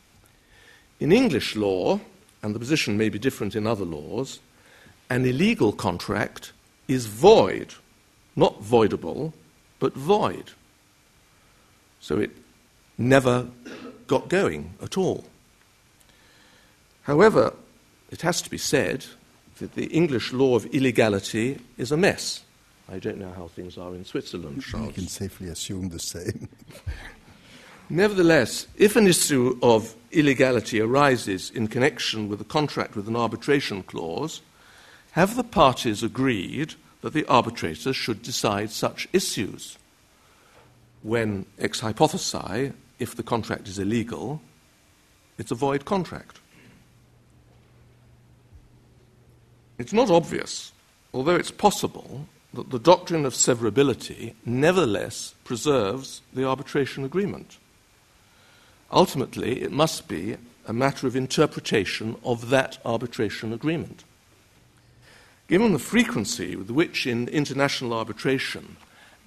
In 1.01 1.11
English 1.11 1.57
law, 1.57 1.99
and 2.43 2.53
the 2.53 2.59
position 2.59 2.97
may 2.97 3.09
be 3.09 3.19
different 3.19 3.55
in 3.55 3.67
other 3.67 3.85
laws, 3.85 4.39
an 5.09 5.25
illegal 5.25 5.71
contract 5.71 6.51
is 6.87 7.05
void, 7.05 7.73
not 8.35 8.61
voidable, 8.61 9.33
but 9.79 9.93
void. 9.93 10.51
So 11.99 12.19
it 12.19 12.31
never 12.97 13.47
got 14.07 14.29
going 14.29 14.73
at 14.81 14.97
all. 14.97 15.25
However, 17.03 17.53
it 18.11 18.21
has 18.21 18.41
to 18.41 18.49
be 18.49 18.57
said 18.57 19.05
that 19.59 19.75
the 19.75 19.85
English 19.87 20.33
law 20.33 20.55
of 20.55 20.65
illegality 20.67 21.59
is 21.77 21.91
a 21.91 21.97
mess. 21.97 22.43
I 22.89 22.99
don't 22.99 23.17
know 23.17 23.31
how 23.31 23.47
things 23.47 23.77
are 23.77 23.93
in 23.95 24.05
Switzerland, 24.05 24.61
Charles. 24.63 24.87
We 24.87 24.93
can 24.93 25.07
safely 25.07 25.49
assume 25.49 25.89
the 25.89 25.99
same. 25.99 26.47
Nevertheless, 27.89 28.67
if 28.77 28.95
an 28.95 29.07
issue 29.07 29.57
of 29.61 29.93
illegality 30.11 30.79
arises 30.79 31.49
in 31.49 31.67
connection 31.67 32.29
with 32.29 32.41
a 32.41 32.45
contract 32.45 32.95
with 32.95 33.07
an 33.07 33.15
arbitration 33.15 33.83
clause, 33.83 34.41
have 35.11 35.35
the 35.35 35.43
parties 35.43 36.03
agreed 36.03 36.75
that 37.01 37.13
the 37.13 37.25
arbitrator 37.25 37.93
should 37.93 38.21
decide 38.21 38.69
such 38.69 39.07
issues? 39.13 39.77
When 41.03 41.45
ex 41.59 41.81
hypothesi, 41.81 42.73
if 42.99 43.15
the 43.15 43.23
contract 43.23 43.67
is 43.67 43.79
illegal, 43.79 44.41
it's 45.37 45.51
a 45.51 45.55
void 45.55 45.85
contract. 45.85 46.39
It's 49.77 49.93
not 49.93 50.09
obvious, 50.09 50.71
although 51.13 51.35
it's 51.35 51.51
possible, 51.51 52.27
that 52.53 52.71
the 52.71 52.79
doctrine 52.79 53.25
of 53.25 53.33
severability 53.33 54.33
nevertheless 54.45 55.35
preserves 55.43 56.21
the 56.33 56.47
arbitration 56.47 57.03
agreement. 57.03 57.57
Ultimately, 58.91 59.61
it 59.61 59.71
must 59.71 60.07
be 60.07 60.37
a 60.65 60.73
matter 60.73 61.07
of 61.07 61.15
interpretation 61.15 62.15
of 62.23 62.49
that 62.49 62.77
arbitration 62.85 63.53
agreement. 63.53 64.03
Given 65.47 65.73
the 65.73 65.79
frequency 65.79 66.55
with 66.55 66.69
which 66.69 67.07
in 67.07 67.27
international 67.29 67.93
arbitration 67.93 68.75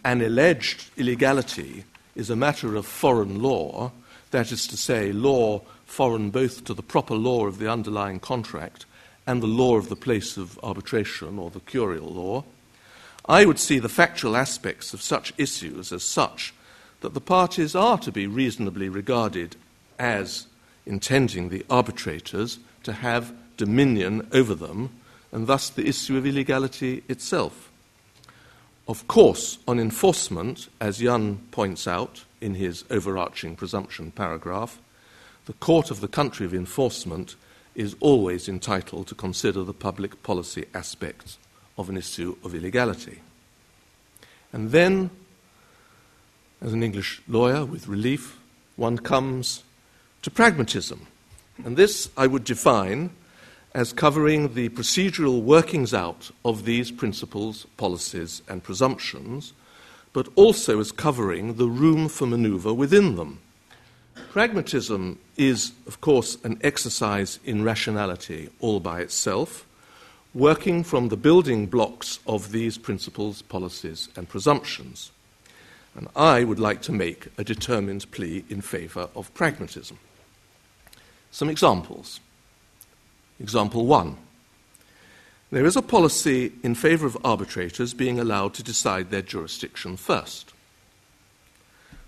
an 0.04 0.20
alleged 0.20 0.90
illegality 0.96 1.84
is 2.14 2.30
a 2.30 2.36
matter 2.36 2.76
of 2.76 2.86
foreign 2.86 3.42
law, 3.42 3.92
that 4.30 4.52
is 4.52 4.66
to 4.66 4.76
say, 4.76 5.12
law 5.12 5.62
foreign 5.86 6.30
both 6.30 6.64
to 6.64 6.74
the 6.74 6.82
proper 6.82 7.14
law 7.14 7.46
of 7.46 7.58
the 7.58 7.70
underlying 7.70 8.20
contract 8.20 8.86
and 9.26 9.42
the 9.42 9.46
law 9.46 9.76
of 9.76 9.88
the 9.88 9.96
place 9.96 10.36
of 10.36 10.58
arbitration 10.62 11.38
or 11.38 11.50
the 11.50 11.60
curial 11.60 12.12
law, 12.12 12.44
I 13.26 13.44
would 13.44 13.58
see 13.58 13.78
the 13.78 13.88
factual 13.88 14.36
aspects 14.36 14.94
of 14.94 15.02
such 15.02 15.32
issues 15.36 15.92
as 15.92 16.02
such 16.02 16.54
that 17.00 17.14
the 17.14 17.20
parties 17.20 17.74
are 17.74 17.98
to 17.98 18.12
be 18.12 18.26
reasonably 18.26 18.88
regarded 18.88 19.56
as 19.98 20.46
intending 20.86 21.48
the 21.48 21.64
arbitrators 21.70 22.58
to 22.82 22.92
have 22.92 23.32
dominion 23.56 24.26
over 24.32 24.54
them, 24.54 24.90
and 25.32 25.46
thus 25.46 25.70
the 25.70 25.86
issue 25.86 26.16
of 26.16 26.26
illegality 26.26 27.02
itself. 27.08 27.70
Of 28.88 29.06
course, 29.06 29.58
on 29.68 29.78
enforcement, 29.78 30.68
as 30.80 30.98
Jan 30.98 31.38
points 31.52 31.86
out 31.86 32.24
in 32.40 32.54
his 32.54 32.84
overarching 32.90 33.54
presumption 33.54 34.10
paragraph, 34.10 34.80
the 35.46 35.52
court 35.54 35.90
of 35.90 36.00
the 36.00 36.08
country 36.08 36.46
of 36.46 36.54
enforcement 36.54 37.36
is 37.74 37.94
always 38.00 38.48
entitled 38.48 39.06
to 39.06 39.14
consider 39.14 39.62
the 39.62 39.74
public 39.74 40.22
policy 40.22 40.66
aspects 40.74 41.38
of 41.78 41.88
an 41.88 41.96
issue 41.96 42.36
of 42.42 42.54
illegality. 42.54 43.20
And 44.52 44.72
then, 44.72 45.10
as 46.60 46.72
an 46.72 46.82
English 46.82 47.22
lawyer 47.26 47.64
with 47.64 47.88
relief, 47.88 48.38
one 48.76 48.98
comes 48.98 49.64
to 50.22 50.30
pragmatism. 50.30 51.06
And 51.64 51.76
this 51.76 52.10
I 52.16 52.26
would 52.26 52.44
define 52.44 53.10
as 53.74 53.92
covering 53.92 54.54
the 54.54 54.68
procedural 54.70 55.42
workings 55.42 55.94
out 55.94 56.30
of 56.44 56.64
these 56.64 56.90
principles, 56.90 57.66
policies, 57.76 58.42
and 58.48 58.62
presumptions, 58.62 59.52
but 60.12 60.28
also 60.34 60.80
as 60.80 60.90
covering 60.90 61.54
the 61.54 61.68
room 61.68 62.08
for 62.08 62.26
maneuver 62.26 62.74
within 62.74 63.16
them. 63.16 63.38
Pragmatism 64.30 65.18
is, 65.36 65.72
of 65.86 66.00
course, 66.00 66.36
an 66.44 66.58
exercise 66.62 67.38
in 67.44 67.62
rationality 67.62 68.50
all 68.60 68.80
by 68.80 69.00
itself, 69.00 69.66
working 70.34 70.82
from 70.84 71.08
the 71.08 71.16
building 71.16 71.66
blocks 71.66 72.18
of 72.26 72.52
these 72.52 72.76
principles, 72.76 73.42
policies, 73.42 74.08
and 74.16 74.28
presumptions. 74.28 75.12
And 75.94 76.08
I 76.14 76.44
would 76.44 76.58
like 76.58 76.82
to 76.82 76.92
make 76.92 77.28
a 77.36 77.44
determined 77.44 78.10
plea 78.10 78.44
in 78.48 78.60
favour 78.60 79.08
of 79.14 79.32
pragmatism. 79.34 79.98
Some 81.30 81.50
examples. 81.50 82.20
Example 83.38 83.86
one 83.86 84.16
there 85.52 85.66
is 85.66 85.76
a 85.76 85.82
policy 85.82 86.52
in 86.62 86.76
favour 86.76 87.06
of 87.06 87.18
arbitrators 87.24 87.92
being 87.92 88.20
allowed 88.20 88.54
to 88.54 88.62
decide 88.62 89.10
their 89.10 89.22
jurisdiction 89.22 89.96
first. 89.96 90.52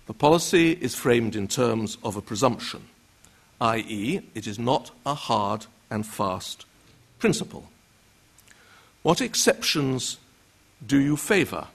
The 0.05 0.13
policy 0.13 0.71
is 0.71 0.95
framed 0.95 1.35
in 1.35 1.49
terms 1.49 1.97
of 2.05 2.15
a 2.15 2.21
presumption, 2.21 2.85
i.e., 3.59 4.21
it 4.33 4.47
is 4.47 4.57
not 4.57 4.91
a 5.05 5.13
hard 5.13 5.65
and 5.89 6.05
fast 6.05 6.65
principle. 7.19 7.69
What 9.01 9.19
exceptions 9.19 10.17
do 10.85 10.99
you 10.99 11.17
favour 11.17 11.67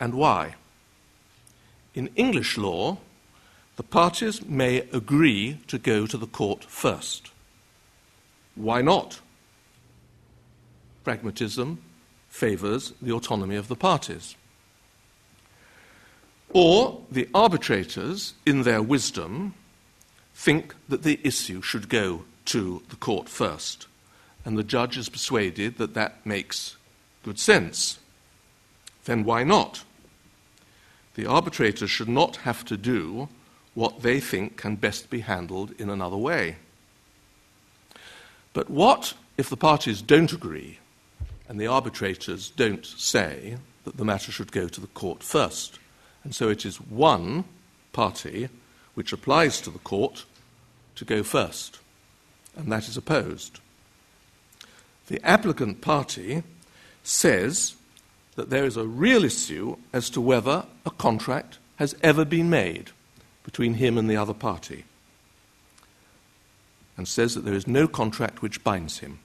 and 0.00 0.14
why? 0.14 0.56
In 1.94 2.08
English 2.16 2.56
law, 2.56 2.98
the 3.76 3.82
parties 3.82 4.44
may 4.44 4.78
agree 4.92 5.58
to 5.66 5.78
go 5.78 6.06
to 6.06 6.16
the 6.16 6.26
court 6.26 6.64
first. 6.64 7.30
Why 8.54 8.82
not? 8.82 9.20
Pragmatism 11.02 11.80
favours 12.28 12.92
the 13.00 13.12
autonomy 13.12 13.56
of 13.56 13.68
the 13.68 13.76
parties. 13.76 14.36
Or 16.52 17.00
the 17.10 17.28
arbitrators, 17.32 18.34
in 18.44 18.62
their 18.62 18.82
wisdom, 18.82 19.54
think 20.34 20.74
that 20.88 21.02
the 21.02 21.20
issue 21.22 21.62
should 21.62 21.88
go 21.88 22.24
to 22.46 22.82
the 22.88 22.96
court 22.96 23.28
first, 23.28 23.86
and 24.44 24.58
the 24.58 24.64
judge 24.64 24.96
is 24.96 25.08
persuaded 25.08 25.78
that 25.78 25.94
that 25.94 26.24
makes 26.26 26.76
good 27.22 27.38
sense. 27.38 27.98
Then 29.04 29.24
why 29.24 29.44
not? 29.44 29.84
The 31.20 31.26
arbitrators 31.26 31.90
should 31.90 32.08
not 32.08 32.36
have 32.48 32.64
to 32.64 32.78
do 32.78 33.28
what 33.74 34.00
they 34.00 34.20
think 34.20 34.56
can 34.56 34.76
best 34.76 35.10
be 35.10 35.20
handled 35.20 35.78
in 35.78 35.90
another 35.90 36.16
way. 36.16 36.56
But 38.54 38.70
what 38.70 39.12
if 39.36 39.50
the 39.50 39.56
parties 39.58 40.00
don't 40.00 40.32
agree 40.32 40.78
and 41.46 41.60
the 41.60 41.66
arbitrators 41.66 42.48
don't 42.48 42.86
say 42.86 43.58
that 43.84 43.98
the 43.98 44.04
matter 44.06 44.32
should 44.32 44.50
go 44.50 44.66
to 44.66 44.80
the 44.80 44.86
court 44.86 45.22
first? 45.22 45.78
And 46.24 46.34
so 46.34 46.48
it 46.48 46.64
is 46.64 46.80
one 46.80 47.44
party 47.92 48.48
which 48.94 49.12
applies 49.12 49.60
to 49.60 49.70
the 49.70 49.78
court 49.80 50.24
to 50.96 51.04
go 51.04 51.22
first, 51.22 51.80
and 52.56 52.72
that 52.72 52.88
is 52.88 52.96
opposed. 52.96 53.60
The 55.08 55.22
applicant 55.22 55.82
party 55.82 56.44
says 57.02 57.74
that 58.40 58.48
there 58.48 58.64
is 58.64 58.78
a 58.78 58.86
real 58.86 59.22
issue 59.22 59.76
as 59.92 60.08
to 60.08 60.18
whether 60.18 60.64
a 60.86 60.90
contract 60.92 61.58
has 61.76 61.94
ever 62.02 62.24
been 62.24 62.48
made 62.48 62.90
between 63.44 63.74
him 63.74 63.98
and 63.98 64.08
the 64.08 64.16
other 64.16 64.32
party, 64.32 64.84
and 66.96 67.06
says 67.06 67.34
that 67.34 67.44
there 67.44 67.52
is 67.52 67.66
no 67.66 67.86
contract 67.86 68.40
which 68.40 68.64
binds 68.64 69.00
him. 69.00 69.18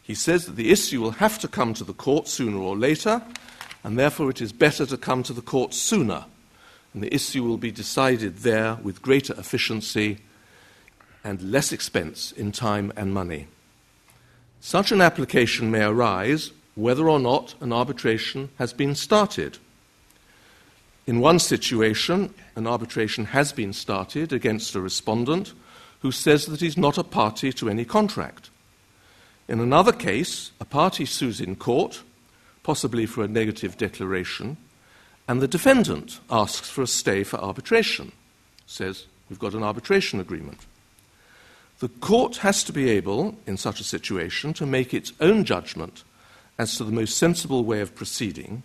He 0.00 0.14
says 0.14 0.46
that 0.46 0.54
the 0.54 0.70
issue 0.70 1.00
will 1.00 1.18
have 1.18 1.40
to 1.40 1.48
come 1.48 1.74
to 1.74 1.82
the 1.82 1.92
court 1.92 2.28
sooner 2.28 2.58
or 2.58 2.76
later, 2.76 3.20
and 3.82 3.98
therefore 3.98 4.30
it 4.30 4.40
is 4.40 4.52
better 4.52 4.86
to 4.86 4.96
come 4.96 5.24
to 5.24 5.32
the 5.32 5.42
court 5.42 5.74
sooner, 5.74 6.26
and 6.92 7.02
the 7.02 7.12
issue 7.12 7.42
will 7.42 7.58
be 7.58 7.72
decided 7.72 8.38
there 8.38 8.76
with 8.76 9.02
greater 9.02 9.34
efficiency 9.36 10.18
and 11.24 11.42
less 11.50 11.72
expense 11.72 12.30
in 12.30 12.52
time 12.52 12.92
and 12.94 13.12
money. 13.12 13.48
Such 14.60 14.92
an 14.92 15.00
application 15.00 15.72
may 15.72 15.82
arise 15.82 16.52
whether 16.74 17.08
or 17.08 17.20
not 17.20 17.54
an 17.60 17.72
arbitration 17.72 18.48
has 18.58 18.72
been 18.72 18.94
started. 18.94 19.58
In 21.06 21.20
one 21.20 21.38
situation, 21.38 22.32
an 22.56 22.66
arbitration 22.66 23.26
has 23.26 23.52
been 23.52 23.72
started 23.72 24.32
against 24.32 24.74
a 24.74 24.80
respondent 24.80 25.52
who 26.00 26.10
says 26.10 26.46
that 26.46 26.60
he's 26.60 26.76
not 26.76 26.98
a 26.98 27.04
party 27.04 27.52
to 27.52 27.68
any 27.68 27.84
contract. 27.84 28.50
In 29.48 29.60
another 29.60 29.92
case, 29.92 30.52
a 30.60 30.64
party 30.64 31.04
sues 31.04 31.40
in 31.40 31.56
court, 31.56 32.02
possibly 32.62 33.06
for 33.06 33.22
a 33.22 33.28
negative 33.28 33.76
declaration, 33.76 34.56
and 35.28 35.40
the 35.40 35.48
defendant 35.48 36.20
asks 36.30 36.68
for 36.68 36.82
a 36.82 36.86
stay 36.86 37.24
for 37.24 37.38
arbitration, 37.38 38.12
says, 38.66 39.06
We've 39.28 39.38
got 39.38 39.54
an 39.54 39.62
arbitration 39.62 40.20
agreement. 40.20 40.60
The 41.80 41.88
court 41.88 42.38
has 42.38 42.62
to 42.64 42.72
be 42.72 42.90
able, 42.90 43.36
in 43.46 43.56
such 43.56 43.80
a 43.80 43.84
situation, 43.84 44.52
to 44.54 44.66
make 44.66 44.92
its 44.92 45.12
own 45.20 45.44
judgment 45.44 46.04
as 46.58 46.76
to 46.76 46.84
the 46.84 46.92
most 46.92 47.16
sensible 47.16 47.64
way 47.64 47.80
of 47.80 47.94
proceeding, 47.94 48.62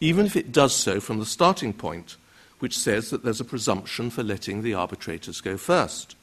even 0.00 0.26
if 0.26 0.36
it 0.36 0.52
does 0.52 0.74
so 0.74 1.00
from 1.00 1.18
the 1.18 1.26
starting 1.26 1.72
point, 1.72 2.16
which 2.58 2.78
says 2.78 3.10
that 3.10 3.22
there's 3.22 3.40
a 3.40 3.44
presumption 3.44 4.10
for 4.10 4.22
letting 4.22 4.62
the 4.62 4.74
arbitrators 4.74 5.40
go 5.40 5.56
first. 5.56 6.16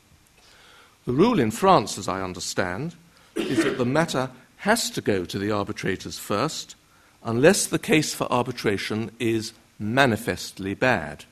The 1.06 1.14
rule 1.14 1.40
in 1.40 1.52
France, 1.52 1.98
as 1.98 2.08
I 2.08 2.22
understand, 2.22 2.96
is 3.36 3.64
that 3.64 3.78
the 3.78 3.86
matter 3.86 4.32
has 4.58 4.90
to 4.92 5.02
go 5.02 5.26
to 5.26 5.38
the 5.38 5.52
arbitrators 5.52 6.18
first 6.18 6.76
unless 7.24 7.66
the 7.68 7.80
case 7.80 8.14
for 8.14 8.32
arbitration 8.32 9.12
is 9.20 9.54
manifestly 9.78 10.74
bad. 10.74 11.26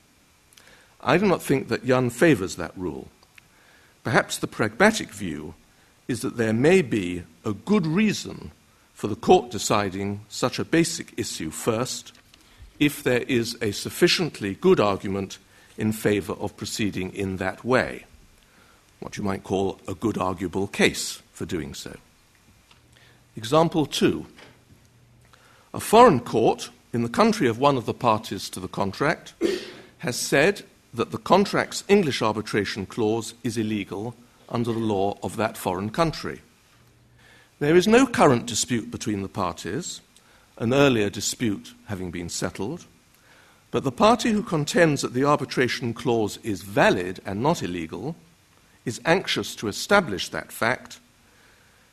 I 1.02 1.18
do 1.18 1.26
not 1.26 1.42
think 1.42 1.68
that 1.68 1.86
Jan 1.86 2.10
favours 2.10 2.56
that 2.56 2.78
rule. 2.78 3.08
Perhaps 4.04 4.38
the 4.38 4.48
pragmatic 4.48 5.10
view 5.10 5.56
is 6.08 6.22
that 6.22 6.38
there 6.38 6.54
may 6.54 6.82
be 6.82 7.24
a 7.46 7.54
good 7.54 7.88
reason 7.88 8.52
for 8.94 9.08
the 9.08 9.16
court 9.16 9.52
deciding 9.52 10.22
such 10.30 10.60
a 10.60 10.66
basic 10.66 11.14
issue 11.18 11.50
first 11.50 12.14
if 12.80 13.04
there 13.04 13.24
is 13.24 13.58
a 13.62 13.72
sufficiently 13.72 14.56
good 14.56 14.80
argument 14.80 15.38
in 15.78 15.92
favour 15.92 16.34
of 16.34 16.56
proceeding 16.58 17.14
in 17.14 17.38
that 17.38 17.64
way, 17.64 18.06
what 19.00 19.18
you 19.18 19.24
might 19.24 19.44
call 19.44 19.80
a 19.88 19.94
good 19.94 20.18
arguable 20.18 20.68
case 20.68 21.22
for 21.32 21.46
doing 21.46 21.74
so. 21.74 21.96
Example 23.36 23.86
two 23.86 24.26
a 25.74 25.80
foreign 25.80 26.20
court 26.20 26.70
in 26.94 27.02
the 27.02 27.10
country 27.10 27.48
of 27.48 27.58
one 27.58 27.78
of 27.78 27.88
the 27.88 27.94
parties 27.96 28.48
to 28.48 28.60
the 28.60 28.68
contract 28.68 29.34
has 30.00 30.16
said 30.16 30.62
that 30.94 31.10
the 31.10 31.18
contract's 31.18 31.84
English 31.88 32.22
arbitration 32.22 32.86
clause 32.86 33.34
is 33.44 33.58
illegal 33.58 34.14
under 34.50 34.72
the 34.72 34.78
law 34.78 35.18
of 35.24 35.36
that 35.38 35.58
foreign 35.58 35.90
country. 35.90 36.42
There 37.60 37.76
is 37.76 37.88
no 37.88 38.06
current 38.06 38.46
dispute 38.46 38.92
between 38.92 39.22
the 39.22 39.30
parties, 39.30 40.02
an 40.58 40.74
earlier 40.74 41.10
dispute 41.10 41.74
having 41.86 42.12
been 42.12 42.30
settled, 42.30 42.86
but 43.72 43.84
the 43.84 43.92
party 43.92 44.32
who 44.32 44.44
contends 44.44 45.02
that 45.02 45.14
the 45.14 45.24
arbitration 45.24 45.94
clause 45.94 46.38
is 46.44 46.62
valid 46.62 47.20
and 47.26 47.42
not 47.42 47.64
illegal 47.64 48.16
is 48.86 49.02
anxious 49.06 49.56
to 49.56 49.68
establish 49.68 50.30
that 50.30 50.52
fact 50.52 51.00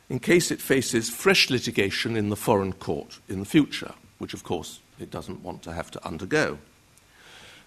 in 0.09 0.19
case 0.19 0.51
it 0.51 0.61
faces 0.61 1.09
fresh 1.09 1.49
litigation 1.49 2.17
in 2.17 2.29
the 2.29 2.35
foreign 2.35 2.73
court 2.73 3.19
in 3.29 3.39
the 3.39 3.45
future, 3.45 3.93
which 4.17 4.33
of 4.33 4.43
course 4.43 4.79
it 4.99 5.09
doesn't 5.09 5.41
want 5.41 5.63
to 5.63 5.71
have 5.71 5.89
to 5.89 6.05
undergo. 6.05 6.57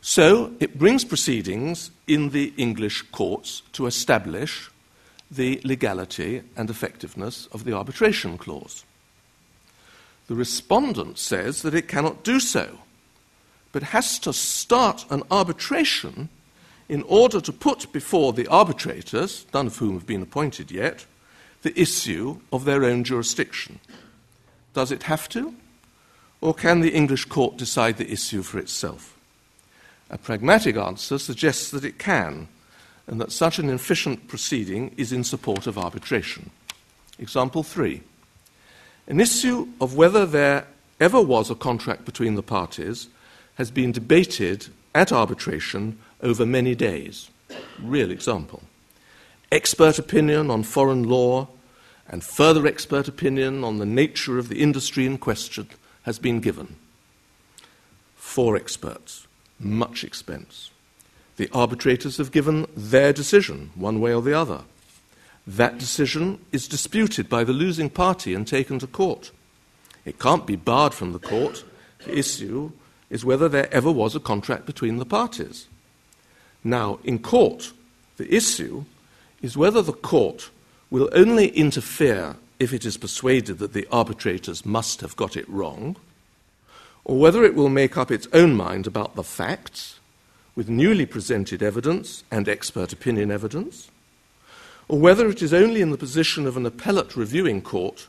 So 0.01 0.53
it 0.61 0.79
brings 0.79 1.05
proceedings 1.05 1.91
in 2.07 2.31
the 2.31 2.53
English 2.59 3.03
courts 3.11 3.63
to 3.73 3.87
establish 3.87 4.71
the 5.31 5.61
legality 5.65 6.43
and 6.57 6.71
effectiveness 6.71 7.47
of 7.53 7.65
the 7.65 7.73
arbitration 7.73 8.39
clause. 8.39 8.85
The 10.27 10.35
respondent 10.35 11.19
says 11.19 11.63
that 11.63 11.75
it 11.75 11.89
cannot 11.89 12.25
do 12.25 12.41
so, 12.41 12.79
but 13.73 13.83
has 13.83 14.19
to 14.21 14.33
start 14.33 15.05
an 15.11 15.23
arbitration 15.31 16.29
in 16.89 17.03
order 17.05 17.41
to 17.41 17.53
put 17.53 17.93
before 17.93 18.33
the 18.33 18.47
arbitrators, 18.47 19.47
none 19.53 19.67
of 19.67 19.79
whom 19.79 19.95
have 19.95 20.07
been 20.07 20.23
appointed 20.23 20.71
yet, 20.71 21.07
the 21.63 21.79
issue 21.81 22.41
of 22.53 22.65
their 22.65 22.85
own 22.85 23.05
jurisdiction. 23.05 23.81
Does 24.75 24.93
it 24.93 25.05
have 25.05 25.29
to? 25.31 25.55
Or 26.41 26.53
can 26.53 26.81
the 26.81 26.93
English 26.93 27.25
court 27.25 27.57
decide 27.57 27.97
the 27.97 28.11
issue 28.11 28.43
for 28.43 28.59
itself? 28.59 29.17
A 30.11 30.19
pragmatic 30.19 30.77
answer 30.77 31.19
suggests 31.19 31.71
that 31.71 31.85
it 31.85 31.99
can, 31.99 32.49
and 33.07 33.21
that 33.21 33.33
such 33.33 33.59
an 33.59 33.69
efficient 33.69 34.29
proceeding 34.29 34.95
is 34.97 35.13
in 35.13 35.25
support 35.25 35.67
of 35.67 35.79
arbitration. 35.79 36.51
Example 37.19 37.63
three 37.63 38.03
An 39.07 39.21
issue 39.21 39.69
of 39.81 39.97
whether 39.97 40.27
there 40.27 40.67
ever 41.01 41.21
was 41.21 41.51
a 41.51 41.55
contract 41.55 42.05
between 42.05 42.35
the 42.35 42.43
parties 42.43 43.09
has 43.57 43.71
been 43.71 43.93
debated 43.93 44.69
at 44.95 45.13
arbitration 45.13 45.99
over 46.23 46.47
many 46.47 46.75
days. 46.75 47.31
Real 47.81 48.11
example. 48.11 48.63
Expert 49.53 49.99
opinion 49.99 50.51
on 50.51 50.63
foreign 50.63 51.05
law 51.05 51.49
and 52.09 52.25
further 52.25 52.67
expert 52.67 53.09
opinion 53.09 53.65
on 53.65 53.79
the 53.79 53.87
nature 53.87 54.39
of 54.39 54.49
the 54.49 54.61
industry 54.61 55.07
in 55.07 55.19
question 55.19 55.69
has 56.03 56.19
been 56.19 56.41
given. 56.41 56.77
Four 58.17 58.57
experts, 58.57 59.27
much 59.59 60.05
expense. 60.05 60.71
The 61.37 61.51
arbitrators 61.53 62.17
have 62.19 62.31
given 62.31 62.67
their 62.77 63.13
decision, 63.13 63.71
one 63.75 64.01
way 64.01 64.15
or 64.15 64.23
the 64.23 64.39
other. 64.39 64.63
That 65.47 65.79
decision 65.79 66.39
is 66.53 66.69
disputed 66.69 67.29
by 67.29 67.45
the 67.45 67.53
losing 67.53 67.91
party 67.91 68.35
and 68.35 68.47
taken 68.47 68.79
to 68.79 68.87
court. 68.87 69.31
It 70.05 70.19
can't 70.19 70.47
be 70.47 70.57
barred 70.57 70.95
from 70.95 71.13
the 71.13 71.19
court. 71.19 71.65
The 72.05 72.17
issue 72.17 72.73
is 73.11 73.25
whether 73.25 73.49
there 73.49 73.73
ever 73.73 73.91
was 73.91 74.15
a 74.15 74.21
contract 74.21 74.67
between 74.67 74.97
the 74.99 75.07
parties. 75.07 75.67
Now, 76.63 76.99
in 77.05 77.19
court, 77.19 77.73
the 78.17 78.33
issue 78.35 78.85
is 79.43 79.57
whether 79.57 79.83
the 79.83 79.93
court 79.93 80.51
will 80.91 81.11
only 81.13 81.49
interfere 81.49 82.37
if 82.59 82.73
it 82.73 82.85
is 82.85 82.97
persuaded 82.97 83.59
that 83.59 83.73
the 83.73 83.87
arbitrators 83.91 84.65
must 84.65 85.01
have 85.01 85.17
got 85.17 85.37
it 85.37 85.49
wrong, 85.49 85.97
or 87.05 87.19
whether 87.19 87.45
it 87.45 87.55
will 87.55 87.69
make 87.69 87.99
up 87.99 88.11
its 88.11 88.29
own 88.33 88.55
mind 88.55 88.87
about 88.87 89.17
the 89.17 89.25
facts 89.25 89.99
with 90.57 90.69
newly 90.69 91.07
presented 91.07 91.63
evidence 91.63 92.25
and 92.31 92.49
expert 92.49 92.93
opinion 92.93 93.31
evidence, 93.31 93.91
or 94.89 94.99
whether 94.99 95.29
it 95.29 95.43
is 95.43 95.55
only 95.55 95.81
in 95.81 95.91
the 95.91 95.99
position 95.99 96.47
of 96.47 96.57
an 96.57 96.67
appellate 96.67 97.17
reviewing 97.17 97.61
court, 97.61 98.07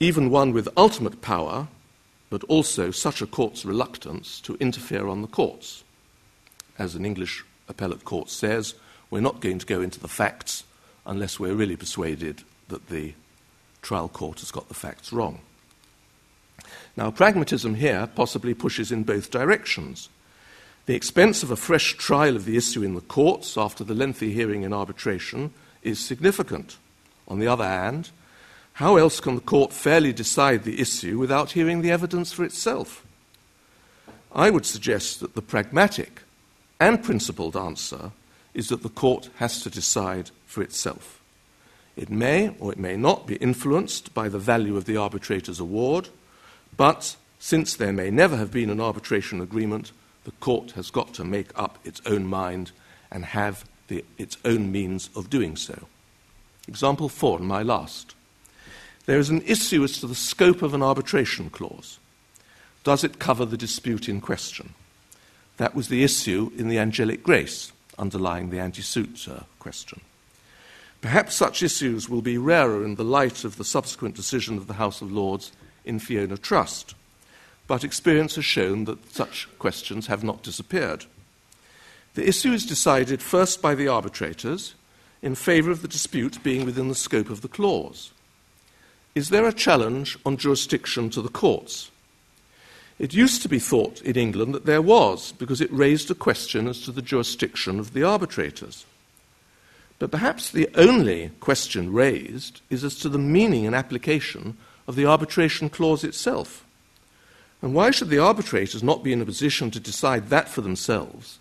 even 0.00 0.30
one 0.30 0.52
with 0.52 0.68
ultimate 0.76 1.20
power, 1.20 1.68
but 2.30 2.44
also 2.44 2.90
such 2.90 3.20
a 3.20 3.26
court's 3.26 3.64
reluctance 3.64 4.40
to 4.40 4.56
interfere 4.56 5.06
on 5.06 5.20
the 5.20 5.28
courts. 5.28 5.84
As 6.78 6.94
an 6.94 7.04
English 7.04 7.44
appellate 7.68 8.04
court 8.04 8.30
says, 8.30 8.74
we're 9.10 9.20
not 9.20 9.40
going 9.40 9.58
to 9.58 9.66
go 9.66 9.82
into 9.82 10.00
the 10.00 10.08
facts 10.08 10.64
unless 11.04 11.38
we're 11.38 11.54
really 11.54 11.76
persuaded 11.76 12.42
that 12.68 12.88
the 12.88 13.12
trial 13.82 14.08
court 14.08 14.40
has 14.40 14.50
got 14.50 14.68
the 14.68 14.74
facts 14.74 15.12
wrong. 15.12 15.40
Now, 16.96 17.10
pragmatism 17.10 17.74
here 17.74 18.08
possibly 18.14 18.54
pushes 18.54 18.92
in 18.92 19.02
both 19.02 19.30
directions. 19.30 20.08
The 20.86 20.94
expense 20.94 21.44
of 21.44 21.50
a 21.50 21.56
fresh 21.56 21.94
trial 21.96 22.34
of 22.34 22.44
the 22.44 22.56
issue 22.56 22.82
in 22.82 22.94
the 22.94 23.00
courts 23.00 23.56
after 23.56 23.84
the 23.84 23.94
lengthy 23.94 24.32
hearing 24.32 24.62
in 24.62 24.72
arbitration 24.72 25.52
is 25.82 26.00
significant. 26.00 26.76
On 27.28 27.38
the 27.38 27.46
other 27.46 27.64
hand, 27.64 28.10
how 28.74 28.96
else 28.96 29.20
can 29.20 29.36
the 29.36 29.40
court 29.40 29.72
fairly 29.72 30.12
decide 30.12 30.64
the 30.64 30.80
issue 30.80 31.18
without 31.18 31.52
hearing 31.52 31.82
the 31.82 31.92
evidence 31.92 32.32
for 32.32 32.44
itself? 32.44 33.06
I 34.34 34.50
would 34.50 34.66
suggest 34.66 35.20
that 35.20 35.34
the 35.34 35.42
pragmatic 35.42 36.22
and 36.80 37.02
principled 37.02 37.56
answer 37.56 38.10
is 38.54 38.68
that 38.68 38.82
the 38.82 38.88
court 38.88 39.30
has 39.36 39.62
to 39.62 39.70
decide 39.70 40.30
for 40.46 40.62
itself. 40.62 41.20
It 41.96 42.10
may 42.10 42.56
or 42.58 42.72
it 42.72 42.78
may 42.78 42.96
not 42.96 43.26
be 43.26 43.36
influenced 43.36 44.14
by 44.14 44.28
the 44.28 44.38
value 44.38 44.76
of 44.76 44.86
the 44.86 44.96
arbitrator's 44.96 45.60
award, 45.60 46.08
but 46.76 47.16
since 47.38 47.76
there 47.76 47.92
may 47.92 48.10
never 48.10 48.36
have 48.36 48.50
been 48.50 48.70
an 48.70 48.80
arbitration 48.80 49.40
agreement, 49.40 49.92
the 50.24 50.30
court 50.32 50.72
has 50.72 50.90
got 50.90 51.14
to 51.14 51.24
make 51.24 51.50
up 51.56 51.78
its 51.84 52.00
own 52.06 52.26
mind 52.26 52.72
and 53.10 53.24
have 53.24 53.64
the, 53.88 54.04
its 54.18 54.36
own 54.44 54.72
means 54.72 55.10
of 55.16 55.30
doing 55.30 55.56
so. 55.56 55.86
Example 56.68 57.08
four, 57.08 57.38
and 57.38 57.46
my 57.46 57.62
last. 57.62 58.14
There 59.06 59.18
is 59.18 59.30
an 59.30 59.42
issue 59.42 59.82
as 59.82 59.98
to 60.00 60.06
the 60.06 60.14
scope 60.14 60.62
of 60.62 60.74
an 60.74 60.82
arbitration 60.82 61.50
clause. 61.50 61.98
Does 62.84 63.04
it 63.04 63.18
cover 63.18 63.44
the 63.44 63.56
dispute 63.56 64.08
in 64.08 64.20
question? 64.20 64.74
That 65.56 65.74
was 65.74 65.88
the 65.88 66.04
issue 66.04 66.50
in 66.56 66.68
the 66.68 66.78
angelic 66.78 67.22
grace 67.22 67.72
underlying 67.98 68.50
the 68.50 68.60
anti 68.60 68.82
suit 68.82 69.28
question. 69.58 70.00
Perhaps 71.00 71.34
such 71.34 71.62
issues 71.62 72.08
will 72.08 72.22
be 72.22 72.38
rarer 72.38 72.84
in 72.84 72.94
the 72.94 73.04
light 73.04 73.44
of 73.44 73.56
the 73.56 73.64
subsequent 73.64 74.14
decision 74.14 74.56
of 74.56 74.68
the 74.68 74.74
House 74.74 75.02
of 75.02 75.10
Lords 75.10 75.52
in 75.84 75.98
Fiona 75.98 76.36
Trust, 76.36 76.94
but 77.72 77.84
experience 77.84 78.34
has 78.34 78.44
shown 78.44 78.84
that 78.84 79.14
such 79.14 79.48
questions 79.58 80.06
have 80.06 80.22
not 80.22 80.42
disappeared. 80.42 81.06
The 82.12 82.28
issue 82.28 82.52
is 82.52 82.66
decided 82.66 83.22
first 83.22 83.62
by 83.62 83.74
the 83.74 83.88
arbitrators 83.88 84.74
in 85.22 85.34
favour 85.34 85.70
of 85.70 85.80
the 85.80 85.88
dispute 85.88 86.42
being 86.42 86.66
within 86.66 86.88
the 86.88 86.94
scope 86.94 87.30
of 87.30 87.40
the 87.40 87.48
clause. 87.48 88.12
Is 89.14 89.30
there 89.30 89.48
a 89.48 89.54
challenge 89.54 90.18
on 90.26 90.36
jurisdiction 90.36 91.08
to 91.08 91.22
the 91.22 91.30
courts? 91.30 91.90
It 92.98 93.14
used 93.14 93.40
to 93.40 93.48
be 93.48 93.58
thought 93.58 94.02
in 94.02 94.16
England 94.16 94.54
that 94.54 94.66
there 94.66 94.82
was, 94.82 95.32
because 95.32 95.62
it 95.62 95.72
raised 95.72 96.10
a 96.10 96.14
question 96.14 96.68
as 96.68 96.82
to 96.82 96.92
the 96.92 97.00
jurisdiction 97.00 97.80
of 97.80 97.94
the 97.94 98.02
arbitrators. 98.02 98.84
But 99.98 100.10
perhaps 100.10 100.50
the 100.50 100.68
only 100.74 101.30
question 101.40 101.90
raised 101.90 102.60
is 102.68 102.84
as 102.84 102.96
to 102.96 103.08
the 103.08 103.16
meaning 103.16 103.64
and 103.64 103.74
application 103.74 104.58
of 104.86 104.94
the 104.94 105.06
arbitration 105.06 105.70
clause 105.70 106.04
itself. 106.04 106.61
And 107.62 107.74
why 107.74 107.92
should 107.92 108.10
the 108.10 108.18
arbitrators 108.18 108.82
not 108.82 109.04
be 109.04 109.12
in 109.12 109.22
a 109.22 109.24
position 109.24 109.70
to 109.70 109.80
decide 109.80 110.28
that 110.28 110.48
for 110.48 110.60
themselves, 110.60 111.38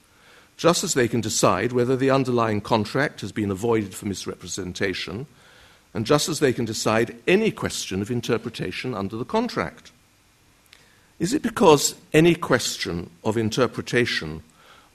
just 0.55 0.83
as 0.83 0.93
they 0.93 1.07
can 1.07 1.19
decide 1.19 1.71
whether 1.71 1.95
the 1.95 2.11
underlying 2.11 2.61
contract 2.61 3.21
has 3.21 3.31
been 3.31 3.49
avoided 3.49 3.95
for 3.95 4.05
misrepresentation 4.05 5.25
and 5.93 6.05
just 6.05 6.29
as 6.29 6.39
they 6.39 6.53
can 6.53 6.65
decide 6.65 7.15
any 7.27 7.51
question 7.51 8.01
of 8.01 8.11
interpretation 8.11 8.93
under 8.93 9.17
the 9.17 9.25
contract. 9.25 9.91
Is 11.19 11.33
it 11.33 11.41
because 11.41 11.95
any 12.13 12.35
question 12.35 13.09
of 13.23 13.37
interpretation 13.37 14.43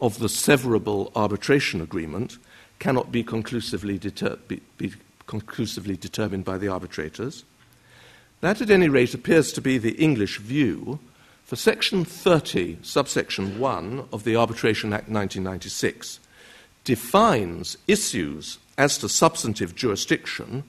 of 0.01 0.19
the 0.19 0.27
severable 0.27 1.13
arbitration 1.15 1.81
agreement 1.81 2.39
cannot 2.79 3.13
be 3.13 3.23
conclusively, 3.23 3.99
deter- 3.99 4.37
be, 4.49 4.61
be 4.79 4.93
conclusively 5.27 5.97
determined 5.97 6.45
by 6.45 6.59
the 6.59 6.69
arbitrators? 6.69 7.45
That, 8.41 8.61
at 8.61 8.71
any 8.71 8.89
rate, 8.89 9.15
appears 9.15 9.53
to 9.53 9.61
be 9.61 9.79
the 9.79 9.95
English 9.97 10.39
view, 10.39 10.99
for 11.47 11.55
Section 11.55 12.05
30, 12.05 12.79
subsection 12.83 13.61
1 13.61 14.09
of 14.13 14.25
the 14.25 14.35
Arbitration 14.35 14.93
Act 14.93 15.09
1996 15.09 16.19
defines 16.83 17.79
issues 17.87 18.59
as 18.77 18.99
to 18.99 19.09
substantive 19.09 19.77
jurisdiction 19.77 20.65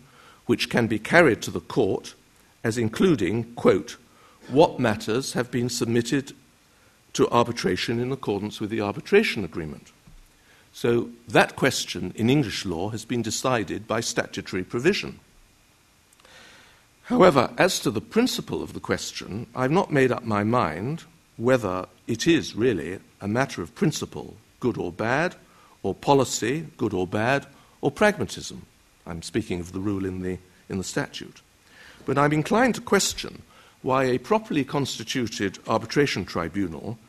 which 0.46 0.70
can 0.70 0.86
be 0.86 1.00
carried 1.00 1.42
to 1.42 1.50
the 1.50 1.60
court 1.60 2.14
as 2.64 2.78
including, 2.78 3.56
quote, 3.56 3.98
what 4.50 4.80
matters 4.80 5.34
have 5.34 5.50
been 5.50 5.68
submitted 5.68 6.34
to 7.14 7.28
arbitration 7.30 8.00
in 8.00 8.12
accordance 8.12 8.62
with 8.62 8.70
the 8.70 8.82
arbitration 8.82 9.44
agreement. 9.44 9.92
So 10.74 11.10
that 11.28 11.56
question 11.56 12.14
in 12.16 12.30
English 12.30 12.68
law 12.68 12.90
has 12.90 13.04
been 13.04 13.24
decided 13.24 13.88
by 13.88 14.02
statutory 14.02 14.64
provision. 14.64 15.22
However, 17.08 17.52
as 17.58 17.80
to 17.80 17.92
the 17.92 18.02
principle 18.02 18.62
of 18.62 18.74
the 18.74 18.82
question, 18.82 19.48
I've 19.56 19.72
not 19.72 19.94
made 19.94 20.12
up 20.12 20.26
my 20.26 20.44
mind 20.44 21.06
whether 21.38 21.86
it 22.06 22.28
is 22.28 22.54
really 22.54 23.00
a 23.22 23.30
matter 23.30 23.62
of 23.62 23.74
principle, 23.76 24.36
good 24.60 24.78
or 24.78 24.92
bad, 24.92 25.36
or 25.84 25.96
policy, 25.96 26.68
good 26.76 26.94
or 26.94 27.08
bad, 27.08 27.46
or 27.80 27.92
pragmatism. 27.92 28.66
I'm 29.06 29.22
speaking 29.22 29.62
of 29.62 29.72
the 29.72 29.80
rule 29.80 30.06
in 30.06 30.22
the, 30.22 30.38
in 30.68 30.80
the 30.80 30.84
statute. 30.84 31.42
But 32.06 32.18
I'm 32.18 32.34
inclined 32.34 32.76
to 32.76 32.82
question 32.82 33.42
why 33.82 34.04
a 34.04 34.18
properly 34.18 34.66
constituted 34.66 35.60
arbitration 35.66 36.26
tribunal, 36.26 37.00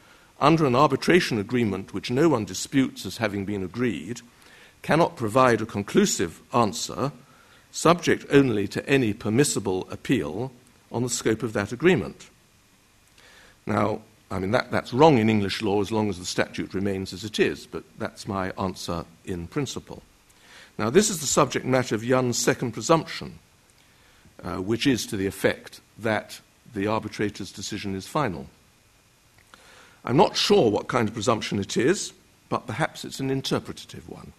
under 0.40 0.64
an 0.64 0.76
arbitration 0.76 1.40
agreement 1.40 1.92
which 1.92 2.08
no 2.08 2.28
one 2.28 2.44
disputes 2.44 3.04
as 3.04 3.16
having 3.16 3.44
been 3.44 3.64
agreed, 3.64 4.20
cannot 4.80 5.16
provide 5.16 5.60
a 5.60 5.66
conclusive 5.66 6.40
answer 6.54 7.10
subject 7.70 8.27
only 8.31 8.66
to 8.69 8.86
any 8.89 9.12
permissible 9.12 9.89
appeal 9.90 10.53
on 10.90 11.03
the 11.03 11.11
scope 11.11 11.43
of 11.43 11.53
that 11.53 11.73
agreement. 11.73 12.31
Now, 13.66 14.01
I 14.31 14.39
mean, 14.39 14.51
that, 14.51 14.70
that's 14.70 14.93
wrong 14.93 15.19
in 15.19 15.31
English 15.31 15.62
law 15.62 15.81
as 15.81 15.93
long 15.93 16.09
as 16.09 16.19
the 16.19 16.24
statute 16.24 16.74
remains 16.74 17.12
as 17.12 17.24
it 17.24 17.39
is, 17.39 17.66
but 17.66 17.85
that's 17.99 18.28
my 18.28 18.51
answer 18.59 19.05
in 19.24 19.47
principle. 19.47 20.03
Now, 20.78 20.90
this 20.90 21.11
is 21.11 21.20
the 21.20 21.27
subject 21.27 21.66
matter 21.66 21.95
of 21.95 22.05
Jan's 22.05 22.39
second 22.39 22.73
presumption, 22.73 23.39
uh, 24.43 24.57
which 24.57 24.86
is 24.86 25.07
to 25.07 25.16
the 25.16 25.27
effect 25.27 25.81
that 25.99 26.40
the 26.74 26.86
arbitrator's 26.86 27.51
decision 27.51 27.95
is 27.95 28.07
final. 28.07 28.47
I'm 30.05 30.16
not 30.16 30.36
sure 30.36 30.70
what 30.70 30.89
kind 30.89 31.09
of 31.09 31.15
presumption 31.15 31.59
it 31.59 31.77
is, 31.77 32.12
but 32.49 32.66
perhaps 32.66 33.05
it's 33.05 33.20
an 33.20 33.31
interpretative 33.31 34.09
one. 34.09 34.32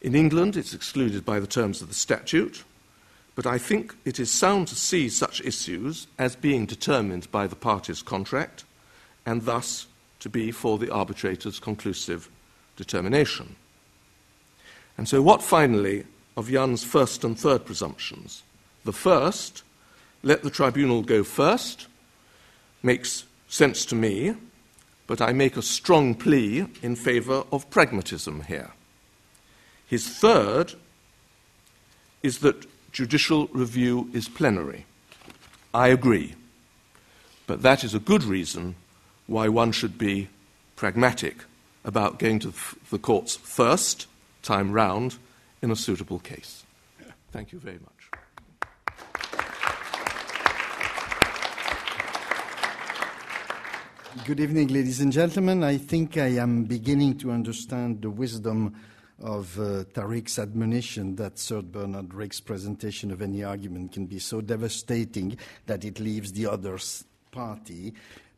In 0.00 0.14
England, 0.14 0.56
it's 0.56 0.74
excluded 0.74 1.24
by 1.24 1.40
the 1.40 1.46
terms 1.46 1.82
of 1.82 1.88
the 1.88 1.94
statute, 1.94 2.64
but 3.34 3.46
I 3.46 3.58
think 3.58 3.94
it 4.04 4.20
is 4.20 4.32
sound 4.32 4.68
to 4.68 4.74
see 4.74 5.08
such 5.08 5.40
issues 5.40 6.06
as 6.18 6.36
being 6.36 6.66
determined 6.66 7.30
by 7.30 7.46
the 7.46 7.56
parties' 7.56 8.02
contract 8.02 8.64
and 9.26 9.42
thus 9.42 9.86
to 10.20 10.28
be 10.28 10.50
for 10.50 10.78
the 10.78 10.90
arbitrator's 10.90 11.60
conclusive 11.60 12.28
determination. 12.76 13.56
And 14.96 15.08
so, 15.08 15.22
what 15.22 15.42
finally 15.42 16.04
of 16.36 16.50
Jan's 16.50 16.84
first 16.84 17.24
and 17.24 17.38
third 17.38 17.64
presumptions? 17.64 18.42
The 18.84 18.92
first, 18.92 19.62
let 20.22 20.42
the 20.42 20.50
tribunal 20.50 21.02
go 21.02 21.22
first, 21.22 21.86
makes 22.82 23.24
sense 23.48 23.84
to 23.86 23.94
me, 23.94 24.34
but 25.06 25.20
I 25.20 25.32
make 25.32 25.56
a 25.56 25.62
strong 25.62 26.14
plea 26.14 26.66
in 26.82 26.96
favour 26.96 27.44
of 27.52 27.70
pragmatism 27.70 28.42
here. 28.42 28.72
His 29.88 30.06
third 30.06 30.74
is 32.22 32.40
that 32.40 32.66
judicial 32.92 33.48
review 33.48 34.10
is 34.12 34.28
plenary. 34.28 34.84
I 35.72 35.88
agree. 35.88 36.34
But 37.46 37.62
that 37.62 37.82
is 37.82 37.94
a 37.94 37.98
good 37.98 38.22
reason 38.22 38.74
why 39.26 39.48
one 39.48 39.72
should 39.72 39.96
be 39.96 40.28
pragmatic 40.76 41.44
about 41.86 42.18
going 42.18 42.38
to 42.40 42.52
the 42.90 42.98
courts 42.98 43.36
first 43.36 44.06
time 44.42 44.72
round 44.72 45.16
in 45.62 45.70
a 45.70 45.76
suitable 45.76 46.18
case. 46.18 46.64
Thank 47.32 47.52
you 47.52 47.58
very 47.58 47.78
much. 47.78 47.92
Good 54.26 54.40
evening, 54.40 54.68
ladies 54.68 55.00
and 55.00 55.10
gentlemen. 55.10 55.64
I 55.64 55.78
think 55.78 56.18
I 56.18 56.36
am 56.36 56.64
beginning 56.64 57.16
to 57.18 57.30
understand 57.30 58.02
the 58.02 58.10
wisdom 58.10 58.74
of 59.20 59.58
uh, 59.58 59.84
Tariq's 59.92 60.38
admonition 60.38 61.16
that 61.16 61.38
Sir 61.38 61.62
Bernard 61.62 62.14
Rix's 62.14 62.40
presentation 62.40 63.10
of 63.10 63.20
any 63.20 63.42
argument 63.42 63.92
can 63.92 64.06
be 64.06 64.18
so 64.18 64.40
devastating 64.40 65.36
that 65.66 65.84
it 65.84 65.98
leaves 65.98 66.32
the 66.32 66.46
other 66.46 66.78
party 67.32 67.94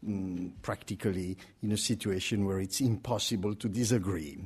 mm, 0.06 0.52
practically 0.62 1.36
in 1.62 1.72
a 1.72 1.76
situation 1.76 2.46
where 2.46 2.60
it's 2.60 2.80
impossible 2.80 3.54
to 3.56 3.68
disagree. 3.68 4.38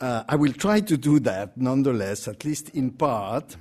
Uh, 0.00 0.24
I 0.28 0.34
will 0.34 0.52
try 0.52 0.80
to 0.80 0.96
do 0.96 1.20
that 1.20 1.56
nonetheless, 1.56 2.26
at 2.26 2.44
least 2.44 2.70
in 2.70 2.90
part, 2.90 3.56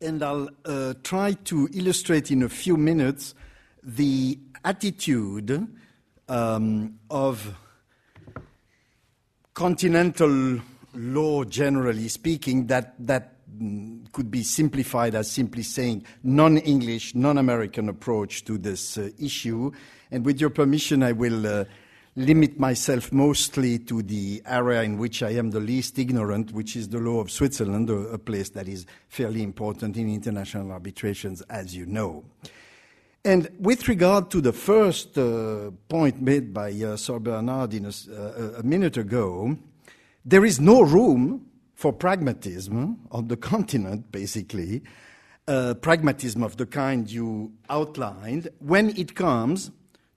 and 0.00 0.22
I'll 0.22 0.48
uh, 0.64 0.94
try 1.02 1.32
to 1.44 1.68
illustrate 1.74 2.30
in 2.30 2.42
a 2.42 2.48
few 2.48 2.76
minutes 2.78 3.34
the 3.82 4.38
attitude 4.64 5.68
um, 6.28 6.98
of 7.10 7.54
continental 9.54 10.60
law, 10.94 11.44
generally 11.44 12.08
speaking, 12.08 12.66
that, 12.66 12.94
that 12.98 13.36
mm, 13.50 14.10
could 14.12 14.30
be 14.30 14.42
simplified 14.42 15.14
as 15.14 15.30
simply 15.30 15.62
saying 15.62 16.04
non 16.22 16.58
English, 16.58 17.14
non 17.14 17.38
American 17.38 17.88
approach 17.88 18.44
to 18.44 18.58
this 18.58 18.98
uh, 18.98 19.10
issue. 19.18 19.70
And 20.10 20.24
with 20.24 20.40
your 20.40 20.50
permission, 20.50 21.02
I 21.02 21.12
will 21.12 21.46
uh, 21.46 21.64
limit 22.16 22.58
myself 22.58 23.10
mostly 23.12 23.78
to 23.78 24.02
the 24.02 24.42
area 24.44 24.82
in 24.82 24.98
which 24.98 25.22
I 25.22 25.30
am 25.30 25.50
the 25.50 25.60
least 25.60 25.98
ignorant, 25.98 26.52
which 26.52 26.76
is 26.76 26.88
the 26.88 26.98
law 26.98 27.20
of 27.20 27.30
Switzerland, 27.30 27.88
a, 27.88 27.94
a 27.94 28.18
place 28.18 28.50
that 28.50 28.68
is 28.68 28.86
fairly 29.08 29.42
important 29.42 29.96
in 29.96 30.12
international 30.12 30.72
arbitrations, 30.72 31.40
as 31.42 31.74
you 31.74 31.86
know. 31.86 32.24
And 33.24 33.48
with 33.58 33.86
regard 33.86 34.30
to 34.32 34.40
the 34.40 34.52
first 34.52 35.16
uh, 35.16 35.70
point 35.88 36.20
made 36.20 36.52
by 36.52 36.72
uh, 36.72 36.96
Sir 36.96 37.20
Bernard 37.20 37.72
a, 37.72 37.88
uh, 37.88 38.58
a 38.58 38.62
minute 38.64 38.96
ago, 38.96 39.56
there 40.24 40.44
is 40.44 40.60
no 40.60 40.82
room 40.82 41.46
for 41.74 41.92
pragmatism 41.92 42.98
on 43.10 43.28
the 43.28 43.36
continent, 43.36 44.12
basically, 44.12 44.82
uh, 45.48 45.74
pragmatism 45.74 46.42
of 46.42 46.56
the 46.56 46.66
kind 46.66 47.10
you 47.10 47.52
outlined, 47.68 48.48
when 48.60 48.90
it 48.96 49.14
comes 49.14 49.70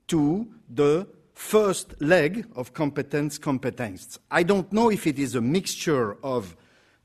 to 0.08 0.48
the 0.70 1.08
first 1.34 2.00
leg 2.02 2.46
of 2.56 2.74
competence 2.74 3.38
competence. 3.38 4.20
I 4.32 4.44
don't 4.44 4.72
know 4.72 4.90
if 4.90 5.08
it 5.08 5.20
is 5.20 5.36
a 5.36 5.42
mixture 5.42 6.16
of 6.24 6.56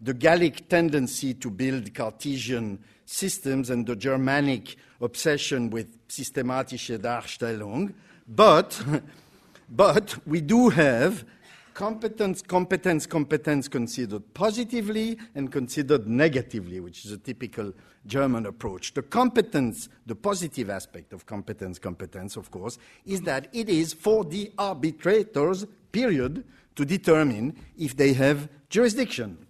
the 0.01 0.15
Gallic 0.15 0.69
tendency 0.69 1.35
to 1.35 1.51
build 1.51 1.93
Cartesian 1.95 2.79
systems 3.07 3.71
and 3.71 3.87
the 3.87 3.97
Germanic 3.97 4.77
obsession 5.01 5.71
with 5.71 6.07
systematische 6.09 6.99
Darstellung, 6.99 7.95
but, 8.29 8.83
but 9.71 10.17
we 10.27 10.41
do 10.41 10.69
have 10.69 11.25
competence, 11.75 12.43
competence, 12.43 13.07
competence 13.07 13.69
considered 13.69 14.35
positively 14.35 15.19
and 15.35 15.51
considered 15.51 16.07
negatively, 16.09 16.81
which 16.81 17.05
is 17.05 17.13
a 17.13 17.19
typical 17.19 17.73
German 18.07 18.47
approach. 18.47 18.95
The 18.95 19.03
competence, 19.03 19.89
the 20.07 20.15
positive 20.15 20.71
aspect 20.71 21.13
of 21.13 21.27
competence, 21.27 21.79
competence, 21.79 22.37
of 22.37 22.51
course, 22.51 22.79
is 23.07 23.23
that 23.23 23.49
it 23.53 23.69
is 23.69 23.93
for 23.93 24.25
the 24.25 24.53
arbitrators, 24.59 25.67
period, 25.93 26.45
to 26.77 26.85
determine 26.85 27.57
if 27.79 27.97
they 27.97 28.13
have 28.15 28.49
jurisdiction. 28.69 29.47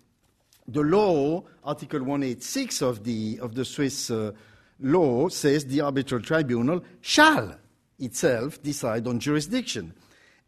The 0.66 0.82
law, 0.82 1.44
Article 1.64 2.00
186 2.00 2.82
of 2.82 3.04
the, 3.04 3.38
of 3.40 3.54
the 3.54 3.64
Swiss 3.64 4.10
uh, 4.10 4.32
law, 4.80 5.28
says 5.28 5.64
the 5.66 5.80
arbitral 5.80 6.22
tribunal 6.22 6.82
shall 7.00 7.56
itself 7.98 8.62
decide 8.62 9.06
on 9.06 9.20
jurisdiction. 9.20 9.92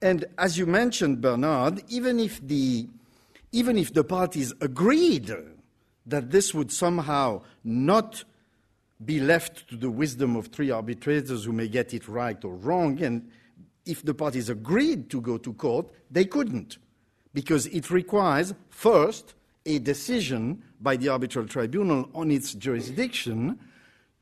And 0.03 0.25
as 0.37 0.59
you 0.59 0.67
mentioned, 0.67 1.21
Bernard, 1.21 1.85
even 1.89 2.19
if 2.19 2.45
the, 2.47 2.89
even 3.53 3.79
if 3.79 3.95
the 3.95 4.03
parties 4.03 4.53
agreed 4.61 5.33
that 6.05 6.33
this 6.33 6.53
would 6.53 6.73
somehow 6.73 7.43
not 7.63 8.25
be 9.05 9.21
left 9.21 9.69
to 9.69 9.77
the 9.77 9.91
wisdom 9.91 10.35
of 10.35 10.49
three 10.49 10.71
arbitrators 10.73 11.45
who 11.45 11.53
may 11.53 11.69
get 11.69 11.95
it 11.95 12.09
right 12.09 12.45
or 12.45 12.57
wrong, 12.57 13.01
and 13.01 13.31
if 13.87 14.05
the 14.05 14.15
parties 14.15 14.49
agreed 14.49 15.09
to 15.11 15.21
go 15.21 15.39
to 15.39 15.53
court, 15.55 15.89
they 16.11 16.25
couldn't, 16.25 16.79
because 17.33 17.67
it 17.67 17.91
requires, 17.91 18.55
first, 18.71 19.35
a 19.67 19.79
decision 19.79 20.63
by 20.81 20.97
the 20.97 21.09
arbitral 21.09 21.47
tribunal 21.47 22.09
on 22.13 22.33
its 22.33 22.55
jurisdiction 22.55 23.57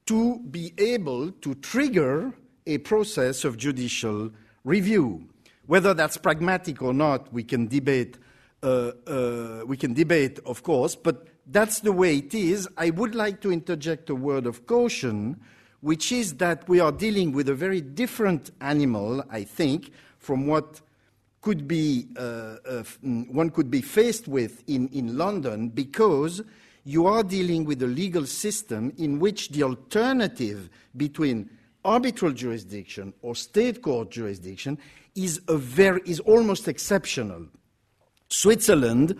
to 0.05 0.39
be 0.51 0.75
able 0.77 1.31
to 1.31 1.55
trigger 1.57 2.33
a 2.67 2.77
process 2.79 3.45
of 3.45 3.57
judicial 3.57 4.31
review. 4.65 5.30
Whether 5.71 5.95
that's 5.95 6.17
pragmatic 6.17 6.83
or 6.83 6.93
not, 6.93 7.33
we 7.33 7.45
can 7.45 7.69
debate. 7.69 8.19
Uh, 8.61 8.91
uh, 9.07 9.63
we 9.65 9.77
can 9.77 9.95
debate, 9.95 10.41
of 10.45 10.65
course, 10.65 10.97
but 10.97 11.29
that's 11.47 11.79
the 11.79 11.93
way 11.93 12.17
it 12.17 12.35
is. 12.35 12.69
I 12.77 12.91
would 12.91 13.15
like 13.15 13.41
to 13.43 13.53
interject 13.53 14.11
a 14.11 14.17
word 14.17 14.47
of 14.47 14.67
caution, 14.67 15.41
which 15.81 16.11
is 16.11 16.39
that 16.39 16.69
we 16.69 16.81
are 16.81 16.91
dealing 16.91 17.31
with 17.31 17.49
a 17.49 17.55
very 17.55 17.81
different 17.81 18.51
animal, 18.61 19.23
I 19.31 19.45
think, 19.45 19.93
from 20.19 20.49
what 20.49 20.81
could 21.41 21.69
be 21.69 22.09
uh, 22.17 22.21
uh 22.21 22.83
mm, 23.07 23.33
one 23.33 23.51
could 23.51 23.71
be 23.71 23.81
faced 23.81 24.27
with 24.27 24.65
in, 24.69 24.89
in 24.89 25.17
London, 25.17 25.69
because 25.69 26.43
you 26.83 27.07
are 27.07 27.23
dealing 27.23 27.65
with 27.65 27.81
a 27.85 27.87
legal 27.87 28.27
system 28.27 28.93
in 28.99 29.21
which 29.21 29.51
the 29.51 29.63
alternative 29.63 30.69
between 30.97 31.49
arbitral 31.85 32.33
jurisdiction 32.33 33.15
or 33.23 33.37
state 33.37 33.81
court 33.83 34.11
jurisdiction 34.11 34.77
is, 35.15 35.41
very, 35.49 36.01
is 36.05 36.21
almost 36.21 36.69
exceptional. 36.69 37.47
Switzerland 38.29 39.19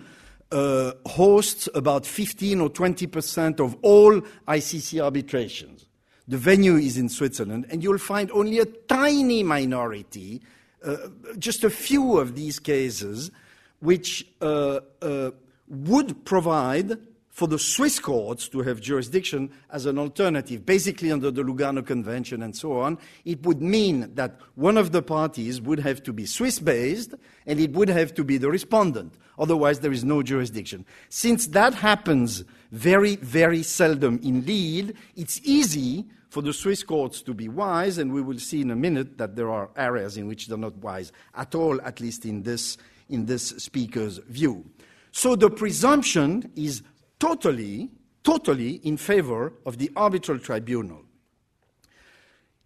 uh, 0.51 0.91
hosts 1.05 1.69
about 1.73 2.05
15 2.05 2.61
or 2.61 2.69
20 2.69 3.07
percent 3.07 3.59
of 3.59 3.75
all 3.81 4.21
ICC 4.47 5.03
arbitrations. 5.03 5.85
The 6.27 6.37
venue 6.37 6.75
is 6.75 6.97
in 6.97 7.09
Switzerland, 7.09 7.65
and 7.69 7.83
you'll 7.83 7.97
find 7.97 8.31
only 8.31 8.59
a 8.59 8.65
tiny 8.65 9.43
minority, 9.43 10.41
uh, 10.83 10.97
just 11.37 11.63
a 11.63 11.69
few 11.69 12.17
of 12.17 12.35
these 12.35 12.59
cases, 12.59 13.31
which 13.79 14.25
uh, 14.41 14.79
uh 15.01 15.31
would 15.67 16.25
provide 16.25 16.97
for 17.31 17.47
the 17.47 17.57
Swiss 17.57 17.97
courts 17.97 18.49
to 18.49 18.61
have 18.61 18.81
jurisdiction 18.81 19.49
as 19.71 19.85
an 19.85 19.97
alternative, 19.97 20.65
basically 20.65 21.11
under 21.11 21.31
the 21.31 21.41
Lugano 21.41 21.85
Convention 21.85 22.43
and 22.43 22.55
so 22.55 22.79
on, 22.79 22.97
it 23.23 23.41
would 23.45 23.61
mean 23.61 24.13
that 24.15 24.37
one 24.55 24.77
of 24.77 24.91
the 24.91 25.01
parties 25.01 25.61
would 25.61 25.79
have 25.79 26.03
to 26.03 26.11
be 26.13 26.25
Swiss 26.25 26.59
based 26.59 27.13
and 27.45 27.59
it 27.59 27.71
would 27.71 27.87
have 27.87 28.13
to 28.15 28.25
be 28.25 28.37
the 28.37 28.49
respondent. 28.49 29.13
Otherwise, 29.39 29.79
there 29.79 29.93
is 29.93 30.03
no 30.03 30.21
jurisdiction. 30.21 30.85
Since 31.07 31.47
that 31.47 31.73
happens 31.73 32.43
very, 32.71 33.15
very 33.15 33.63
seldom 33.63 34.19
indeed, 34.21 34.93
it's 35.15 35.39
easy 35.43 36.05
for 36.29 36.41
the 36.41 36.53
Swiss 36.53 36.83
courts 36.83 37.21
to 37.21 37.33
be 37.33 37.49
wise, 37.49 37.97
and 37.97 38.13
we 38.13 38.21
will 38.21 38.39
see 38.39 38.61
in 38.61 38.71
a 38.71 38.75
minute 38.75 39.17
that 39.17 39.35
there 39.35 39.49
are 39.49 39.69
areas 39.75 40.17
in 40.17 40.27
which 40.27 40.47
they're 40.47 40.57
not 40.57 40.75
wise 40.77 41.11
at 41.35 41.55
all, 41.55 41.81
at 41.81 41.99
least 41.99 42.25
in 42.25 42.43
this, 42.43 42.77
in 43.09 43.25
this 43.25 43.49
speaker's 43.49 44.17
view. 44.29 44.65
So 45.11 45.35
the 45.35 45.49
presumption 45.49 46.49
is 46.55 46.83
totally, 47.21 47.91
totally 48.23 48.81
in 48.83 48.97
favor 48.97 49.53
of 49.65 49.77
the 49.77 49.91
arbitral 49.95 50.39
tribunal. 50.39 51.03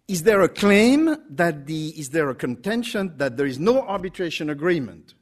Is 0.08 0.22
there 0.22 0.40
a 0.40 0.48
claim 0.48 1.14
that 1.28 1.66
the, 1.66 1.88
is 1.88 2.10
there 2.10 2.30
a 2.30 2.34
contention 2.34 3.12
that 3.18 3.36
there 3.36 3.46
is 3.46 3.58
no 3.58 3.82
arbitration 3.82 4.48
agreement? 4.48 5.14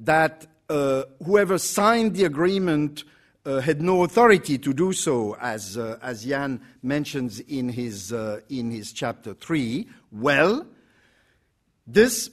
That 0.00 0.46
uh, 0.68 1.04
whoever 1.24 1.58
signed 1.58 2.16
the 2.16 2.24
agreement 2.24 3.04
uh, 3.44 3.60
had 3.60 3.80
no 3.80 4.02
authority 4.02 4.58
to 4.58 4.74
do 4.74 4.92
so, 4.92 5.36
as, 5.40 5.76
uh, 5.76 5.98
as 6.02 6.24
Jan 6.24 6.60
mentions 6.82 7.38
in 7.38 7.68
his, 7.68 8.12
uh, 8.12 8.40
in 8.48 8.72
his 8.72 8.92
chapter 8.92 9.34
3? 9.34 9.86
Well, 10.10 10.66
this 11.86 12.30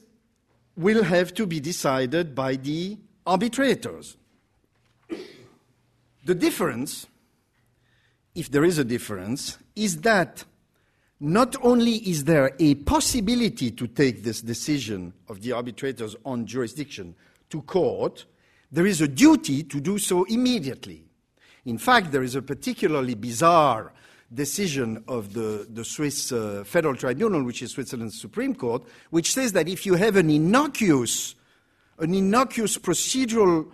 will 0.76 1.03
have 1.03 1.35
to 1.35 1.45
be 1.45 1.60
decided 1.60 2.34
by 2.34 2.55
the 2.55 2.97
arbitrators. 3.27 4.18
The 6.25 6.35
difference, 6.35 7.07
if 8.33 8.49
there 8.49 8.63
is 8.63 8.77
a 8.77 8.83
difference, 8.83 9.57
is 9.75 10.01
that 10.01 10.45
not 11.19 11.55
only 11.61 11.95
is 11.95 12.23
there 12.23 12.55
a 12.59 12.75
possibility 12.75 13.71
to 13.71 13.87
take 13.87 14.23
this 14.23 14.41
decision 14.41 15.13
of 15.27 15.41
the 15.41 15.51
arbitrators 15.51 16.15
on 16.25 16.45
jurisdiction 16.45 17.15
to 17.49 17.61
court, 17.63 18.25
there 18.71 18.85
is 18.85 19.01
a 19.01 19.07
duty 19.07 19.63
to 19.63 19.79
do 19.79 19.97
so 19.97 20.23
immediately. 20.25 21.05
In 21.65 21.77
fact, 21.77 22.11
there 22.11 22.23
is 22.23 22.35
a 22.35 22.41
particularly 22.41 23.15
bizarre 23.15 23.93
decision 24.33 25.03
of 25.07 25.33
the, 25.33 25.67
the 25.69 25.85
Swiss 25.85 26.31
uh, 26.31 26.63
Federal 26.65 26.95
Tribunal, 26.95 27.43
which 27.43 27.61
is 27.61 27.71
Switzerland's 27.71 28.19
Supreme 28.19 28.55
Court, 28.55 28.83
which 29.11 29.33
says 29.33 29.53
that 29.53 29.69
if 29.69 29.85
you 29.85 29.93
have 29.93 30.15
an 30.15 30.29
innocuous, 30.29 31.35
an 31.99 32.13
innocuous 32.13 32.77
procedural 32.77 33.71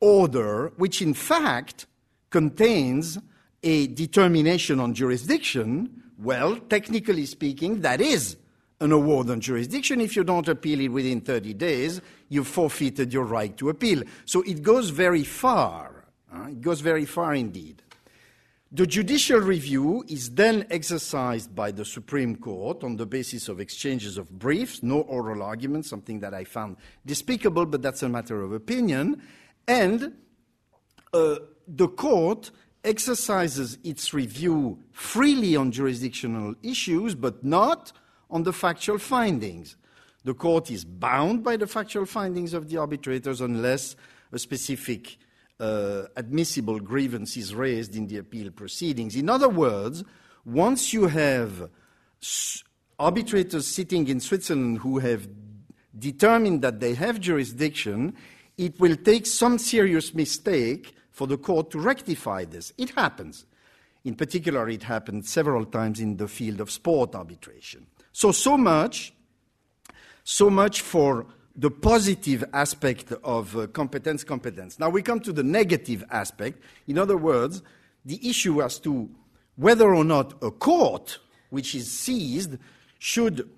order, 0.00 0.72
which 0.76 1.02
in 1.02 1.14
fact 1.14 1.86
contains 2.30 3.18
a 3.62 3.86
determination 3.88 4.80
on 4.80 4.94
jurisdiction, 4.94 6.02
well, 6.18 6.56
technically 6.56 7.26
speaking, 7.26 7.80
that 7.80 8.00
is 8.00 8.36
an 8.80 8.92
award 8.92 9.30
on 9.30 9.40
jurisdiction. 9.40 10.00
If 10.00 10.16
you 10.16 10.24
don't 10.24 10.48
appeal 10.48 10.80
it 10.80 10.88
within 10.88 11.20
30 11.20 11.54
days, 11.54 12.00
you've 12.28 12.46
forfeited 12.46 13.12
your 13.12 13.24
right 13.24 13.56
to 13.56 13.68
appeal. 13.70 14.02
So 14.24 14.42
it 14.42 14.62
goes 14.62 14.90
very 14.90 15.24
far. 15.24 16.04
Uh, 16.32 16.48
it 16.48 16.60
goes 16.60 16.80
very 16.80 17.04
far 17.04 17.34
indeed. 17.34 17.82
The 18.70 18.86
judicial 18.86 19.40
review 19.40 20.04
is 20.08 20.30
then 20.30 20.66
exercised 20.68 21.54
by 21.54 21.70
the 21.70 21.86
Supreme 21.86 22.36
Court 22.36 22.84
on 22.84 22.96
the 22.96 23.06
basis 23.06 23.48
of 23.48 23.60
exchanges 23.60 24.18
of 24.18 24.30
briefs, 24.38 24.82
no 24.82 25.00
oral 25.00 25.42
argument, 25.42 25.86
something 25.86 26.20
that 26.20 26.34
I 26.34 26.44
found 26.44 26.76
despicable, 27.06 27.64
but 27.64 27.80
that's 27.80 28.02
a 28.02 28.10
matter 28.10 28.42
of 28.42 28.52
opinion. 28.52 29.22
And 29.68 30.14
uh, 31.12 31.36
the 31.68 31.88
court 31.88 32.50
exercises 32.82 33.78
its 33.84 34.14
review 34.14 34.78
freely 34.92 35.54
on 35.54 35.70
jurisdictional 35.70 36.54
issues, 36.62 37.14
but 37.14 37.44
not 37.44 37.92
on 38.30 38.42
the 38.42 38.52
factual 38.52 38.98
findings. 38.98 39.76
The 40.24 40.34
court 40.34 40.70
is 40.70 40.84
bound 40.84 41.44
by 41.44 41.56
the 41.56 41.66
factual 41.66 42.06
findings 42.06 42.54
of 42.54 42.68
the 42.68 42.78
arbitrators 42.78 43.40
unless 43.40 43.94
a 44.32 44.38
specific 44.38 45.18
uh, 45.60 46.04
admissible 46.16 46.78
is 46.78 47.54
raised 47.54 47.96
in 47.96 48.06
the 48.06 48.18
appeal 48.18 48.50
proceedings. 48.50 49.16
In 49.16 49.28
other 49.28 49.48
words, 49.48 50.04
once 50.44 50.92
you 50.92 51.06
have 51.08 51.70
arbitrators 52.98 53.66
sitting 53.66 54.08
in 54.08 54.20
Switzerland 54.20 54.78
who 54.78 54.98
have 54.98 55.28
determined 55.98 56.62
that 56.62 56.80
they 56.80 56.94
have 56.94 57.20
jurisdiction, 57.20 58.14
it 58.58 58.78
will 58.80 58.96
take 58.96 59.24
some 59.24 59.56
serious 59.56 60.12
mistake 60.12 60.94
for 61.10 61.26
the 61.26 61.38
court 61.38 61.70
to 61.70 61.78
rectify 61.78 62.44
this. 62.44 62.72
It 62.76 62.90
happens. 62.90 63.46
In 64.04 64.14
particular, 64.14 64.68
it 64.68 64.82
happened 64.82 65.26
several 65.26 65.64
times 65.64 66.00
in 66.00 66.16
the 66.16 66.28
field 66.28 66.60
of 66.60 66.70
sport 66.70 67.14
arbitration. 67.14 67.86
So, 68.12 68.32
so 68.32 68.56
much, 68.56 69.14
so 70.24 70.50
much 70.50 70.80
for 70.82 71.26
the 71.54 71.70
positive 71.70 72.44
aspect 72.52 73.12
of 73.24 73.56
uh, 73.56 73.66
competence 73.68 74.22
competence. 74.22 74.78
Now 74.78 74.90
we 74.90 75.02
come 75.02 75.20
to 75.20 75.32
the 75.32 75.42
negative 75.42 76.04
aspect. 76.10 76.62
In 76.86 76.98
other 76.98 77.16
words, 77.16 77.62
the 78.04 78.28
issue 78.28 78.62
as 78.62 78.78
to 78.80 79.10
whether 79.56 79.92
or 79.92 80.04
not 80.04 80.40
a 80.42 80.52
court 80.52 81.18
which 81.50 81.74
is 81.74 81.90
seized 81.90 82.58
should 83.00 83.48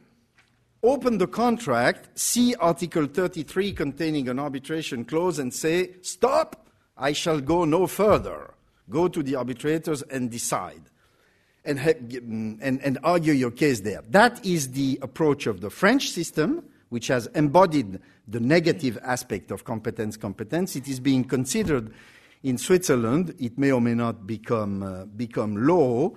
open 0.83 1.19
the 1.19 1.27
contract, 1.27 2.19
see 2.19 2.55
Article 2.57 3.07
33 3.07 3.73
containing 3.73 4.29
an 4.29 4.39
arbitration 4.39 5.05
clause, 5.05 5.39
and 5.39 5.53
say, 5.53 5.95
Stop, 6.03 6.67
I 6.97 7.13
shall 7.13 7.41
go 7.41 7.65
no 7.65 7.87
further. 7.87 8.55
Go 8.89 9.09
to 9.09 9.23
the 9.23 9.37
arbitrators 9.37 10.03
and 10.03 10.31
decide. 10.31 10.83
And, 11.65 11.79
and, 11.79 12.81
and 12.83 12.99
argue 13.05 13.35
your 13.35 13.51
case 13.51 13.81
there. 13.81 14.03
That 14.09 14.45
is 14.45 14.73
the 14.73 14.99
approach 15.03 15.47
of 15.47 15.61
the 15.61 15.69
French 15.69 16.11
system, 16.11 16.65
which 16.89 17.09
has 17.09 17.27
embodied 17.35 18.01
the 18.27 18.41
negative 18.41 18.99
aspect 19.03 19.51
of 19.51 19.65
competence 19.65 20.17
competence. 20.17 20.75
It 20.75 20.89
is 20.89 21.01
being 21.01 21.23
considered 21.25 21.93
in 22.43 22.57
Switzerland. 22.57 23.35
It 23.39 23.59
may 23.59 23.73
or 23.73 23.81
may 23.81 23.95
not 23.95 24.27
become, 24.27 24.83
uh, 24.83 25.05
become 25.05 25.67
law 25.67 26.13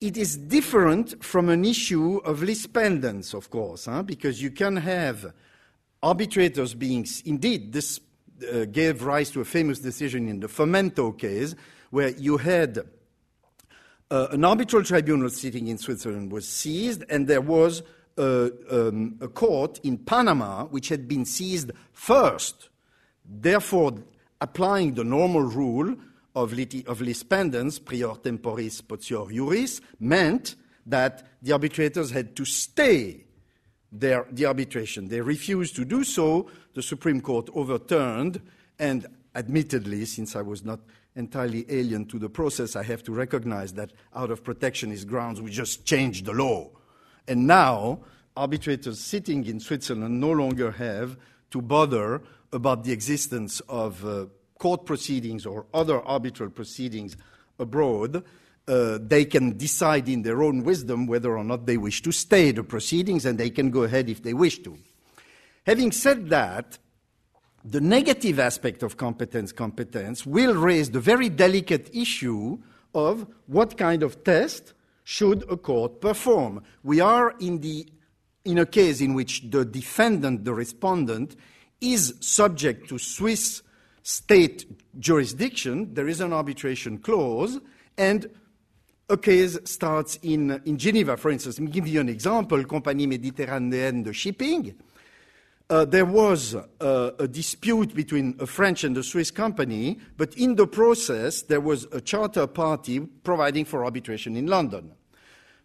it 0.00 0.16
is 0.16 0.36
different 0.36 1.24
from 1.24 1.48
an 1.48 1.64
issue 1.64 2.18
of 2.18 2.40
lispendence, 2.40 3.34
of 3.34 3.50
course, 3.50 3.86
huh? 3.86 4.02
because 4.02 4.42
you 4.42 4.50
can 4.50 4.76
have 4.76 5.32
arbitrators 6.02 6.74
being, 6.74 7.06
indeed, 7.24 7.72
this 7.72 8.00
uh, 8.52 8.64
gave 8.66 9.02
rise 9.02 9.30
to 9.30 9.40
a 9.40 9.44
famous 9.44 9.78
decision 9.78 10.28
in 10.28 10.40
the 10.40 10.48
Fomento 10.48 11.16
case, 11.16 11.54
where 11.90 12.10
you 12.10 12.36
had 12.36 12.80
uh, 14.10 14.28
an 14.32 14.44
arbitral 14.44 14.82
tribunal 14.82 15.30
sitting 15.30 15.68
in 15.68 15.78
Switzerland 15.78 16.30
was 16.30 16.46
seized, 16.46 17.04
and 17.08 17.26
there 17.26 17.40
was 17.40 17.82
a, 18.18 18.50
um, 18.70 19.16
a 19.20 19.28
court 19.28 19.80
in 19.82 19.98
Panama 19.98 20.64
which 20.66 20.88
had 20.88 21.08
been 21.08 21.24
seized 21.24 21.72
first. 21.92 22.68
Therefore, 23.24 23.94
applying 24.40 24.94
the 24.94 25.04
normal 25.04 25.42
rule, 25.42 25.96
of, 26.34 26.52
of 26.52 26.98
lispendence, 27.00 27.84
prior 27.84 28.14
temporis 28.16 28.82
potior 28.82 29.32
juris, 29.32 29.80
meant 30.00 30.56
that 30.86 31.26
the 31.42 31.52
arbitrators 31.52 32.10
had 32.10 32.34
to 32.36 32.44
stay 32.44 33.24
their, 33.92 34.26
the 34.30 34.46
arbitration. 34.46 35.08
They 35.08 35.20
refused 35.20 35.76
to 35.76 35.84
do 35.84 36.04
so. 36.04 36.50
The 36.74 36.82
Supreme 36.82 37.20
Court 37.20 37.48
overturned, 37.54 38.40
and 38.78 39.06
admittedly, 39.34 40.04
since 40.04 40.34
I 40.36 40.42
was 40.42 40.64
not 40.64 40.80
entirely 41.16 41.64
alien 41.68 42.06
to 42.06 42.18
the 42.18 42.28
process, 42.28 42.74
I 42.74 42.82
have 42.82 43.02
to 43.04 43.12
recognize 43.12 43.72
that 43.74 43.92
out 44.14 44.30
of 44.30 44.42
protectionist 44.42 45.06
grounds, 45.06 45.40
we 45.40 45.50
just 45.50 45.84
changed 45.84 46.24
the 46.24 46.32
law. 46.32 46.70
And 47.28 47.46
now, 47.46 48.00
arbitrators 48.36 48.98
sitting 49.00 49.46
in 49.46 49.60
Switzerland 49.60 50.20
no 50.20 50.32
longer 50.32 50.72
have 50.72 51.16
to 51.52 51.62
bother 51.62 52.20
about 52.52 52.84
the 52.84 52.92
existence 52.92 53.60
of 53.68 54.04
uh, 54.04 54.26
court 54.58 54.86
proceedings 54.86 55.46
or 55.46 55.66
other 55.74 56.00
arbitral 56.02 56.50
proceedings 56.50 57.16
abroad, 57.58 58.24
uh, 58.66 58.98
they 59.00 59.24
can 59.24 59.56
decide 59.56 60.08
in 60.08 60.22
their 60.22 60.42
own 60.42 60.64
wisdom 60.64 61.06
whether 61.06 61.36
or 61.36 61.44
not 61.44 61.66
they 61.66 61.76
wish 61.76 62.02
to 62.02 62.12
stay 62.12 62.50
the 62.50 62.64
proceedings, 62.64 63.26
and 63.26 63.38
they 63.38 63.50
can 63.50 63.70
go 63.70 63.82
ahead 63.82 64.08
if 64.08 64.22
they 64.22 64.32
wish 64.32 64.58
to. 64.60 64.76
Having 65.66 65.92
said 65.92 66.28
that, 66.30 66.78
the 67.64 67.80
negative 67.80 68.38
aspect 68.38 68.82
of 68.82 68.96
competence 68.96 69.52
competence 69.52 70.26
will 70.26 70.54
raise 70.54 70.90
the 70.90 71.00
very 71.00 71.28
delicate 71.30 71.88
issue 71.94 72.58
of 72.94 73.26
what 73.46 73.76
kind 73.76 74.02
of 74.02 74.22
test 74.22 74.74
should 75.02 75.44
a 75.50 75.56
court 75.56 76.00
perform. 76.00 76.62
We 76.82 77.00
are 77.00 77.34
in, 77.40 77.60
the, 77.60 77.86
in 78.44 78.58
a 78.58 78.66
case 78.66 79.00
in 79.00 79.14
which 79.14 79.50
the 79.50 79.64
defendant, 79.64 80.44
the 80.44 80.54
respondent, 80.54 81.36
is 81.80 82.14
subject 82.20 82.88
to 82.88 82.98
Swiss 82.98 83.62
state 84.04 84.66
jurisdiction, 85.00 85.92
there 85.94 86.06
is 86.06 86.20
an 86.20 86.32
arbitration 86.32 86.98
clause, 86.98 87.58
and 87.98 88.30
a 89.08 89.16
case 89.16 89.58
starts 89.64 90.18
in, 90.22 90.62
in 90.64 90.78
Geneva, 90.78 91.16
for 91.16 91.30
instance. 91.30 91.58
Let 91.58 91.66
me 91.66 91.72
give 91.72 91.88
you 91.88 92.00
an 92.00 92.08
example 92.08 92.62
Compagnie 92.64 93.06
Méditerranéenne 93.06 94.04
de 94.04 94.12
Shipping. 94.12 94.74
Uh, 95.70 95.86
there 95.86 96.04
was 96.04 96.54
uh, 96.54 97.10
a 97.18 97.26
dispute 97.26 97.94
between 97.94 98.36
a 98.38 98.46
French 98.46 98.84
and 98.84 98.96
a 98.98 99.02
Swiss 99.02 99.30
company, 99.30 99.98
but 100.18 100.34
in 100.36 100.54
the 100.56 100.66
process, 100.66 101.42
there 101.42 101.60
was 101.60 101.86
a 101.90 102.00
charter 102.00 102.46
party 102.46 103.00
providing 103.00 103.64
for 103.64 103.84
arbitration 103.84 104.36
in 104.36 104.46
London. 104.46 104.92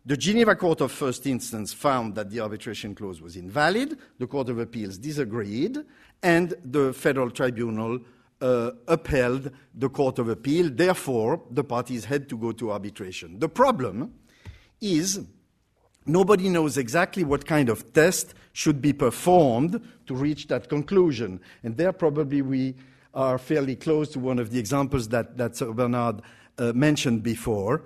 The 0.05 0.15
Geneva 0.15 0.55
Court 0.55 0.79
of 0.79 0.93
First 0.93 1.27
Instance 1.27 1.73
found 1.73 2.15
that 2.15 2.29
the 2.29 2.39
arbitration 2.39 2.95
clause 2.95 3.21
was 3.21 3.35
invalid, 3.35 3.97
the 4.17 4.27
Court 4.27 4.47
of 4.47 4.59
Appeals 4.59 4.97
disagreed, 4.97 5.77
and 6.23 6.53
the 6.63 6.93
Federal 6.93 7.29
Tribunal 7.29 7.99
uh, 8.41 8.71
upheld 8.87 9.51
the 9.75 9.89
Court 9.89 10.19
of 10.19 10.29
Appeal. 10.29 10.69
Therefore, 10.69 11.41
the 11.51 11.63
parties 11.63 12.05
had 12.05 12.29
to 12.29 12.37
go 12.37 12.51
to 12.53 12.71
arbitration. 12.71 13.39
The 13.39 13.49
problem 13.49 14.13
is 14.81 15.21
nobody 16.05 16.49
knows 16.49 16.77
exactly 16.77 17.23
what 17.23 17.45
kind 17.45 17.69
of 17.69 17.93
test 17.93 18.33
should 18.53 18.81
be 18.81 18.93
performed 18.93 19.81
to 20.07 20.15
reach 20.15 20.47
that 20.47 20.69
conclusion. 20.69 21.39
And 21.63 21.77
there, 21.77 21.93
probably, 21.93 22.41
we 22.41 22.75
are 23.13 23.37
fairly 23.37 23.75
close 23.75 24.09
to 24.09 24.19
one 24.19 24.39
of 24.39 24.51
the 24.51 24.59
examples 24.59 25.09
that, 25.09 25.37
that 25.37 25.55
Sir 25.55 25.71
Bernard 25.73 26.21
uh, 26.57 26.73
mentioned 26.73 27.23
before. 27.23 27.83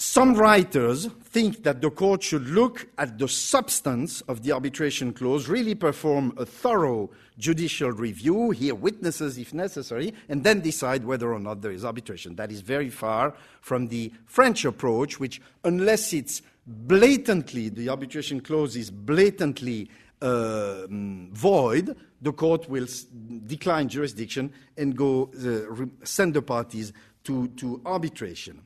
Some 0.00 0.32
writers 0.34 1.08
think 1.24 1.62
that 1.64 1.82
the 1.82 1.90
court 1.90 2.22
should 2.22 2.48
look 2.48 2.88
at 2.96 3.18
the 3.18 3.28
substance 3.28 4.22
of 4.22 4.42
the 4.42 4.52
arbitration 4.52 5.12
clause, 5.12 5.46
really 5.46 5.74
perform 5.74 6.32
a 6.38 6.46
thorough 6.46 7.10
judicial 7.36 7.90
review, 7.92 8.50
hear 8.50 8.74
witnesses 8.74 9.36
if 9.36 9.52
necessary, 9.52 10.14
and 10.30 10.42
then 10.42 10.60
decide 10.60 11.04
whether 11.04 11.30
or 11.30 11.38
not 11.38 11.60
there 11.60 11.70
is 11.70 11.84
arbitration. 11.84 12.34
That 12.36 12.50
is 12.50 12.62
very 12.62 12.88
far 12.88 13.34
from 13.60 13.88
the 13.88 14.10
French 14.24 14.64
approach, 14.64 15.20
which, 15.20 15.38
unless 15.64 16.14
it's 16.14 16.40
blatantly, 16.66 17.68
the 17.68 17.90
arbitration 17.90 18.40
clause 18.40 18.76
is 18.76 18.90
blatantly 18.90 19.90
uh, 20.22 20.86
void, 20.88 21.94
the 22.22 22.32
court 22.32 22.70
will 22.70 22.84
s- 22.84 23.02
decline 23.44 23.90
jurisdiction 23.90 24.50
and 24.78 24.96
go 24.96 25.30
uh, 25.44 25.70
re- 25.70 25.90
send 26.04 26.32
the 26.32 26.40
parties 26.40 26.94
to, 27.24 27.48
to 27.48 27.82
arbitration. 27.84 28.62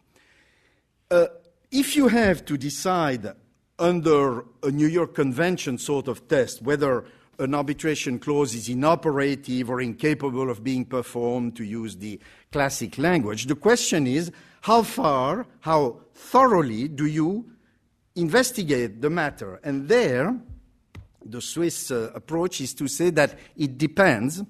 Uh, 1.15 1.28
if 1.70 1.95
you 1.95 2.09
have 2.09 2.45
to 2.45 2.59
decide 2.59 3.35
under 3.78 4.45
a 4.65 4.70
New 4.73 4.89
York 4.89 5.15
Convention 5.15 5.78
sort 5.78 6.09
of 6.09 6.27
test 6.27 6.61
whether 6.61 7.05
an 7.39 7.55
arbitration 7.55 8.19
clause 8.19 8.53
is 8.53 8.69
inoperative 8.69 9.70
or 9.70 9.81
incapable 9.81 10.51
of 10.51 10.65
being 10.65 10.85
performed, 10.85 11.55
to 11.55 11.62
use 11.62 11.99
the 11.99 12.19
classic 12.51 12.99
language, 12.99 13.47
the 13.47 13.55
question 13.55 14.09
is 14.09 14.32
how 14.62 14.82
far, 14.82 15.47
how 15.61 16.01
thoroughly 16.15 16.89
do 16.89 17.07
you 17.07 17.49
investigate 18.16 19.01
the 19.01 19.11
matter? 19.11 19.61
And 19.62 19.86
there, 19.86 20.36
the 21.24 21.41
Swiss 21.41 21.93
uh, 21.93 22.11
approach 22.12 22.61
is 22.61 22.74
to 22.74 22.89
say 22.89 23.11
that 23.11 23.39
it 23.57 23.78
depends. 23.78 24.43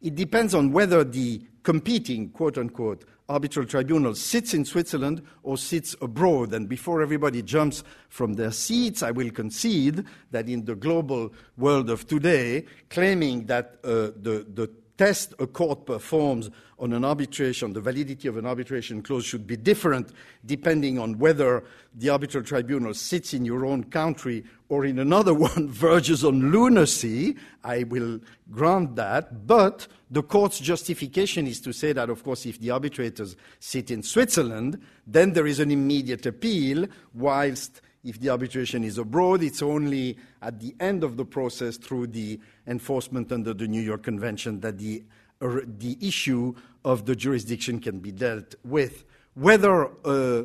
It 0.00 0.14
depends 0.14 0.54
on 0.54 0.72
whether 0.72 1.04
the 1.04 1.42
competing, 1.62 2.30
quote 2.30 2.56
unquote, 2.56 3.04
arbitral 3.28 3.66
tribunal 3.66 4.14
sits 4.14 4.52
in 4.54 4.64
Switzerland 4.64 5.22
or 5.42 5.56
sits 5.56 5.96
abroad. 6.00 6.52
And 6.52 6.68
before 6.68 7.02
everybody 7.02 7.42
jumps 7.42 7.82
from 8.08 8.34
their 8.34 8.50
seats, 8.50 9.02
I 9.02 9.10
will 9.10 9.30
concede 9.30 10.04
that 10.30 10.48
in 10.48 10.64
the 10.64 10.74
global 10.74 11.32
world 11.56 11.90
of 11.90 12.06
today, 12.06 12.66
claiming 12.90 13.46
that 13.46 13.76
uh, 13.82 14.12
the, 14.20 14.46
the 14.52 14.70
test 14.96 15.34
a 15.38 15.46
court 15.46 15.86
performs 15.86 16.50
on 16.78 16.92
an 16.92 17.04
arbitration, 17.04 17.72
the 17.72 17.80
validity 17.80 18.28
of 18.28 18.36
an 18.36 18.46
arbitration 18.46 19.02
clause 19.02 19.24
should 19.24 19.46
be 19.46 19.56
different 19.56 20.12
depending 20.44 20.98
on 20.98 21.18
whether 21.18 21.64
the 21.94 22.08
arbitral 22.08 22.44
tribunal 22.44 22.92
sits 22.94 23.32
in 23.32 23.44
your 23.44 23.64
own 23.64 23.84
country 23.84 24.44
or 24.68 24.84
in 24.84 24.98
another 24.98 25.34
one 25.52 25.68
verges 25.68 26.24
on 26.24 26.50
lunacy. 26.50 27.36
I 27.62 27.84
will 27.84 28.20
grant 28.50 28.96
that. 28.96 29.46
But 29.46 29.86
the 30.14 30.22
court's 30.22 30.60
justification 30.60 31.48
is 31.48 31.60
to 31.60 31.72
say 31.72 31.92
that, 31.92 32.08
of 32.08 32.22
course, 32.22 32.46
if 32.46 32.60
the 32.60 32.70
arbitrators 32.70 33.34
sit 33.58 33.90
in 33.90 34.04
Switzerland, 34.04 34.80
then 35.04 35.32
there 35.32 35.46
is 35.46 35.58
an 35.58 35.72
immediate 35.72 36.24
appeal, 36.24 36.86
whilst 37.14 37.82
if 38.04 38.20
the 38.20 38.30
arbitration 38.30 38.84
is 38.84 38.96
abroad, 38.96 39.42
it's 39.42 39.60
only 39.60 40.16
at 40.40 40.60
the 40.60 40.72
end 40.78 41.02
of 41.02 41.16
the 41.16 41.24
process 41.24 41.76
through 41.76 42.06
the 42.06 42.38
enforcement 42.68 43.32
under 43.32 43.52
the 43.52 43.66
New 43.66 43.82
York 43.82 44.04
Convention 44.04 44.60
that 44.60 44.78
the 44.78 45.02
the 45.40 45.98
issue 46.00 46.54
of 46.84 47.04
the 47.06 47.16
jurisdiction 47.16 47.80
can 47.80 47.98
be 47.98 48.12
dealt 48.12 48.54
with. 48.64 49.04
Whether 49.34 49.90
uh, 50.06 50.44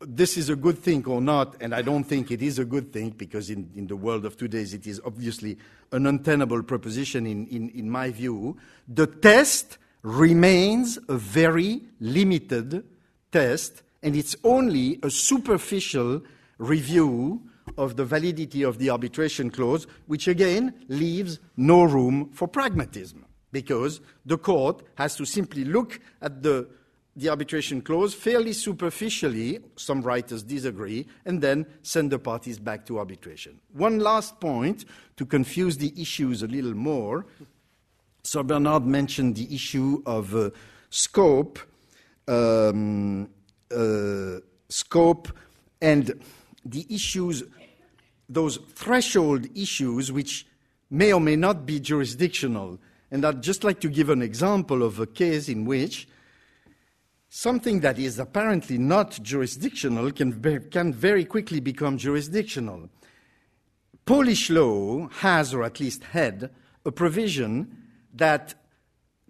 this 0.00 0.36
is 0.36 0.48
a 0.48 0.56
good 0.56 0.78
thing 0.78 1.04
or 1.06 1.20
not, 1.20 1.56
and 1.60 1.74
I 1.74 1.82
don't 1.82 2.04
think 2.04 2.30
it 2.30 2.42
is 2.42 2.58
a 2.58 2.64
good 2.64 2.92
thing 2.92 3.10
because 3.10 3.50
in, 3.50 3.70
in 3.76 3.86
the 3.86 3.96
world 3.96 4.24
of 4.24 4.36
today 4.36 4.62
it 4.62 4.86
is 4.86 5.00
obviously 5.04 5.58
an 5.92 6.06
untenable 6.06 6.62
proposition 6.62 7.26
in, 7.26 7.46
in, 7.48 7.68
in 7.70 7.90
my 7.90 8.10
view, 8.10 8.56
the 8.88 9.06
test 9.06 9.78
remains 10.02 10.98
a 11.08 11.16
very 11.16 11.82
limited 12.00 12.84
test 13.30 13.82
and 14.02 14.16
it's 14.16 14.34
only 14.44 14.98
a 15.02 15.10
superficial 15.10 16.22
review 16.56 17.42
of 17.76 17.96
the 17.96 18.04
validity 18.04 18.62
of 18.62 18.78
the 18.78 18.88
arbitration 18.88 19.50
clause, 19.50 19.86
which 20.06 20.26
again 20.26 20.74
leaves 20.88 21.38
no 21.56 21.82
room 21.82 22.30
for 22.32 22.48
pragmatism 22.48 23.26
because 23.52 24.00
the 24.24 24.38
court 24.38 24.82
has 24.94 25.16
to 25.16 25.24
simply 25.24 25.64
look 25.64 26.00
at 26.22 26.42
the 26.42 26.66
the 27.16 27.28
arbitration 27.28 27.82
clause 27.82 28.14
fairly 28.14 28.52
superficially, 28.52 29.58
some 29.76 30.00
writers 30.02 30.42
disagree, 30.42 31.06
and 31.24 31.40
then 31.40 31.66
send 31.82 32.10
the 32.10 32.18
parties 32.18 32.58
back 32.58 32.86
to 32.86 32.98
arbitration. 32.98 33.60
One 33.72 33.98
last 33.98 34.40
point 34.40 34.84
to 35.16 35.26
confuse 35.26 35.76
the 35.76 35.92
issues 36.00 36.42
a 36.42 36.46
little 36.46 36.74
more. 36.74 37.26
Sir 38.22 38.42
Bernard 38.42 38.86
mentioned 38.86 39.36
the 39.36 39.52
issue 39.52 40.02
of 40.06 40.34
uh, 40.34 40.50
scope, 40.90 41.58
um, 42.28 43.28
uh, 43.74 44.38
scope, 44.68 45.28
and 45.82 46.22
the 46.64 46.86
issues, 46.88 47.42
those 48.28 48.58
threshold 48.74 49.46
issues, 49.56 50.12
which 50.12 50.46
may 50.90 51.12
or 51.12 51.20
may 51.20 51.36
not 51.36 51.66
be 51.66 51.80
jurisdictional. 51.80 52.78
And 53.10 53.24
I'd 53.24 53.42
just 53.42 53.64
like 53.64 53.80
to 53.80 53.88
give 53.88 54.10
an 54.10 54.22
example 54.22 54.82
of 54.84 55.00
a 55.00 55.06
case 55.06 55.48
in 55.48 55.64
which 55.64 56.06
something 57.30 57.78
that 57.80 57.98
is 57.98 58.18
apparently 58.18 58.76
not 58.76 59.22
jurisdictional 59.22 60.10
can, 60.10 60.32
be, 60.32 60.58
can 60.58 60.92
very 60.92 61.24
quickly 61.24 61.60
become 61.60 61.96
jurisdictional. 61.96 62.90
Polish 64.04 64.50
law 64.50 65.08
has, 65.08 65.54
or 65.54 65.62
at 65.62 65.78
least 65.78 66.02
had, 66.04 66.50
a 66.84 66.90
provision 66.90 67.76
that 68.14 68.54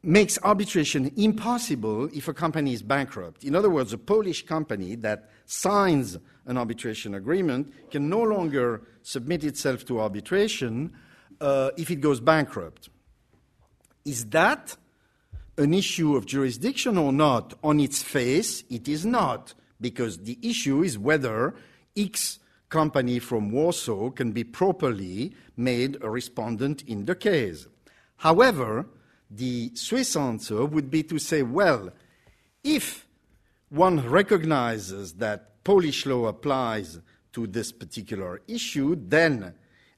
makes 0.02 0.38
arbitration 0.42 1.12
impossible 1.18 2.08
if 2.14 2.26
a 2.26 2.32
company 2.32 2.72
is 2.72 2.82
bankrupt. 2.82 3.44
In 3.44 3.54
other 3.54 3.68
words, 3.68 3.92
a 3.92 3.98
Polish 3.98 4.46
company 4.46 4.94
that 4.96 5.28
signs 5.44 6.16
an 6.46 6.56
arbitration 6.56 7.14
agreement 7.14 7.90
can 7.90 8.08
no 8.08 8.22
longer 8.22 8.80
submit 9.02 9.44
itself 9.44 9.84
to 9.84 10.00
arbitration 10.00 10.90
uh, 11.42 11.70
if 11.76 11.90
it 11.90 11.96
goes 11.96 12.18
bankrupt. 12.20 12.88
Is 14.06 14.24
that 14.30 14.74
an 15.60 15.74
issue 15.74 16.16
of 16.16 16.26
jurisdiction 16.26 16.96
or 16.96 17.12
not? 17.12 17.54
On 17.62 17.78
its 17.78 18.02
face, 18.02 18.64
it 18.70 18.88
is 18.88 19.04
not, 19.04 19.54
because 19.80 20.18
the 20.18 20.38
issue 20.42 20.82
is 20.82 20.98
whether 20.98 21.54
X 21.96 22.38
company 22.70 23.18
from 23.18 23.50
Warsaw 23.50 24.10
can 24.10 24.32
be 24.32 24.44
properly 24.44 25.34
made 25.56 25.98
a 26.02 26.08
respondent 26.08 26.82
in 26.86 27.04
the 27.04 27.14
case. 27.14 27.66
However, 28.16 28.86
the 29.30 29.72
Swiss 29.74 30.16
answer 30.16 30.64
would 30.64 30.90
be 30.90 31.02
to 31.04 31.18
say, 31.18 31.42
well, 31.42 31.90
if 32.64 33.06
one 33.68 34.08
recognizes 34.08 35.14
that 35.14 35.62
Polish 35.62 36.06
law 36.06 36.26
applies 36.26 37.00
to 37.32 37.46
this 37.46 37.70
particular 37.70 38.40
issue, 38.48 38.96
then 38.98 39.54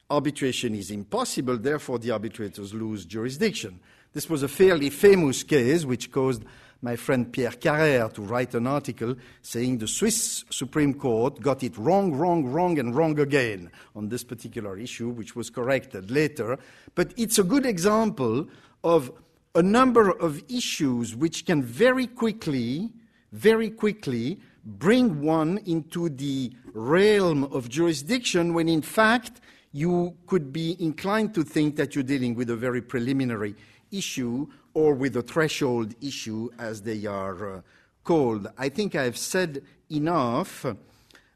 arbitration 0.09 0.75
is 0.75 0.91
impossible, 0.91 1.57
therefore 1.57 1.99
the 1.99 2.11
arbitrators 2.11 2.73
lose 2.73 3.05
jurisdiction. 3.05 3.79
This 4.13 4.29
was 4.29 4.43
a 4.43 4.47
fairly 4.47 4.91
famous 4.91 5.41
case 5.41 5.85
which 5.85 6.11
caused 6.11 6.43
my 6.83 6.95
friend 6.95 7.31
Pierre 7.33 7.49
Karrer 7.49 8.13
to 8.13 8.21
write 8.21 8.53
an 8.53 8.67
article 8.67 9.15
saying 9.41 9.79
the 9.79 9.87
Swiss 9.87 10.45
Supreme 10.51 10.93
Court 10.93 11.41
got 11.41 11.63
it 11.63 11.75
wrong, 11.79 12.13
wrong, 12.13 12.45
wrong, 12.45 12.77
and 12.77 12.95
wrong 12.95 13.19
again 13.19 13.71
on 13.95 14.09
this 14.09 14.23
particular 14.23 14.77
issue, 14.77 15.09
which 15.09 15.35
was 15.35 15.49
corrected 15.49 16.11
later. 16.11 16.59
But 16.93 17.11
it's 17.17 17.39
a 17.39 17.43
good 17.43 17.65
example 17.65 18.47
of 18.83 19.11
a 19.55 19.63
number 19.63 20.11
of 20.11 20.43
issues 20.47 21.15
which 21.15 21.47
can 21.47 21.63
very 21.63 22.05
quickly, 22.05 22.91
very 23.31 23.71
quickly 23.71 24.39
bring 24.63 25.21
one 25.21 25.57
into 25.65 26.09
the 26.09 26.51
realm 26.73 27.45
of 27.45 27.67
jurisdiction 27.67 28.53
when 28.53 28.69
in 28.69 28.83
fact 28.83 29.41
you 29.71 30.15
could 30.27 30.53
be 30.53 30.77
inclined 30.79 31.33
to 31.33 31.43
think 31.43 31.75
that 31.77 31.95
you're 31.95 32.03
dealing 32.03 32.35
with 32.35 32.49
a 32.49 32.55
very 32.55 32.81
preliminary 32.81 33.55
issue 33.93 34.47
or 34.73 34.95
with 34.95 35.13
the 35.13 35.21
threshold 35.21 35.93
issue, 36.01 36.49
as 36.57 36.81
they 36.81 37.05
are 37.05 37.57
uh, 37.57 37.61
called. 38.03 38.47
I 38.57 38.69
think 38.69 38.95
I've 38.95 39.17
said 39.17 39.61
enough. 39.91 40.65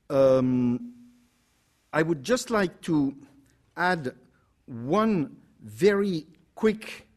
Um, 0.09 0.93
I 1.93 2.01
would 2.01 2.23
just 2.23 2.49
like 2.49 2.81
to 2.81 3.15
add 3.75 4.13
one 4.65 5.37
very 5.63 6.25
quick, 6.55 7.07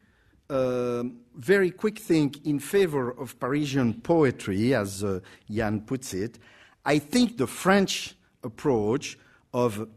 uh, 0.49 1.05
very 1.37 1.71
quick 1.71 1.99
thing 1.99 2.35
in 2.45 2.61
favor 2.61 3.11
of 3.11 3.39
Parisian 3.41 4.01
poetry, 4.01 4.75
as 4.75 5.03
uh, 5.03 5.21
Jan 5.51 5.81
puts 5.81 6.15
it. 6.15 6.39
I 6.85 6.99
think 6.99 7.39
the 7.39 7.47
French 7.47 8.15
approach 8.43 9.19
of 9.53 9.89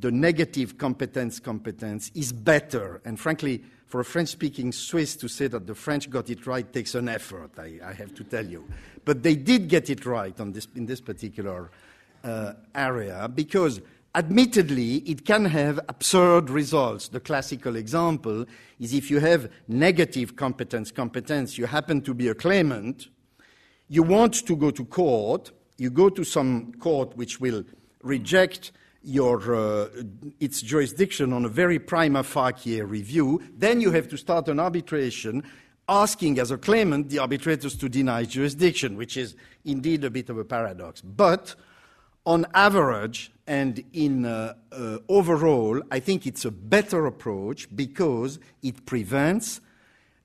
the 0.00 0.10
negative 0.10 0.78
competence 0.78 1.38
competence 1.38 2.10
is 2.14 2.32
better, 2.32 3.00
and 3.04 3.18
frankly, 3.18 3.62
for 3.88 4.00
a 4.00 4.04
French 4.04 4.28
speaking 4.28 4.70
Swiss 4.70 5.16
to 5.16 5.28
say 5.28 5.48
that 5.48 5.66
the 5.66 5.74
French 5.74 6.10
got 6.10 6.28
it 6.28 6.46
right 6.46 6.70
takes 6.72 6.94
an 6.94 7.08
effort, 7.08 7.50
I, 7.58 7.80
I 7.82 7.94
have 7.94 8.14
to 8.16 8.24
tell 8.24 8.46
you. 8.46 8.68
But 9.04 9.22
they 9.22 9.34
did 9.34 9.68
get 9.68 9.88
it 9.88 10.04
right 10.04 10.38
this, 10.52 10.68
in 10.76 10.84
this 10.84 11.00
particular 11.00 11.70
uh, 12.22 12.52
area 12.74 13.30
because, 13.34 13.80
admittedly, 14.14 14.96
it 14.98 15.24
can 15.24 15.46
have 15.46 15.80
absurd 15.88 16.50
results. 16.50 17.08
The 17.08 17.20
classical 17.20 17.76
example 17.76 18.44
is 18.78 18.92
if 18.92 19.10
you 19.10 19.20
have 19.20 19.50
negative 19.68 20.36
competence 20.36 20.90
competence, 20.90 21.56
you 21.56 21.64
happen 21.64 22.02
to 22.02 22.12
be 22.12 22.28
a 22.28 22.34
claimant, 22.34 23.08
you 23.88 24.02
want 24.02 24.46
to 24.46 24.54
go 24.54 24.70
to 24.70 24.84
court, 24.84 25.50
you 25.78 25.88
go 25.88 26.10
to 26.10 26.24
some 26.24 26.74
court 26.74 27.16
which 27.16 27.40
will 27.40 27.64
reject 28.02 28.72
your, 29.02 29.54
uh, 29.54 29.88
its 30.40 30.60
jurisdiction 30.60 31.32
on 31.32 31.44
a 31.44 31.48
very 31.48 31.78
prima 31.78 32.22
facie 32.22 32.82
review, 32.82 33.42
then 33.56 33.80
you 33.80 33.90
have 33.92 34.08
to 34.08 34.16
start 34.16 34.48
an 34.48 34.60
arbitration 34.60 35.42
asking 35.88 36.38
as 36.38 36.50
a 36.50 36.58
claimant 36.58 37.08
the 37.08 37.18
arbitrators 37.18 37.76
to 37.76 37.88
deny 37.88 38.24
jurisdiction, 38.24 38.96
which 38.96 39.16
is 39.16 39.34
indeed 39.64 40.04
a 40.04 40.10
bit 40.10 40.28
of 40.28 40.36
a 40.36 40.44
paradox. 40.44 41.00
But 41.00 41.54
on 42.26 42.46
average 42.52 43.32
and 43.46 43.82
in 43.94 44.26
uh, 44.26 44.54
uh, 44.70 44.98
overall, 45.08 45.80
I 45.90 46.00
think 46.00 46.26
it's 46.26 46.44
a 46.44 46.50
better 46.50 47.06
approach 47.06 47.74
because 47.74 48.38
it 48.62 48.84
prevents, 48.84 49.62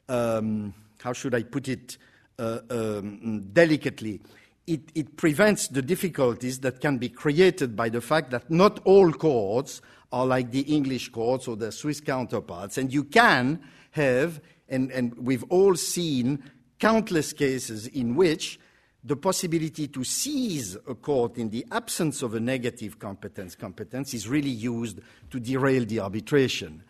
um, 0.10 0.74
how 1.02 1.14
should 1.14 1.34
I 1.34 1.44
put 1.44 1.70
it 1.70 1.98
uh, 2.38 2.60
um, 2.70 3.48
delicately, 3.54 4.20
it, 4.68 4.81
it, 4.95 5.18
prevents 5.18 5.68
the 5.68 5.81
difficulties 5.81 6.60
that 6.60 6.80
can 6.80 6.98
be 6.98 7.10
created 7.10 7.76
by 7.76 7.90
the 7.90 8.02
fact 8.02 8.31
that 8.31 8.49
not 8.49 8.80
all 8.85 9.11
courts 9.11 9.81
are 10.11 10.26
like 10.26 10.52
the 10.52 10.61
English 10.61 11.10
courts 11.10 11.48
or 11.48 11.56
the 11.56 11.72
Swiss 11.72 11.99
counterparts. 11.99 12.77
And 12.77 12.94
you 12.94 13.03
can 13.03 13.61
have, 13.91 14.40
and, 14.69 14.91
and 14.91 15.14
we've 15.18 15.44
all 15.49 15.76
seen 15.76 16.44
countless 16.80 17.34
cases 17.34 17.88
in 17.88 18.15
which 18.15 18.60
the 19.03 19.15
possibility 19.18 19.88
to 19.90 20.03
seize 20.03 20.76
a 20.88 20.95
court 20.95 21.38
in 21.38 21.49
the 21.49 21.65
absence 21.72 22.22
of 22.22 22.34
a 22.34 22.40
negative 22.40 22.99
competence 22.99 23.56
competence 23.56 24.14
is 24.14 24.30
really 24.30 24.49
used 24.49 24.99
to 25.30 25.40
derail 25.40 25.85
the 25.85 25.99
arbitration. 25.99 26.84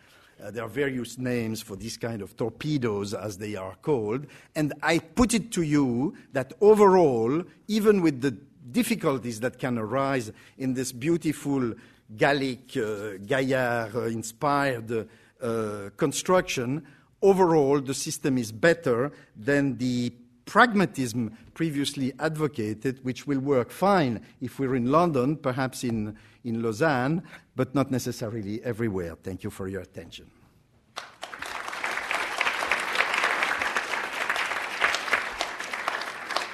Uh, 0.44 0.50
there 0.50 0.62
are 0.62 0.68
various 0.68 1.16
names 1.16 1.62
for 1.62 1.74
these 1.74 1.96
kind 1.96 2.20
of 2.20 2.36
torpedoes, 2.36 3.14
as 3.14 3.38
they 3.38 3.56
are 3.56 3.74
called. 3.76 4.26
And 4.54 4.74
I 4.82 4.98
put 4.98 5.32
it 5.32 5.50
to 5.52 5.62
you 5.62 6.14
that 6.32 6.52
overall, 6.60 7.42
even 7.66 8.02
with 8.02 8.20
the 8.20 8.32
difficulties 8.70 9.40
that 9.40 9.58
can 9.58 9.78
arise 9.78 10.32
in 10.58 10.74
this 10.74 10.92
beautiful 10.92 11.72
Gallic, 12.16 12.76
uh, 12.76 13.16
Gaillard 13.24 14.12
inspired 14.12 15.08
uh, 15.40 15.90
construction, 15.96 16.86
overall 17.22 17.80
the 17.80 17.94
system 17.94 18.36
is 18.36 18.52
better 18.52 19.12
than 19.34 19.78
the 19.78 20.12
pragmatism 20.44 21.36
previously 21.54 22.12
advocated, 22.18 23.02
which 23.02 23.26
will 23.26 23.38
work 23.38 23.70
fine 23.70 24.20
if 24.40 24.58
we're 24.58 24.74
in 24.74 24.90
London, 24.90 25.36
perhaps 25.36 25.84
in, 25.84 26.16
in 26.44 26.62
Lausanne, 26.62 27.22
but 27.56 27.74
not 27.74 27.90
necessarily 27.90 28.62
everywhere. 28.62 29.16
Thank 29.22 29.44
you 29.44 29.50
for 29.50 29.68
your 29.68 29.82
attention. 29.82 30.30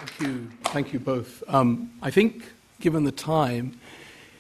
Thank 0.01 0.09
you. 0.21 0.51
Thank 0.65 0.93
you 0.93 0.99
both. 0.99 1.43
Um, 1.49 1.91
I 2.03 2.11
think, 2.11 2.45
given 2.81 3.05
the 3.05 3.13
time, 3.13 3.79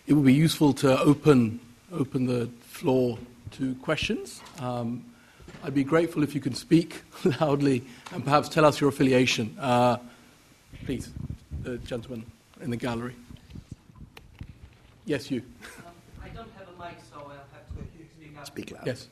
it 0.06 0.12
would 0.12 0.24
be 0.24 0.34
useful 0.34 0.72
to 0.74 0.98
open, 1.00 1.60
open 1.92 2.26
the 2.26 2.48
floor 2.62 3.18
to 3.52 3.74
questions. 3.76 4.40
Um, 4.60 5.04
I'd 5.62 5.74
be 5.74 5.84
grateful 5.84 6.22
if 6.22 6.34
you 6.34 6.40
can 6.40 6.54
speak 6.54 7.02
loudly 7.40 7.84
and 8.12 8.24
perhaps 8.24 8.48
tell 8.48 8.64
us 8.64 8.80
your 8.80 8.88
affiliation. 8.88 9.56
Uh, 9.58 9.98
please, 10.84 11.10
the 11.62 11.78
gentleman 11.78 12.24
in 12.62 12.70
the 12.70 12.76
gallery. 12.76 13.14
Yes, 15.04 15.30
you. 15.30 15.42
Um, 15.78 15.92
I 16.22 16.28
don't 16.28 16.48
have 16.56 16.68
a 16.68 16.82
mic, 16.82 16.96
so 17.10 17.18
I'll 17.18 17.28
have 17.30 17.66
to 17.68 17.84
speak 18.16 18.38
up. 18.38 18.46
Speak 18.46 18.70
loud. 18.72 18.86
Yes. 18.86 19.08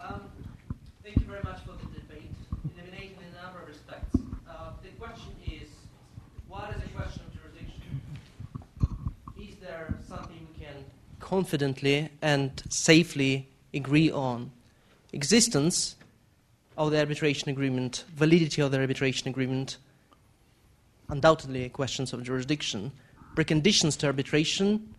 Um, 0.00 0.22
thank 1.04 1.16
you 1.16 1.26
very 1.26 1.42
much 1.42 1.60
for 1.60 1.72
the 1.72 2.00
debate, 2.00 2.30
illuminating 2.64 3.16
in 3.18 3.38
a 3.38 3.42
number 3.42 3.60
of 3.60 3.68
respects. 3.68 4.16
Uh, 4.48 4.70
the 4.82 4.88
question 4.98 5.34
is, 5.46 5.68
what 6.48 6.70
is 6.70 6.82
a 6.82 6.88
question 6.96 7.22
of 7.26 7.34
jurisdiction? 7.36 8.00
Is 9.38 9.56
there 9.60 9.94
something 10.08 10.46
we 10.56 10.64
can 10.64 10.84
confidently 11.28 12.08
and 12.22 12.62
safely 12.70 13.48
agree 13.74 14.10
on? 14.10 14.50
Existence 15.12 15.94
of 16.78 16.90
the 16.90 16.98
arbitration 16.98 17.50
agreement, 17.50 18.04
validity 18.16 18.62
of 18.62 18.70
the 18.70 18.78
arbitration 18.78 19.28
agreement, 19.28 19.76
undoubtedly 21.10 21.68
questions 21.68 22.14
of 22.14 22.22
jurisdiction. 22.22 22.90
Preconditions 23.36 23.98
to 23.98 24.06
arbitration, 24.06 24.94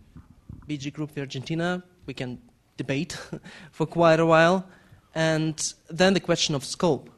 BG 0.68 0.94
Group 0.94 1.12
v 1.12 1.22
Argentina, 1.22 1.82
we 2.06 2.14
can 2.14 2.40
debate 2.78 3.14
for 3.72 3.88
quite 3.88 4.20
a 4.20 4.26
while. 4.26 4.68
And 5.16 5.74
then 5.90 6.14
the 6.14 6.20
question 6.20 6.54
of 6.54 6.64
scope. 6.64 7.10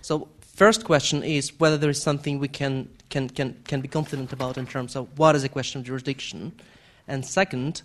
So, 0.00 0.28
first 0.40 0.84
question 0.84 1.24
is 1.24 1.58
whether 1.58 1.76
there 1.76 1.90
is 1.90 2.00
something 2.00 2.38
we 2.38 2.46
can, 2.46 2.88
can, 3.10 3.28
can, 3.30 3.56
can 3.64 3.80
be 3.80 3.88
confident 3.88 4.32
about 4.32 4.58
in 4.58 4.66
terms 4.66 4.94
of 4.94 5.18
what 5.18 5.34
is 5.34 5.42
a 5.42 5.48
question 5.48 5.80
of 5.80 5.86
jurisdiction. 5.86 6.52
And 7.08 7.26
second, 7.26 7.82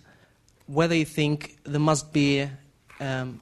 whether 0.68 0.94
you 0.94 1.04
think 1.04 1.56
there 1.64 1.80
must 1.80 2.12
be 2.12 2.48
um, 3.00 3.40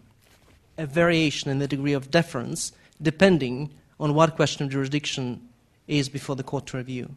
a 0.78 0.86
variation 0.86 1.50
in 1.50 1.58
the 1.58 1.68
degree 1.68 1.92
of 1.92 2.10
deference 2.10 2.72
depending 3.02 3.70
on 4.00 4.14
what 4.14 4.36
question 4.36 4.64
of 4.64 4.72
jurisdiction 4.72 5.46
is 5.88 6.08
before 6.08 6.36
the 6.36 6.42
court 6.42 6.66
to 6.66 6.76
review. 6.76 7.14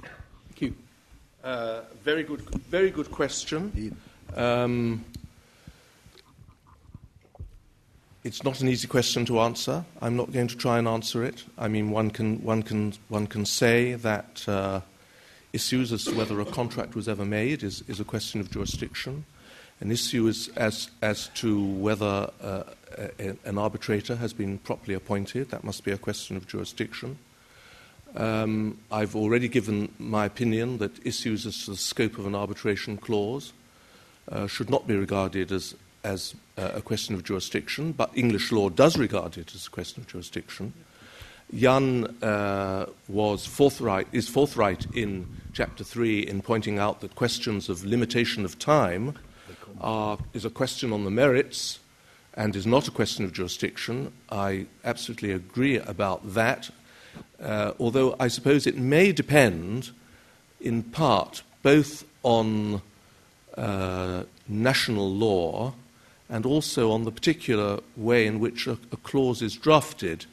Thank 0.00 0.60
you. 0.60 0.74
Uh, 1.44 1.82
very 2.02 2.22
good, 2.22 2.40
very 2.40 2.90
good 2.90 3.10
question. 3.10 3.96
Um, 4.34 5.04
it's 8.24 8.44
not 8.44 8.60
an 8.60 8.68
easy 8.68 8.86
question 8.86 9.24
to 9.26 9.40
answer. 9.40 9.84
I'm 10.00 10.16
not 10.16 10.32
going 10.32 10.48
to 10.48 10.56
try 10.56 10.78
and 10.78 10.86
answer 10.86 11.24
it. 11.24 11.44
I 11.58 11.68
mean, 11.68 11.90
one 11.90 12.10
can, 12.10 12.42
one 12.42 12.62
can, 12.62 12.94
one 13.08 13.26
can 13.26 13.44
say 13.44 13.94
that 13.94 14.44
uh, 14.48 14.80
issues 15.52 15.92
as 15.92 16.04
to 16.04 16.14
whether 16.14 16.40
a 16.40 16.44
contract 16.44 16.94
was 16.94 17.08
ever 17.08 17.24
made 17.24 17.62
is, 17.62 17.82
is 17.88 18.00
a 18.00 18.04
question 18.04 18.40
of 18.40 18.50
jurisdiction. 18.50 19.24
An 19.80 19.90
issue 19.90 20.26
is 20.28 20.48
as, 20.56 20.90
as 21.02 21.28
to 21.34 21.62
whether 21.64 22.30
uh, 22.40 22.62
a, 23.18 23.36
an 23.44 23.58
arbitrator 23.58 24.16
has 24.16 24.32
been 24.32 24.58
properly 24.58 24.94
appointed. 24.94 25.50
That 25.50 25.64
must 25.64 25.84
be 25.84 25.90
a 25.90 25.98
question 25.98 26.36
of 26.36 26.46
jurisdiction. 26.46 27.18
Um, 28.14 28.78
I've 28.90 29.16
already 29.16 29.48
given 29.48 29.92
my 29.98 30.26
opinion 30.26 30.78
that 30.78 31.04
issues 31.06 31.46
as 31.46 31.64
to 31.64 31.72
the 31.72 31.76
scope 31.76 32.18
of 32.18 32.26
an 32.26 32.34
arbitration 32.34 32.98
clause 32.98 33.52
uh, 34.30 34.46
should 34.46 34.70
not 34.70 34.86
be 34.86 34.94
regarded 34.94 35.50
as, 35.50 35.74
as 36.04 36.34
uh, 36.58 36.72
a 36.74 36.82
question 36.82 37.14
of 37.14 37.24
jurisdiction, 37.24 37.92
but 37.92 38.10
English 38.14 38.52
law 38.52 38.68
does 38.68 38.98
regard 38.98 39.38
it 39.38 39.54
as 39.54 39.66
a 39.66 39.70
question 39.70 40.02
of 40.02 40.08
jurisdiction. 40.08 40.74
Jan 41.54 42.06
uh, 42.22 42.86
was 43.08 43.44
forthright, 43.44 44.08
is 44.12 44.28
forthright 44.28 44.86
in 44.94 45.26
chapter 45.52 45.84
3 45.84 46.20
in 46.20 46.40
pointing 46.40 46.78
out 46.78 47.00
that 47.00 47.14
questions 47.14 47.68
of 47.68 47.84
limitation 47.84 48.44
of 48.44 48.58
time 48.58 49.18
are, 49.80 50.18
is 50.32 50.44
a 50.44 50.50
question 50.50 50.92
on 50.92 51.04
the 51.04 51.10
merits 51.10 51.78
and 52.34 52.56
is 52.56 52.66
not 52.66 52.88
a 52.88 52.90
question 52.90 53.24
of 53.24 53.32
jurisdiction. 53.32 54.12
I 54.30 54.66
absolutely 54.84 55.32
agree 55.32 55.76
about 55.76 56.34
that, 56.34 56.70
uh, 57.40 57.72
although 57.78 58.16
I 58.18 58.28
suppose 58.28 58.66
it 58.66 58.78
may 58.78 59.12
depend 59.12 59.90
in 60.60 60.82
part 60.82 61.42
both 61.62 62.04
on 62.22 62.80
uh, 63.56 64.22
national 64.48 65.12
law 65.12 65.74
and 66.30 66.46
also 66.46 66.90
on 66.90 67.04
the 67.04 67.12
particular 67.12 67.80
way 67.94 68.26
in 68.26 68.40
which 68.40 68.66
a, 68.66 68.78
a 68.90 68.96
clause 68.96 69.42
is 69.42 69.54
drafted. 69.54 70.24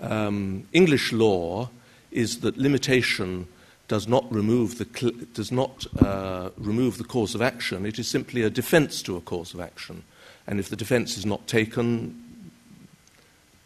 Um, 0.00 0.66
English 0.72 1.12
law 1.12 1.70
is 2.10 2.40
that 2.40 2.56
limitation 2.56 3.46
does 3.88 4.08
not 4.08 4.30
remove 4.32 4.78
the, 4.78 4.84
does 5.32 5.52
not, 5.52 5.86
uh, 6.02 6.50
remove 6.56 6.98
the 6.98 7.04
cause 7.04 7.34
of 7.34 7.42
action. 7.42 7.86
It 7.86 7.98
is 7.98 8.08
simply 8.08 8.42
a 8.42 8.50
defense 8.50 9.02
to 9.02 9.16
a 9.16 9.20
cause 9.20 9.54
of 9.54 9.60
action. 9.60 10.02
And 10.46 10.58
if 10.58 10.68
the 10.68 10.76
defense 10.76 11.16
is 11.16 11.26
not 11.26 11.46
taken, 11.46 12.50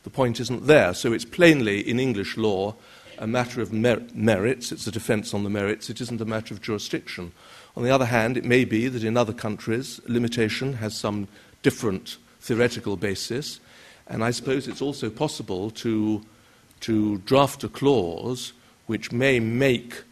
the 0.03 0.11
point 0.11 0.41
isn't 0.41 0.67
there. 0.67 0.95
So 0.95 1.13
it's 1.13 1.25
plainly, 1.25 1.81
in 1.81 2.01
English 2.01 2.37
law, 2.37 2.75
a 3.19 3.27
matter 3.27 3.61
of 3.61 3.73
mer- 3.73 4.03
merits. 4.15 4.73
It's 4.73 4.87
a 4.87 4.91
defense 4.91 5.35
on 5.35 5.45
the 5.45 5.51
merits. 5.51 5.91
It 5.91 6.01
isn't 6.01 6.21
a 6.21 6.27
matter 6.27 6.55
of 6.55 6.63
jurisdiction. 6.63 7.33
On 7.77 7.83
the 7.83 7.91
other 7.91 8.07
hand, 8.07 8.37
it 8.37 8.45
may 8.45 8.65
be 8.65 8.89
that 8.89 9.05
in 9.05 9.17
other 9.17 9.35
countries, 9.35 10.01
limitation 10.07 10.75
has 10.75 10.97
some 10.97 11.29
different 11.63 12.17
theoretical 12.41 12.97
basis. 12.97 13.61
And 14.11 14.25
I 14.25 14.33
suppose 14.33 14.67
it's 14.67 14.83
also 14.83 15.09
possible 15.09 15.71
to, 15.71 16.21
to 16.81 17.19
draft 17.19 17.63
a 17.63 17.69
clause 17.69 18.53
which 18.87 19.13
may 19.13 19.39
make 19.39 20.03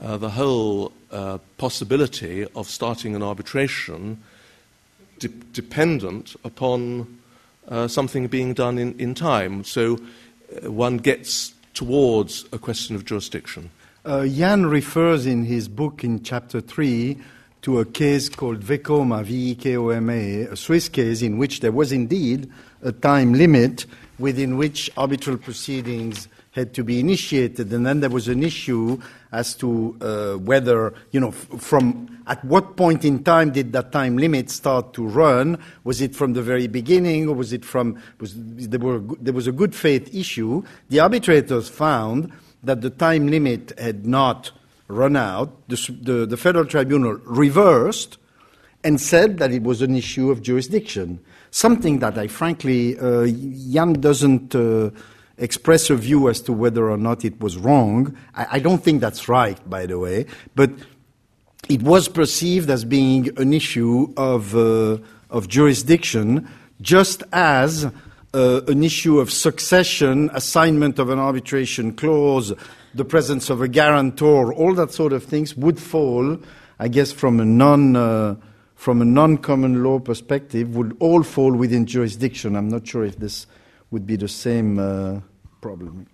uh, 0.00 0.16
the 0.16 0.30
whole 0.30 0.90
uh, 1.10 1.36
possibility 1.58 2.46
of 2.56 2.66
starting 2.66 3.14
an 3.14 3.22
arbitration 3.22 4.22
de- 5.18 5.28
dependent 5.28 6.34
upon 6.44 7.18
uh, 7.68 7.86
something 7.86 8.26
being 8.26 8.54
done 8.54 8.78
in, 8.78 8.98
in 8.98 9.14
time. 9.14 9.64
So 9.64 9.98
uh, 10.64 10.72
one 10.72 10.96
gets 10.96 11.52
towards 11.74 12.46
a 12.52 12.58
question 12.58 12.96
of 12.96 13.04
jurisdiction. 13.04 13.70
Uh, 14.04 14.26
Jan 14.26 14.66
refers 14.66 15.26
in 15.26 15.44
his 15.44 15.68
book 15.68 16.02
in 16.02 16.22
chapter 16.22 16.62
3 16.62 17.18
to 17.62 17.78
a 17.78 17.84
case 17.84 18.28
called 18.28 18.60
Vekoma, 18.60 19.22
V-E-K-O-M-A, 19.24 20.42
a 20.42 20.56
Swiss 20.56 20.88
case 20.88 21.22
in 21.22 21.38
which 21.38 21.60
there 21.60 21.70
was 21.70 21.92
indeed 21.92 22.50
a 22.82 22.92
time 22.92 23.34
limit 23.34 23.86
within 24.18 24.56
which 24.56 24.90
arbitral 24.96 25.36
proceedings 25.36 26.28
had 26.52 26.74
to 26.74 26.84
be 26.84 27.00
initiated, 27.00 27.72
and 27.72 27.86
then 27.86 28.00
there 28.00 28.10
was 28.10 28.28
an 28.28 28.42
issue 28.42 29.00
as 29.32 29.54
to 29.54 29.96
uh, 30.02 30.34
whether, 30.34 30.92
you 31.10 31.18
know, 31.18 31.30
from 31.30 32.22
at 32.26 32.44
what 32.44 32.76
point 32.76 33.04
in 33.06 33.24
time 33.24 33.50
did 33.50 33.72
that 33.72 33.90
time 33.90 34.18
limit 34.18 34.50
start 34.50 34.92
to 34.92 35.06
run? 35.06 35.58
Was 35.84 36.02
it 36.02 36.14
from 36.14 36.34
the 36.34 36.42
very 36.42 36.66
beginning, 36.66 37.26
or 37.28 37.34
was 37.34 37.54
it 37.54 37.64
from? 37.64 37.98
Was, 38.20 38.34
there, 38.36 38.78
were, 38.78 39.00
there 39.18 39.32
was 39.32 39.46
a 39.46 39.52
good 39.52 39.74
faith 39.74 40.14
issue. 40.14 40.62
The 40.90 41.00
arbitrators 41.00 41.70
found 41.70 42.30
that 42.62 42.82
the 42.82 42.90
time 42.90 43.28
limit 43.28 43.72
had 43.78 44.06
not 44.06 44.52
run 44.88 45.16
out. 45.16 45.66
The, 45.68 45.98
the, 46.02 46.26
the 46.26 46.36
federal 46.36 46.66
tribunal 46.66 47.14
reversed 47.24 48.18
and 48.84 49.00
said 49.00 49.38
that 49.38 49.52
it 49.52 49.62
was 49.62 49.82
an 49.82 49.94
issue 49.94 50.30
of 50.30 50.42
jurisdiction. 50.42 51.20
Something 51.50 51.98
that 52.00 52.18
I 52.18 52.28
frankly, 52.28 52.98
uh, 52.98 53.26
Jan 53.26 53.94
doesn't. 53.94 54.54
Uh, 54.54 54.90
express 55.38 55.90
a 55.90 55.96
view 55.96 56.28
as 56.28 56.40
to 56.42 56.52
whether 56.52 56.90
or 56.90 56.96
not 56.96 57.24
it 57.24 57.40
was 57.40 57.56
wrong. 57.56 58.16
I, 58.34 58.46
I 58.52 58.58
don't 58.60 58.82
think 58.82 59.00
that's 59.00 59.28
right, 59.28 59.58
by 59.68 59.86
the 59.86 59.98
way, 59.98 60.26
but 60.54 60.70
it 61.68 61.82
was 61.82 62.08
perceived 62.08 62.70
as 62.70 62.84
being 62.84 63.36
an 63.38 63.52
issue 63.52 64.12
of, 64.16 64.54
uh, 64.54 64.98
of 65.30 65.48
jurisdiction, 65.48 66.48
just 66.80 67.22
as 67.32 67.84
uh, 68.34 68.60
an 68.66 68.82
issue 68.82 69.20
of 69.20 69.32
succession, 69.32 70.30
assignment 70.32 70.98
of 70.98 71.10
an 71.10 71.18
arbitration 71.18 71.92
clause, 71.92 72.52
the 72.94 73.04
presence 73.04 73.48
of 73.48 73.60
a 73.60 73.68
guarantor, 73.68 74.52
all 74.52 74.74
that 74.74 74.92
sort 74.92 75.12
of 75.12 75.24
things 75.24 75.56
would 75.56 75.80
fall, 75.80 76.38
I 76.78 76.88
guess, 76.88 77.12
from 77.12 77.40
a 77.40 77.44
non. 77.44 77.96
Uh, 77.96 78.36
from 78.82 79.00
a 79.00 79.04
non-common 79.04 79.84
law 79.84 80.00
perspective, 80.00 80.74
would 80.74 80.96
all 80.98 81.22
fall 81.22 81.52
within 81.52 81.86
jurisdiction. 81.86 82.56
I'm 82.56 82.68
not 82.68 82.84
sure 82.84 83.04
if 83.04 83.16
this 83.16 83.46
would 83.92 84.08
be 84.08 84.16
the 84.16 84.26
same 84.26 84.80
uh, 84.80 85.20
problem. 85.60 86.08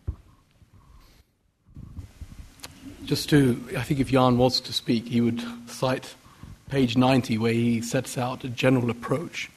Just 3.07 3.31
to, 3.31 3.59
I 3.74 3.81
think 3.81 4.01
if 4.01 4.11
Jan 4.11 4.36
was 4.36 4.61
to 4.61 4.74
speak, 4.74 5.09
he 5.09 5.23
would 5.23 5.43
cite 5.66 6.15
page 6.69 6.95
90, 6.95 7.39
where 7.39 7.55
he 7.55 7.81
sets 7.81 8.19
out 8.19 8.45
a 8.45 8.51
general 8.51 8.90
approach 8.90 9.51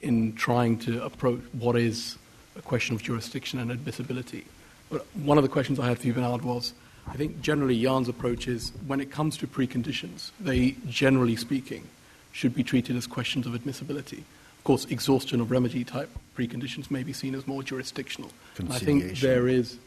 in 0.00 0.32
trying 0.34 0.78
to 0.86 1.02
approach 1.02 1.40
what 1.54 1.74
is 1.74 2.16
a 2.54 2.62
question 2.62 2.94
of 2.94 3.02
jurisdiction 3.02 3.58
and 3.58 3.72
admissibility. 3.72 4.44
But 4.88 5.04
one 5.16 5.36
of 5.36 5.42
the 5.42 5.50
questions 5.50 5.80
I 5.80 5.88
had 5.88 5.98
for 5.98 6.06
you, 6.06 6.12
Bernard, 6.12 6.42
was 6.42 6.74
I 7.08 7.16
think 7.16 7.40
generally 7.40 7.82
Jan's 7.82 8.08
approach 8.08 8.46
is 8.46 8.70
when 8.86 9.00
it 9.00 9.10
comes 9.10 9.36
to 9.38 9.48
preconditions, 9.48 10.30
they, 10.38 10.76
generally 10.88 11.34
speaking, 11.34 11.88
should 12.32 12.54
be 12.54 12.64
treated 12.64 12.96
as 12.96 13.06
questions 13.06 13.46
of 13.46 13.54
admissibility. 13.54 14.24
Of 14.58 14.64
course, 14.64 14.84
exhaustion 14.86 15.40
of 15.40 15.50
remedy 15.50 15.84
type 15.84 16.10
preconditions 16.36 16.90
may 16.90 17.02
be 17.02 17.12
seen 17.12 17.34
as 17.34 17.46
more 17.46 17.62
jurisdictional. 17.62 18.30
I 18.70 18.78
think 18.78 19.18
there 19.20 19.48
is, 19.48 19.78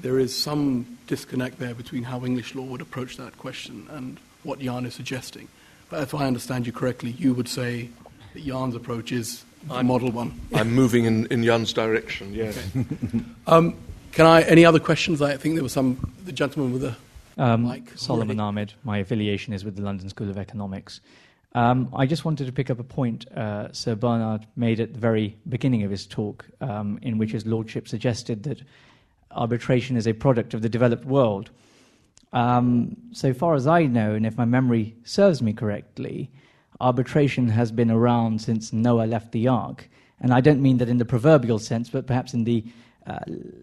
there 0.00 0.18
is 0.18 0.36
some 0.36 0.98
disconnect 1.06 1.58
there 1.58 1.74
between 1.74 2.02
how 2.02 2.24
English 2.24 2.54
law 2.54 2.64
would 2.64 2.80
approach 2.80 3.16
that 3.18 3.38
question 3.38 3.86
and 3.90 4.18
what 4.42 4.58
Jan 4.58 4.86
is 4.86 4.94
suggesting. 4.94 5.48
But 5.90 6.02
if 6.02 6.14
I 6.14 6.26
understand 6.26 6.66
you 6.66 6.72
correctly, 6.72 7.10
you 7.10 7.34
would 7.34 7.48
say 7.48 7.90
that 8.32 8.44
Jan's 8.44 8.74
approach 8.74 9.12
is 9.12 9.44
I'm, 9.70 9.86
model 9.86 10.10
one. 10.10 10.40
I'm 10.54 10.72
moving 10.72 11.04
in, 11.04 11.26
in 11.26 11.44
Jan's 11.44 11.72
direction, 11.72 12.34
yes. 12.34 12.58
um, 13.46 13.76
can 14.12 14.26
I, 14.26 14.42
any 14.42 14.64
other 14.64 14.80
questions? 14.80 15.22
I 15.22 15.36
think 15.36 15.54
there 15.54 15.62
was 15.62 15.72
some, 15.72 16.12
the 16.24 16.32
gentleman 16.32 16.72
with 16.72 16.82
the 16.82 17.42
um, 17.42 17.68
mic. 17.68 17.82
Solomon 17.96 18.40
already. 18.40 18.48
Ahmed. 18.48 18.72
My 18.84 18.98
affiliation 18.98 19.52
is 19.52 19.64
with 19.64 19.76
the 19.76 19.82
London 19.82 20.08
School 20.08 20.28
of 20.28 20.36
Economics. 20.36 21.00
Um, 21.54 21.90
I 21.94 22.06
just 22.06 22.24
wanted 22.24 22.46
to 22.46 22.52
pick 22.52 22.70
up 22.70 22.78
a 22.78 22.84
point 22.84 23.30
uh, 23.32 23.72
Sir 23.72 23.94
Bernard 23.94 24.46
made 24.56 24.80
at 24.80 24.94
the 24.94 24.98
very 24.98 25.36
beginning 25.48 25.82
of 25.82 25.90
his 25.90 26.06
talk, 26.06 26.46
um, 26.60 26.98
in 27.02 27.18
which 27.18 27.32
his 27.32 27.44
lordship 27.44 27.88
suggested 27.88 28.42
that 28.44 28.62
arbitration 29.30 29.96
is 29.96 30.06
a 30.06 30.12
product 30.14 30.54
of 30.54 30.62
the 30.62 30.68
developed 30.68 31.04
world. 31.04 31.50
Um, 32.32 32.96
so 33.12 33.34
far 33.34 33.54
as 33.54 33.66
I 33.66 33.84
know, 33.84 34.14
and 34.14 34.24
if 34.24 34.38
my 34.38 34.46
memory 34.46 34.96
serves 35.04 35.42
me 35.42 35.52
correctly, 35.52 36.30
arbitration 36.80 37.48
has 37.48 37.70
been 37.70 37.90
around 37.90 38.40
since 38.40 38.72
Noah 38.72 39.04
left 39.04 39.32
the 39.32 39.48
ark. 39.48 39.88
And 40.20 40.32
I 40.32 40.40
don't 40.40 40.62
mean 40.62 40.78
that 40.78 40.88
in 40.88 40.98
the 40.98 41.04
proverbial 41.04 41.58
sense, 41.58 41.90
but 41.90 42.06
perhaps 42.06 42.32
in 42.32 42.44
the 42.44 42.64
uh, 43.06 43.18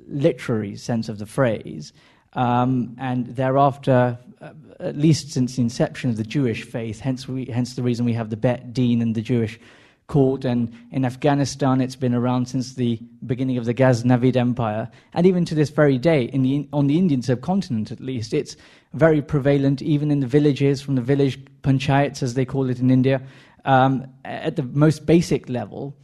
literary 0.07 0.75
sense 0.75 1.09
of 1.09 1.17
the 1.17 1.25
phrase. 1.25 1.93
Um, 2.33 2.95
and 2.99 3.27
thereafter, 3.35 4.19
at 4.41 4.97
least 4.97 5.31
since 5.31 5.55
the 5.55 5.61
inception 5.61 6.09
of 6.09 6.17
the 6.17 6.23
Jewish 6.23 6.63
faith, 6.63 6.99
hence, 6.99 7.27
we, 7.27 7.45
hence 7.45 7.75
the 7.75 7.83
reason 7.83 8.05
we 8.05 8.13
have 8.13 8.29
the 8.29 8.37
Bet 8.37 8.73
Din 8.73 9.01
and 9.01 9.15
the 9.15 9.21
Jewish 9.21 9.59
court. 10.07 10.45
And 10.45 10.73
in 10.91 11.05
Afghanistan, 11.05 11.81
it's 11.81 11.95
been 11.95 12.13
around 12.13 12.47
since 12.47 12.75
the 12.75 12.99
beginning 13.25 13.57
of 13.57 13.65
the 13.65 13.73
Ghaznavid 13.73 14.35
Empire. 14.35 14.89
And 15.13 15.25
even 15.25 15.45
to 15.45 15.55
this 15.55 15.69
very 15.69 15.97
day, 15.97 16.27
the, 16.27 16.67
on 16.73 16.87
the 16.87 16.97
Indian 16.97 17.21
subcontinent 17.21 17.91
at 17.91 17.99
least, 17.99 18.33
it's 18.33 18.57
very 18.93 19.21
prevalent, 19.21 19.81
even 19.81 20.11
in 20.11 20.19
the 20.19 20.27
villages, 20.27 20.81
from 20.81 20.95
the 20.95 21.01
village 21.01 21.39
panchayats, 21.61 22.23
as 22.23 22.33
they 22.33 22.45
call 22.45 22.69
it 22.69 22.79
in 22.79 22.89
India, 22.89 23.21
um, 23.65 24.07
at 24.25 24.55
the 24.55 24.63
most 24.63 25.05
basic 25.05 25.47
level. 25.47 25.95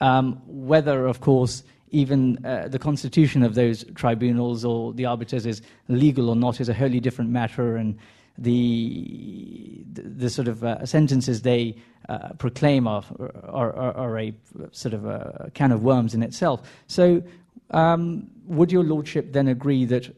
Um, 0.00 0.40
whether, 0.46 1.06
of 1.06 1.20
course, 1.20 1.64
even 1.90 2.44
uh, 2.44 2.68
the 2.68 2.78
constitution 2.78 3.42
of 3.42 3.54
those 3.54 3.84
tribunals 3.94 4.64
or 4.64 4.92
the 4.92 5.06
arbiters 5.06 5.46
is 5.46 5.62
legal 5.88 6.28
or 6.28 6.36
not 6.36 6.60
is 6.60 6.68
a 6.68 6.74
wholly 6.74 7.00
different 7.00 7.30
matter, 7.30 7.76
and 7.76 7.98
the 8.36 9.84
the, 9.92 10.02
the 10.02 10.30
sort 10.30 10.48
of 10.48 10.64
uh, 10.64 10.84
sentences 10.86 11.42
they 11.42 11.76
uh, 12.08 12.30
proclaim 12.38 12.86
are, 12.86 13.04
are, 13.44 13.72
are, 13.72 14.18
a 14.18 14.34
sort 14.70 14.94
of 14.94 15.04
a 15.04 15.50
can 15.54 15.72
of 15.72 15.82
worms 15.82 16.14
in 16.14 16.22
itself. 16.22 16.62
So, 16.86 17.22
um, 17.70 18.30
would 18.46 18.72
your 18.72 18.84
lordship 18.84 19.32
then 19.32 19.48
agree 19.48 19.84
that, 19.86 20.14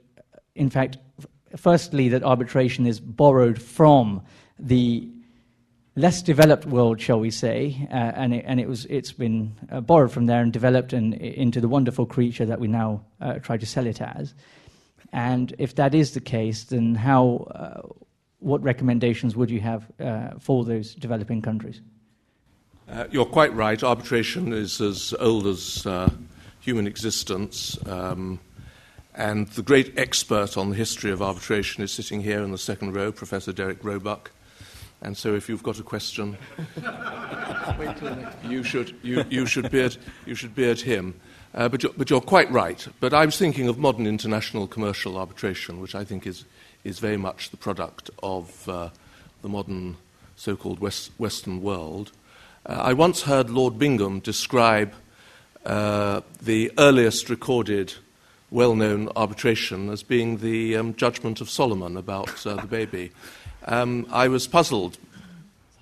in 0.55 0.71
fact, 0.71 0.99
firstly, 1.57 2.09
that 2.11 2.23
arbitration 2.23 2.87
is 2.87 3.01
borrowed 3.01 3.61
from 3.61 4.23
the 4.59 5.09
less 5.97 6.23
developed 6.23 6.67
world, 6.67 7.01
shall 7.01 7.21
we 7.21 7.31
say, 7.31 7.89
uh, 7.91 7.95
and, 7.95 8.35
it, 8.35 8.45
and 8.47 8.61
it 8.61 8.69
was, 8.69 8.87
it's 8.87 9.13
been 9.13 9.53
uh, 9.71 9.81
borrowed 9.81 10.13
from 10.13 10.27
there 10.27 10.41
and 10.41 10.53
developed 10.53 10.93
in, 10.93 11.15
into 11.15 11.61
the 11.61 11.69
wonderful 11.69 12.07
creature 12.07 12.47
that 12.47 12.61
we 12.61 12.69
now 12.69 13.05
uh, 13.21 13.35
try 13.35 13.57
to 13.57 13.67
sell 13.67 13.87
it 13.87 14.01
as. 14.01 14.35
And 15.13 15.55
if 15.59 15.75
that 15.75 15.95
is 15.95 16.13
the 16.13 16.21
case, 16.21 16.65
then 16.65 16.95
how, 16.95 17.49
uh, 17.55 17.89
what 18.39 18.63
recommendations 18.63 19.35
would 19.35 19.51
you 19.51 19.61
have 19.61 19.87
uh, 20.01 20.31
for 20.39 20.65
those 20.65 20.95
developing 20.95 21.43
countries? 21.43 21.81
Uh, 22.89 23.07
you're 23.11 23.25
quite 23.25 23.53
right. 23.55 23.83
Arbitration 23.83 24.53
is 24.53 24.81
as 24.81 25.15
old 25.19 25.47
as 25.47 25.87
human 26.61 26.87
existence. 26.87 27.79
Um, 27.87 28.39
and 29.15 29.49
the 29.49 29.63
great 29.63 29.99
expert 29.99 30.57
on 30.57 30.71
the 30.71 30.77
history 30.77 31.11
of 31.11 31.21
arbitration 31.21 31.83
is 31.83 31.93
sitting 31.93 32.23
here 32.23 32.43
in 32.43 32.53
the 32.53 32.59
second 32.59 32.95
row, 32.95 33.11
Professor 33.11 33.53
Derek 33.53 33.83
Roebuck. 33.83 34.31
And 35.03 35.17
so, 35.17 35.35
if 35.35 35.49
you've 35.49 35.63
got 35.63 35.79
a 35.79 35.83
question, 35.83 36.37
you 38.49 38.63
should, 38.63 38.95
you, 39.03 39.25
you, 39.31 39.47
should 39.47 39.71
be 39.71 39.81
at, 39.81 39.97
you 40.27 40.35
should 40.35 40.55
be 40.55 40.71
at 40.71 40.81
him. 40.81 41.15
Uh, 41.55 41.69
but, 41.69 41.83
you're, 41.83 41.93
but 41.97 42.11
you're 42.11 42.21
quite 42.21 42.51
right. 42.51 42.87
But 43.01 43.13
I 43.15 43.25
was 43.25 43.37
thinking 43.37 43.69
of 43.69 43.79
modern 43.79 44.07
international 44.07 44.67
commercial 44.67 45.17
arbitration, 45.17 45.81
which 45.81 45.95
I 45.95 46.05
think 46.05 46.27
is, 46.27 46.45
is 46.85 46.99
very 46.99 47.17
much 47.17 47.51
the 47.51 47.57
product 47.57 48.11
of 48.23 48.69
uh, 48.69 48.91
the 49.43 49.49
modern 49.49 49.97
so 50.37 50.55
called 50.55 50.81
West, 50.81 51.11
Western 51.19 51.61
world. 51.63 52.13
Uh, 52.67 52.75
I 52.75 52.93
once 52.93 53.23
heard 53.23 53.51
Lord 53.51 53.79
Bingham 53.79 54.21
describe 54.21 54.93
uh, 55.65 56.21
the 56.43 56.73
earliest 56.79 57.29
recorded 57.31 57.95
well 58.51 58.75
known 58.75 59.09
arbitration 59.17 59.91
as 59.91 60.03
being 60.03 60.39
the 60.39 60.77
um, 60.77 60.95
judgment 60.95 61.41
of 61.41 61.49
Solomon 61.49 61.97
about 61.97 62.47
uh, 62.47 62.57
the 62.57 62.67
baby. 62.67 63.13
Um, 63.67 64.07
I 64.11 64.29
was 64.29 64.47
puzzled. 64.47 64.99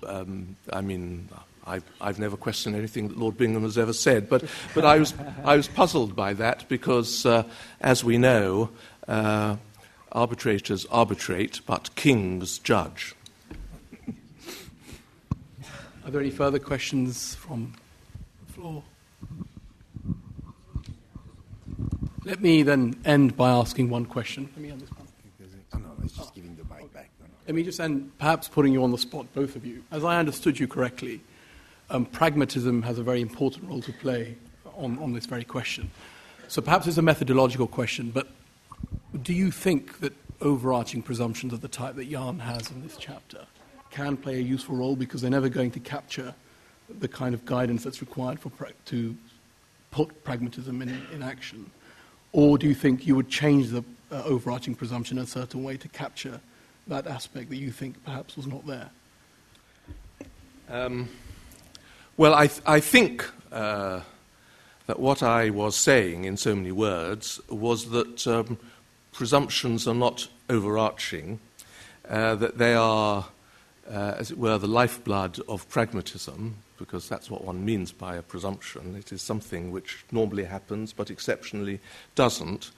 Um, 0.05 0.55
I 0.71 0.81
mean, 0.81 1.29
I've, 1.65 1.83
I've, 2.01 2.19
never 2.19 2.37
questioned 2.37 2.75
anything 2.75 3.09
that 3.09 3.17
Lord 3.17 3.37
Bingham 3.37 3.63
has 3.63 3.77
ever 3.77 3.93
said, 3.93 4.29
but, 4.29 4.43
but 4.73 4.85
I, 4.85 4.97
was, 4.97 5.13
I 5.43 5.55
was 5.55 5.67
puzzled 5.67 6.15
by 6.15 6.33
that 6.33 6.67
because, 6.67 7.25
uh, 7.25 7.43
as 7.81 8.03
we 8.03 8.17
know, 8.17 8.69
uh, 9.07 9.57
arbitrators 10.11 10.85
arbitrate, 10.87 11.61
but 11.65 11.93
kings 11.95 12.59
judge. 12.59 13.15
Are 16.05 16.11
there 16.11 16.21
any 16.21 16.31
further 16.31 16.59
questions 16.59 17.35
from 17.35 17.73
the 18.47 18.53
floor? 18.53 18.83
Let 22.25 22.41
me 22.41 22.63
then 22.63 22.95
end 23.05 23.37
by 23.37 23.49
asking 23.49 23.89
one 23.89 24.05
question. 24.05 24.49
Let 24.55 24.63
me 24.63 24.71
end 24.71 24.81
this 24.81 24.89
one. 24.89 25.07
Oh, 25.73 25.77
no, 25.77 25.89
it's 26.03 26.13
just 26.13 26.33
giving 26.33 26.55
the 26.55 26.63
mic 26.63 26.89
Let 27.49 27.55
me 27.55 27.63
just 27.63 27.79
end, 27.79 28.11
perhaps 28.19 28.47
putting 28.47 28.73
you 28.73 28.83
on 28.83 28.91
the 28.91 28.97
spot, 28.99 29.25
both 29.33 29.55
of 29.55 29.65
you. 29.65 29.83
As 29.89 30.03
I 30.03 30.19
understood 30.19 30.59
you 30.59 30.67
correctly, 30.67 31.19
um, 31.89 32.05
pragmatism 32.05 32.83
has 32.83 32.99
a 32.99 33.03
very 33.03 33.21
important 33.21 33.67
role 33.67 33.81
to 33.81 33.91
play 33.91 34.35
on, 34.77 34.99
on 34.99 35.13
this 35.13 35.25
very 35.25 35.45
question. 35.45 35.89
So 36.47 36.61
perhaps 36.61 36.85
it's 36.85 36.99
a 36.99 37.01
methodological 37.01 37.65
question, 37.65 38.11
but 38.11 38.27
do 39.23 39.33
you 39.33 39.49
think 39.49 39.99
that 40.01 40.13
overarching 40.41 41.01
presumptions 41.01 41.51
of 41.51 41.61
the 41.61 41.67
type 41.67 41.95
that 41.95 42.07
Jan 42.07 42.37
has 42.37 42.69
in 42.69 42.83
this 42.83 42.95
chapter 42.97 43.47
can 43.89 44.15
play 44.15 44.35
a 44.35 44.43
useful 44.43 44.75
role 44.75 44.95
because 44.95 45.21
they're 45.21 45.31
never 45.31 45.49
going 45.49 45.71
to 45.71 45.79
capture 45.79 46.35
the 46.99 47.07
kind 47.07 47.33
of 47.33 47.45
guidance 47.47 47.83
that's 47.83 47.99
required 47.99 48.39
for 48.39 48.51
pra- 48.51 48.73
to 48.85 49.17
put 49.89 50.23
pragmatism 50.23 50.83
in, 50.83 50.89
in 51.11 51.23
action? 51.23 51.71
Or 52.31 52.59
do 52.59 52.67
you 52.67 52.75
think 52.75 53.07
you 53.07 53.15
would 53.15 53.29
change 53.29 53.69
the 53.69 53.83
uh, 54.11 54.21
overarching 54.23 54.75
presumption 54.75 55.17
in 55.17 55.23
a 55.23 55.27
certain 55.27 55.63
way 55.63 55.77
to 55.77 55.87
capture 55.87 56.39
that 56.89 57.07
aspect 57.07 57.49
that 57.49 57.57
you 57.57 57.71
think 57.71 58.03
perhaps 58.03 58.35
was 58.35 58.47
not 58.47 58.65
there? 58.67 58.89
Um, 60.69 61.09
well, 62.17 62.35
I, 62.35 62.47
th- 62.47 62.61
I 62.65 62.79
think 62.79 63.29
uh, 63.51 64.01
that 64.87 64.99
what 64.99 65.23
I 65.23 65.49
was 65.49 65.75
saying 65.75 66.25
in 66.25 66.37
so 66.37 66.55
many 66.55 66.71
words 66.71 67.39
was 67.49 67.89
that 67.91 68.27
um, 68.27 68.57
presumptions 69.11 69.87
are 69.87 69.95
not 69.95 70.27
overarching, 70.49 71.39
uh, 72.07 72.35
that 72.35 72.57
they 72.57 72.73
are, 72.73 73.25
uh, 73.89 74.15
as 74.17 74.31
it 74.31 74.37
were, 74.37 74.57
the 74.57 74.67
lifeblood 74.67 75.39
of 75.47 75.67
pragmatism, 75.69 76.55
because 76.77 77.09
that's 77.09 77.29
what 77.29 77.43
one 77.43 77.65
means 77.65 77.91
by 77.91 78.15
a 78.15 78.21
presumption. 78.21 78.95
It 78.95 79.11
is 79.11 79.21
something 79.21 79.71
which 79.71 80.05
normally 80.11 80.45
happens 80.45 80.93
but 80.93 81.09
exceptionally 81.09 81.79
doesn't. 82.15 82.71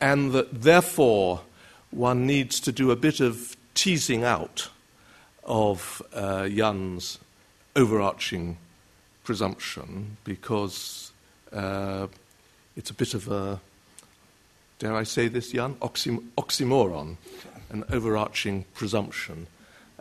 And 0.00 0.32
that 0.32 0.62
therefore 0.62 1.42
one 1.90 2.26
needs 2.26 2.60
to 2.60 2.72
do 2.72 2.90
a 2.90 2.96
bit 2.96 3.20
of 3.20 3.56
teasing 3.74 4.24
out 4.24 4.68
of 5.44 6.02
uh, 6.12 6.48
Jan's 6.48 7.18
overarching 7.74 8.58
presumption 9.24 10.16
because 10.24 11.12
uh, 11.52 12.06
it's 12.76 12.90
a 12.90 12.94
bit 12.94 13.14
of 13.14 13.28
a, 13.28 13.60
dare 14.78 14.94
I 14.94 15.04
say 15.04 15.28
this, 15.28 15.52
Jan? 15.52 15.74
Oxym- 15.76 16.28
oxymoron, 16.36 17.16
an 17.70 17.84
overarching 17.90 18.64
presumption. 18.74 19.46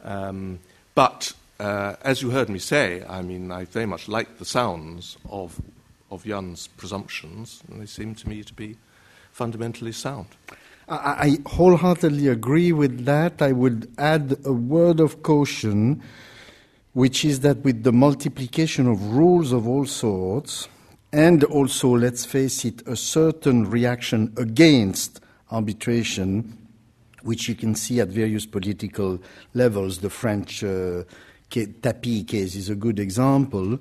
Um, 0.03 0.59
but 0.95 1.33
uh, 1.59 1.95
as 2.03 2.21
you 2.21 2.31
heard 2.31 2.49
me 2.49 2.59
say, 2.59 3.03
I 3.07 3.21
mean, 3.21 3.51
I 3.51 3.65
very 3.65 3.85
much 3.85 4.07
like 4.07 4.37
the 4.37 4.45
sounds 4.45 5.17
of, 5.29 5.59
of 6.11 6.23
Jan's 6.25 6.67
presumptions, 6.67 7.63
and 7.67 7.81
they 7.81 7.85
seem 7.85 8.15
to 8.15 8.29
me 8.29 8.43
to 8.43 8.53
be 8.53 8.77
fundamentally 9.31 9.91
sound. 9.91 10.27
I, 10.87 11.37
I 11.45 11.49
wholeheartedly 11.49 12.27
agree 12.27 12.71
with 12.71 13.05
that. 13.05 13.41
I 13.41 13.51
would 13.51 13.91
add 13.97 14.37
a 14.45 14.53
word 14.53 14.99
of 14.99 15.23
caution, 15.23 16.01
which 16.93 17.25
is 17.25 17.41
that 17.41 17.57
with 17.59 17.83
the 17.83 17.91
multiplication 17.91 18.87
of 18.87 19.15
rules 19.15 19.51
of 19.51 19.67
all 19.67 19.85
sorts, 19.85 20.67
and 21.11 21.43
also, 21.45 21.89
let's 21.89 22.25
face 22.25 22.65
it, 22.65 22.85
a 22.87 22.95
certain 22.95 23.69
reaction 23.69 24.33
against 24.37 25.21
arbitration, 25.51 26.57
which 27.23 27.47
you 27.47 27.55
can 27.55 27.75
see 27.75 27.99
at 27.99 28.09
various 28.09 28.45
political 28.45 29.19
levels, 29.53 29.99
the 29.99 30.09
French. 30.09 30.63
Uh, 30.63 31.03
Tapie 31.49 32.27
case 32.27 32.55
is 32.55 32.69
a 32.69 32.75
good 32.75 32.99
example. 32.99 33.79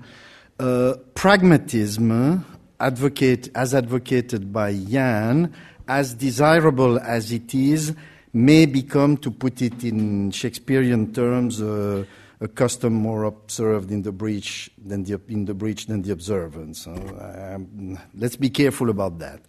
Uh, 0.61 0.95
pragmatism, 1.15 2.45
advocate, 2.79 3.49
as 3.57 3.75
advocated 3.75 4.53
by 4.53 4.73
Jan, 4.73 5.53
as 5.89 6.15
desirable 6.15 6.99
as 6.99 7.33
it 7.33 7.55
is, 7.55 7.95
may 8.33 8.67
become, 8.67 9.17
to 9.19 9.31
put 9.31 9.63
it 9.63 9.85
in 9.85 10.31
Shakespearean 10.31 11.13
terms, 11.13 11.63
uh, 11.63 12.05
a 12.41 12.49
custom 12.49 12.93
more 12.93 13.25
observed 13.25 13.91
in 13.91 14.03
the 14.03 14.13
breach 14.13 14.71
than 14.85 15.05
the, 15.05 15.19
in 15.29 15.47
the 15.47 15.55
breach 15.55 15.87
than 15.87 16.03
the 16.03 16.13
observance. 16.13 16.83
So, 16.83 16.93
um, 16.93 17.99
let's 18.15 18.37
be 18.37 18.51
careful 18.51 18.91
about 18.91 19.19
that. 19.21 19.41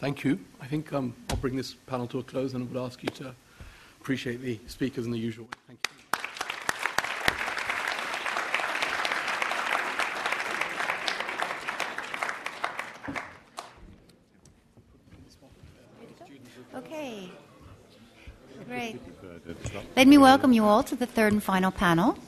Thank 0.00 0.24
you. 0.24 0.38
I 0.60 0.66
think 0.66 0.92
um, 0.92 1.14
I'll 1.30 1.36
bring 1.36 1.56
this 1.56 1.74
panel 1.74 2.06
to 2.08 2.18
a 2.18 2.22
close 2.22 2.52
and 2.54 2.68
I 2.68 2.72
would 2.72 2.84
ask 2.84 3.02
you 3.02 3.08
to 3.10 3.34
appreciate 4.00 4.42
the 4.42 4.58
speakers 4.66 5.06
in 5.06 5.12
the 5.12 5.18
usual 5.18 5.46
way. 5.46 5.50
Thank 5.68 5.78
you. 5.84 5.96
Okay. 16.74 17.30
Great. 18.66 19.00
Let 19.94 20.08
me 20.08 20.18
welcome 20.18 20.52
you 20.52 20.64
all 20.64 20.82
to 20.82 20.96
the 20.96 21.06
third 21.06 21.32
and 21.32 21.42
final 21.42 21.70
panel. 21.70 22.18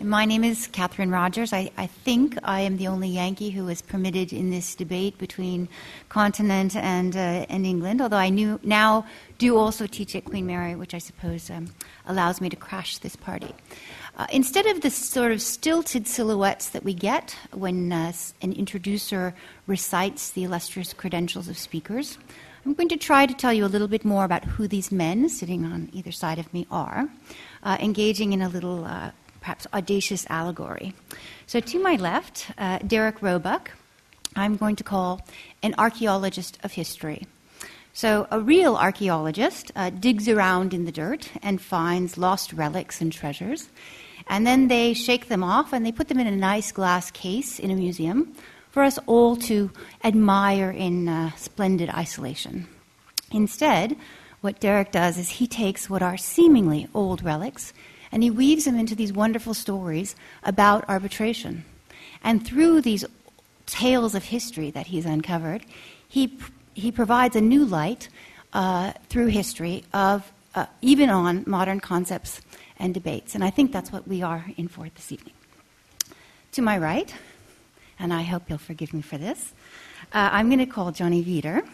My 0.00 0.24
name 0.24 0.44
is 0.44 0.68
Catherine 0.68 1.10
Rogers. 1.10 1.52
I, 1.52 1.72
I, 1.76 1.88
think 1.88 2.38
I 2.44 2.60
am 2.60 2.76
the 2.76 2.86
only 2.86 3.08
Yankee 3.08 3.50
who 3.50 3.68
is 3.68 3.82
permitted 3.82 4.32
in 4.32 4.50
this 4.50 4.76
debate 4.76 5.18
between 5.18 5.68
continent 6.08 6.76
and, 6.76 7.16
uh, 7.16 7.44
and 7.48 7.66
England, 7.66 8.00
although 8.00 8.16
I 8.16 8.28
knew, 8.28 8.60
now 8.62 9.04
do 9.38 9.56
also 9.56 9.88
teach 9.88 10.14
at 10.14 10.24
Queen 10.24 10.46
Mary, 10.46 10.76
which 10.76 10.94
I 10.94 10.98
suppose 10.98 11.50
um, 11.50 11.66
allows 12.06 12.40
me 12.40 12.48
to 12.48 12.56
crash 12.56 12.98
this 12.98 13.16
party. 13.16 13.52
Uh, 14.16 14.26
instead 14.32 14.66
of 14.66 14.82
the 14.82 14.90
sort 14.90 15.32
of 15.32 15.42
stilted 15.42 16.06
silhouettes 16.06 16.68
that 16.70 16.84
we 16.84 16.94
get 16.94 17.36
when 17.52 17.92
uh, 17.92 18.12
an 18.42 18.52
introducer 18.52 19.34
recites 19.66 20.30
the 20.30 20.44
illustrious 20.44 20.92
credentials 20.92 21.48
of 21.48 21.58
speakers, 21.58 22.16
I'm 22.66 22.74
going 22.74 22.90
to 22.90 22.96
try 22.98 23.24
to 23.24 23.32
tell 23.32 23.54
you 23.54 23.64
a 23.64 23.72
little 23.72 23.88
bit 23.88 24.04
more 24.04 24.24
about 24.24 24.44
who 24.44 24.68
these 24.68 24.92
men 24.92 25.30
sitting 25.30 25.64
on 25.64 25.88
either 25.94 26.12
side 26.12 26.38
of 26.38 26.52
me 26.52 26.66
are, 26.70 27.08
uh, 27.62 27.78
engaging 27.80 28.34
in 28.34 28.42
a 28.42 28.50
little 28.50 28.84
uh, 28.84 29.12
perhaps 29.40 29.66
audacious 29.72 30.26
allegory. 30.28 30.92
So, 31.46 31.60
to 31.60 31.82
my 31.82 31.96
left, 31.96 32.50
uh, 32.58 32.78
Derek 32.86 33.22
Roebuck, 33.22 33.70
I'm 34.36 34.56
going 34.56 34.76
to 34.76 34.84
call 34.84 35.26
an 35.62 35.74
archaeologist 35.78 36.58
of 36.62 36.72
history. 36.72 37.26
So, 37.94 38.28
a 38.30 38.38
real 38.38 38.76
archaeologist 38.76 39.72
uh, 39.74 39.88
digs 39.88 40.28
around 40.28 40.74
in 40.74 40.84
the 40.84 40.92
dirt 40.92 41.30
and 41.42 41.62
finds 41.62 42.18
lost 42.18 42.52
relics 42.52 43.00
and 43.00 43.10
treasures, 43.10 43.70
and 44.28 44.46
then 44.46 44.68
they 44.68 44.92
shake 44.92 45.28
them 45.28 45.42
off 45.42 45.72
and 45.72 45.84
they 45.84 45.92
put 45.92 46.08
them 46.08 46.20
in 46.20 46.26
a 46.26 46.36
nice 46.36 46.72
glass 46.72 47.10
case 47.10 47.58
in 47.58 47.70
a 47.70 47.74
museum 47.74 48.34
for 48.70 48.82
us 48.82 48.98
all 49.06 49.36
to 49.36 49.70
admire 50.04 50.70
in 50.70 51.08
uh, 51.08 51.30
splendid 51.32 51.90
isolation. 51.90 52.66
Instead, 53.32 53.96
what 54.40 54.60
Derek 54.60 54.90
does 54.90 55.18
is 55.18 55.28
he 55.28 55.46
takes 55.46 55.90
what 55.90 56.02
are 56.02 56.16
seemingly 56.16 56.88
old 56.94 57.22
relics 57.22 57.72
and 58.12 58.22
he 58.22 58.30
weaves 58.30 58.64
them 58.64 58.78
into 58.78 58.94
these 58.94 59.12
wonderful 59.12 59.54
stories 59.54 60.16
about 60.42 60.88
arbitration. 60.88 61.64
And 62.22 62.44
through 62.44 62.80
these 62.80 63.04
tales 63.66 64.14
of 64.14 64.24
history 64.24 64.70
that 64.72 64.88
he's 64.88 65.06
uncovered, 65.06 65.64
he, 66.08 66.38
he 66.74 66.90
provides 66.90 67.36
a 67.36 67.40
new 67.40 67.64
light 67.64 68.08
uh, 68.52 68.92
through 69.08 69.26
history 69.26 69.84
of 69.92 70.30
uh, 70.54 70.66
even 70.82 71.08
on 71.08 71.44
modern 71.46 71.78
concepts 71.78 72.40
and 72.78 72.92
debates. 72.92 73.34
And 73.34 73.44
I 73.44 73.50
think 73.50 73.72
that's 73.72 73.92
what 73.92 74.08
we 74.08 74.22
are 74.22 74.44
in 74.56 74.66
for 74.66 74.88
this 74.88 75.12
evening. 75.12 75.34
To 76.52 76.62
my 76.62 76.76
right, 76.78 77.14
and 78.00 78.12
I 78.12 78.22
hope 78.22 78.48
you'll 78.48 78.58
forgive 78.58 78.92
me 78.94 79.02
for 79.02 79.18
this, 79.18 79.52
uh, 80.12 80.30
I'm 80.32 80.48
going 80.48 80.58
to 80.58 80.66
call 80.66 80.90
Johnny 80.90 81.22
Veeder 81.22 81.68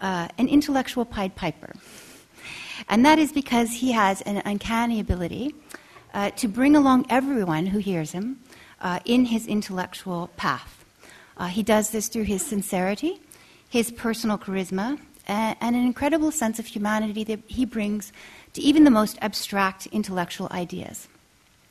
uh, 0.00 0.28
an 0.36 0.48
intellectual 0.48 1.04
Pied 1.04 1.34
Piper. 1.34 1.72
And 2.88 3.04
that 3.06 3.18
is 3.18 3.32
because 3.32 3.72
he 3.72 3.92
has 3.92 4.20
an 4.22 4.42
uncanny 4.44 5.00
ability 5.00 5.54
uh, 6.12 6.30
to 6.30 6.48
bring 6.48 6.76
along 6.76 7.06
everyone 7.08 7.66
who 7.66 7.78
hears 7.78 8.12
him 8.12 8.40
uh, 8.80 9.00
in 9.04 9.24
his 9.24 9.46
intellectual 9.46 10.28
path. 10.36 10.84
Uh, 11.36 11.46
he 11.46 11.62
does 11.62 11.90
this 11.90 12.08
through 12.08 12.24
his 12.24 12.44
sincerity, 12.44 13.20
his 13.68 13.90
personal 13.90 14.36
charisma, 14.36 14.98
and, 15.26 15.56
and 15.60 15.76
an 15.76 15.86
incredible 15.86 16.30
sense 16.30 16.58
of 16.58 16.66
humanity 16.66 17.24
that 17.24 17.40
he 17.46 17.64
brings 17.64 18.12
to 18.52 18.60
even 18.60 18.84
the 18.84 18.90
most 18.90 19.16
abstract 19.22 19.86
intellectual 19.86 20.48
ideas. 20.50 21.08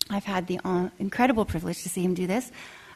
I've 0.09 0.23
had 0.25 0.47
the 0.47 0.59
uh, 0.65 0.89
incredible 0.99 1.45
privilege 1.45 1.83
to 1.83 1.89
see 1.89 2.03
him 2.03 2.13
do 2.13 2.25
this. 2.25 2.51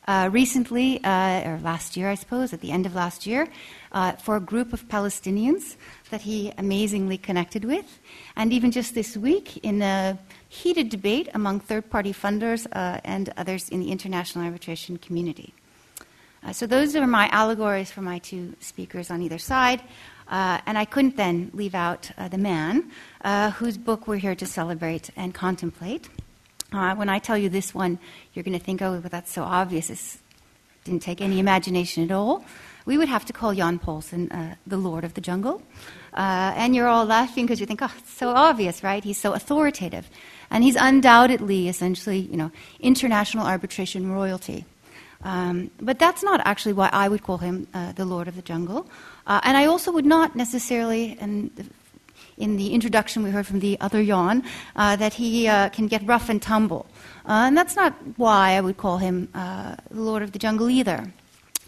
Uh, 0.07 0.29
recently, 0.31 1.03
uh, 1.03 1.49
or 1.49 1.59
last 1.63 1.97
year, 1.97 2.09
I 2.09 2.15
suppose, 2.15 2.53
at 2.53 2.61
the 2.61 2.71
end 2.71 2.85
of 2.85 2.93
last 2.93 3.25
year, 3.25 3.47
uh, 3.91 4.11
for 4.13 4.35
a 4.35 4.39
group 4.39 4.71
of 4.71 4.87
Palestinians 4.87 5.77
that 6.11 6.21
he 6.21 6.53
amazingly 6.59 7.17
connected 7.17 7.65
with. 7.65 7.99
And 8.35 8.53
even 8.53 8.69
just 8.69 8.93
this 8.93 9.17
week, 9.17 9.57
in 9.65 9.81
a 9.81 10.19
heated 10.47 10.89
debate 10.89 11.29
among 11.33 11.59
third 11.59 11.89
party 11.89 12.13
funders 12.13 12.67
uh, 12.73 13.01
and 13.03 13.33
others 13.35 13.67
in 13.69 13.79
the 13.79 13.91
international 13.91 14.45
arbitration 14.45 14.97
community. 14.97 15.55
Uh, 16.43 16.53
so, 16.53 16.67
those 16.67 16.95
are 16.95 17.07
my 17.07 17.27
allegories 17.29 17.89
for 17.89 18.01
my 18.01 18.19
two 18.19 18.53
speakers 18.59 19.09
on 19.09 19.23
either 19.23 19.39
side. 19.39 19.81
Uh, 20.27 20.59
and 20.65 20.77
I 20.77 20.85
couldn't 20.85 21.17
then 21.17 21.49
leave 21.53 21.75
out 21.75 22.11
uh, 22.17 22.27
the 22.27 22.37
man 22.37 22.91
uh, 23.23 23.51
whose 23.51 23.77
book 23.77 24.07
we're 24.07 24.17
here 24.17 24.35
to 24.35 24.45
celebrate 24.45 25.09
and 25.15 25.33
contemplate. 25.33 26.09
Uh, 26.75 26.95
when 26.95 27.09
I 27.09 27.19
tell 27.19 27.37
you 27.37 27.49
this 27.49 27.73
one, 27.73 27.99
you're 28.33 28.43
going 28.43 28.57
to 28.57 28.63
think, 28.63 28.81
oh, 28.81 28.91
well, 28.91 29.01
that's 29.09 29.31
so 29.31 29.43
obvious. 29.43 29.89
It 29.89 30.19
didn't 30.83 31.01
take 31.01 31.21
any 31.21 31.39
imagination 31.39 32.03
at 32.03 32.11
all. 32.11 32.43
We 32.85 32.97
would 32.97 33.07
have 33.07 33.25
to 33.25 33.33
call 33.33 33.53
Jan 33.53 33.79
Paulsson 33.79 34.55
the 34.67 34.77
Lord 34.77 35.03
of 35.03 35.13
the 35.15 35.21
Jungle. 35.21 35.61
and 36.13 36.75
you're 36.75 36.87
all 36.87 37.05
laughing 37.05 37.45
because 37.45 37.59
you 37.59 37.65
think, 37.65 37.81
oh, 37.81 37.91
it's 37.97 38.13
so 38.13 38.29
obvious, 38.29 38.83
right? 38.83 39.03
He's 39.03 39.17
so 39.17 39.33
authoritative. 39.33 40.07
And 40.51 40.63
he's 40.63 40.75
undoubtedly, 40.75 41.67
essentially, 41.69 42.19
you 42.19 42.37
know, 42.37 42.51
international 42.79 43.47
arbitration 43.47 44.11
royalty. 44.11 44.65
Um, 45.23 45.71
but 45.81 45.97
that's 45.97 46.21
not 46.21 46.41
actually 46.45 46.73
why 46.73 46.89
I 46.93 47.09
would 47.09 47.23
call 47.23 47.39
him 47.39 47.67
uh, 47.73 47.93
the 47.93 48.05
Lord 48.05 48.27
of 48.27 48.35
the 48.35 48.43
Jungle. 48.43 48.87
Uh, 49.25 49.41
and 49.43 49.57
I 49.57 49.65
also 49.65 49.91
would 49.91 50.05
not 50.05 50.35
necessarily, 50.35 51.17
and 51.19 51.49
in 52.37 52.57
the 52.57 52.73
introduction 52.73 53.23
we 53.23 53.29
heard 53.29 53.47
from 53.47 53.59
the 53.59 53.77
other 53.79 54.03
Jan, 54.03 54.43
uh, 54.75 54.95
that 54.95 55.13
he 55.13 55.47
uh, 55.47 55.69
can 55.69 55.87
get 55.87 56.05
rough 56.05 56.29
and 56.29 56.41
tumble. 56.41 56.85
Uh, 57.25 57.47
and 57.47 57.57
that's 57.57 57.75
not 57.75 57.93
why 58.17 58.51
I 58.51 58.61
would 58.61 58.77
call 58.77 58.97
him 58.97 59.29
uh, 59.33 59.75
the 59.89 60.01
Lord 60.01 60.21
of 60.21 60.31
the 60.31 60.39
Jungle 60.39 60.69
either. 60.69 61.11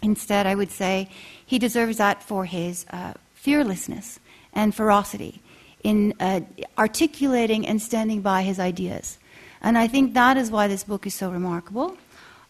Instead, 0.02 0.46
I 0.46 0.54
would 0.54 0.70
say 0.70 1.08
he 1.44 1.58
deserves 1.58 1.96
that 1.96 2.22
for 2.22 2.44
his 2.44 2.86
fearlessness 3.34 4.20
and 4.52 4.74
ferocity 4.74 5.40
in 5.82 6.14
uh, 6.20 6.40
articulating 6.76 7.66
and 7.66 7.80
standing 7.80 8.20
by 8.20 8.42
his 8.42 8.58
ideas. 8.58 9.18
And 9.60 9.78
I 9.78 9.88
think 9.88 10.14
that 10.14 10.36
is 10.36 10.50
why 10.50 10.68
this 10.68 10.84
book 10.84 11.06
is 11.06 11.14
so 11.14 11.30
remarkable, 11.30 11.96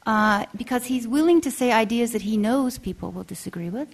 uh, 0.06 0.46
because 0.56 0.86
he's 0.86 1.06
willing 1.06 1.40
to 1.42 1.50
say 1.50 1.72
ideas 1.72 2.12
that 2.12 2.22
he 2.22 2.36
knows 2.36 2.78
people 2.78 3.10
will 3.12 3.24
disagree 3.24 3.70
with, 3.70 3.88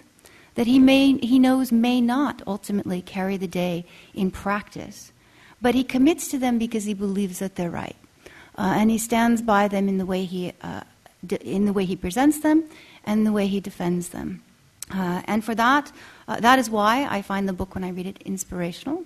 that 0.54 0.66
he, 0.66 0.78
may, 0.78 1.18
he 1.18 1.38
knows 1.38 1.72
may 1.72 2.00
not 2.00 2.42
ultimately 2.46 3.02
carry 3.02 3.36
the 3.36 3.46
day 3.46 3.84
in 4.14 4.30
practice, 4.30 5.12
but 5.60 5.74
he 5.74 5.84
commits 5.84 6.28
to 6.28 6.38
them 6.38 6.58
because 6.58 6.84
he 6.84 6.94
believes 6.94 7.38
that 7.38 7.56
they're 7.56 7.70
right. 7.70 7.96
Uh, 8.56 8.74
and 8.76 8.90
he 8.90 8.98
stands 8.98 9.42
by 9.42 9.66
them 9.66 9.88
in 9.88 9.98
the 9.98 10.06
way 10.06 10.24
he, 10.24 10.52
uh, 10.62 10.82
in 11.40 11.64
the 11.64 11.72
way 11.72 11.84
he 11.84 11.96
presents 11.96 12.40
them 12.40 12.64
and 13.04 13.26
the 13.26 13.32
way 13.32 13.46
he 13.46 13.60
defends 13.60 14.10
them. 14.10 14.42
Uh, 14.92 15.22
and 15.24 15.44
for 15.44 15.54
that, 15.54 15.90
uh, 16.28 16.38
that 16.40 16.58
is 16.58 16.70
why 16.70 17.06
I 17.10 17.22
find 17.22 17.48
the 17.48 17.52
book, 17.52 17.74
when 17.74 17.84
I 17.84 17.90
read 17.90 18.06
it, 18.06 18.22
inspirational. 18.24 19.04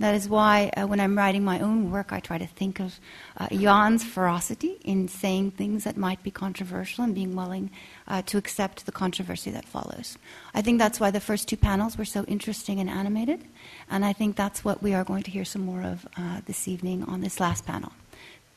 That 0.00 0.14
is 0.14 0.28
why, 0.28 0.70
uh, 0.76 0.86
when 0.86 1.00
I'm 1.00 1.18
writing 1.18 1.44
my 1.44 1.58
own 1.58 1.90
work, 1.90 2.12
I 2.12 2.20
try 2.20 2.38
to 2.38 2.46
think 2.46 2.78
of 2.78 3.00
uh, 3.36 3.48
Jan's 3.50 4.04
ferocity 4.04 4.78
in 4.84 5.08
saying 5.08 5.52
things 5.52 5.82
that 5.82 5.96
might 5.96 6.22
be 6.22 6.30
controversial 6.30 7.02
and 7.02 7.16
being 7.16 7.34
willing 7.34 7.70
uh, 8.06 8.22
to 8.22 8.38
accept 8.38 8.86
the 8.86 8.92
controversy 8.92 9.50
that 9.50 9.64
follows. 9.64 10.16
I 10.54 10.62
think 10.62 10.78
that's 10.78 11.00
why 11.00 11.10
the 11.10 11.18
first 11.20 11.48
two 11.48 11.56
panels 11.56 11.98
were 11.98 12.04
so 12.04 12.22
interesting 12.24 12.78
and 12.78 12.88
animated, 12.88 13.44
and 13.90 14.04
I 14.04 14.12
think 14.12 14.36
that's 14.36 14.64
what 14.64 14.84
we 14.84 14.94
are 14.94 15.02
going 15.02 15.24
to 15.24 15.32
hear 15.32 15.44
some 15.44 15.62
more 15.62 15.82
of 15.82 16.06
uh, 16.16 16.42
this 16.46 16.68
evening 16.68 17.02
on 17.02 17.20
this 17.20 17.40
last 17.40 17.66
panel. 17.66 17.92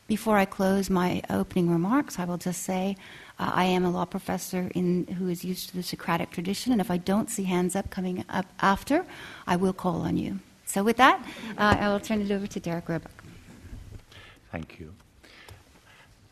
Before 0.06 0.36
I 0.36 0.44
close 0.44 0.90
my 0.90 1.22
opening 1.28 1.68
remarks, 1.70 2.20
I 2.20 2.24
will 2.24 2.38
just 2.38 2.62
say 2.62 2.96
uh, 3.40 3.50
I 3.52 3.64
am 3.64 3.84
a 3.84 3.90
law 3.90 4.04
professor 4.04 4.70
in, 4.76 5.08
who 5.18 5.28
is 5.28 5.44
used 5.44 5.70
to 5.70 5.76
the 5.76 5.82
Socratic 5.82 6.30
tradition, 6.30 6.70
and 6.70 6.80
if 6.80 6.90
I 6.90 6.98
don't 6.98 7.30
see 7.30 7.44
hands 7.44 7.74
up 7.74 7.90
coming 7.90 8.24
up 8.28 8.46
after, 8.60 9.04
I 9.44 9.56
will 9.56 9.72
call 9.72 10.02
on 10.02 10.16
you. 10.16 10.38
So, 10.72 10.82
with 10.82 10.96
that, 10.96 11.22
uh, 11.58 11.76
I 11.78 11.88
will 11.90 12.00
turn 12.00 12.22
it 12.22 12.30
over 12.30 12.46
to 12.46 12.58
Derek 12.58 12.88
Roebuck. 12.88 13.22
Thank 14.50 14.80
you. 14.80 14.94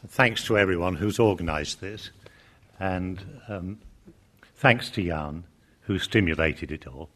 Thanks 0.08 0.46
to 0.46 0.56
everyone 0.56 0.94
who's 0.94 1.20
organised 1.20 1.82
this, 1.82 2.08
and 2.78 3.22
um, 3.48 3.80
thanks 4.56 4.88
to 4.92 5.04
Jan, 5.04 5.44
who 5.82 5.98
stimulated 5.98 6.72
it 6.72 6.86
all. 6.86 7.10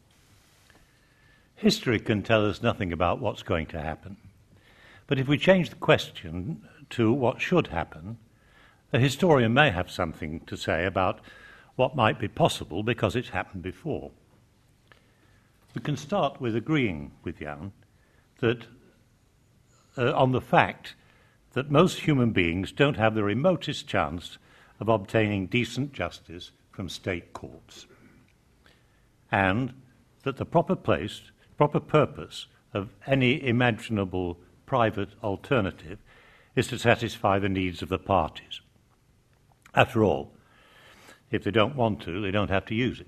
History 1.55 1.99
can 1.99 2.21
tell 2.21 2.47
us 2.47 2.61
nothing 2.61 2.93
about 2.93 3.19
what's 3.19 3.41
going 3.41 3.65
to 3.67 3.81
happen. 3.81 4.17
But 5.07 5.17
if 5.17 5.27
we 5.27 5.39
change 5.39 5.71
the 5.71 5.77
question 5.77 6.61
to 6.91 7.11
what 7.11 7.41
should 7.41 7.65
happen, 7.65 8.19
a 8.93 8.99
historian 8.99 9.51
may 9.51 9.71
have 9.71 9.89
something 9.89 10.41
to 10.41 10.55
say 10.55 10.85
about 10.85 11.21
what 11.75 11.95
might 11.95 12.19
be 12.19 12.27
possible 12.27 12.83
because 12.83 13.15
it's 13.15 13.29
happened 13.29 13.63
before. 13.63 14.11
We 15.75 15.81
can 15.81 15.97
start 15.97 16.39
with 16.39 16.55
agreeing 16.55 17.11
with 17.23 17.39
Jan 17.39 17.73
that 18.39 18.65
uh, 19.97 20.13
on 20.13 20.31
the 20.31 20.41
fact 20.41 20.95
that 21.51 21.69
most 21.69 21.99
human 21.99 22.31
beings 22.31 22.71
don't 22.71 22.97
have 22.97 23.13
the 23.13 23.23
remotest 23.23 23.85
chance 23.85 24.37
of 24.79 24.87
obtaining 24.87 25.47
decent 25.47 25.91
justice 25.91 26.51
from 26.71 26.87
state 26.87 27.33
courts, 27.33 27.87
and 29.31 29.73
that 30.23 30.37
the 30.37 30.45
proper 30.45 30.75
place, 30.75 31.21
proper 31.57 31.79
purpose 31.79 32.47
of 32.73 32.89
any 33.05 33.45
imaginable 33.45 34.37
private 34.65 35.09
alternative 35.23 35.99
is 36.55 36.67
to 36.67 36.79
satisfy 36.79 37.37
the 37.37 37.49
needs 37.49 37.81
of 37.81 37.89
the 37.89 37.99
parties. 37.99 38.61
After 39.73 40.03
all, 40.03 40.33
if 41.31 41.43
they 41.43 41.51
don't 41.51 41.75
want 41.75 42.01
to, 42.03 42.21
they 42.21 42.31
don't 42.31 42.49
have 42.49 42.65
to 42.67 42.75
use 42.75 43.01
it. 43.01 43.07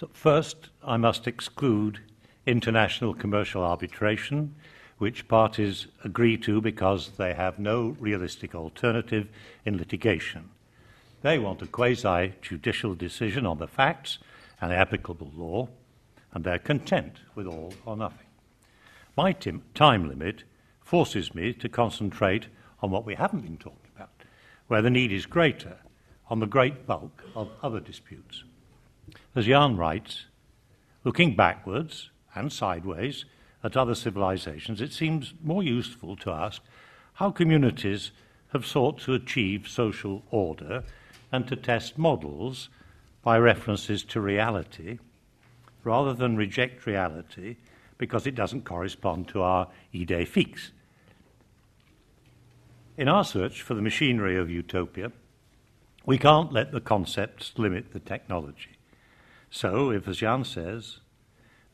So, 0.00 0.08
first, 0.14 0.70
I 0.82 0.96
must 0.96 1.26
exclude 1.26 2.00
international 2.46 3.12
commercial 3.12 3.62
arbitration, 3.62 4.54
which 4.96 5.28
parties 5.28 5.88
agree 6.02 6.38
to 6.38 6.62
because 6.62 7.10
they 7.18 7.34
have 7.34 7.58
no 7.58 7.94
realistic 8.00 8.54
alternative 8.54 9.28
in 9.66 9.76
litigation. 9.76 10.48
They 11.20 11.38
want 11.38 11.60
a 11.60 11.66
quasi 11.66 12.32
judicial 12.40 12.94
decision 12.94 13.44
on 13.44 13.58
the 13.58 13.66
facts 13.66 14.16
and 14.62 14.72
applicable 14.72 15.32
law, 15.36 15.68
and 16.32 16.44
they're 16.44 16.58
content 16.58 17.16
with 17.34 17.46
all 17.46 17.74
or 17.84 17.94
nothing. 17.94 18.28
My 19.18 19.32
tim- 19.32 19.64
time 19.74 20.08
limit 20.08 20.44
forces 20.80 21.34
me 21.34 21.52
to 21.52 21.68
concentrate 21.68 22.46
on 22.80 22.90
what 22.90 23.04
we 23.04 23.16
haven't 23.16 23.42
been 23.42 23.58
talking 23.58 23.90
about, 23.94 24.08
where 24.66 24.80
the 24.80 24.88
need 24.88 25.12
is 25.12 25.26
greater, 25.26 25.76
on 26.30 26.40
the 26.40 26.46
great 26.46 26.86
bulk 26.86 27.22
of 27.34 27.50
other 27.62 27.80
disputes. 27.80 28.44
As 29.34 29.46
Jan 29.46 29.76
writes, 29.76 30.26
looking 31.04 31.36
backwards 31.36 32.10
and 32.34 32.52
sideways 32.52 33.24
at 33.62 33.76
other 33.76 33.94
civilizations, 33.94 34.80
it 34.80 34.92
seems 34.92 35.34
more 35.42 35.62
useful 35.62 36.16
to 36.16 36.30
ask 36.30 36.62
how 37.14 37.30
communities 37.30 38.10
have 38.52 38.66
sought 38.66 38.98
to 39.00 39.14
achieve 39.14 39.68
social 39.68 40.24
order 40.30 40.82
and 41.30 41.46
to 41.46 41.54
test 41.54 41.96
models 41.96 42.68
by 43.22 43.38
references 43.38 44.02
to 44.02 44.20
reality 44.20 44.98
rather 45.84 46.12
than 46.12 46.36
reject 46.36 46.84
reality 46.86 47.56
because 47.98 48.26
it 48.26 48.34
doesn't 48.34 48.64
correspond 48.64 49.28
to 49.28 49.42
our 49.42 49.68
idée 49.94 50.26
fixe. 50.26 50.72
In 52.96 53.08
our 53.08 53.24
search 53.24 53.62
for 53.62 53.74
the 53.74 53.82
machinery 53.82 54.36
of 54.36 54.50
utopia, 54.50 55.12
we 56.04 56.18
can't 56.18 56.52
let 56.52 56.72
the 56.72 56.80
concepts 56.80 57.52
limit 57.56 57.92
the 57.92 58.00
technology. 58.00 58.79
So, 59.50 59.90
if, 59.90 60.06
as 60.06 60.18
Jan 60.18 60.44
says, 60.44 60.98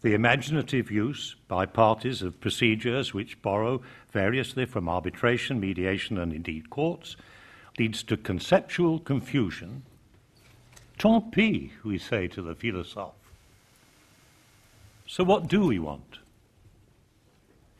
the 0.02 0.14
imaginative 0.14 0.90
use 0.90 1.36
by 1.46 1.66
parties 1.66 2.22
of 2.22 2.40
procedures 2.40 3.12
which 3.12 3.40
borrow 3.42 3.82
variously 4.12 4.64
from 4.64 4.88
arbitration, 4.88 5.60
mediation, 5.60 6.18
and 6.18 6.32
indeed 6.32 6.70
courts 6.70 7.16
leads 7.78 8.02
to 8.04 8.16
conceptual 8.16 8.98
confusion, 8.98 9.82
tant 10.98 11.32
pis, 11.32 11.70
we 11.84 11.98
say 11.98 12.28
to 12.28 12.40
the 12.40 12.54
philosophe. 12.54 13.14
So, 15.06 15.22
what 15.24 15.48
do 15.48 15.66
we 15.66 15.78
want? 15.78 16.18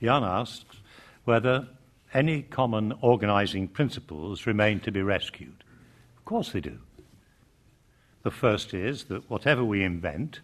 Jan 0.02 0.24
asks 0.24 0.76
whether 1.24 1.68
any 2.12 2.42
common 2.42 2.92
organizing 3.00 3.68
principles 3.68 4.46
remain 4.46 4.80
to 4.80 4.92
be 4.92 5.02
rescued. 5.02 5.64
Of 6.16 6.24
course 6.24 6.52
they 6.52 6.60
do. 6.60 6.78
The 8.26 8.32
first 8.32 8.74
is 8.74 9.04
that 9.04 9.30
whatever 9.30 9.64
we 9.64 9.84
invent 9.84 10.40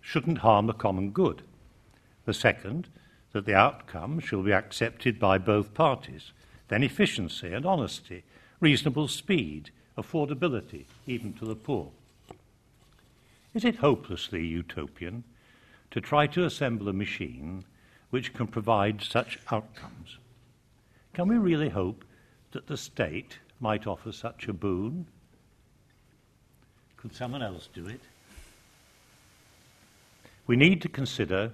shouldn't 0.00 0.38
harm 0.38 0.66
the 0.66 0.72
common 0.72 1.10
good. 1.10 1.42
The 2.24 2.34
second, 2.34 2.88
that 3.30 3.46
the 3.46 3.54
outcome 3.54 4.18
shall 4.18 4.42
be 4.42 4.52
accepted 4.52 5.20
by 5.20 5.38
both 5.38 5.72
parties. 5.72 6.32
Then 6.66 6.82
efficiency 6.82 7.52
and 7.52 7.64
honesty, 7.64 8.24
reasonable 8.58 9.06
speed, 9.06 9.70
affordability, 9.96 10.86
even 11.06 11.32
to 11.34 11.44
the 11.44 11.54
poor. 11.54 11.92
Is 13.54 13.64
it 13.64 13.76
hopelessly 13.76 14.44
utopian 14.44 15.22
to 15.92 16.00
try 16.00 16.26
to 16.26 16.44
assemble 16.44 16.88
a 16.88 16.92
machine 16.92 17.62
which 18.10 18.34
can 18.34 18.48
provide 18.48 19.00
such 19.00 19.38
outcomes? 19.52 20.18
Can 21.14 21.28
we 21.28 21.38
really 21.38 21.68
hope 21.68 22.04
that 22.50 22.66
the 22.66 22.76
state 22.76 23.38
might 23.60 23.86
offer 23.86 24.10
such 24.10 24.48
a 24.48 24.52
boon? 24.52 25.06
Could 27.02 27.16
someone 27.16 27.42
else 27.42 27.68
do 27.74 27.84
it? 27.88 28.00
We 30.46 30.54
need 30.54 30.80
to 30.82 30.88
consider 30.88 31.50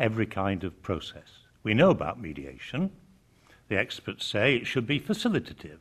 every 0.00 0.26
kind 0.26 0.64
of 0.64 0.82
process. 0.82 1.28
We 1.62 1.74
know 1.74 1.90
about 1.90 2.20
mediation. 2.20 2.90
The 3.68 3.78
experts 3.78 4.26
say 4.26 4.56
it 4.56 4.66
should 4.66 4.88
be 4.88 4.98
facilitative, 4.98 5.78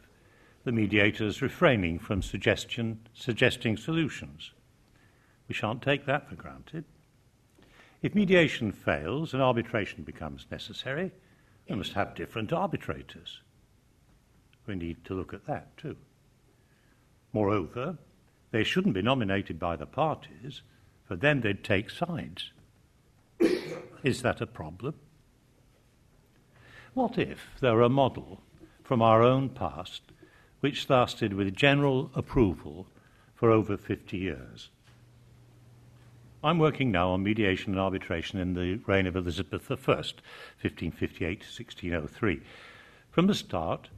the 0.64 0.72
mediators 0.72 1.41
refraining 1.41 1.98
from 1.98 2.22
suggestion, 2.22 2.99
suggesting 3.15 3.77
solutions. 3.77 4.52
We 5.48 5.56
shan't 5.56 5.81
take 5.81 6.06
that 6.06 6.30
for 6.30 6.36
granted. 6.36 6.86
If 8.03 8.14
mediation 8.14 8.72
fails 8.72 9.34
and 9.34 9.41
arbitration 9.41 10.03
becomes 10.03 10.45
necessary, 10.52 11.11
we 11.68 11.76
must 11.76 11.94
have 11.94 12.14
different 12.14 12.53
arbitrators. 12.53 13.41
We 14.68 14.76
need 14.76 15.03
to 15.06 15.15
look 15.15 15.34
at 15.34 15.48
that 15.48 15.76
too. 15.77 15.98
Moreover, 17.34 17.98
they 18.52 18.64
shouldn't 18.64 18.96
be 18.96 19.02
nominated 19.02 19.60
by 19.60 19.76
the 19.76 19.86
parties, 19.86 20.62
for 21.06 21.16
then 21.16 21.42
they'd 21.42 21.64
take 21.64 21.90
sides. 21.90 22.52
Is 24.04 24.22
that 24.22 24.42
a 24.42 24.48
problem? 24.48 24.96
What 26.94 27.18
if 27.18 27.52
there 27.60 27.76
were 27.76 27.84
a 27.84 27.90
model 27.90 28.42
from 28.84 29.02
our 29.02 29.22
own 29.22 29.50
past 29.50 30.02
which 30.60 30.90
lasted 30.90 31.34
with 31.34 31.56
general 31.56 32.12
approval 32.16 32.88
for 33.36 33.52
over 33.52 33.78
50 33.78 34.18
years? 34.18 34.70
I'm 36.44 36.58
working 36.58 36.92
now 36.92 37.10
on 37.10 37.24
mediation 37.24 37.74
and 37.74 37.82
arbitration 37.82 38.40
in 38.40 38.54
the 38.54 38.80
reign 38.88 39.06
of 39.08 39.16
Elizabeth 39.16 39.70
I, 39.70 39.76
1558 39.76 41.42
to 41.42 41.46
1603. 41.46 42.42
From 43.12 43.28
the 43.28 43.34
start, 43.34 43.90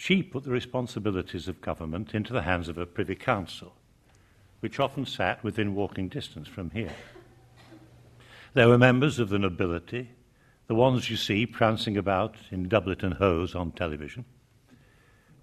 she 0.00 0.22
put 0.22 0.44
the 0.44 0.50
responsibilities 0.50 1.46
of 1.46 1.60
government 1.60 2.14
into 2.14 2.32
the 2.32 2.40
hands 2.40 2.70
of 2.70 2.78
a 2.78 2.86
Privy 2.86 3.14
Council, 3.14 3.74
which 4.60 4.80
often 4.80 5.04
sat 5.04 5.44
within 5.44 5.74
walking 5.74 6.08
distance 6.08 6.48
from 6.48 6.70
here. 6.70 6.94
There 8.54 8.66
were 8.66 8.78
members 8.78 9.18
of 9.18 9.28
the 9.28 9.38
nobility, 9.38 10.12
the 10.68 10.74
ones 10.74 11.10
you 11.10 11.18
see 11.18 11.44
prancing 11.44 11.98
about 11.98 12.36
in 12.50 12.66
doublet 12.66 13.02
and 13.02 13.12
hose 13.12 13.54
on 13.54 13.72
television, 13.72 14.24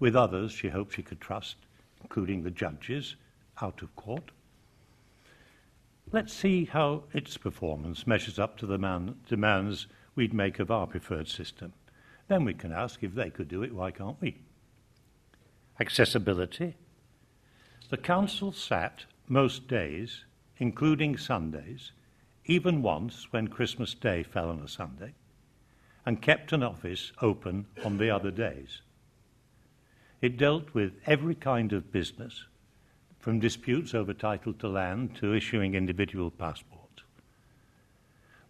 with 0.00 0.16
others 0.16 0.50
she 0.50 0.70
hoped 0.70 0.96
she 0.96 1.04
could 1.04 1.20
trust, 1.20 1.54
including 2.02 2.42
the 2.42 2.50
judges 2.50 3.14
out 3.62 3.80
of 3.80 3.94
court. 3.94 4.32
Let's 6.10 6.32
see 6.32 6.64
how 6.64 7.04
its 7.12 7.36
performance 7.36 8.08
measures 8.08 8.40
up 8.40 8.58
to 8.58 8.66
the 8.66 8.76
man- 8.76 9.20
demands 9.28 9.86
we'd 10.16 10.34
make 10.34 10.58
of 10.58 10.72
our 10.72 10.88
preferred 10.88 11.28
system. 11.28 11.74
Then 12.26 12.44
we 12.44 12.54
can 12.54 12.72
ask 12.72 13.04
if 13.04 13.14
they 13.14 13.30
could 13.30 13.46
do 13.46 13.62
it, 13.62 13.72
why 13.72 13.92
can't 13.92 14.20
we? 14.20 14.36
Accessibility. 15.80 16.74
The 17.88 17.96
council 17.96 18.50
sat 18.50 19.04
most 19.28 19.68
days, 19.68 20.24
including 20.58 21.16
Sundays, 21.16 21.92
even 22.46 22.82
once 22.82 23.28
when 23.30 23.46
Christmas 23.46 23.94
Day 23.94 24.24
fell 24.24 24.48
on 24.48 24.58
a 24.60 24.68
Sunday, 24.68 25.14
and 26.04 26.20
kept 26.20 26.52
an 26.52 26.64
office 26.64 27.12
open 27.22 27.66
on 27.84 27.98
the 27.98 28.10
other 28.10 28.32
days. 28.32 28.82
It 30.20 30.36
dealt 30.36 30.74
with 30.74 30.94
every 31.06 31.36
kind 31.36 31.72
of 31.72 31.92
business, 31.92 32.46
from 33.20 33.38
disputes 33.38 33.94
over 33.94 34.12
title 34.12 34.54
to 34.54 34.68
land 34.68 35.14
to 35.16 35.34
issuing 35.34 35.74
individual 35.74 36.30
passports, 36.30 37.02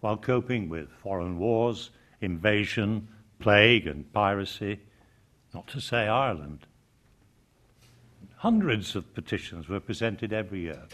while 0.01 0.17
coping 0.17 0.71
with 0.71 0.89
foreign 1.03 1.39
wars, 1.39 1.91
invasion, 2.23 3.09
plague, 3.39 3.87
and 3.87 4.11
piracy, 4.15 4.81
not 5.53 5.67
to 5.69 5.81
say 5.81 6.09
Ireland. 6.09 6.67
Hundreds 8.39 8.95
of 8.95 9.15
petitions 9.15 9.69
were 9.69 9.81
presented 9.81 10.33
every 10.33 10.61
year. 10.61 10.85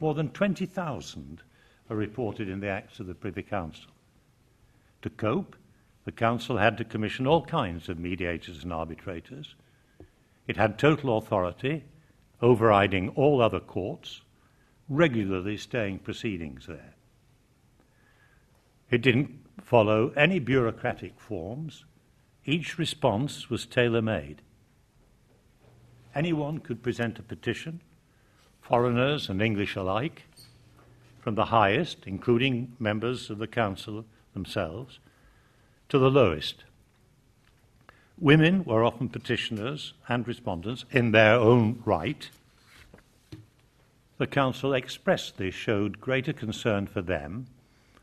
More 0.00 0.12
than 0.14 0.30
20,000 0.30 1.40
are 1.88 1.96
reported 1.96 2.48
in 2.48 2.58
the 2.58 2.66
Acts 2.66 2.98
of 2.98 3.06
the 3.06 3.14
Privy 3.14 3.44
Council. 3.44 3.92
To 5.02 5.10
cope, 5.10 5.54
the 6.04 6.10
Council 6.10 6.56
had 6.56 6.76
to 6.78 6.84
commission 6.84 7.28
all 7.28 7.44
kinds 7.44 7.88
of 7.88 8.00
mediators 8.00 8.64
and 8.64 8.72
arbitrators. 8.72 9.54
It 10.48 10.56
had 10.56 10.80
total 10.80 11.16
authority, 11.16 11.84
overriding 12.42 13.10
all 13.10 13.40
other 13.40 13.60
courts, 13.60 14.22
regularly 14.88 15.56
staying 15.58 16.00
proceedings 16.00 16.66
there. 16.66 16.94
It 18.90 19.00
didn't 19.00 19.44
follow 19.62 20.10
any 20.16 20.40
bureaucratic 20.40 21.20
forms. 21.20 21.84
Each 22.44 22.78
response 22.78 23.48
was 23.48 23.64
tailor 23.64 24.02
made. 24.02 24.42
Anyone 26.18 26.58
could 26.58 26.82
present 26.82 27.20
a 27.20 27.22
petition, 27.22 27.80
foreigners 28.60 29.28
and 29.28 29.40
English 29.40 29.76
alike, 29.76 30.24
from 31.20 31.36
the 31.36 31.44
highest, 31.44 31.98
including 32.06 32.74
members 32.80 33.30
of 33.30 33.38
the 33.38 33.46
council 33.46 34.04
themselves, 34.34 34.98
to 35.88 35.96
the 35.96 36.10
lowest. 36.10 36.64
Women 38.18 38.64
were 38.64 38.82
often 38.82 39.08
petitioners 39.08 39.92
and 40.08 40.26
respondents 40.26 40.84
in 40.90 41.12
their 41.12 41.34
own 41.34 41.80
right. 41.84 42.28
The 44.16 44.26
Council 44.26 44.74
expressly 44.74 45.52
showed 45.52 46.00
greater 46.00 46.32
concern 46.32 46.88
for 46.88 47.00
them, 47.00 47.46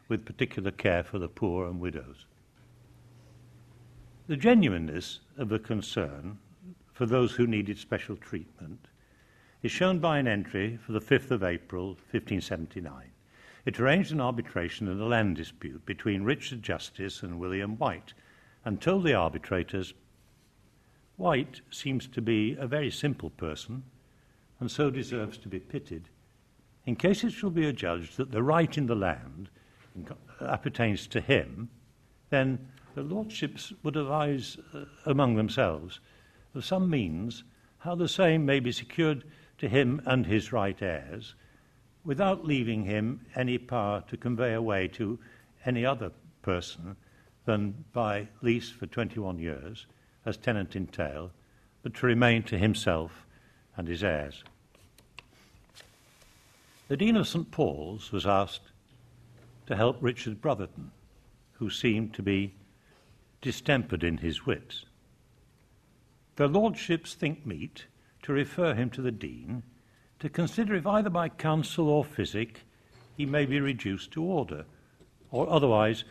with 0.07 0.23
particular 0.23 0.71
care 0.71 1.03
for 1.03 1.19
the 1.19 1.27
poor 1.27 1.67
and 1.67 1.81
widows. 1.81 2.23
The 4.27 4.37
genuineness 4.37 5.19
of 5.37 5.49
the 5.49 5.59
concern 5.59 6.37
for 6.95 7.05
those 7.05 7.33
who 7.33 7.45
needed 7.45 7.77
special 7.77 8.15
treatment 8.15 8.87
is 9.61 9.71
shown 9.71 9.99
by 9.99 10.17
an 10.17 10.27
entry 10.27 10.77
for 10.77 10.93
the 10.93 11.01
5th 11.01 11.29
of 11.29 11.43
April 11.43 11.87
1579. 11.87 13.11
It 13.65 13.79
arranged 13.79 14.13
an 14.13 14.21
arbitration 14.21 14.87
in 14.87 15.01
a 15.01 15.05
land 15.05 15.35
dispute 15.35 15.85
between 15.85 16.23
Richard 16.23 16.63
Justice 16.63 17.21
and 17.21 17.37
William 17.37 17.77
White 17.77 18.13
and 18.63 18.81
told 18.81 19.03
the 19.03 19.13
arbitrators 19.13 19.93
White 21.17 21.61
seems 21.69 22.07
to 22.07 22.21
be 22.21 22.55
a 22.57 22.67
very 22.67 22.91
simple 22.91 23.29
person 23.31 23.83
and 24.61 24.71
so 24.71 24.89
deserves 24.89 25.37
to 25.39 25.49
be 25.49 25.59
pitied. 25.59 26.07
In 26.85 26.95
case 26.95 27.25
it 27.25 27.31
shall 27.31 27.49
be 27.49 27.67
adjudged 27.67 28.15
that 28.17 28.31
the 28.31 28.43
right 28.43 28.77
in 28.77 28.85
the 28.85 28.95
land 28.95 29.49
appertains 30.39 31.07
to 31.07 31.19
him, 31.19 31.69
then 32.29 32.69
the 32.93 33.03
lordships 33.03 33.73
would 33.83 33.97
advise 33.97 34.57
uh, 34.73 34.85
among 35.05 35.35
themselves 35.35 35.99
of 36.55 36.65
some 36.65 36.89
means 36.89 37.43
how 37.79 37.95
the 37.95 38.07
same 38.07 38.45
may 38.45 38.59
be 38.59 38.71
secured 38.71 39.23
to 39.57 39.67
him 39.67 40.01
and 40.05 40.25
his 40.25 40.51
right 40.51 40.81
heirs 40.81 41.35
without 42.03 42.45
leaving 42.45 42.85
him 42.85 43.19
any 43.35 43.57
power 43.57 44.03
to 44.07 44.15
convey 44.15 44.53
away 44.53 44.87
to 44.87 45.19
any 45.65 45.85
other 45.85 46.11
person 46.41 46.95
than 47.45 47.85
by 47.93 48.27
lease 48.41 48.69
for 48.69 48.85
21 48.85 49.39
years 49.39 49.87
as 50.25 50.37
tenant 50.37 50.75
in 50.75 50.87
tail, 50.87 51.31
but 51.83 51.93
to 51.93 52.05
remain 52.05 52.43
to 52.43 52.57
himself 52.57 53.25
and 53.75 53.87
his 53.87 54.03
heirs. 54.03 54.43
The 56.87 56.97
Dean 56.97 57.15
of 57.15 57.27
St. 57.27 57.49
Paul's 57.49 58.11
was 58.11 58.25
asked 58.25 58.71
to 59.65 59.75
help 59.75 59.97
Richard 59.99 60.41
Brotherton, 60.41 60.91
who 61.53 61.69
seemed 61.69 62.13
to 62.13 62.21
be 62.21 62.53
distempered 63.41 64.03
in 64.03 64.17
his 64.17 64.45
wits. 64.45 64.85
The 66.35 66.47
lordships 66.47 67.13
think 67.13 67.45
meet 67.45 67.85
to 68.23 68.33
refer 68.33 68.73
him 68.73 68.89
to 68.91 69.01
the 69.01 69.11
Dean 69.11 69.63
to 70.19 70.29
consider 70.29 70.75
if 70.75 70.85
either 70.85 71.09
by 71.09 71.29
counsel 71.29 71.87
or 71.87 72.03
physic 72.03 72.61
he 73.15 73.25
may 73.25 73.45
be 73.45 73.61
reduced 73.61 74.11
to 74.11 74.23
order, 74.23 74.65
or 75.31 75.49
otherwise 75.49 76.03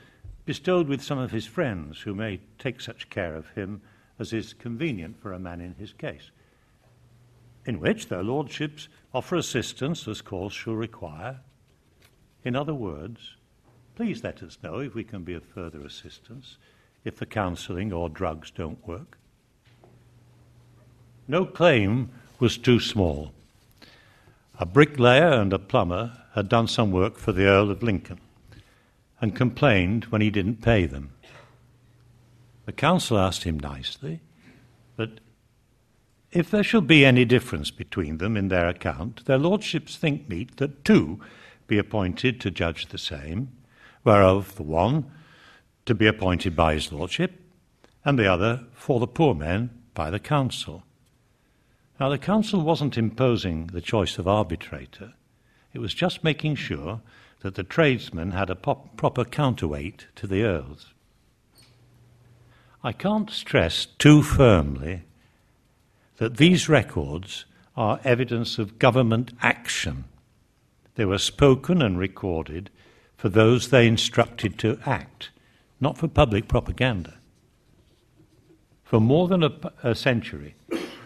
bestowed 0.47 0.89
with 0.89 1.03
some 1.03 1.19
of 1.19 1.31
his 1.31 1.47
friends 1.47 2.01
who 2.01 2.15
may 2.15 2.41
take 2.59 2.81
such 2.81 3.11
care 3.11 3.35
of 3.35 3.49
him 3.51 3.83
as 4.19 4.33
is 4.33 4.55
convenient 4.55 5.21
for 5.21 5.33
a 5.33 5.39
man 5.39 5.61
in 5.61 5.75
his 5.75 5.93
case, 5.93 6.31
in 7.67 7.81
which 7.81 8.09
their 8.09 8.23
lordships 8.23 8.89
offer 9.13 9.37
assistance 9.37 10.07
as 10.09 10.23
cause 10.23 10.53
shall 10.53 10.75
require. 10.75 11.41
In 12.45 12.57
other 12.57 12.75
words, 12.75 13.37
please 13.95 14.23
let 14.23 14.43
us 14.43 14.59
know 14.63 14.79
if 14.79 14.95
we 14.95 15.05
can 15.05 15.25
be 15.25 15.35
of 15.35 15.45
further 15.45 15.81
assistance 15.81 16.57
if 17.05 17.17
the 17.17 17.27
counselling 17.27 17.93
or 17.93 18.09
drugs 18.09 18.51
don't 18.51 18.87
work. 18.87 19.19
No 21.27 21.47
claim 21.47 22.11
was 22.39 22.59
too 22.59 22.81
small. 22.81 23.33
A 24.59 24.67
bricklayer 24.67 25.33
and 25.33 25.53
a 25.53 25.59
plumber 25.59 26.19
had 26.35 26.49
done 26.49 26.69
some 26.69 26.91
work 26.91 27.17
for 27.17 27.33
the 27.33 27.47
Earl 27.47 27.71
of 27.71 27.83
Lincoln 27.83 28.21
and 29.21 29.35
complained 29.35 30.05
when 30.07 30.21
he 30.21 30.31
didn't 30.31 30.63
pay 30.63 30.87
them. 30.87 31.11
The 32.67 32.73
council 32.73 33.19
asked 33.19 33.45
him 33.45 33.59
nicely 33.59 34.21
that 34.97 35.21
if 36.31 36.51
there 36.51 36.65
shall 36.65 36.81
be 36.81 37.05
any 37.05 37.25
difference 37.25 37.71
between 37.71 38.19
them 38.19 38.37
in 38.37 38.49
their 38.49 38.69
account, 38.69 39.25
their 39.27 39.39
lordships 39.39 39.97
think 39.97 40.29
meet 40.29 40.57
that 40.57 40.85
two 40.85 41.21
be 41.67 41.79
appointed 41.79 42.41
to 42.41 42.51
judge 42.51 42.87
the 42.87 42.99
same, 42.99 43.51
whereof 44.03 44.57
the 44.57 44.63
one 44.63 45.11
to 45.87 45.95
be 45.95 46.07
appointed 46.07 46.57
by 46.57 46.75
his 46.75 46.93
lordship, 46.93 47.41
and 48.05 48.19
the 48.19 48.27
other 48.27 48.65
for 48.73 49.01
the 49.01 49.07
poor 49.07 49.35
men 49.35 49.71
by 49.95 50.11
the 50.11 50.19
council. 50.19 50.83
Now, 52.01 52.09
the 52.09 52.19
council 52.19 52.61
wasn't 52.61 52.99
imposing 52.99 53.69
the 53.69 53.81
choice 53.81 54.19
of 54.19 54.27
arbitrator, 54.27 55.15
it 55.73 55.79
was 55.79 55.95
just 55.95 56.25
making 56.25 56.57
sure 56.57 57.01
that 57.41 57.57
the 57.57 57.63
tradesmen 57.63 58.31
had 58.31 58.49
a 58.49 58.55
pop- 58.55 58.97
proper 58.97 59.25
counterweight 59.25 60.07
to 60.17 60.27
the 60.27 60.43
earls. 60.43 60.95
I 62.83 62.93
can't 62.93 63.31
stress 63.31 63.87
too 63.87 64.23
firmly 64.23 65.03
that 66.19 66.37
these 66.37 66.69
records 66.69 67.45
are 67.77 68.01
evidence 68.05 68.59
of 68.59 68.79
government 68.79 69.33
action. 69.41 70.05
They 70.95 71.05
were 71.05 71.19
spoken 71.19 71.83
and 71.83 71.99
recorded 71.99 72.71
for 73.17 73.29
those 73.29 73.69
they 73.69 73.87
instructed 73.87 74.59
to 74.61 74.79
act, 74.87 75.31
not 75.81 75.99
for 75.99 76.09
public 76.09 76.47
propaganda. 76.47 77.15
For 78.85 79.01
more 79.01 79.29
than 79.29 79.43
a, 79.43 79.53
a 79.83 79.95
century, 79.95 80.55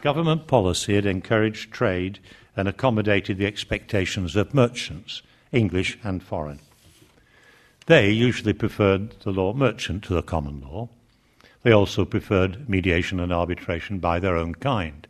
government 0.03 0.47
policy 0.47 0.95
had 0.95 1.07
encouraged 1.07 1.73
trade 1.73 2.19
and 2.57 2.69
accommodated 2.69 3.39
the 3.39 3.47
expectations 3.47 4.37
of 4.37 4.55
merchants, 4.55 5.23
English 5.53 5.99
and 6.03 6.23
foreign. 6.23 6.61
They 7.87 8.11
usually 8.11 8.53
preferred 8.53 9.19
the 9.21 9.31
law 9.31 9.53
merchant 9.53 10.05
to 10.05 10.15
the 10.15 10.23
common 10.23 10.61
law, 10.61 10.89
they 11.63 11.73
also 11.73 12.05
preferred 12.05 12.69
mediation 12.69 13.21
and 13.21 13.33
arbitration 13.33 13.99
by 13.99 14.19
their 14.19 14.37
own 14.37 14.55
kind, 14.55 15.07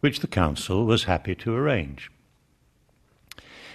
which 0.00 0.20
the 0.20 0.26
Council 0.26 0.86
was 0.86 1.04
happy 1.04 1.34
to 1.34 1.54
arrange. 1.54 2.10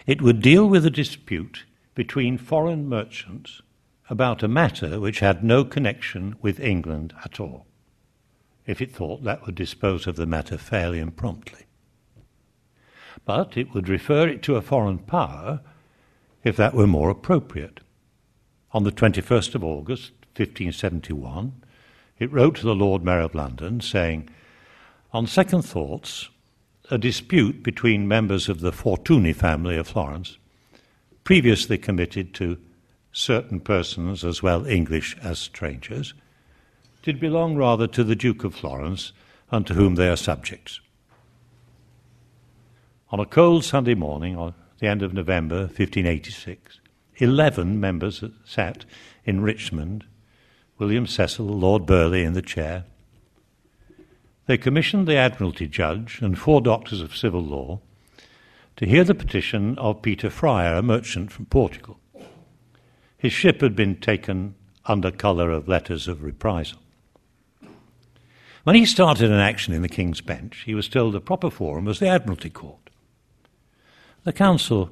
It 0.07 0.21
would 0.21 0.41
deal 0.41 0.67
with 0.67 0.85
a 0.85 0.89
dispute 0.89 1.65
between 1.93 2.37
foreign 2.37 2.87
merchants 2.87 3.61
about 4.09 4.43
a 4.43 4.47
matter 4.47 4.99
which 4.99 5.19
had 5.19 5.43
no 5.43 5.63
connection 5.63 6.35
with 6.41 6.59
England 6.59 7.13
at 7.23 7.39
all, 7.39 7.65
if 8.65 8.81
it 8.81 8.93
thought 8.93 9.23
that 9.23 9.45
would 9.45 9.55
dispose 9.55 10.07
of 10.07 10.15
the 10.15 10.25
matter 10.25 10.57
fairly 10.57 10.99
and 10.99 11.15
promptly. 11.15 11.65
But 13.25 13.57
it 13.57 13.73
would 13.73 13.89
refer 13.89 14.27
it 14.27 14.41
to 14.43 14.55
a 14.55 14.61
foreign 14.61 14.99
power 14.99 15.61
if 16.43 16.55
that 16.57 16.73
were 16.73 16.87
more 16.87 17.09
appropriate. 17.09 17.79
On 18.71 18.83
the 18.83 18.91
21st 18.91 19.55
of 19.55 19.63
August, 19.63 20.11
1571, 20.35 21.61
it 22.19 22.31
wrote 22.31 22.55
to 22.57 22.63
the 22.63 22.75
Lord 22.75 23.03
Mayor 23.03 23.19
of 23.19 23.35
London 23.35 23.81
saying, 23.81 24.29
On 25.11 25.27
second 25.27 25.63
thoughts, 25.63 26.29
a 26.89 26.97
dispute 26.97 27.63
between 27.63 28.07
members 28.07 28.49
of 28.49 28.61
the 28.61 28.71
Fortuny 28.71 29.33
family 29.33 29.77
of 29.77 29.87
Florence, 29.87 30.37
previously 31.23 31.77
committed 31.77 32.33
to 32.35 32.57
certain 33.11 33.59
persons 33.59 34.23
as 34.23 34.41
well 34.41 34.65
English 34.65 35.17
as 35.21 35.39
strangers, 35.39 36.13
did 37.01 37.19
belong 37.19 37.55
rather 37.55 37.87
to 37.87 38.03
the 38.03 38.15
Duke 38.15 38.43
of 38.43 38.53
Florence, 38.53 39.11
unto 39.51 39.73
whom 39.73 39.95
they 39.95 40.07
are 40.07 40.15
subjects. 40.15 40.79
On 43.09 43.19
a 43.19 43.25
cold 43.25 43.65
Sunday 43.65 43.95
morning, 43.95 44.39
at 44.39 44.53
the 44.79 44.87
end 44.87 45.01
of 45.01 45.13
November 45.13 45.61
1586, 45.61 46.79
eleven 47.17 47.79
members 47.79 48.23
sat 48.45 48.85
in 49.25 49.41
Richmond 49.41 50.05
William 50.77 51.05
Cecil, 51.05 51.45
Lord 51.45 51.85
Burghley 51.85 52.23
in 52.23 52.33
the 52.33 52.41
chair. 52.41 52.85
They 54.47 54.57
commissioned 54.57 55.07
the 55.07 55.15
Admiralty 55.15 55.67
Judge 55.67 56.19
and 56.21 56.37
four 56.37 56.59
doctors 56.59 57.01
of 57.01 57.15
civil 57.15 57.43
law 57.43 57.79
to 58.77 58.87
hear 58.87 59.03
the 59.03 59.13
petition 59.13 59.77
of 59.77 60.01
Peter 60.01 60.31
Fryer, 60.31 60.75
a 60.75 60.81
merchant 60.81 61.31
from 61.31 61.45
Portugal. 61.45 61.99
His 63.15 63.31
ship 63.31 63.61
had 63.61 63.75
been 63.75 63.97
taken 63.97 64.55
under 64.85 65.11
colour 65.11 65.51
of 65.51 65.67
letters 65.67 66.07
of 66.07 66.23
reprisal. 66.23 66.79
When 68.63 68.75
he 68.75 68.85
started 68.85 69.31
an 69.31 69.39
action 69.39 69.73
in 69.73 69.81
the 69.81 69.89
King's 69.89 70.21
Bench, 70.21 70.63
he 70.65 70.75
was 70.75 70.87
told 70.87 71.13
the 71.13 71.21
proper 71.21 71.49
forum 71.49 71.85
was 71.85 71.99
the 71.99 72.07
Admiralty 72.07 72.49
Court. 72.49 72.89
The 74.23 74.33
Council 74.33 74.91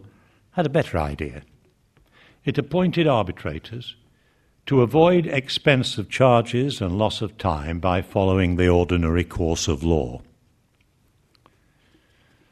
had 0.51 0.65
a 0.65 0.69
better 0.69 0.97
idea. 0.97 1.43
It 2.45 2.57
appointed 2.57 3.05
arbitrators 3.05 3.95
to 4.65 4.81
avoid 4.81 5.27
expensive 5.27 6.09
charges 6.09 6.81
and 6.81 6.97
loss 6.97 7.21
of 7.21 7.37
time 7.37 7.79
by 7.79 8.01
following 8.01 8.55
the 8.55 8.67
ordinary 8.67 9.23
course 9.23 9.67
of 9.67 9.83
law. 9.83 10.21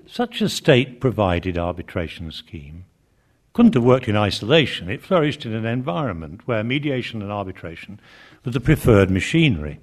Such 0.06 0.42
a 0.42 0.50
state 0.50 1.02
provided 1.02 1.58
arbitration 1.58 2.32
scheme 2.32 2.86
couldn't 3.54 3.74
have 3.74 3.84
worked 3.84 4.08
in 4.08 4.16
isolation. 4.16 4.90
It 4.90 5.02
flourished 5.02 5.46
in 5.46 5.54
an 5.54 5.66
environment 5.66 6.42
where 6.46 6.64
mediation 6.64 7.24
and 7.24 7.32
arbitration 7.32 8.00
were 8.46 8.52
the 8.52 8.60
preferred 8.60 9.10
machinery. 9.10 9.80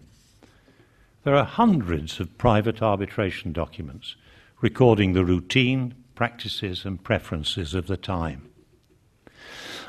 There 1.25 1.37
are 1.37 1.45
hundreds 1.45 2.21
of 2.21 2.37
private 2.37 2.83
arbitration 2.83 3.55
documents 3.55 4.15
recording 4.61 5.15
the 5.15 5.25
routine, 5.25 5.95
practices, 6.15 6.85
and 6.85 7.03
preferences 7.03 7.73
of 7.73 7.87
the 7.87 7.97
time. 7.97 8.51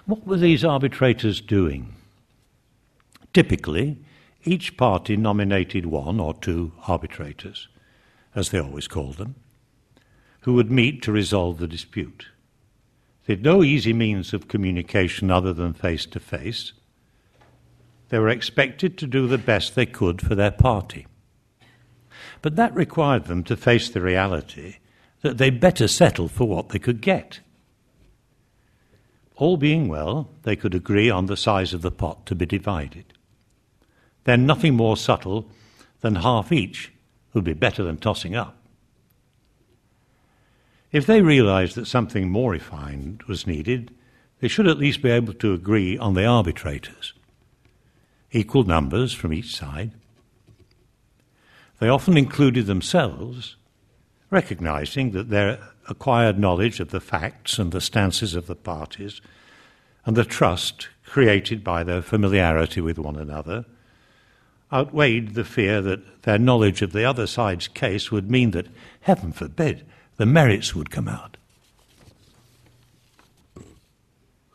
What 0.06 0.26
were 0.26 0.38
these 0.38 0.64
arbitrators 0.64 1.42
doing? 1.42 1.94
Typically, 3.34 3.98
each 4.46 4.78
party 4.78 5.18
nominated 5.18 5.86
one 5.86 6.22
or 6.22 6.34
two 6.36 6.72
arbitrators, 6.88 7.68
as 8.34 8.52
they 8.52 8.60
always 8.62 8.88
called 8.88 9.18
them, 9.18 9.36
who 10.42 10.54
would 10.54 10.72
meet 10.72 11.02
to 11.02 11.12
resolve 11.12 11.58
the 11.58 11.68
dispute. 11.68 12.28
They 13.26 13.34
had 13.34 13.44
no 13.44 13.62
easy 13.62 13.92
means 13.92 14.34
of 14.34 14.48
communication 14.48 15.30
other 15.30 15.52
than 15.52 15.74
face 15.74 16.06
to 16.06 16.20
face. 16.22 16.72
They 18.08 18.20
were 18.20 18.30
expected 18.30 18.98
to 19.00 19.08
do 19.08 19.28
the 19.28 19.38
best 19.38 19.76
they 19.76 19.86
could 19.86 20.22
for 20.22 20.36
their 20.36 20.52
party. 20.52 21.08
But 22.46 22.58
that 22.58 22.76
required 22.76 23.26
them 23.26 23.44
to 23.46 23.58
face 23.58 23.90
the 23.90 24.02
reality 24.02 24.76
that 25.24 25.40
they'd 25.40 25.60
better 25.60 25.88
settle 25.88 26.28
for 26.28 26.48
what 26.48 26.70
they 26.70 26.78
could 26.78 27.02
get. 27.02 27.40
All 29.36 29.58
being 29.58 29.88
well, 29.88 30.30
they 30.44 30.56
could 30.56 30.76
agree 30.76 31.10
on 31.10 31.26
the 31.26 31.38
size 31.38 31.74
of 31.74 31.82
the 31.82 31.90
pot 31.90 32.28
to 32.28 32.36
be 32.36 32.46
divided. 32.46 33.06
Then 34.26 34.46
nothing 34.46 34.76
more 34.76 34.96
subtle 34.96 35.50
than 36.02 36.18
half 36.18 36.52
each 36.52 36.92
would 37.34 37.44
be 37.44 37.54
better 37.54 37.84
than 37.84 37.98
tossing 37.98 38.36
up. 38.36 38.56
If 40.92 41.08
they 41.08 41.24
realized 41.24 41.74
that 41.78 41.88
something 41.88 42.30
more 42.30 42.52
refined 42.52 43.24
was 43.24 43.48
needed, 43.48 43.92
they 44.40 44.50
should 44.50 44.68
at 44.68 44.78
least 44.78 45.02
be 45.02 45.10
able 45.10 45.34
to 45.34 45.54
agree 45.56 45.98
on 45.98 46.14
the 46.14 46.28
arbitrators. 46.28 47.14
Equal 48.32 48.66
numbers 48.66 49.14
from 49.14 49.34
each 49.34 49.56
side. 49.56 49.94
They 51.80 51.90
often 51.90 52.18
included 52.18 52.66
themselves, 52.66 53.58
recognizing 54.32 55.12
that 55.12 55.30
their 55.30 55.60
acquired 55.90 56.40
knowledge 56.40 56.80
of 56.80 56.92
the 56.92 57.00
facts 57.00 57.60
and 57.60 57.72
the 57.72 57.82
stances 57.82 58.36
of 58.36 58.48
the 58.48 58.56
parties, 58.56 59.22
and 60.06 60.16
the 60.16 60.26
trust 60.26 60.90
created 61.06 61.64
by 61.64 61.84
their 61.84 62.02
familiarity 62.02 62.82
with 62.82 62.98
one 62.98 63.16
another, 63.16 63.66
outweighed 64.72 65.36
the 65.36 65.44
fear 65.44 65.82
that 65.82 66.24
their 66.24 66.40
knowledge 66.40 66.82
of 66.82 66.92
the 66.92 67.06
other 67.06 67.28
side's 67.28 67.68
case 67.68 68.12
would 68.12 68.32
mean 68.32 68.52
that, 68.52 68.68
heaven 69.02 69.32
forbid, 69.32 69.86
the 70.18 70.26
merits 70.26 70.74
would 70.74 70.90
come 70.90 71.08
out. 71.08 71.38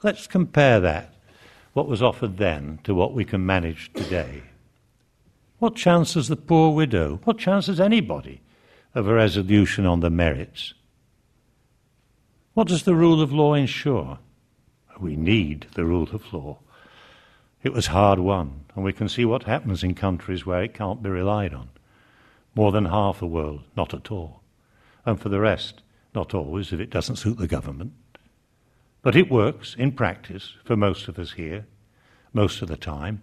Let's 0.03 0.27
compare 0.27 0.81
that, 0.81 1.15
what 1.75 1.87
was 1.87 2.03
offered 2.03 2.39
then, 2.39 2.81
to 2.85 2.95
what 2.95 3.13
we 3.13 3.25
can 3.25 3.45
manage 3.45 3.93
today. 3.93 4.43
What 5.61 5.77
chance 5.77 6.15
has 6.15 6.27
the 6.27 6.37
poor 6.37 6.75
widow? 6.75 7.21
What 7.23 7.39
chance 7.39 7.69
has 7.69 7.79
anybody 7.79 8.41
of 8.95 9.07
a 9.07 9.15
resolution 9.15 9.87
on 9.87 10.01
the 10.01 10.11
merits? 10.11 10.75
What 12.55 12.67
does 12.67 12.83
the 12.83 12.97
rule 12.97 13.23
of 13.23 13.33
law 13.33 13.55
ensure? 13.55 14.19
We 14.99 15.15
need 15.15 15.69
the 15.75 15.85
rule 15.85 16.09
of 16.13 16.33
law. 16.33 16.59
It 17.63 17.73
was 17.73 17.87
hard 17.87 18.19
won, 18.19 18.65
and 18.75 18.85
we 18.85 18.93
can 18.93 19.09
see 19.09 19.25
what 19.25 19.45
happens 19.45 19.85
in 19.85 19.95
countries 19.95 20.45
where 20.45 20.65
it 20.65 20.75
can't 20.75 21.03
be 21.03 21.09
relied 21.09 21.55
on. 21.55 21.69
More 22.57 22.73
than 22.73 22.87
half 22.87 23.21
the 23.21 23.27
world, 23.27 23.63
not 23.77 23.95
at 23.95 24.11
all 24.11 24.41
and 25.05 25.21
for 25.21 25.29
the 25.29 25.41
rest, 25.41 25.83
not 26.15 26.35
always 26.35 26.73
if 26.73 26.81
it 26.81 26.91
doesn't 26.91 27.17
suit 27.17 27.39
the 27.39 27.47
government. 27.47 27.93
But 29.03 29.17
it 29.17 29.31
works 29.31 29.75
in 29.79 29.93
practice 29.93 30.55
for 30.65 30.77
most 30.77 31.09
of 31.09 31.19
us 31.19 31.33
here, 31.33 31.67
most 32.33 32.63
of 32.63 32.69
the 32.69 32.77
time. 32.77 33.23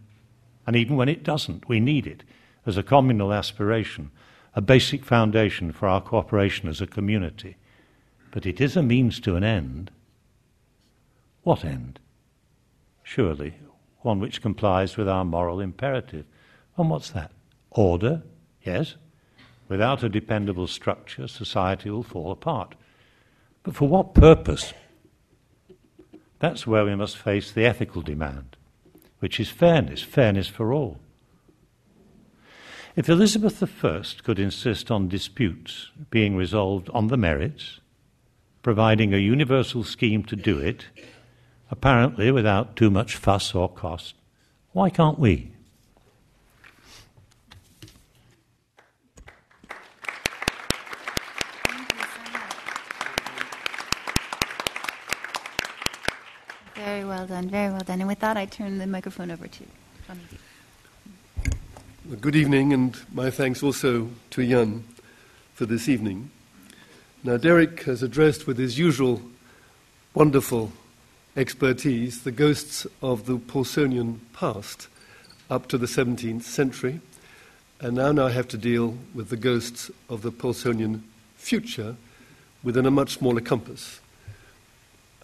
And 0.67 0.75
even 0.75 0.95
when 0.95 1.09
it 1.09 1.23
doesn't, 1.23 1.67
we 1.67 1.79
need 1.79 2.05
it 2.05 2.23
as 2.67 2.77
a 2.77 2.83
communal 2.83 3.33
aspiration, 3.33 4.11
a 4.53 4.61
basic 4.61 5.03
foundation 5.03 5.71
for 5.71 5.87
our 5.87 6.01
cooperation 6.01 6.69
as 6.69 6.81
a 6.81 6.87
community. 6.87 7.55
But 8.29 8.45
it 8.45 8.61
is 8.61 8.77
a 8.77 8.83
means 8.83 9.19
to 9.21 9.35
an 9.35 9.43
end. 9.43 9.89
What 11.41 11.65
end? 11.65 11.99
Surely, 13.01 13.55
one 14.01 14.19
which 14.19 14.41
complies 14.41 14.97
with 14.97 15.07
our 15.09 15.25
moral 15.25 15.59
imperative. 15.59 16.25
And 16.77 16.89
what's 16.89 17.09
that? 17.11 17.31
Order, 17.71 18.21
yes, 18.61 18.95
Without 19.69 20.03
a 20.03 20.09
dependable 20.09 20.67
structure, 20.67 21.27
society 21.27 21.89
will 21.89 22.03
fall 22.03 22.31
apart. 22.31 22.75
But 23.63 23.75
for 23.75 23.87
what 23.87 24.13
purpose? 24.13 24.73
That's 26.39 26.65
where 26.65 26.85
we 26.85 26.95
must 26.95 27.17
face 27.17 27.51
the 27.51 27.65
ethical 27.65 28.01
demand, 28.01 28.55
which 29.19 29.39
is 29.39 29.49
fairness, 29.49 30.01
fairness 30.01 30.47
for 30.47 30.73
all. 30.73 30.99
If 32.95 33.09
Elizabeth 33.09 33.61
I 33.61 34.23
could 34.23 34.39
insist 34.39 34.89
on 34.89 35.07
disputes 35.07 35.91
being 36.09 36.35
resolved 36.35 36.89
on 36.89 37.07
the 37.07 37.17
merits, 37.17 37.79
providing 38.63 39.13
a 39.13 39.17
universal 39.17 39.83
scheme 39.83 40.23
to 40.23 40.35
do 40.35 40.59
it, 40.59 40.85
apparently 41.69 42.31
without 42.31 42.75
too 42.75 42.89
much 42.89 43.15
fuss 43.15 43.53
or 43.53 43.69
cost, 43.69 44.15
why 44.71 44.89
can't 44.89 45.19
we? 45.19 45.51
Well 57.17 57.25
done, 57.25 57.49
very 57.49 57.71
well 57.71 57.81
done. 57.81 57.99
And 57.99 58.07
with 58.07 58.19
that, 58.19 58.37
I 58.37 58.45
turn 58.45 58.77
the 58.77 58.85
microphone 58.85 59.31
over 59.31 59.47
to 59.47 59.63
well, 60.07 60.17
Good 62.21 62.35
evening, 62.35 62.73
and 62.73 62.95
my 63.11 63.31
thanks 63.31 63.63
also 63.63 64.09
to 64.29 64.47
Jan 64.47 64.83
for 65.55 65.65
this 65.65 65.89
evening. 65.89 66.29
Now, 67.23 67.37
Derek 67.37 67.83
has 67.83 68.03
addressed 68.03 68.45
with 68.45 68.59
his 68.59 68.77
usual 68.77 69.23
wonderful 70.13 70.71
expertise 71.35 72.23
the 72.23 72.31
ghosts 72.31 72.85
of 73.01 73.25
the 73.25 73.37
Paulsonian 73.37 74.19
past 74.33 74.87
up 75.49 75.67
to 75.69 75.77
the 75.79 75.87
17th 75.87 76.43
century, 76.43 77.01
and 77.81 77.95
now, 77.95 78.11
now 78.11 78.27
I 78.27 78.31
have 78.31 78.47
to 78.49 78.59
deal 78.59 78.95
with 79.15 79.29
the 79.29 79.37
ghosts 79.37 79.89
of 80.07 80.21
the 80.21 80.31
Paulsonian 80.31 81.01
future 81.35 81.95
within 82.61 82.85
a 82.85 82.91
much 82.91 83.17
smaller 83.17 83.41
compass. 83.41 84.01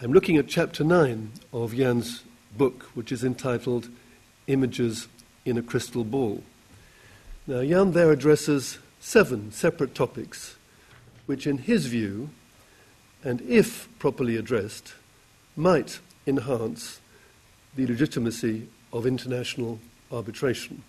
I'm 0.03 0.11
looking 0.11 0.35
at 0.35 0.49
chapter 0.49 0.83
9 0.83 1.31
of 1.53 1.73
Jan's 1.73 2.25
book, 2.57 2.83
which 2.93 3.09
is 3.09 3.23
entitled 3.23 3.87
Images 4.47 5.07
in 5.45 5.57
a 5.57 5.61
Crystal 5.61 6.03
Ball. 6.03 6.43
Now, 7.47 7.63
Jan 7.63 7.93
there 7.93 8.11
addresses 8.11 8.79
seven 8.99 9.53
separate 9.53 9.95
topics, 9.95 10.57
which, 11.25 11.47
in 11.47 11.57
his 11.57 11.85
view, 11.85 12.31
and 13.23 13.39
if 13.43 13.87
properly 13.97 14.35
addressed, 14.35 14.93
might 15.55 16.01
enhance 16.27 16.99
the 17.77 17.87
legitimacy 17.87 18.67
of 18.91 19.05
international 19.05 19.79
arbitration. 20.11 20.83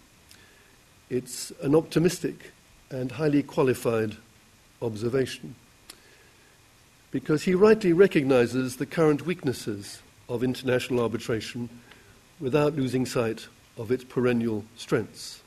It's 1.09 1.53
an 1.63 1.77
optimistic 1.77 2.51
and 2.91 3.13
highly 3.13 3.45
qualified 3.45 4.17
observation 4.83 5.55
because 7.15 7.45
he 7.45 7.55
rightly 7.55 7.93
recognizes 7.93 8.75
the 8.75 8.85
current 8.85 9.25
weaknesses 9.25 10.03
of 10.29 10.43
international 10.43 10.99
arbitration 10.99 11.69
without 12.41 12.75
losing 12.75 13.07
sight 13.07 13.47
of 13.79 13.93
its 13.93 14.03
perennial 14.03 14.65
strengths. 14.77 15.41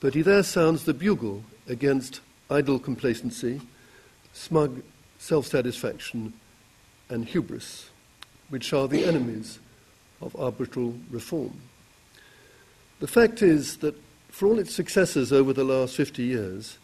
But 0.00 0.14
he 0.14 0.22
there 0.22 0.42
sounds 0.42 0.84
the 0.84 0.94
bugle 0.94 1.44
against 1.68 2.22
idle 2.48 2.78
complacency, 2.78 3.60
smug 4.32 4.80
self 5.18 5.46
satisfaction, 5.46 6.32
and 7.10 7.26
hubris, 7.26 7.90
which 8.48 8.72
are 8.72 8.88
the 8.88 9.04
enemies 9.04 9.58
of 10.22 10.34
arbitral 10.34 10.94
reform. 11.10 11.60
The 13.00 13.06
fact 13.06 13.42
is 13.42 13.76
that 13.78 14.00
for 14.30 14.48
all 14.48 14.58
its 14.58 14.74
successes 14.74 15.30
over 15.30 15.52
the 15.52 15.62
last 15.62 15.94
50 15.94 16.22
years, 16.22 16.78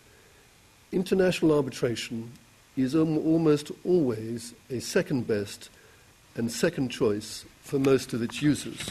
international 0.92 1.56
arbitration 1.56 2.30
is 2.76 2.94
almost 2.94 3.70
always 3.84 4.54
a 4.70 4.80
second 4.80 5.26
best 5.26 5.70
and 6.36 6.50
second 6.50 6.88
choice 6.88 7.44
for 7.62 7.78
most 7.78 8.12
of 8.12 8.22
its 8.22 8.40
users. 8.40 8.90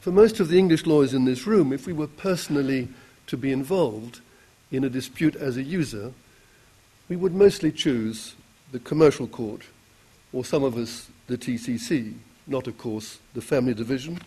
For 0.00 0.12
most 0.12 0.40
of 0.40 0.48
the 0.48 0.58
English 0.58 0.86
lawyers 0.86 1.14
in 1.14 1.24
this 1.24 1.46
room, 1.46 1.72
if 1.72 1.86
we 1.86 1.92
were 1.92 2.06
personally 2.06 2.88
to 3.26 3.36
be 3.36 3.52
involved 3.52 4.20
in 4.70 4.84
a 4.84 4.90
dispute 4.90 5.36
as 5.36 5.56
a 5.56 5.62
user, 5.62 6.12
we 7.08 7.16
would 7.16 7.34
mostly 7.34 7.72
choose 7.72 8.34
the 8.72 8.78
commercial 8.78 9.26
court, 9.26 9.62
or 10.32 10.44
some 10.44 10.62
of 10.62 10.76
us 10.76 11.08
the 11.26 11.38
TCC, 11.38 12.14
not, 12.46 12.66
of 12.66 12.78
course, 12.78 13.18
the 13.34 13.40
family 13.40 13.74
division, 13.74 14.18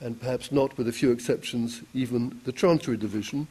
and 0.00 0.18
perhaps 0.18 0.50
not, 0.50 0.76
with 0.78 0.88
a 0.88 0.92
few 0.92 1.10
exceptions, 1.10 1.82
even 1.92 2.40
the 2.44 2.52
chancery 2.52 2.96
division. 2.96 3.46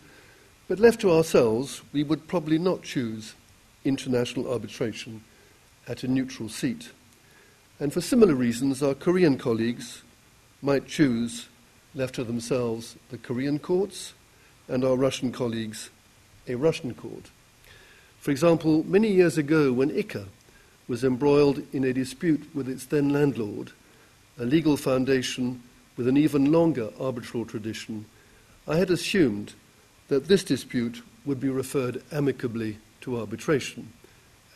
But 0.68 0.80
left 0.80 1.02
to 1.02 1.12
ourselves, 1.12 1.82
we 1.94 2.04
would 2.04 2.28
probably 2.28 2.58
not 2.58 2.84
choose 2.84 3.36
international 3.84 4.52
arbitration 4.52 5.24
at 5.88 6.04
a 6.04 6.08
neutral 6.08 6.50
seat. 6.50 6.90
And 7.80 7.94
for 7.94 8.02
similar 8.02 8.36
reasons, 8.36 8.84
our 8.84 8.94
Korean 8.94 9.38
colleagues 9.38 10.04
might 10.62 10.88
choose, 10.88 11.48
left 11.96 12.16
to 12.16 12.24
themselves, 12.24 12.96
the 13.10 13.18
Korean 13.18 13.60
courts, 13.60 14.14
and 14.68 14.84
our 14.84 14.96
Russian 14.96 15.32
colleagues, 15.32 15.90
a 16.48 16.56
Russian 16.56 16.94
court. 16.94 17.32
For 18.20 18.32
example, 18.32 18.84
many 18.86 19.10
years 19.10 19.38
ago, 19.38 19.72
when 19.72 19.90
ICCA 19.90 20.26
was 20.88 21.04
embroiled 21.04 21.64
in 21.72 21.84
a 21.84 21.94
dispute 21.94 22.50
with 22.54 22.68
its 22.68 22.86
then 22.86 23.10
landlord, 23.10 23.72
a 24.38 24.44
legal 24.44 24.76
foundation 24.76 25.62
with 25.96 26.08
an 26.08 26.18
even 26.18 26.52
longer 26.52 26.90
arbitral 27.00 27.46
tradition 27.46 28.06
I 28.70 28.78
had 28.78 28.92
assumed 28.92 29.54
that 30.10 30.28
this 30.28 30.44
dispute 30.44 31.02
would 31.26 31.40
be 31.40 31.50
referred 31.50 32.04
amicably 32.12 32.78
to 33.10 33.20
arbitration 33.20 33.92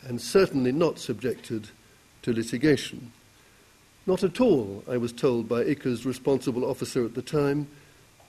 and 0.02 0.20
certainly 0.20 0.70
not 0.70 0.98
subjected 0.98 1.68
to 2.22 2.32
litigation. 2.32 3.12
Not 4.06 4.22
at 4.22 4.40
all, 4.40 4.84
I 4.88 4.96
was 4.96 5.12
told 5.12 5.48
by 5.48 5.64
ICCA's 5.64 6.06
responsible 6.06 6.64
officer 6.64 7.04
at 7.04 7.14
the 7.14 7.22
time. 7.22 7.66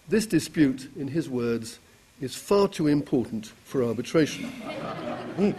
This 0.08 0.26
dispute, 0.26 0.90
in 0.96 1.10
his 1.10 1.30
words, 1.30 1.80
is 2.22 2.36
far 2.36 2.68
too 2.68 2.88
important 2.88 3.52
for 3.66 3.84
arbitration. 3.84 4.52
And 5.38 5.56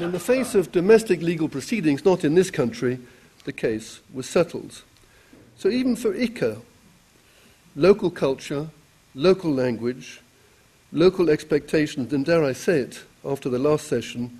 in 0.00 0.12
the 0.12 0.18
face 0.18 0.54
of 0.54 0.72
domestic 0.72 1.22
legal 1.22 1.48
proceedings, 1.48 2.04
not 2.04 2.24
in 2.24 2.34
this 2.34 2.50
country, 2.50 2.98
the 3.44 3.52
case 3.52 4.00
was 4.12 4.28
settled. 4.28 4.82
So 5.56 5.68
even 5.68 5.94
for 5.94 6.12
ICCA, 6.12 6.60
local 7.76 8.10
culture, 8.10 8.68
local 9.14 9.52
language, 9.52 10.20
local 10.90 11.30
expectations, 11.30 12.12
and 12.12 12.26
dare 12.26 12.44
I 12.44 12.52
say 12.52 12.78
it, 12.80 13.04
after 13.24 13.48
the 13.48 13.58
last 13.58 13.86
session, 13.86 14.38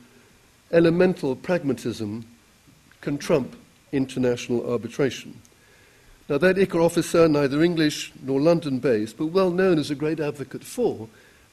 elemental 0.73 1.37
pragmatism 1.37 2.25
can 3.01 3.19
trump 3.19 3.57
international 3.93 4.71
arbitration. 4.71 5.41
Now, 6.29 6.39
that 6.39 6.57
ICCA 6.57 6.85
officer, 6.85 7.29
neither 7.29 7.63
English 7.63 8.13
nor 8.23 8.41
London 8.41 8.79
based, 8.79 9.19
but 9.19 9.27
well 9.27 9.51
known 9.51 9.79
as 9.79 9.91
a 9.91 9.95
great 9.95 10.21
advocate 10.21 10.65
for 10.65 11.09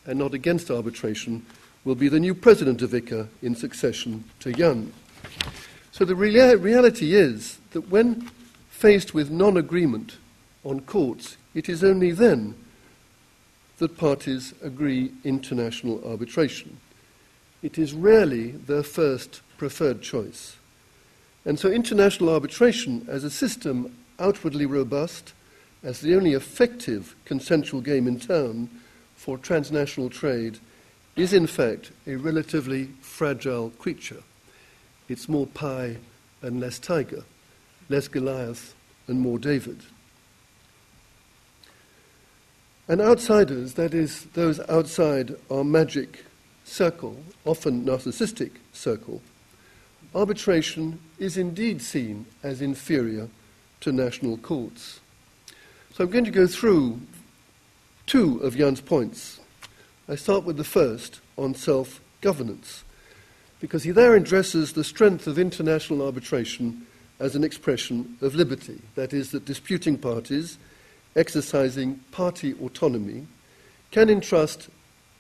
and 0.06 0.18
not 0.18 0.34
against 0.34 0.72
arbitration, 0.72 1.46
will 1.84 1.96
be 1.96 2.08
the 2.08 2.20
new 2.20 2.34
president 2.34 2.82
of 2.82 2.92
ICCA 2.92 3.28
in 3.42 3.56
succession 3.56 4.24
to 4.40 4.54
Jan. 4.54 4.94
So 5.92 6.06
the 6.06 6.16
rea- 6.16 6.56
reality 6.56 7.14
is 7.14 7.60
that 7.72 7.90
when 7.90 8.30
faced 8.70 9.14
with 9.14 9.30
non 9.30 9.58
agreement 9.58 10.18
on 10.64 10.82
courts, 10.82 11.38
it 11.54 11.68
is 11.68 11.84
only 11.84 12.12
then 12.12 12.56
that 13.80 13.98
parties 13.98 14.54
agree 14.62 15.12
international 15.24 16.02
arbitration. 16.10 16.78
It 17.62 17.78
is 17.78 17.94
rarely 17.94 18.52
their 18.52 18.84
first 18.84 19.42
preferred 19.58 20.02
choice. 20.02 20.56
And 21.46 21.60
so, 21.60 21.70
international 21.70 22.30
arbitration 22.30 23.06
as 23.10 23.24
a 23.24 23.30
system 23.30 23.96
outwardly 24.20 24.66
robust, 24.66 25.34
as 25.84 26.02
the 26.02 26.16
only 26.16 26.34
effective 26.34 27.16
consensual 27.26 27.82
game 27.82 28.08
in 28.08 28.20
town 28.20 28.70
for 29.16 29.38
transnational 29.38 30.10
trade, 30.10 30.60
is 31.16 31.34
in 31.34 31.48
fact 31.48 31.92
a 32.08 32.16
relatively 32.16 32.90
fragile 33.02 33.72
creature. 33.72 34.24
It's 35.08 35.28
more 35.28 35.48
pie 35.48 35.98
and 36.42 36.60
less 36.60 36.80
tiger, 36.80 37.24
less 37.90 38.08
Goliath 38.08 38.74
and 39.08 39.20
more 39.20 39.40
David. 39.40 39.80
And 42.88 43.02
outsiders, 43.02 43.74
that 43.74 43.94
is, 43.94 44.26
those 44.34 44.60
outside 44.70 45.36
our 45.52 45.64
magic 45.64 46.26
circle, 46.70 47.18
often 47.46 47.86
narcissistic 47.86 48.52
circle, 48.74 49.22
arbitration 50.14 51.00
is 51.18 51.38
indeed 51.38 51.82
seen 51.82 52.26
as 52.44 52.62
inferior 52.62 53.28
to 53.82 53.92
national 53.92 54.38
courts. 54.38 55.00
So 55.94 56.04
I'm 56.04 56.10
going 56.10 56.26
to 56.26 56.32
go 56.32 56.48
through 56.48 57.02
two 58.06 58.40
of 58.40 58.56
Jan's 58.56 58.82
points. 58.82 59.40
I 60.08 60.16
start 60.16 60.44
with 60.44 60.58
the 60.58 60.64
first 60.64 61.22
on 61.38 61.54
self 61.56 62.02
governance, 62.22 62.84
because 63.60 63.84
he 63.84 63.92
there 63.92 64.16
addresses 64.16 64.74
the 64.74 64.84
strength 64.84 65.28
of 65.28 65.40
international 65.40 66.06
arbitration 66.06 66.86
as 67.20 67.36
an 67.36 67.44
expression 67.44 68.18
of 68.22 68.36
liberty. 68.36 68.82
That 68.96 69.14
is, 69.14 69.32
that 69.32 69.46
disputing 69.46 69.98
parties 69.98 70.58
exercising 71.16 71.96
party 72.12 72.54
autonomy 72.64 73.28
can 73.92 74.10
entrust 74.10 74.70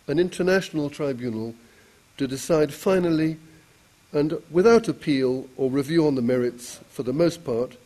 an 0.09 0.19
international 0.19 0.89
tribunal 0.89 1.53
to 2.17 2.27
decide 2.27 2.73
finally 2.73 3.37
and 4.11 4.41
without 4.49 4.87
appeal 4.87 5.47
or 5.55 5.69
review 5.69 6.07
on 6.07 6.15
the 6.15 6.21
merits, 6.21 6.79
for 6.89 7.03
the 7.03 7.13
most 7.13 7.45
part, 7.45 7.77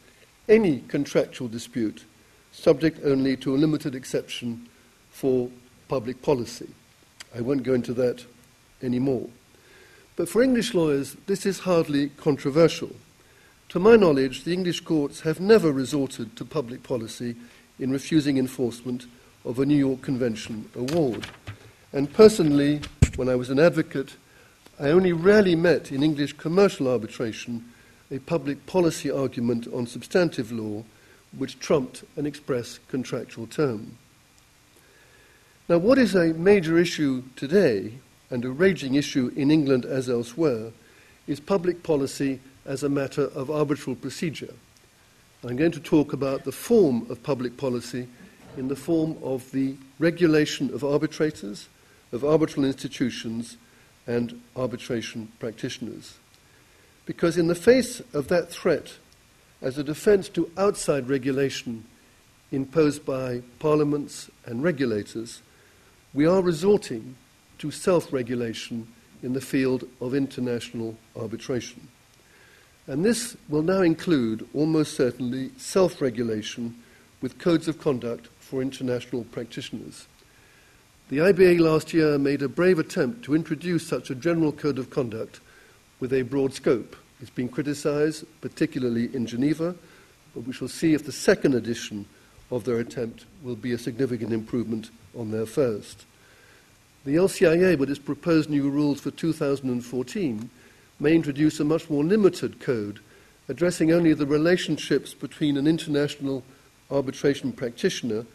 any 0.47 0.79
contractual 0.87 1.49
dispute, 1.49 2.05
subject 2.53 2.99
only 3.03 3.35
to 3.35 3.53
a 3.53 3.57
limited 3.57 3.93
exception 3.93 4.67
for 5.11 5.49
public 5.89 6.21
policy. 6.21 6.69
I 7.35 7.41
won't 7.41 7.63
go 7.63 7.73
into 7.73 7.93
that 7.95 8.25
anymore. 8.81 9.27
But 10.15 10.29
for 10.29 10.41
English 10.41 10.73
lawyers, 10.73 11.17
this 11.25 11.45
is 11.45 11.59
hardly 11.59 12.09
controversial. 12.09 12.91
To 13.69 13.79
my 13.79 13.95
knowledge, 13.95 14.43
the 14.43 14.53
English 14.53 14.81
courts 14.81 15.21
have 15.21 15.39
never 15.39 15.71
resorted 15.71 16.35
to 16.37 16.45
public 16.45 16.83
policy 16.83 17.35
in 17.79 17.91
refusing 17.91 18.37
enforcement 18.37 19.07
of 19.43 19.59
a 19.59 19.65
New 19.65 19.75
York 19.75 20.01
Convention 20.01 20.69
award. 20.75 21.27
And 21.93 22.11
personally, 22.11 22.81
when 23.17 23.29
I 23.29 23.35
was 23.35 23.51
an 23.51 23.59
advocate, 23.59 24.15
I 24.79 24.89
only 24.89 25.13
rarely 25.13 25.55
met 25.55 25.91
in 25.91 26.01
English 26.01 26.33
commercial 26.33 26.87
arbitration 26.87 27.63
a 28.09 28.17
public 28.17 28.65
policy 28.65 29.11
argument 29.11 29.67
on 29.71 29.85
substantive 29.85 30.51
law 30.51 30.83
which 31.37 31.59
trumped 31.59 32.03
an 32.15 32.25
express 32.25 32.79
contractual 32.87 33.45
term. 33.45 33.97
Now, 35.69 35.77
what 35.77 35.99
is 35.99 36.15
a 36.15 36.33
major 36.33 36.79
issue 36.79 37.23
today, 37.35 37.93
and 38.31 38.43
a 38.43 38.49
raging 38.49 38.95
issue 38.95 39.31
in 39.35 39.51
England 39.51 39.85
as 39.85 40.09
elsewhere, 40.09 40.71
is 41.27 41.39
public 41.39 41.83
policy 41.83 42.39
as 42.65 42.81
a 42.81 42.89
matter 42.89 43.25
of 43.35 43.51
arbitral 43.51 43.95
procedure. 43.95 44.53
I'm 45.43 45.57
going 45.57 45.71
to 45.71 45.79
talk 45.79 46.11
about 46.13 46.43
the 46.43 46.51
form 46.51 47.05
of 47.11 47.21
public 47.21 47.55
policy 47.55 48.07
in 48.57 48.67
the 48.67 48.75
form 48.75 49.15
of 49.21 49.49
the 49.51 49.75
regulation 49.99 50.73
of 50.73 50.83
arbitrators, 50.83 51.67
of 52.13 52.23
arbitral 52.23 52.63
institutions, 52.63 53.57
and 54.07 54.41
arbitration 54.55 55.31
practitioners. 55.39 56.15
Because, 57.05 57.37
in 57.37 57.47
the 57.47 57.55
face 57.55 58.01
of 58.13 58.27
that 58.29 58.49
threat, 58.49 58.93
as 59.61 59.77
a 59.77 59.83
defense 59.83 60.29
to 60.29 60.49
outside 60.57 61.09
regulation 61.09 61.85
imposed 62.51 63.05
by 63.05 63.41
parliaments 63.59 64.29
and 64.45 64.63
regulators, 64.63 65.41
we 66.13 66.25
are 66.25 66.41
resorting 66.41 67.15
to 67.57 67.71
self 67.71 68.13
regulation 68.13 68.87
in 69.21 69.33
the 69.33 69.41
field 69.41 69.87
of 70.01 70.13
international 70.13 70.97
arbitration. 71.15 71.87
And 72.87 73.03
this 73.03 73.37
will 73.47 73.63
now 73.63 73.81
include, 73.81 74.47
almost 74.53 74.95
certainly, 74.95 75.51
self 75.57 76.01
regulation 76.01 76.75
with 77.21 77.39
codes 77.39 77.67
of 77.67 77.79
conduct 77.79 78.27
for 78.39 78.61
international 78.61 79.23
practitioners. 79.25 80.07
The 81.13 81.19
IBA 81.19 81.59
last 81.59 81.93
year 81.93 82.17
made 82.17 82.41
a 82.41 82.49
brave 82.49 82.79
attempt 82.79 83.23
to 83.25 83.35
introduce 83.35 83.85
such 83.85 84.09
a 84.09 84.15
general 84.15 84.51
code 84.51 84.79
of 84.79 84.89
conduct 84.89 85.41
with 85.99 86.11
a 86.11 86.23
broad 86.23 86.55
scope. 86.55 86.95
It's 87.21 87.29
been 87.29 87.49
criticized, 87.49 88.25
particularly 88.41 89.13
in 89.13 89.27
Geneva, 89.27 89.75
but 90.33 90.47
we 90.47 90.53
shall 90.53 90.67
see 90.67 90.95
if 90.95 91.05
the 91.05 91.11
second 91.11 91.53
edition 91.53 92.07
of 92.49 92.63
their 92.63 92.79
attempt 92.79 93.25
will 93.43 93.55
be 93.55 93.73
a 93.73 93.77
significant 93.77 94.33
improvement 94.33 94.89
on 95.15 95.29
their 95.29 95.45
first. 95.45 96.05
The 97.05 97.17
LCIA, 97.17 97.77
with 97.77 97.91
its 97.91 97.99
proposed 97.99 98.49
new 98.49 98.71
rules 98.71 98.99
for 98.99 99.11
2014, 99.11 100.49
may 100.99 101.13
introduce 101.13 101.59
a 101.59 101.63
much 101.63 101.91
more 101.91 102.03
limited 102.03 102.59
code 102.59 103.01
addressing 103.47 103.91
only 103.91 104.15
the 104.15 104.25
relationships 104.25 105.13
between 105.13 105.57
an 105.57 105.67
international 105.67 106.43
arbitration 106.89 107.51
practitioner 107.51 108.25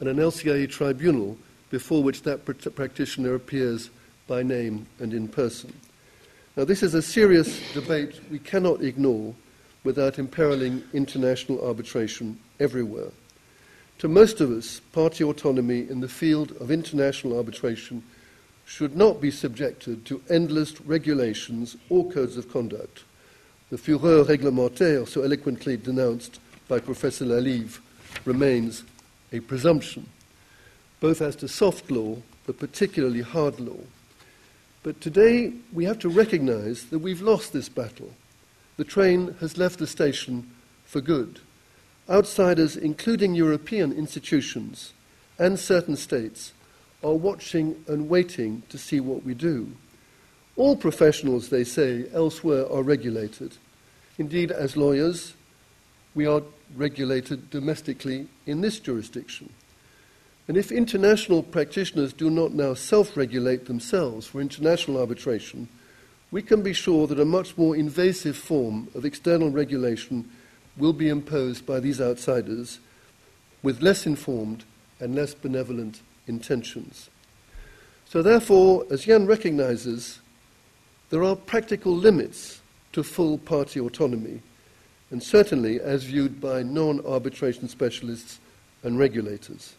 and 0.00 0.08
an 0.08 0.16
LCIA 0.16 0.68
tribunal 0.68 1.38
before 1.70 2.02
which 2.02 2.22
that 2.22 2.44
practitioner 2.44 3.34
appears 3.34 3.90
by 4.26 4.42
name 4.42 4.86
and 4.98 5.12
in 5.12 5.28
person. 5.28 5.72
Now, 6.56 6.64
this 6.64 6.82
is 6.82 6.94
a 6.94 7.02
serious 7.02 7.60
debate 7.74 8.20
we 8.30 8.38
cannot 8.38 8.82
ignore 8.82 9.34
without 9.84 10.18
imperiling 10.18 10.82
international 10.92 11.64
arbitration 11.66 12.38
everywhere. 12.58 13.10
To 13.98 14.08
most 14.08 14.40
of 14.40 14.50
us, 14.50 14.80
party 14.92 15.24
autonomy 15.24 15.88
in 15.88 16.00
the 16.00 16.08
field 16.08 16.52
of 16.60 16.70
international 16.70 17.36
arbitration 17.36 18.02
should 18.64 18.96
not 18.96 19.20
be 19.20 19.30
subjected 19.30 20.04
to 20.06 20.22
endless 20.28 20.80
regulations 20.82 21.76
or 21.88 22.10
codes 22.10 22.36
of 22.36 22.52
conduct. 22.52 23.04
The 23.70 23.78
fureur 23.78 24.24
réglementaire, 24.24 25.06
so 25.08 25.22
eloquently 25.22 25.76
denounced 25.76 26.40
by 26.68 26.80
Professor 26.80 27.24
Lalive, 27.24 27.80
remains 28.24 28.82
a 29.32 29.40
presumption, 29.40 30.08
both 31.00 31.20
as 31.20 31.36
to 31.36 31.48
soft 31.48 31.90
law, 31.90 32.16
but 32.46 32.58
particularly 32.58 33.22
hard 33.22 33.60
law. 33.60 33.80
But 34.82 35.00
today 35.00 35.52
we 35.72 35.84
have 35.84 35.98
to 36.00 36.08
recognize 36.08 36.86
that 36.86 37.00
we've 37.00 37.20
lost 37.20 37.52
this 37.52 37.68
battle. 37.68 38.14
The 38.76 38.84
train 38.84 39.34
has 39.40 39.58
left 39.58 39.78
the 39.78 39.86
station 39.86 40.50
for 40.84 41.00
good. 41.00 41.40
Outsiders, 42.08 42.76
including 42.76 43.34
European 43.34 43.92
institutions 43.92 44.92
and 45.38 45.58
certain 45.58 45.96
states, 45.96 46.52
are 47.02 47.14
watching 47.14 47.84
and 47.88 48.08
waiting 48.08 48.62
to 48.68 48.78
see 48.78 49.00
what 49.00 49.24
we 49.24 49.34
do. 49.34 49.72
All 50.56 50.76
professionals, 50.76 51.48
they 51.48 51.64
say, 51.64 52.06
elsewhere 52.14 52.70
are 52.72 52.82
regulated. 52.82 53.56
Indeed, 54.18 54.50
as 54.50 54.76
lawyers, 54.76 55.34
we 56.14 56.26
are 56.26 56.42
regulated 56.74 57.50
domestically 57.50 58.28
in 58.46 58.60
this 58.60 58.78
jurisdiction. 58.78 59.52
And 60.48 60.56
if 60.56 60.70
international 60.70 61.42
practitioners 61.42 62.12
do 62.12 62.30
not 62.30 62.52
now 62.52 62.74
self 62.74 63.16
regulate 63.16 63.66
themselves 63.66 64.26
for 64.26 64.40
international 64.40 65.00
arbitration, 65.00 65.68
we 66.30 66.42
can 66.42 66.62
be 66.62 66.72
sure 66.72 67.06
that 67.06 67.20
a 67.20 67.24
much 67.24 67.56
more 67.56 67.76
invasive 67.76 68.36
form 68.36 68.88
of 68.94 69.04
external 69.04 69.50
regulation 69.50 70.30
will 70.76 70.92
be 70.92 71.08
imposed 71.08 71.66
by 71.66 71.80
these 71.80 72.00
outsiders 72.00 72.78
with 73.62 73.82
less 73.82 74.06
informed 74.06 74.64
and 75.00 75.14
less 75.14 75.34
benevolent 75.34 76.02
intentions. 76.26 77.10
So, 78.08 78.22
therefore, 78.22 78.86
as 78.90 79.04
Jan 79.04 79.26
recognizes, 79.26 80.20
there 81.10 81.24
are 81.24 81.36
practical 81.36 81.94
limits 81.94 82.60
to 82.92 83.02
full 83.02 83.38
party 83.38 83.80
autonomy, 83.80 84.42
and 85.10 85.22
certainly 85.22 85.80
as 85.80 86.04
viewed 86.04 86.40
by 86.40 86.62
non 86.62 87.04
arbitration 87.04 87.68
specialists 87.68 88.38
and 88.82 88.98
regulators. 88.98 89.74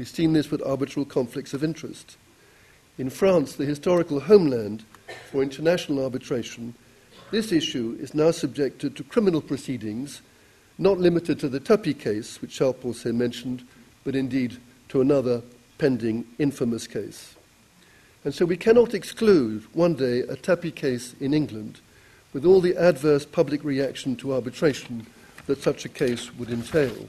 We've 0.00 0.08
seen 0.08 0.32
this 0.32 0.50
with 0.50 0.62
arbitral 0.62 1.04
conflicts 1.04 1.52
of 1.52 1.62
interest. 1.62 2.16
In 2.96 3.10
France, 3.10 3.56
the 3.56 3.66
historical 3.66 4.18
homeland 4.18 4.82
for 5.30 5.42
international 5.42 6.02
arbitration, 6.02 6.74
this 7.30 7.52
issue 7.52 7.98
is 8.00 8.14
now 8.14 8.30
subjected 8.30 8.96
to 8.96 9.04
criminal 9.04 9.42
proceedings, 9.42 10.22
not 10.78 10.98
limited 10.98 11.38
to 11.40 11.50
the 11.50 11.60
Tapie 11.60 11.92
case, 11.92 12.40
which 12.40 12.56
Charles 12.56 12.76
Poncet 12.80 13.14
mentioned, 13.14 13.62
but 14.02 14.16
indeed 14.16 14.56
to 14.88 15.02
another 15.02 15.42
pending 15.76 16.24
infamous 16.38 16.86
case. 16.86 17.34
And 18.24 18.32
so 18.32 18.46
we 18.46 18.56
cannot 18.56 18.94
exclude 18.94 19.66
one 19.74 19.96
day 19.96 20.20
a 20.20 20.34
Tapie 20.34 20.74
case 20.74 21.14
in 21.20 21.34
England 21.34 21.82
with 22.32 22.46
all 22.46 22.62
the 22.62 22.74
adverse 22.74 23.26
public 23.26 23.62
reaction 23.62 24.16
to 24.16 24.32
arbitration 24.32 25.06
that 25.44 25.62
such 25.62 25.84
a 25.84 25.90
case 25.90 26.34
would 26.36 26.48
entail. 26.48 27.06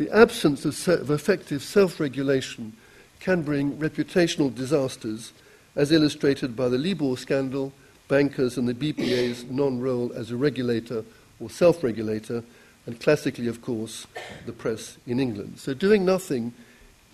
The 0.00 0.16
absence 0.16 0.64
of, 0.64 0.74
se- 0.74 0.94
of 0.94 1.10
effective 1.10 1.62
self 1.62 2.00
regulation 2.00 2.72
can 3.20 3.42
bring 3.42 3.76
reputational 3.76 4.54
disasters, 4.54 5.34
as 5.76 5.92
illustrated 5.92 6.56
by 6.56 6.70
the 6.70 6.78
Libor 6.78 7.18
scandal, 7.18 7.74
bankers, 8.08 8.56
and 8.56 8.66
the 8.66 8.72
BBA's 8.72 9.44
non 9.44 9.78
role 9.78 10.10
as 10.14 10.30
a 10.30 10.38
regulator 10.38 11.04
or 11.38 11.50
self 11.50 11.84
regulator, 11.84 12.42
and 12.86 12.98
classically, 12.98 13.46
of 13.46 13.60
course, 13.60 14.06
the 14.46 14.54
press 14.54 14.96
in 15.06 15.20
England. 15.20 15.58
So 15.58 15.74
doing 15.74 16.06
nothing 16.06 16.54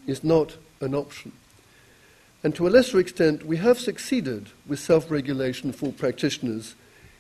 is 0.07 0.23
not 0.23 0.57
an 0.81 0.95
option. 0.95 1.33
And 2.45 2.55
to 2.55 2.69
a 2.69 2.71
lesser 2.71 3.01
extent, 3.01 3.45
we 3.45 3.57
have 3.57 3.81
succeeded 3.81 4.51
with 4.65 4.79
self 4.79 5.11
regulation 5.11 5.73
for 5.73 5.91
practitioners 5.91 6.77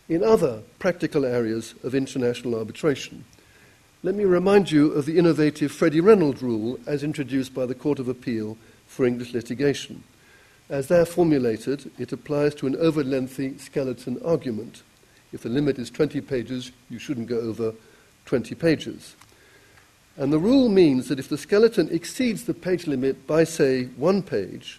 in 0.08 0.22
other 0.22 0.62
practical 0.78 1.24
areas 1.24 1.74
of 1.82 1.92
international 1.92 2.54
arbitration. 2.54 3.24
Let 4.02 4.14
me 4.14 4.24
remind 4.24 4.70
you 4.70 4.92
of 4.92 5.06
the 5.06 5.16
innovative 5.16 5.72
Freddie 5.72 6.02
Reynolds 6.02 6.42
rule 6.42 6.78
as 6.86 7.02
introduced 7.02 7.54
by 7.54 7.64
the 7.64 7.74
Court 7.74 7.98
of 7.98 8.08
Appeal 8.08 8.58
for 8.86 9.06
English 9.06 9.32
litigation. 9.32 10.04
As 10.68 10.88
there 10.88 11.06
formulated, 11.06 11.90
it 11.98 12.12
applies 12.12 12.54
to 12.56 12.66
an 12.66 12.76
over 12.76 13.02
lengthy 13.02 13.56
skeleton 13.56 14.20
argument. 14.22 14.82
If 15.32 15.42
the 15.42 15.48
limit 15.48 15.78
is 15.78 15.90
20 15.90 16.20
pages, 16.20 16.72
you 16.90 16.98
shouldn't 16.98 17.26
go 17.26 17.40
over 17.40 17.72
20 18.26 18.54
pages. 18.54 19.16
And 20.18 20.30
the 20.30 20.38
rule 20.38 20.68
means 20.68 21.08
that 21.08 21.18
if 21.18 21.30
the 21.30 21.38
skeleton 21.38 21.88
exceeds 21.90 22.44
the 22.44 22.54
page 22.54 22.86
limit 22.86 23.26
by, 23.26 23.44
say, 23.44 23.84
one 23.96 24.22
page, 24.22 24.78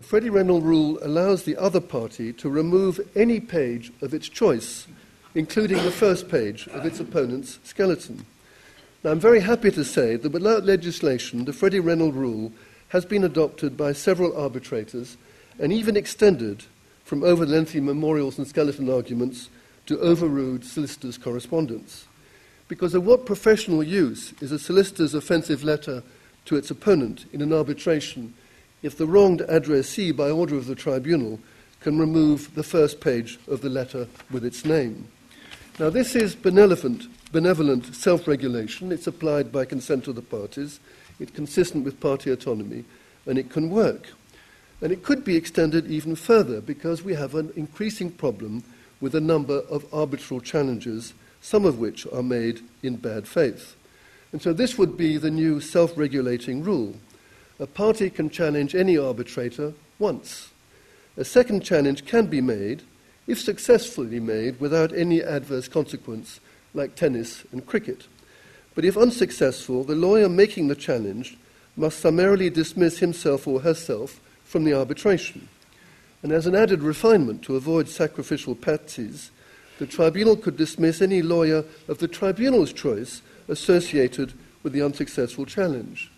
the 0.00 0.06
Freddie 0.06 0.30
Reynolds 0.30 0.64
rule 0.64 0.98
allows 1.02 1.42
the 1.42 1.58
other 1.58 1.80
party 1.80 2.32
to 2.32 2.48
remove 2.48 2.98
any 3.14 3.40
page 3.40 3.92
of 4.00 4.14
its 4.14 4.28
choice 4.28 4.86
including 5.34 5.78
the 5.78 5.90
first 5.90 6.28
page 6.28 6.66
of 6.68 6.86
its 6.86 7.00
opponent's 7.00 7.58
skeleton. 7.64 8.24
Now, 9.02 9.10
I'm 9.10 9.20
very 9.20 9.40
happy 9.40 9.70
to 9.72 9.84
say 9.84 10.16
that 10.16 10.32
without 10.32 10.64
legislation, 10.64 11.44
the 11.44 11.52
Freddie 11.52 11.80
Reynolds 11.80 12.16
rule 12.16 12.52
has 12.88 13.04
been 13.04 13.24
adopted 13.24 13.76
by 13.76 13.92
several 13.92 14.36
arbitrators 14.36 15.16
and 15.58 15.72
even 15.72 15.96
extended 15.96 16.64
from 17.04 17.22
over 17.22 17.44
lengthy 17.44 17.80
memorials 17.80 18.38
and 18.38 18.46
skeleton 18.46 18.88
arguments 18.88 19.50
to 19.86 19.98
overruled 20.00 20.64
solicitors' 20.64 21.18
correspondence. 21.18 22.06
Because 22.68 22.94
of 22.94 23.04
what 23.04 23.26
professional 23.26 23.82
use 23.82 24.32
is 24.40 24.52
a 24.52 24.58
solicitor's 24.58 25.14
offensive 25.14 25.62
letter 25.62 26.02
to 26.46 26.56
its 26.56 26.70
opponent 26.70 27.26
in 27.32 27.42
an 27.42 27.52
arbitration 27.52 28.32
if 28.82 28.98
the 28.98 29.06
wronged 29.06 29.40
addressee, 29.48 30.12
by 30.12 30.30
order 30.30 30.56
of 30.56 30.66
the 30.66 30.74
tribunal, 30.74 31.40
can 31.80 31.98
remove 31.98 32.54
the 32.54 32.62
first 32.62 33.00
page 33.00 33.38
of 33.48 33.62
the 33.62 33.70
letter 33.70 34.06
with 34.30 34.44
its 34.44 34.64
name? 34.64 35.08
Now, 35.76 35.90
this 35.90 36.14
is 36.14 36.36
benevolent, 36.36 37.08
benevolent 37.32 37.96
self 37.96 38.28
regulation. 38.28 38.92
It's 38.92 39.08
applied 39.08 39.50
by 39.50 39.64
consent 39.64 40.06
of 40.06 40.14
the 40.14 40.22
parties, 40.22 40.78
it's 41.18 41.32
consistent 41.32 41.84
with 41.84 41.98
party 41.98 42.30
autonomy, 42.30 42.84
and 43.26 43.38
it 43.38 43.50
can 43.50 43.70
work. 43.70 44.10
And 44.80 44.92
it 44.92 45.02
could 45.02 45.24
be 45.24 45.34
extended 45.34 45.90
even 45.90 46.14
further 46.14 46.60
because 46.60 47.02
we 47.02 47.14
have 47.14 47.34
an 47.34 47.52
increasing 47.56 48.12
problem 48.12 48.62
with 49.00 49.16
a 49.16 49.20
number 49.20 49.58
of 49.68 49.92
arbitral 49.92 50.40
challenges, 50.40 51.12
some 51.40 51.64
of 51.64 51.80
which 51.80 52.06
are 52.12 52.22
made 52.22 52.60
in 52.84 52.94
bad 52.94 53.26
faith. 53.26 53.74
And 54.30 54.40
so 54.40 54.52
this 54.52 54.78
would 54.78 54.96
be 54.96 55.16
the 55.16 55.30
new 55.30 55.60
self 55.60 55.98
regulating 55.98 56.62
rule. 56.62 56.94
A 57.58 57.66
party 57.66 58.10
can 58.10 58.30
challenge 58.30 58.76
any 58.76 58.96
arbitrator 58.96 59.74
once. 59.98 60.52
A 61.16 61.24
second 61.24 61.64
challenge 61.64 62.04
can 62.04 62.26
be 62.26 62.40
made 62.40 62.82
if 63.26 63.40
successfully 63.40 64.20
made 64.20 64.60
without 64.60 64.92
any 64.92 65.22
adverse 65.22 65.68
consequence, 65.68 66.40
like 66.74 66.94
tennis 66.94 67.44
and 67.52 67.66
cricket. 67.66 68.06
But 68.74 68.84
if 68.84 68.96
unsuccessful, 68.96 69.84
the 69.84 69.94
lawyer 69.94 70.28
making 70.28 70.68
the 70.68 70.74
challenge 70.74 71.36
must 71.76 72.00
summarily 72.00 72.50
dismiss 72.50 72.98
himself 72.98 73.46
or 73.46 73.60
herself 73.60 74.20
from 74.44 74.64
the 74.64 74.74
arbitration. 74.74 75.48
And 76.22 76.32
as 76.32 76.46
an 76.46 76.54
added 76.54 76.82
refinement 76.82 77.42
to 77.42 77.56
avoid 77.56 77.88
sacrificial 77.88 78.54
patsies, 78.54 79.30
the 79.78 79.86
tribunal 79.86 80.36
could 80.36 80.56
dismiss 80.56 81.02
any 81.02 81.22
lawyer 81.22 81.64
of 81.88 81.98
the 81.98 82.08
tribunal's 82.08 82.72
choice 82.72 83.22
associated 83.48 84.32
with 84.62 84.72
the 84.72 84.82
unsuccessful 84.82 85.44
challenge. 85.44 86.10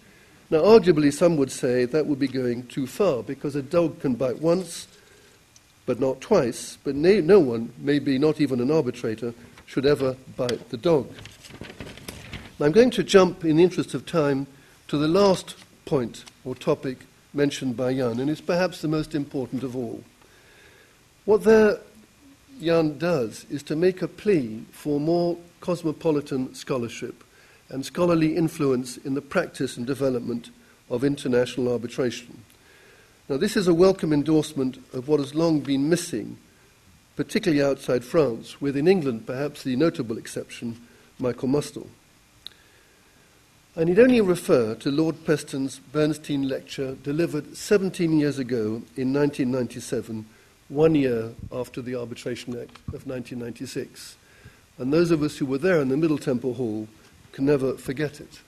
Now, 0.49 0.61
arguably, 0.61 1.13
some 1.13 1.37
would 1.39 1.51
say 1.51 1.87
that 1.87 2.07
would 2.07 2.21
be 2.21 2.29
going 2.29 2.67
too 2.67 2.87
far 2.87 3.23
because 3.23 3.57
a 3.57 3.63
dog 3.63 4.01
can 4.01 4.15
bite 4.15 4.41
once 4.41 4.87
but 5.87 6.01
not 6.01 6.21
twice, 6.21 6.79
but 6.85 6.95
no 6.95 7.41
one, 7.41 7.73
maybe 7.79 8.19
not 8.19 8.41
even 8.41 8.61
an 8.61 8.71
arbitrator, 8.71 9.33
should 9.65 9.87
ever 9.87 10.17
bite 10.37 10.69
the 10.71 10.77
dog. 10.77 11.11
I'm 12.61 12.73
going 12.73 12.91
to 12.91 13.05
jump, 13.05 13.45
in 13.45 13.57
the 13.57 13.63
interest 13.63 13.95
of 13.95 14.05
time, 14.05 14.47
to 14.89 14.99
the 14.99 15.09
last 15.09 15.57
point 15.85 16.25
or 16.45 16.55
topic 16.55 16.99
mentioned 17.33 17.77
by 17.77 17.95
Jan, 17.95 18.19
and 18.19 18.31
it's 18.31 18.41
perhaps 18.41 18.81
the 18.81 18.89
most 18.89 19.15
important 19.15 19.63
of 19.63 19.77
all. 19.77 20.03
What 21.25 21.45
there 21.45 21.79
Jan 22.63 22.99
does 22.99 23.45
is 23.51 23.63
to 23.65 23.77
make 23.77 24.01
a 24.01 24.09
plea 24.09 24.65
for 24.73 24.99
more 24.99 25.37
cosmopolitan 25.61 26.55
scholarship 26.55 27.23
and 27.69 27.85
scholarly 27.85 28.37
influence 28.37 28.97
in 28.97 29.15
the 29.15 29.21
practice 29.21 29.77
and 29.77 29.87
development 29.87 30.51
of 30.89 31.05
international 31.05 31.73
arbitration. 31.73 32.43
Now, 33.29 33.39
this 33.39 33.57
is 33.57 33.67
a 33.67 33.75
welcome 33.75 34.13
endorsement 34.13 34.79
of 34.93 35.09
what 35.09 35.19
has 35.19 35.35
long 35.35 35.59
been 35.59 35.89
missing, 35.89 36.39
particularly 37.17 37.61
outside 37.61 38.05
France, 38.05 38.61
with 38.61 38.77
in 38.77 38.87
England 38.87 39.27
perhaps 39.27 39.65
the 39.65 39.75
notable 39.75 40.17
exception, 40.17 40.81
Michael 41.19 41.49
Mustill. 41.49 41.89
I 43.77 43.83
need 43.83 43.99
only 43.99 44.21
refer 44.21 44.77
to 44.77 44.93
Lord 44.93 45.25
Peston's 45.25 45.81
Bernstein 45.81 46.47
lecture 46.49 46.95
delivered 47.03 47.57
17 47.57 48.17
years 48.17 48.39
ago 48.39 48.83
in 48.97 49.13
1997, 49.13 50.25
one 50.69 50.95
year 50.95 51.33
after 51.51 51.83
the 51.83 51.97
Arbitration 51.97 52.53
Act 52.53 52.79
of 52.95 53.09
1996. 53.09 54.17
And 54.79 54.93
those 54.93 55.11
of 55.11 55.25
us 55.25 55.37
who 55.37 55.47
were 55.47 55.59
there 55.59 55.81
in 55.81 55.89
the 55.89 55.97
Middle 55.97 56.19
Temple 56.19 56.55
Hall 56.55 56.87
can 57.33 57.45
never 57.45 57.77
forget 57.77 58.21
it. 58.21 58.41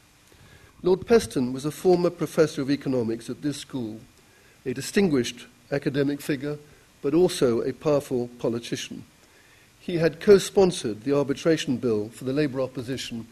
Lord 0.85 1.01
Peston 1.01 1.53
was 1.53 1.65
a 1.65 1.73
former 1.73 2.11
professor 2.11 2.63
of 2.63 2.71
economics 2.71 3.29
at 3.29 3.43
this 3.43 3.57
school 3.57 3.99
a 4.65 4.75
distinguished 4.75 5.47
academic 5.71 6.21
figure, 6.21 6.59
but 7.03 7.15
also 7.15 7.61
a 7.63 7.73
powerful 7.73 8.29
politician. 8.39 9.05
He 9.79 9.97
had 9.97 10.21
co 10.21 10.39
sponsored 10.39 11.05
the 11.05 11.17
arbitration 11.17 11.77
bill 11.77 12.09
for 12.11 12.25
the 12.25 12.33
Labour 12.33 12.61
opposition 12.61 13.27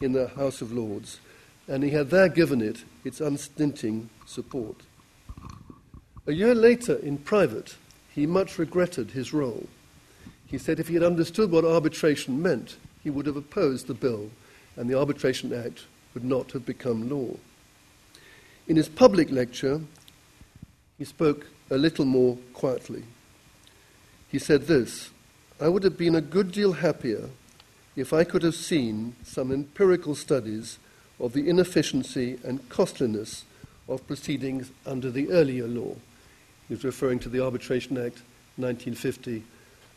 in 0.00 0.12
the 0.12 0.28
House 0.28 0.62
of 0.62 0.72
Lords, 0.72 1.20
and 1.66 1.82
he 1.82 1.90
had 1.90 2.10
there 2.10 2.28
given 2.28 2.62
it 2.62 2.84
its 3.04 3.20
unstinting 3.20 4.08
support. 4.26 4.76
A 6.26 6.32
year 6.32 6.54
later, 6.54 6.96
in 6.96 7.18
private, 7.18 7.76
he 8.14 8.26
much 8.26 8.58
regretted 8.58 9.10
his 9.10 9.32
role. 9.32 9.66
He 10.46 10.58
said 10.58 10.80
if 10.80 10.88
he 10.88 10.94
had 10.94 11.02
understood 11.02 11.50
what 11.50 11.64
arbitration 11.64 12.40
meant, 12.40 12.76
he 13.02 13.10
would 13.10 13.26
have 13.26 13.36
opposed 13.36 13.86
the 13.86 13.94
bill, 13.94 14.30
and 14.76 14.88
the 14.88 14.98
Arbitration 14.98 15.52
Act 15.52 15.84
would 16.14 16.24
not 16.24 16.52
have 16.52 16.64
become 16.64 17.08
law. 17.08 17.36
In 18.66 18.76
his 18.76 18.88
public 18.88 19.30
lecture, 19.30 19.80
he 20.98 21.04
spoke 21.04 21.46
a 21.70 21.78
little 21.78 22.04
more 22.04 22.36
quietly. 22.52 23.04
He 24.28 24.38
said 24.38 24.66
this 24.66 25.10
I 25.60 25.68
would 25.68 25.84
have 25.84 25.96
been 25.96 26.14
a 26.14 26.20
good 26.20 26.52
deal 26.52 26.72
happier 26.74 27.30
if 27.96 28.12
I 28.12 28.24
could 28.24 28.42
have 28.42 28.54
seen 28.54 29.16
some 29.24 29.50
empirical 29.50 30.14
studies 30.14 30.78
of 31.18 31.32
the 31.32 31.48
inefficiency 31.48 32.38
and 32.44 32.68
costliness 32.68 33.44
of 33.88 34.06
proceedings 34.06 34.70
under 34.86 35.10
the 35.10 35.30
earlier 35.30 35.66
law. 35.66 35.96
He's 36.68 36.84
referring 36.84 37.18
to 37.20 37.28
the 37.28 37.42
Arbitration 37.42 37.96
Act 37.96 38.22
1950 38.56 39.42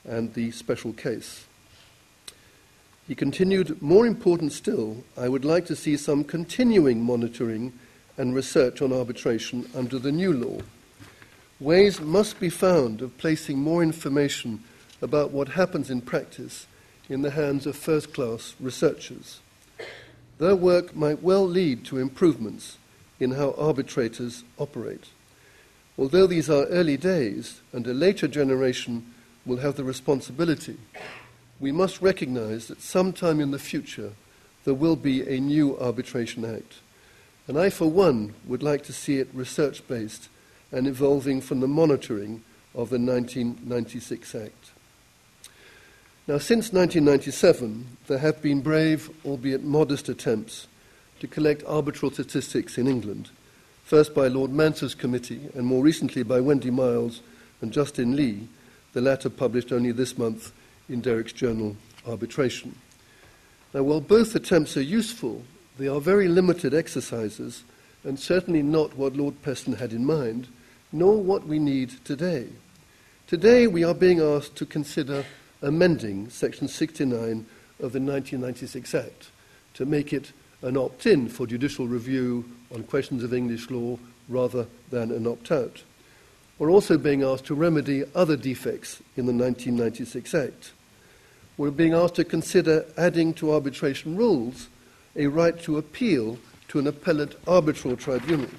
and 0.06 0.34
the 0.34 0.52
special 0.52 0.94
case. 0.94 1.46
He 3.08 3.14
continued, 3.14 3.82
More 3.82 4.08
important 4.08 4.54
still, 4.54 5.04
I 5.18 5.28
would 5.28 5.46
like 5.46 5.66
to 5.66 5.76
see 5.76 5.98
some 5.98 6.24
continuing 6.24 7.04
monitoring 7.04 7.74
and 8.18 8.34
research 8.34 8.82
on 8.82 8.94
arbitration 8.94 9.70
under 9.76 10.00
the 10.00 10.12
new 10.12 10.34
law. 10.34 10.62
Ways 11.62 12.02
must 12.02 12.40
be 12.40 12.50
found 12.50 13.04
of 13.04 13.16
placing 13.20 13.60
more 13.60 13.84
information 13.84 14.64
about 15.00 15.30
what 15.30 15.50
happens 15.50 15.92
in 15.92 16.02
practice 16.02 16.66
in 17.08 17.22
the 17.22 17.30
hands 17.30 17.68
of 17.68 17.76
first 17.76 18.16
class 18.16 18.56
researchers. 18.60 19.42
Their 20.40 20.56
work 20.56 20.96
might 20.96 21.22
well 21.22 21.48
lead 21.48 21.86
to 21.86 22.00
improvements 22.00 22.80
in 23.20 23.34
how 23.34 23.52
arbitrators 23.60 24.44
operate. 24.58 25.10
Although 26.00 26.26
these 26.26 26.50
are 26.50 26.66
early 26.66 26.98
days 26.98 27.62
and 27.74 27.86
a 27.86 27.94
later 27.94 28.28
generation 28.28 29.14
will 29.46 29.58
have 29.58 29.76
the 29.76 29.84
responsibility, 29.84 30.78
we 31.60 31.72
must 31.72 32.02
recognize 32.02 32.70
that 32.70 32.82
sometime 32.82 33.40
in 33.40 33.52
the 33.52 33.60
future 33.60 34.14
there 34.64 34.74
will 34.74 34.96
be 34.96 35.22
a 35.28 35.40
new 35.40 35.78
Arbitration 35.78 36.44
Act. 36.44 36.80
And 37.48 37.56
I, 37.56 37.70
for 37.70 37.86
one, 37.86 38.34
would 38.48 38.64
like 38.64 38.82
to 38.86 38.94
see 38.94 39.20
it 39.20 39.30
research 39.32 39.88
based 39.88 40.28
and 40.72 40.88
evolving 40.88 41.42
from 41.42 41.60
the 41.60 41.68
monitoring 41.68 42.44
of 42.74 42.90
the 42.90 43.00
1996 43.00 44.36
Act. 44.36 44.72
Now, 46.28 46.38
since 46.38 46.72
1997, 46.72 47.98
there 48.08 48.20
have 48.20 48.42
been 48.42 48.62
brave, 48.62 49.10
albeit 49.26 49.64
modest, 49.64 50.08
attempts 50.08 50.68
to 51.20 51.28
collect 51.28 51.64
arbitral 51.66 52.12
statistics 52.12 52.78
in 52.78 52.88
England, 52.88 53.30
first 53.84 54.16
by 54.16 54.28
Lord 54.28 54.52
Manser's 54.52 54.96
committee 54.96 55.50
and 55.54 55.66
more 55.66 55.84
recently 55.84 56.24
by 56.24 56.40
Wendy 56.40 56.72
Miles 56.72 57.22
and 57.60 57.74
Justin 57.74 58.16
Lee, 58.16 58.48
the 58.94 59.02
latter 59.02 59.30
published 59.30 59.72
only 59.72 59.92
this 59.92 60.18
month 60.18 60.52
in 60.90 61.02
Derek's 61.02 61.34
journal 61.34 61.76
Arbitration. 62.08 62.76
Now, 63.74 63.84
while 63.84 64.02
both 64.02 64.36
attempts 64.36 64.76
are 64.76 64.82
useful, 64.82 65.44
they 65.78 65.88
are 65.88 66.02
very 66.02 66.28
limited 66.28 66.74
exercises 66.74 67.64
and 68.04 68.20
certainly 68.20 68.62
not 68.62 68.98
what 68.98 69.16
Lord 69.16 69.42
Peston 69.44 69.78
had 69.78 69.94
in 69.94 70.06
mind, 70.06 70.48
nor 70.92 71.22
what 71.22 71.48
we 71.48 71.60
need 71.60 71.92
today. 72.04 72.48
Today, 73.28 73.68
we 73.68 73.84
are 73.84 73.94
being 73.94 74.20
asked 74.20 74.56
to 74.58 74.66
consider 74.66 75.24
amending 75.62 76.30
Section 76.30 76.68
69 76.68 77.46
of 77.80 77.94
the 77.94 78.00
1996 78.00 78.94
Act 78.96 79.30
to 79.76 79.86
make 79.86 80.12
it 80.12 80.32
an 80.62 80.78
opt 80.78 81.06
in 81.06 81.30
for 81.30 81.48
judicial 81.48 81.88
review 81.88 82.46
on 82.74 82.84
questions 82.84 83.24
of 83.24 83.34
English 83.34 83.70
law 83.70 83.98
rather 84.28 84.68
than 84.90 85.12
an 85.12 85.28
opt 85.28 85.52
out. 85.52 85.84
We're 86.60 86.72
also 86.72 86.98
being 86.98 87.24
asked 87.24 87.46
to 87.46 87.56
remedy 87.56 88.04
other 88.14 88.38
defects 88.38 89.02
in 89.18 89.26
the 89.26 89.34
1996 89.34 90.36
Act. 90.36 90.74
We're 91.58 91.72
being 91.72 91.94
asked 91.94 92.16
to 92.16 92.24
consider 92.24 92.86
adding 92.98 93.34
to 93.36 93.54
arbitration 93.54 94.16
rules 94.16 94.68
a 95.16 95.28
right 95.28 95.60
to 95.64 95.78
appeal 95.78 96.38
to 96.70 96.80
an 96.80 96.88
appellate 96.88 97.36
arbitral 97.48 97.98
tribunal. 97.98 98.50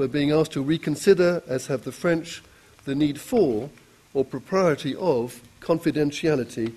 We're 0.00 0.08
being 0.08 0.32
asked 0.32 0.52
to 0.52 0.62
reconsider, 0.62 1.42
as 1.46 1.66
have 1.66 1.84
the 1.84 1.92
French, 1.92 2.42
the 2.86 2.94
need 2.94 3.20
for 3.20 3.68
or 4.14 4.24
propriety 4.24 4.96
of 4.96 5.42
confidentiality 5.60 6.72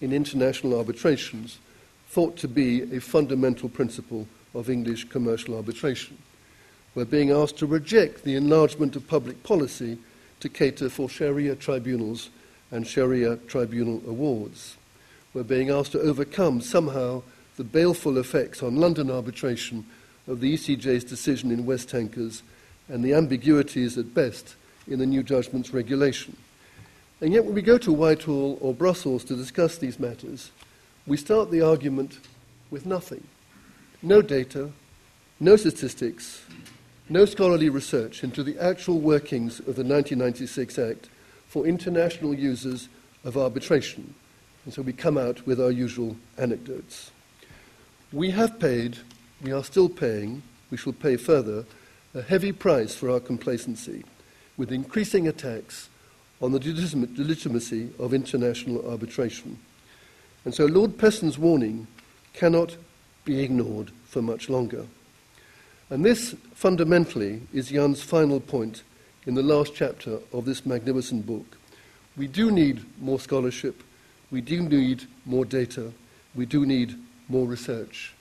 in 0.00 0.12
international 0.12 0.76
arbitrations, 0.76 1.60
thought 2.08 2.36
to 2.38 2.48
be 2.48 2.82
a 2.92 3.00
fundamental 3.00 3.68
principle 3.68 4.26
of 4.56 4.68
English 4.68 5.08
commercial 5.08 5.54
arbitration. 5.54 6.18
We're 6.96 7.04
being 7.04 7.30
asked 7.30 7.58
to 7.58 7.66
reject 7.66 8.24
the 8.24 8.34
enlargement 8.34 8.96
of 8.96 9.06
public 9.06 9.44
policy 9.44 9.96
to 10.40 10.48
cater 10.48 10.90
for 10.90 11.08
Sharia 11.08 11.54
tribunals 11.54 12.30
and 12.72 12.84
Sharia 12.84 13.36
tribunal 13.46 14.02
awards. 14.04 14.78
We're 15.32 15.44
being 15.44 15.70
asked 15.70 15.92
to 15.92 16.00
overcome 16.00 16.60
somehow 16.60 17.22
the 17.56 17.62
baleful 17.62 18.18
effects 18.18 18.64
on 18.64 18.74
London 18.74 19.12
arbitration 19.12 19.86
of 20.26 20.40
the 20.40 20.54
ECJ's 20.54 21.04
decision 21.04 21.52
in 21.52 21.66
West 21.66 21.88
Tankers 21.88 22.42
and 22.88 23.04
the 23.04 23.14
ambiguities 23.14 23.96
at 23.98 24.14
best 24.14 24.56
in 24.86 24.98
the 24.98 25.06
new 25.06 25.22
judgments 25.22 25.72
regulation. 25.72 26.36
And 27.20 27.32
yet, 27.32 27.44
when 27.44 27.54
we 27.54 27.62
go 27.62 27.78
to 27.78 27.92
Whitehall 27.92 28.58
or 28.60 28.74
Brussels 28.74 29.24
to 29.24 29.36
discuss 29.36 29.78
these 29.78 29.98
matters, 29.98 30.50
we 31.06 31.16
start 31.16 31.50
the 31.50 31.62
argument 31.62 32.18
with 32.70 32.86
nothing 32.86 33.26
no 34.02 34.20
data, 34.20 34.70
no 35.40 35.56
statistics, 35.56 36.44
no 37.08 37.24
scholarly 37.24 37.70
research 37.70 38.22
into 38.22 38.42
the 38.42 38.58
actual 38.58 38.98
workings 38.98 39.60
of 39.60 39.76
the 39.76 39.84
1996 39.84 40.78
Act 40.78 41.08
for 41.48 41.66
international 41.66 42.34
users 42.34 42.90
of 43.24 43.38
arbitration. 43.38 44.14
And 44.64 44.74
so 44.74 44.82
we 44.82 44.92
come 44.92 45.16
out 45.16 45.46
with 45.46 45.58
our 45.58 45.70
usual 45.70 46.16
anecdotes. 46.36 47.10
We 48.12 48.30
have 48.32 48.58
paid, 48.60 48.98
we 49.42 49.52
are 49.52 49.64
still 49.64 49.88
paying, 49.88 50.42
we 50.70 50.76
shall 50.76 50.92
pay 50.92 51.16
further, 51.16 51.64
a 52.14 52.22
heavy 52.22 52.52
price 52.52 52.94
for 52.94 53.10
our 53.10 53.20
complacency, 53.20 54.04
with 54.56 54.70
increasing 54.70 55.26
attacks 55.26 55.88
on 56.40 56.52
the 56.52 56.58
legitimacy 57.16 57.90
of 57.98 58.14
international 58.14 58.88
arbitration. 58.88 59.58
And 60.44 60.54
so 60.54 60.66
Lord 60.66 60.96
Peston's 60.96 61.38
warning 61.38 61.86
cannot 62.32 62.76
be 63.24 63.42
ignored 63.42 63.90
for 64.06 64.22
much 64.22 64.48
longer. 64.48 64.86
And 65.90 66.04
this 66.04 66.34
fundamentally 66.54 67.42
is 67.52 67.70
Jan's 67.70 68.02
final 68.02 68.40
point 68.40 68.82
in 69.26 69.34
the 69.34 69.42
last 69.42 69.74
chapter 69.74 70.18
of 70.32 70.44
this 70.44 70.64
magnificent 70.66 71.26
book. 71.26 71.56
We 72.16 72.26
do 72.26 72.50
need 72.50 72.84
more 73.00 73.18
scholarship, 73.18 73.82
we 74.30 74.40
do 74.40 74.62
need 74.62 75.04
more 75.24 75.44
data, 75.44 75.92
we 76.34 76.46
do 76.46 76.64
need 76.64 76.96
more 77.28 77.46
research. 77.46 78.14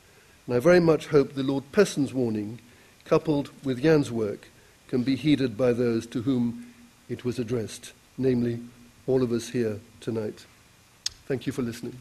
And 0.48 0.56
I 0.56 0.60
very 0.60 0.80
much 0.80 1.08
hope 1.08 1.34
the 1.34 1.44
Lord 1.44 1.64
Peston's 1.72 2.14
warning, 2.14 2.60
coupled 3.06 3.50
with 3.64 3.82
Jan's 3.82 4.12
work, 4.12 4.50
can 4.88 5.04
be 5.04 5.16
heeded 5.16 5.58
by 5.58 5.74
those 5.74 6.06
to 6.08 6.22
whom 6.22 6.74
it 7.10 7.26
was 7.26 7.40
addressed 7.40 7.94
namely 8.18 8.60
all 9.08 9.24
of 9.24 9.32
us 9.32 9.50
here 9.50 9.80
tonight. 10.00 10.46
Thank 11.26 11.48
you 11.48 11.54
for 11.54 11.62
listening. 11.62 11.98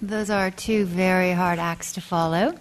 Those 0.00 0.30
are 0.30 0.50
two 0.50 0.84
very 0.84 1.32
hard 1.32 1.58
acts 1.58 1.92
to 1.94 2.00
follow, 2.00 2.54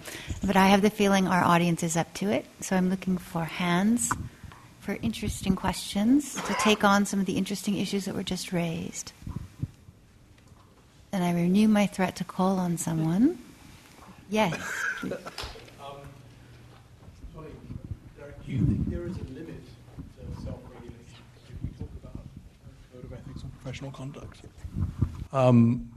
but 0.46 0.56
I 0.56 0.68
have 0.68 0.82
the 0.82 0.90
feeling 0.90 1.28
our 1.28 1.44
audience 1.44 1.84
is 1.84 1.98
up 1.98 2.14
to 2.16 2.32
it. 2.32 2.46
So 2.62 2.76
I'm 2.76 2.90
looking 2.90 3.18
for 3.18 3.44
hands 3.44 4.12
for 4.92 5.00
interesting 5.02 5.56
questions 5.56 6.36
to 6.36 6.54
take 6.56 6.84
on 6.84 7.06
some 7.06 7.22
of 7.22 7.26
the 7.26 7.38
interesting 7.38 7.78
issues 7.78 8.04
that 8.04 8.14
were 8.14 8.24
just 8.24 8.52
raised. 8.52 9.14
And 11.14 11.24
I 11.24 11.32
renew 11.32 11.70
my 11.70 11.88
threat 11.88 12.18
to 12.18 12.26
call 12.26 12.60
on 12.60 12.78
someone. 12.78 13.40
Yes. 14.30 14.54
Um, 15.02 15.12
do 18.46 18.52
you 18.52 18.66
think 18.66 18.90
there 18.90 19.06
is 19.06 19.16
a 19.16 19.24
limit 19.34 19.64
to 20.18 20.42
self-regulation 20.44 21.24
if 21.48 21.64
we 21.64 21.70
talk 21.80 21.90
about 22.04 22.26
code 22.94 23.06
of 23.06 23.14
ethics 23.14 23.44
or 23.44 23.50
professional 23.62 23.92
conduct? 23.92 24.42
Um, 25.32 25.90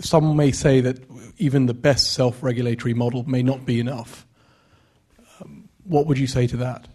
some 0.00 0.34
may 0.36 0.52
say 0.52 0.80
that 0.80 1.04
even 1.36 1.66
the 1.66 1.74
best 1.74 2.14
self-regulatory 2.14 2.94
model 2.94 3.28
may 3.28 3.42
not 3.42 3.66
be 3.66 3.78
enough. 3.78 4.26
Um, 5.38 5.68
what 5.84 6.06
would 6.06 6.18
you 6.18 6.26
say 6.26 6.46
to 6.46 6.56
that? 6.58 6.88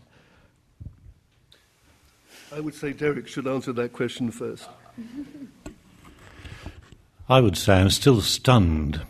I 2.54 2.60
would 2.60 2.76
say 2.76 2.92
Derek 2.92 3.28
should 3.28 3.48
answer 3.48 3.72
that 3.74 3.94
question 3.94 4.30
first. 4.30 4.68
I 7.30 7.40
would 7.40 7.56
say 7.56 7.76
I'm 7.76 7.90
still 7.90 8.20
stunned 8.20 9.02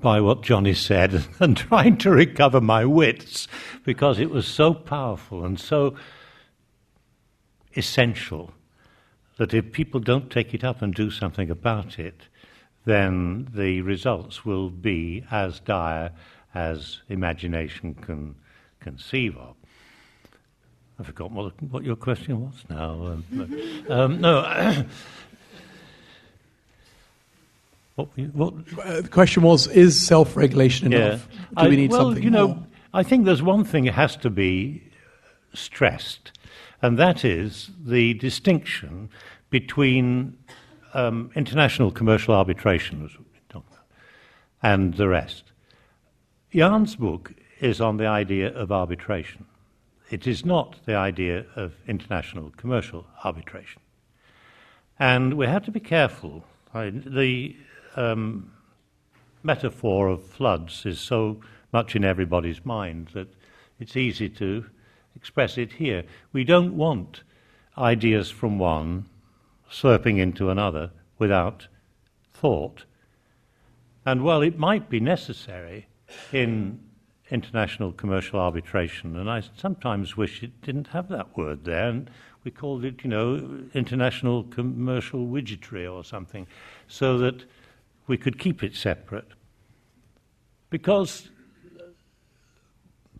by 0.00 0.20
what 0.20 0.42
Johnny 0.42 0.74
said 0.74 1.24
and 1.40 1.56
trying 1.56 1.96
to 1.98 2.10
recover 2.10 2.60
my 2.60 2.84
wits 2.84 3.48
because 3.84 4.18
it 4.18 4.30
was 4.30 4.46
so 4.46 4.74
powerful 4.74 5.44
and 5.46 5.58
so 5.58 5.94
essential 7.74 8.52
that 9.38 9.54
if 9.54 9.72
people 9.72 10.00
don't 10.00 10.30
take 10.30 10.52
it 10.52 10.62
up 10.62 10.82
and 10.82 10.94
do 10.94 11.10
something 11.10 11.48
about 11.50 11.98
it, 11.98 12.28
then 12.84 13.48
the 13.54 13.80
results 13.80 14.44
will 14.44 14.68
be 14.68 15.24
as 15.30 15.60
dire 15.60 16.10
as 16.54 17.00
imagination 17.08 17.94
can 17.94 18.34
conceive 18.80 19.36
of. 19.38 19.56
I 21.00 21.02
forgot 21.02 21.32
what, 21.32 21.62
what 21.62 21.82
your 21.82 21.96
question 21.96 22.42
was 22.42 22.62
now. 22.68 22.90
Um, 23.06 23.84
um, 23.88 24.20
no. 24.20 24.84
What, 27.96 28.08
what? 28.32 28.54
Uh, 28.82 29.02
the 29.02 29.08
question 29.08 29.42
was: 29.42 29.66
Is 29.66 30.00
self-regulation 30.00 30.90
enough? 30.90 31.28
Yeah. 31.54 31.64
Do 31.64 31.68
we 31.68 31.76
need 31.76 31.92
I, 31.92 31.96
well, 31.96 32.06
something 32.06 32.22
you 32.22 32.30
know, 32.30 32.48
more? 32.48 32.66
I 32.94 33.02
think 33.02 33.26
there's 33.26 33.42
one 33.42 33.62
thing 33.62 33.84
that 33.84 33.92
has 33.92 34.16
to 34.18 34.30
be 34.30 34.82
stressed, 35.52 36.32
and 36.80 36.98
that 36.98 37.26
is 37.26 37.72
the 37.78 38.14
distinction 38.14 39.10
between 39.50 40.38
um, 40.94 41.30
international 41.34 41.90
commercial 41.90 42.32
arbitration 42.32 43.10
and 44.62 44.94
the 44.94 45.08
rest. 45.08 45.44
Jan's 46.54 46.96
book 46.96 47.32
is 47.60 47.80
on 47.80 47.98
the 47.98 48.06
idea 48.06 48.48
of 48.54 48.72
arbitration. 48.72 49.44
It 50.10 50.26
is 50.26 50.44
not 50.44 50.76
the 50.86 50.96
idea 50.96 51.46
of 51.54 51.74
international 51.86 52.52
commercial 52.56 53.06
arbitration. 53.24 53.80
And 54.98 55.34
we 55.34 55.46
have 55.46 55.64
to 55.66 55.70
be 55.70 55.80
careful. 55.80 56.44
I, 56.74 56.90
the 56.90 57.56
um, 57.94 58.52
metaphor 59.44 60.08
of 60.08 60.24
floods 60.24 60.84
is 60.84 60.98
so 60.98 61.40
much 61.72 61.94
in 61.94 62.04
everybody's 62.04 62.66
mind 62.66 63.10
that 63.14 63.28
it's 63.78 63.96
easy 63.96 64.28
to 64.30 64.64
express 65.14 65.56
it 65.56 65.72
here. 65.72 66.02
We 66.32 66.42
don't 66.42 66.76
want 66.76 67.22
ideas 67.78 68.30
from 68.30 68.58
one 68.58 69.06
slurping 69.70 70.18
into 70.18 70.50
another 70.50 70.90
without 71.18 71.68
thought. 72.32 72.84
And 74.04 74.24
while 74.24 74.42
it 74.42 74.58
might 74.58 74.90
be 74.90 74.98
necessary 74.98 75.86
in 76.32 76.80
international 77.30 77.92
commercial 77.92 78.40
arbitration, 78.40 79.16
and 79.16 79.30
I 79.30 79.42
sometimes 79.56 80.16
wish 80.16 80.42
it 80.42 80.60
didn't 80.62 80.88
have 80.88 81.08
that 81.08 81.36
word 81.36 81.64
there, 81.64 81.88
and 81.88 82.10
we 82.44 82.50
called 82.50 82.84
it, 82.84 83.02
you 83.04 83.10
know, 83.10 83.64
international 83.74 84.44
commercial 84.44 85.26
widgetry 85.26 85.90
or 85.92 86.04
something, 86.04 86.46
so 86.88 87.18
that 87.18 87.44
we 88.06 88.16
could 88.16 88.38
keep 88.38 88.62
it 88.62 88.74
separate. 88.74 89.28
Because 90.70 91.28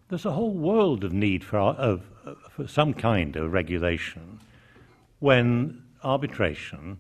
there's 0.09 0.27
a 0.27 0.33
whole 0.33 0.55
world 0.55 1.05
of 1.05 1.13
need 1.13 1.45
for, 1.45 1.59
of, 1.59 2.03
for 2.51 2.67
some 2.67 2.95
kind 2.95 3.37
of 3.37 3.53
regulation 3.53 4.41
when 5.21 5.83
arbitration 6.03 6.99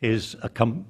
is 0.00 0.36
a 0.42 0.48
com- 0.48 0.84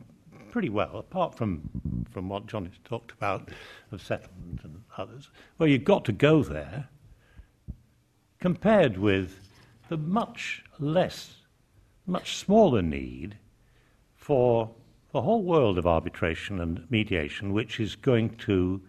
pretty 0.52 0.68
well, 0.68 0.98
apart 0.98 1.34
from, 1.34 1.62
from 2.10 2.28
what 2.28 2.46
John 2.46 2.66
has 2.66 2.74
talked 2.84 3.10
about 3.10 3.48
of 3.90 4.02
settlement 4.02 4.60
and 4.62 4.82
others, 4.98 5.30
well, 5.58 5.68
you've 5.68 5.82
got 5.82 6.04
to 6.04 6.12
go 6.12 6.42
there 6.42 6.88
compared 8.38 8.98
with 8.98 9.40
the 9.88 9.96
much 9.96 10.62
less, 10.78 11.36
much 12.06 12.36
smaller 12.36 12.82
need 12.82 13.38
for 14.14 14.70
the 15.12 15.22
whole 15.22 15.42
world 15.42 15.78
of 15.78 15.86
arbitration 15.86 16.60
and 16.60 16.86
mediation, 16.90 17.54
which 17.54 17.80
is 17.80 17.96
going 17.96 18.28
to, 18.36 18.80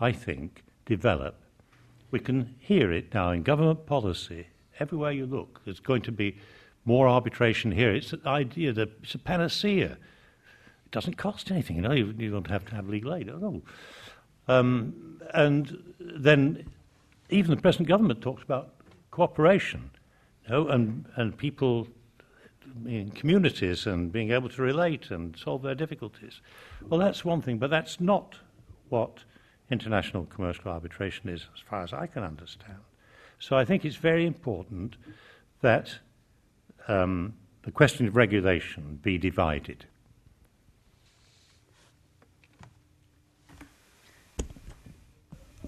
I 0.00 0.12
think, 0.12 0.62
develop. 0.86 1.42
We 2.12 2.20
can 2.20 2.54
hear 2.58 2.92
it 2.92 3.12
now 3.12 3.32
in 3.32 3.42
government 3.42 3.84
policy. 3.84 4.46
Everywhere 4.78 5.12
you 5.12 5.26
look, 5.26 5.60
there's 5.64 5.80
going 5.80 6.02
to 6.02 6.12
be 6.12 6.38
more 6.84 7.08
arbitration 7.08 7.72
here. 7.72 7.92
It's 7.92 8.12
an 8.12 8.22
idea 8.26 8.72
that 8.72 8.90
it's 9.02 9.14
a 9.14 9.18
panacea. 9.18 9.98
It 10.90 10.94
doesn't 10.94 11.14
cost 11.14 11.52
anything, 11.52 11.76
you 11.76 11.82
know, 11.82 11.92
you, 11.92 12.12
you 12.18 12.32
don't 12.32 12.48
have 12.48 12.64
to 12.66 12.74
have 12.74 12.88
legal 12.88 13.14
aid. 13.14 13.30
Oh. 13.30 13.62
Um, 14.48 15.20
and 15.32 15.94
then 16.00 16.66
even 17.28 17.54
the 17.54 17.62
present 17.62 17.86
government 17.86 18.20
talks 18.20 18.42
about 18.42 18.74
cooperation, 19.12 19.92
you 20.44 20.50
know, 20.50 20.66
and, 20.66 21.04
and 21.14 21.38
people 21.38 21.86
in 22.84 23.12
communities 23.12 23.86
and 23.86 24.10
being 24.10 24.32
able 24.32 24.48
to 24.48 24.62
relate 24.62 25.12
and 25.12 25.36
solve 25.36 25.62
their 25.62 25.76
difficulties. 25.76 26.40
Well, 26.88 26.98
that's 26.98 27.24
one 27.24 27.40
thing, 27.40 27.58
but 27.58 27.70
that's 27.70 28.00
not 28.00 28.38
what 28.88 29.22
international 29.70 30.24
commercial 30.24 30.72
arbitration 30.72 31.28
is, 31.28 31.46
as 31.54 31.60
far 31.60 31.84
as 31.84 31.92
I 31.92 32.08
can 32.08 32.24
understand. 32.24 32.80
So 33.38 33.56
I 33.56 33.64
think 33.64 33.84
it's 33.84 33.94
very 33.94 34.26
important 34.26 34.96
that 35.60 36.00
um, 36.88 37.34
the 37.62 37.70
question 37.70 38.08
of 38.08 38.16
regulation 38.16 38.98
be 39.00 39.18
divided. 39.18 39.86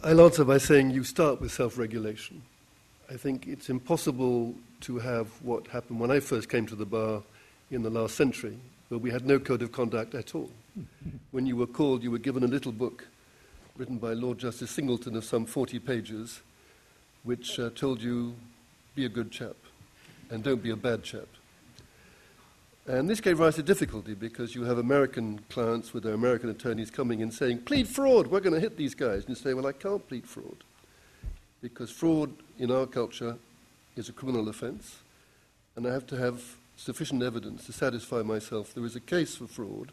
I'll 0.04 0.20
answer 0.20 0.44
by 0.44 0.58
saying 0.58 0.90
you 0.90 1.04
start 1.04 1.40
with 1.40 1.52
self 1.52 1.78
regulation. 1.78 2.42
I 3.08 3.16
think 3.16 3.46
it's 3.46 3.70
impossible 3.70 4.52
to 4.80 4.98
have 4.98 5.28
what 5.42 5.68
happened 5.68 6.00
when 6.00 6.10
I 6.10 6.18
first 6.18 6.48
came 6.48 6.66
to 6.66 6.74
the 6.74 6.84
bar 6.84 7.22
in 7.70 7.84
the 7.84 7.90
last 7.90 8.16
century, 8.16 8.58
where 8.88 8.98
we 8.98 9.12
had 9.12 9.24
no 9.24 9.38
code 9.38 9.62
of 9.62 9.70
conduct 9.70 10.16
at 10.16 10.34
all. 10.34 10.50
when 11.30 11.46
you 11.46 11.54
were 11.54 11.68
called, 11.68 12.02
you 12.02 12.10
were 12.10 12.18
given 12.18 12.42
a 12.42 12.48
little 12.48 12.72
book 12.72 13.06
written 13.76 13.98
by 13.98 14.12
Lord 14.12 14.38
Justice 14.38 14.72
Singleton 14.72 15.14
of 15.14 15.24
some 15.24 15.46
40 15.46 15.78
pages, 15.78 16.40
which 17.22 17.60
uh, 17.60 17.70
told 17.76 18.02
you, 18.02 18.34
be 18.96 19.04
a 19.04 19.08
good 19.08 19.30
chap 19.30 19.54
and 20.30 20.42
don't 20.42 20.62
be 20.62 20.70
a 20.70 20.76
bad 20.76 21.04
chap. 21.04 21.26
And 22.86 23.08
this 23.08 23.20
gave 23.20 23.38
rise 23.38 23.54
to 23.56 23.62
difficulty 23.62 24.14
because 24.14 24.54
you 24.54 24.64
have 24.64 24.78
American 24.78 25.40
clients 25.48 25.94
with 25.94 26.02
their 26.02 26.14
American 26.14 26.50
attorneys 26.50 26.90
coming 26.90 27.20
in 27.20 27.30
saying, 27.30 27.58
plead 27.58 27.86
fraud, 27.86 28.26
we're 28.26 28.40
going 28.40 28.54
to 28.54 28.60
hit 28.60 28.76
these 28.76 28.94
guys. 28.94 29.20
And 29.20 29.28
you 29.30 29.34
say, 29.36 29.54
well, 29.54 29.66
I 29.66 29.72
can't 29.72 30.06
plead 30.08 30.26
fraud 30.26 30.64
because 31.62 31.90
fraud 31.90 32.32
in 32.58 32.70
our 32.72 32.86
culture 32.86 33.36
is 33.96 34.08
a 34.08 34.12
criminal 34.12 34.48
offense, 34.48 34.98
and 35.76 35.86
I 35.86 35.92
have 35.92 36.06
to 36.08 36.16
have 36.16 36.42
sufficient 36.76 37.22
evidence 37.22 37.66
to 37.66 37.72
satisfy 37.72 38.22
myself 38.22 38.74
there 38.74 38.84
is 38.84 38.96
a 38.96 39.00
case 39.00 39.36
for 39.36 39.46
fraud. 39.46 39.92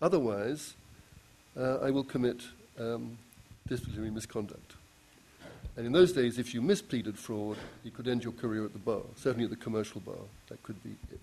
Otherwise, 0.00 0.74
uh, 1.58 1.78
I 1.78 1.90
will 1.90 2.04
commit 2.04 2.42
um, 2.78 3.18
disciplinary 3.66 4.10
misconduct. 4.10 4.74
And 5.76 5.86
in 5.86 5.92
those 5.92 6.12
days, 6.12 6.38
if 6.38 6.54
you 6.54 6.62
mispleaded 6.62 7.16
fraud, 7.16 7.56
you 7.82 7.90
could 7.90 8.06
end 8.06 8.22
your 8.22 8.34
career 8.34 8.64
at 8.64 8.72
the 8.72 8.78
bar, 8.78 9.02
certainly 9.16 9.44
at 9.44 9.50
the 9.50 9.56
commercial 9.56 10.00
bar. 10.00 10.14
That 10.48 10.62
could 10.62 10.82
be 10.84 10.90
it. 11.10 11.20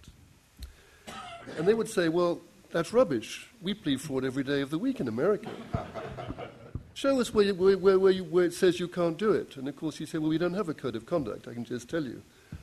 And 1.57 1.67
they 1.67 1.73
would 1.73 1.89
say, 1.89 2.09
well, 2.09 2.39
that's 2.71 2.93
rubbish. 2.93 3.49
We 3.61 3.73
plead 3.73 4.01
fraud 4.01 4.23
every 4.23 4.43
day 4.43 4.61
of 4.61 4.69
the 4.69 4.77
week 4.77 4.99
in 4.99 5.07
America. 5.07 5.49
Show 6.93 7.19
us 7.19 7.33
where, 7.33 7.45
you, 7.45 7.53
where, 7.53 7.97
where, 7.97 8.11
you, 8.11 8.25
where, 8.25 8.45
it 8.45 8.53
says 8.53 8.79
you 8.79 8.87
can't 8.87 9.17
do 9.17 9.31
it. 9.31 9.55
And 9.57 9.67
of 9.67 9.75
course, 9.75 9.99
you 9.99 10.05
say, 10.05 10.17
well, 10.17 10.29
we 10.29 10.37
don't 10.37 10.53
have 10.53 10.69
a 10.69 10.73
code 10.73 10.95
of 10.95 11.05
conduct. 11.05 11.47
I 11.47 11.53
can 11.53 11.63
just 11.63 11.89
tell 11.89 12.03
you. 12.03 12.21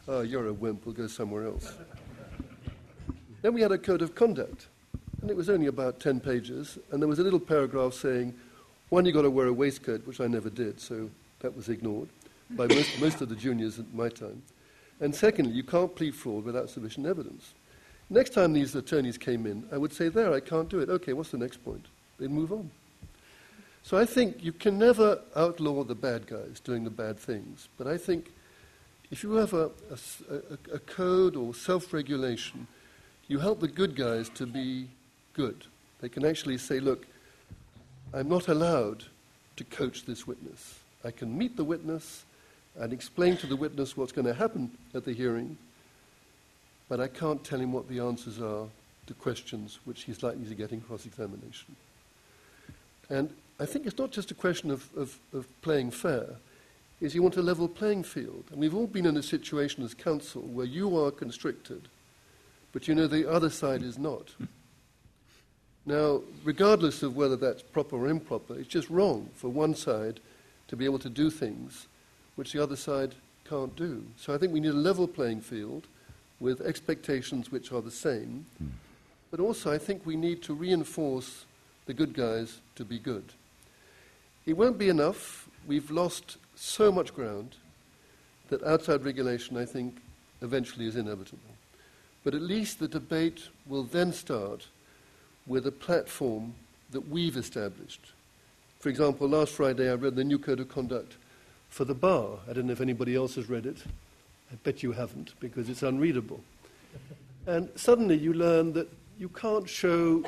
Oh, 0.08 0.20
you're 0.20 0.46
a 0.48 0.52
wimp. 0.52 0.84
We'll 0.84 0.94
go 0.94 1.06
somewhere 1.06 1.46
else. 1.46 1.72
then 3.42 3.54
we 3.54 3.62
had 3.62 3.72
a 3.72 3.78
code 3.78 4.02
of 4.02 4.14
conduct. 4.14 4.68
And 5.22 5.30
it 5.30 5.36
was 5.36 5.48
only 5.48 5.66
about 5.66 6.00
10 6.00 6.20
pages. 6.20 6.78
And 6.90 7.00
there 7.00 7.08
was 7.08 7.18
a 7.18 7.22
little 7.22 7.40
paragraph 7.40 7.94
saying, 7.94 8.34
one, 8.90 9.04
you've 9.04 9.14
got 9.14 9.22
to 9.22 9.30
wear 9.30 9.46
a 9.46 9.52
waistcoat, 9.52 10.06
which 10.06 10.20
I 10.20 10.26
never 10.26 10.50
did. 10.50 10.80
So 10.80 11.10
that 11.40 11.56
was 11.56 11.68
ignored 11.68 12.08
by 12.50 12.66
most, 12.66 13.00
most 13.00 13.20
of 13.22 13.28
the 13.28 13.36
juniors 13.36 13.78
at 13.78 13.92
my 13.94 14.08
time. 14.08 14.42
And 15.00 15.14
secondly, 15.14 15.52
you 15.52 15.64
can't 15.64 15.94
plead 15.94 16.14
fraud 16.14 16.44
without 16.44 16.70
sufficient 16.70 17.06
evidence. 17.06 17.54
Next 18.08 18.30
time 18.30 18.52
these 18.52 18.74
attorneys 18.74 19.18
came 19.18 19.46
in, 19.46 19.64
I 19.72 19.78
would 19.78 19.92
say, 19.92 20.08
There, 20.08 20.32
I 20.32 20.40
can't 20.40 20.68
do 20.68 20.80
it. 20.80 20.88
Okay, 20.88 21.12
what's 21.12 21.30
the 21.30 21.38
next 21.38 21.64
point? 21.64 21.86
They'd 22.18 22.30
move 22.30 22.52
on. 22.52 22.70
So 23.82 23.96
I 23.96 24.04
think 24.04 24.42
you 24.42 24.52
can 24.52 24.78
never 24.78 25.20
outlaw 25.36 25.84
the 25.84 25.94
bad 25.94 26.26
guys 26.26 26.60
doing 26.60 26.84
the 26.84 26.90
bad 26.90 27.18
things. 27.18 27.68
But 27.78 27.86
I 27.86 27.96
think 27.96 28.32
if 29.10 29.22
you 29.22 29.34
have 29.34 29.52
a, 29.52 29.70
a, 30.30 30.74
a 30.74 30.78
code 30.80 31.36
or 31.36 31.54
self 31.54 31.92
regulation, 31.92 32.66
you 33.28 33.38
help 33.38 33.60
the 33.60 33.68
good 33.68 33.94
guys 33.96 34.28
to 34.30 34.46
be 34.46 34.88
good. 35.34 35.64
They 36.00 36.08
can 36.08 36.24
actually 36.24 36.58
say, 36.58 36.80
Look, 36.80 37.06
I'm 38.14 38.28
not 38.28 38.48
allowed 38.48 39.04
to 39.56 39.64
coach 39.64 40.04
this 40.04 40.26
witness. 40.26 40.78
I 41.04 41.10
can 41.10 41.36
meet 41.36 41.56
the 41.56 41.64
witness 41.64 42.24
and 42.78 42.92
explain 42.92 43.36
to 43.38 43.46
the 43.46 43.56
witness 43.56 43.96
what's 43.96 44.12
going 44.12 44.26
to 44.26 44.34
happen 44.34 44.70
at 44.94 45.04
the 45.04 45.12
hearing, 45.12 45.56
but 46.88 47.00
I 47.00 47.08
can't 47.08 47.42
tell 47.42 47.60
him 47.60 47.72
what 47.72 47.88
the 47.88 48.00
answers 48.00 48.40
are 48.40 48.66
to 49.06 49.14
questions 49.14 49.78
which 49.84 50.04
he's 50.04 50.22
likely 50.22 50.44
to 50.46 50.54
get 50.54 50.72
in 50.72 50.80
cross 50.80 51.06
examination. 51.06 51.76
And 53.08 53.30
I 53.60 53.66
think 53.66 53.86
it's 53.86 53.98
not 53.98 54.10
just 54.10 54.30
a 54.30 54.34
question 54.34 54.70
of, 54.70 54.88
of, 54.96 55.18
of, 55.32 55.46
playing 55.62 55.92
fair, 55.92 56.26
is 57.00 57.14
you 57.14 57.22
want 57.22 57.36
a 57.36 57.42
level 57.42 57.68
playing 57.68 58.02
field. 58.02 58.44
And 58.50 58.60
we've 58.60 58.74
all 58.74 58.86
been 58.86 59.06
in 59.06 59.16
a 59.16 59.22
situation 59.22 59.84
as 59.84 59.94
counsel 59.94 60.42
where 60.42 60.66
you 60.66 60.98
are 60.98 61.10
constricted, 61.10 61.88
but 62.72 62.88
you 62.88 62.94
know 62.94 63.06
the 63.06 63.30
other 63.30 63.50
side 63.50 63.82
is 63.82 63.98
not. 63.98 64.30
Hmm. 64.38 64.44
Now, 65.86 66.22
regardless 66.42 67.04
of 67.04 67.16
whether 67.16 67.36
that's 67.36 67.62
proper 67.62 67.96
or 67.96 68.08
improper, 68.08 68.58
it's 68.58 68.68
just 68.68 68.90
wrong 68.90 69.30
for 69.34 69.48
one 69.48 69.74
side 69.74 70.18
to 70.66 70.76
be 70.76 70.84
able 70.84 70.98
to 70.98 71.08
do 71.08 71.30
things 71.30 71.86
which 72.34 72.52
the 72.52 72.62
other 72.62 72.74
side 72.74 73.14
can't 73.48 73.74
do. 73.76 74.04
So 74.16 74.34
I 74.34 74.38
think 74.38 74.52
we 74.52 74.58
need 74.58 74.72
a 74.72 74.74
level 74.74 75.06
playing 75.06 75.42
field 75.42 75.86
with 76.40 76.60
expectations 76.60 77.50
which 77.50 77.72
are 77.72 77.80
the 77.80 77.90
same. 77.90 78.46
Mm. 78.62 78.70
But 79.30 79.40
also, 79.40 79.72
I 79.72 79.78
think 79.78 80.04
we 80.04 80.16
need 80.16 80.42
to 80.44 80.54
reinforce 80.54 81.44
the 81.86 81.94
good 81.94 82.14
guys 82.14 82.60
to 82.76 82.84
be 82.84 82.98
good. 82.98 83.24
It 84.44 84.56
won't 84.56 84.78
be 84.78 84.88
enough. 84.88 85.48
We've 85.66 85.90
lost 85.90 86.36
so 86.54 86.92
much 86.92 87.14
ground 87.14 87.56
that 88.48 88.62
outside 88.62 89.04
regulation, 89.04 89.56
I 89.56 89.64
think, 89.64 89.96
eventually 90.42 90.86
is 90.86 90.96
inevitable. 90.96 91.40
But 92.22 92.34
at 92.34 92.42
least 92.42 92.78
the 92.78 92.88
debate 92.88 93.48
will 93.66 93.84
then 93.84 94.12
start 94.12 94.68
with 95.46 95.66
a 95.66 95.72
platform 95.72 96.54
that 96.90 97.08
we've 97.08 97.36
established 97.36 98.12
for 98.86 98.90
example, 98.90 99.28
last 99.28 99.52
Friday 99.52 99.90
I 99.90 99.94
read 99.94 100.14
the 100.14 100.22
new 100.22 100.38
code 100.38 100.60
of 100.60 100.68
conduct 100.68 101.16
for 101.68 101.84
the 101.84 101.92
bar. 101.92 102.38
I 102.48 102.52
don't 102.52 102.66
know 102.66 102.72
if 102.72 102.80
anybody 102.80 103.16
else 103.16 103.34
has 103.34 103.48
read 103.48 103.66
it. 103.66 103.78
I 104.52 104.54
bet 104.56 104.82
you 104.82 104.92
haven't, 104.92 105.34
because 105.40 105.68
it's 105.68 105.82
unreadable. 105.82 106.40
And 107.46 107.68
suddenly 107.76 108.16
you 108.16 108.32
learn 108.32 108.72
that 108.74 108.88
you 109.18 109.28
can't 109.28 109.68
show 109.68 110.24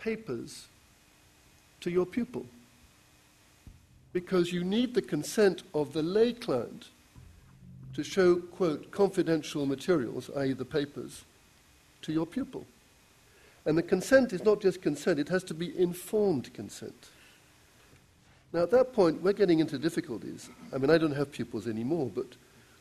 papers 0.00 0.66
to 1.80 1.90
your 1.90 2.06
pupil 2.06 2.46
because 4.12 4.52
you 4.52 4.64
need 4.64 4.94
the 4.94 5.02
consent 5.02 5.62
of 5.74 5.92
the 5.92 6.02
lay 6.02 6.32
client 6.32 6.88
to 7.94 8.02
show, 8.02 8.36
quote, 8.36 8.90
confidential 8.90 9.66
materials, 9.66 10.30
i.e., 10.36 10.52
the 10.52 10.64
papers, 10.64 11.24
to 12.02 12.12
your 12.12 12.26
pupil. 12.26 12.66
And 13.64 13.76
the 13.76 13.82
consent 13.82 14.32
is 14.32 14.44
not 14.44 14.60
just 14.62 14.80
consent, 14.80 15.18
it 15.18 15.28
has 15.28 15.42
to 15.44 15.54
be 15.54 15.78
informed 15.78 16.52
consent. 16.54 17.10
Now, 18.52 18.62
at 18.62 18.70
that 18.70 18.92
point, 18.92 19.20
we're 19.22 19.32
getting 19.32 19.58
into 19.58 19.78
difficulties. 19.78 20.48
I 20.72 20.78
mean, 20.78 20.88
I 20.88 20.98
don't 20.98 21.16
have 21.16 21.32
pupils 21.32 21.66
anymore, 21.66 22.10
but 22.14 22.26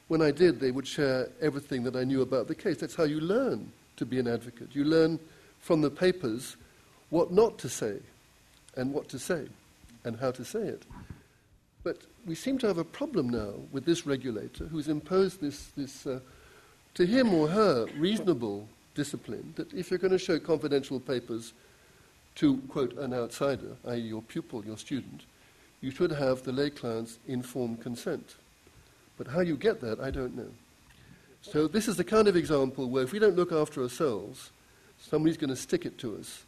when 0.07 0.21
I 0.21 0.31
did, 0.31 0.59
they 0.59 0.71
would 0.71 0.87
share 0.87 1.29
everything 1.41 1.83
that 1.83 1.95
I 1.95 2.03
knew 2.03 2.21
about 2.21 2.47
the 2.47 2.55
case. 2.55 2.77
That's 2.77 2.95
how 2.95 3.03
you 3.03 3.19
learn 3.19 3.71
to 3.97 4.05
be 4.05 4.19
an 4.19 4.27
advocate. 4.27 4.69
You 4.73 4.83
learn 4.83 5.19
from 5.59 5.81
the 5.81 5.89
papers 5.89 6.57
what 7.09 7.31
not 7.31 7.57
to 7.59 7.69
say 7.69 7.97
and 8.75 8.93
what 8.93 9.09
to 9.09 9.19
say 9.19 9.47
and 10.03 10.19
how 10.19 10.31
to 10.31 10.45
say 10.45 10.59
it. 10.59 10.83
But 11.83 11.97
we 12.25 12.35
seem 12.35 12.57
to 12.59 12.67
have 12.67 12.77
a 12.77 12.83
problem 12.83 13.29
now 13.29 13.53
with 13.71 13.85
this 13.85 14.05
regulator 14.05 14.65
who's 14.65 14.87
imposed 14.87 15.41
this, 15.41 15.67
this 15.77 16.05
uh, 16.05 16.19
to 16.95 17.05
him 17.05 17.33
or 17.33 17.47
her, 17.47 17.85
reasonable 17.97 18.67
discipline 18.95 19.53
that 19.55 19.73
if 19.73 19.89
you're 19.89 19.99
going 19.99 20.11
to 20.11 20.19
show 20.19 20.39
confidential 20.39 20.99
papers 20.99 21.53
to, 22.35 22.57
quote, 22.69 22.97
an 22.97 23.13
outsider, 23.13 23.75
i.e., 23.87 23.97
your 23.97 24.21
pupil, 24.21 24.63
your 24.65 24.77
student, 24.77 25.21
you 25.81 25.91
should 25.91 26.11
have 26.11 26.43
the 26.43 26.51
lay 26.51 26.69
client's 26.69 27.19
informed 27.27 27.81
consent. 27.81 28.35
But 29.17 29.27
how 29.27 29.41
you 29.41 29.55
get 29.57 29.81
that, 29.81 29.99
I 29.99 30.11
don't 30.11 30.35
know. 30.35 30.49
So 31.41 31.67
this 31.67 31.87
is 31.87 31.95
the 31.95 32.03
kind 32.03 32.27
of 32.27 32.35
example 32.35 32.89
where 32.89 33.03
if 33.03 33.11
we 33.11 33.19
don't 33.19 33.35
look 33.35 33.51
after 33.51 33.81
ourselves, 33.81 34.51
somebody's 34.99 35.37
going 35.37 35.51
to 35.51 35.55
stick 35.55 35.85
it 35.85 35.97
to 35.99 36.17
us. 36.17 36.43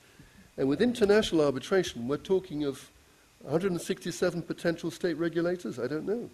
And 0.57 0.67
with 0.67 0.81
international 0.81 1.45
arbitration, 1.45 2.07
we're 2.07 2.17
talking 2.17 2.63
of 2.63 2.89
167 3.41 4.41
potential 4.41 4.91
state 4.91 5.17
regulators? 5.17 5.79
I 5.79 5.87
don't 5.87 6.05
know. 6.05 6.29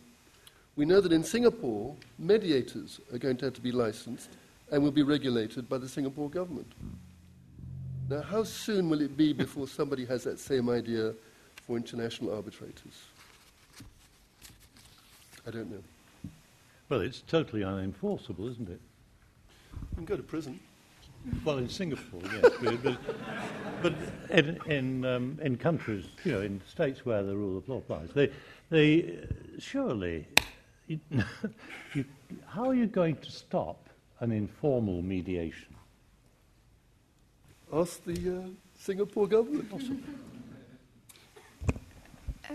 We 0.75 0.85
know 0.85 1.01
that 1.01 1.11
in 1.11 1.23
Singapore, 1.23 1.95
mediators 2.17 2.99
are 3.11 3.17
going 3.17 3.37
to 3.37 3.45
have 3.45 3.53
to 3.55 3.61
be 3.61 3.71
licensed 3.71 4.29
and 4.71 4.81
will 4.81 4.91
be 4.91 5.03
regulated 5.03 5.69
by 5.69 5.77
the 5.77 5.89
Singapore 5.89 6.29
government. 6.29 6.71
Now, 8.09 8.21
how 8.21 8.43
soon 8.43 8.89
will 8.89 9.01
it 9.01 9.15
be 9.15 9.33
before 9.33 9.67
somebody 9.67 10.05
has 10.05 10.23
that 10.23 10.39
same 10.39 10.69
idea 10.69 11.13
for 11.67 11.77
international 11.77 12.33
arbitrators? 12.33 13.03
I 15.45 15.51
don't 15.51 15.69
know. 15.69 15.83
Well, 16.93 17.01
it's 17.01 17.21
totally 17.21 17.61
unenforceable, 17.61 18.47
isn't 18.51 18.69
it? 18.69 18.79
You 19.71 19.95
can 19.95 20.05
go 20.05 20.15
to 20.15 20.21
prison. 20.21 20.59
Well, 21.43 21.57
in 21.57 21.67
Singapore, 21.67 22.21
yes, 22.23 22.53
but, 22.83 22.97
but, 23.81 23.93
in 24.29 24.59
in, 24.67 25.03
um, 25.03 25.39
in 25.41 25.57
countries, 25.57 26.05
you 26.23 26.33
know, 26.33 26.41
in 26.41 26.61
states 26.67 27.03
where 27.03 27.23
the 27.23 27.35
rule 27.35 27.57
of 27.57 27.67
law 27.67 27.79
applies, 27.79 28.09
they 28.13 28.29
they 28.69 29.05
uh, 29.05 29.25
surely. 29.57 30.27
You, 30.85 30.99
you, 31.95 32.05
how 32.45 32.69
are 32.69 32.75
you 32.75 32.85
going 32.85 33.15
to 33.15 33.31
stop 33.31 33.89
an 34.19 34.31
informal 34.31 35.01
mediation? 35.01 35.73
Ask 37.73 38.05
the 38.05 38.37
uh, 38.37 38.47
Singapore 38.77 39.25
government. 39.25 39.71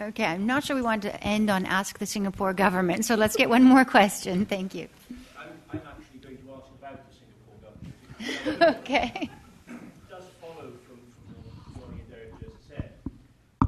Okay, 0.01 0.25
I'm 0.25 0.47
not 0.47 0.63
sure 0.63 0.77
we 0.77 0.83
want 0.83 1.03
to 1.03 1.25
end 1.25 1.51
on 1.51 1.67
ask 1.67 1.99
the 1.99 2.07
Singapore 2.07 2.53
government, 2.53 3.05
so 3.05 3.17
let's 3.17 3.35
get 3.35 3.49
one 3.49 3.65
more 3.65 3.85
question. 3.85 4.47
Thank 4.47 4.73
you. 4.73 4.89
I'm, 5.37 5.49
I'm 5.73 5.81
actually 5.89 6.21
going 6.21 6.37
to 6.37 6.53
ask 6.53 6.67
about 6.79 7.01
the 7.11 7.17
Singapore 7.19 8.53
government. 8.55 8.77
okay. 8.81 9.31
It 9.67 10.09
does 10.09 10.23
follow 10.41 10.71
from, 10.87 11.01
from 11.27 11.41
what 11.75 11.81
Johnny 11.81 12.01
and 12.01 12.11
Derek 12.11 12.41
just 12.41 12.69
said. 12.69 12.93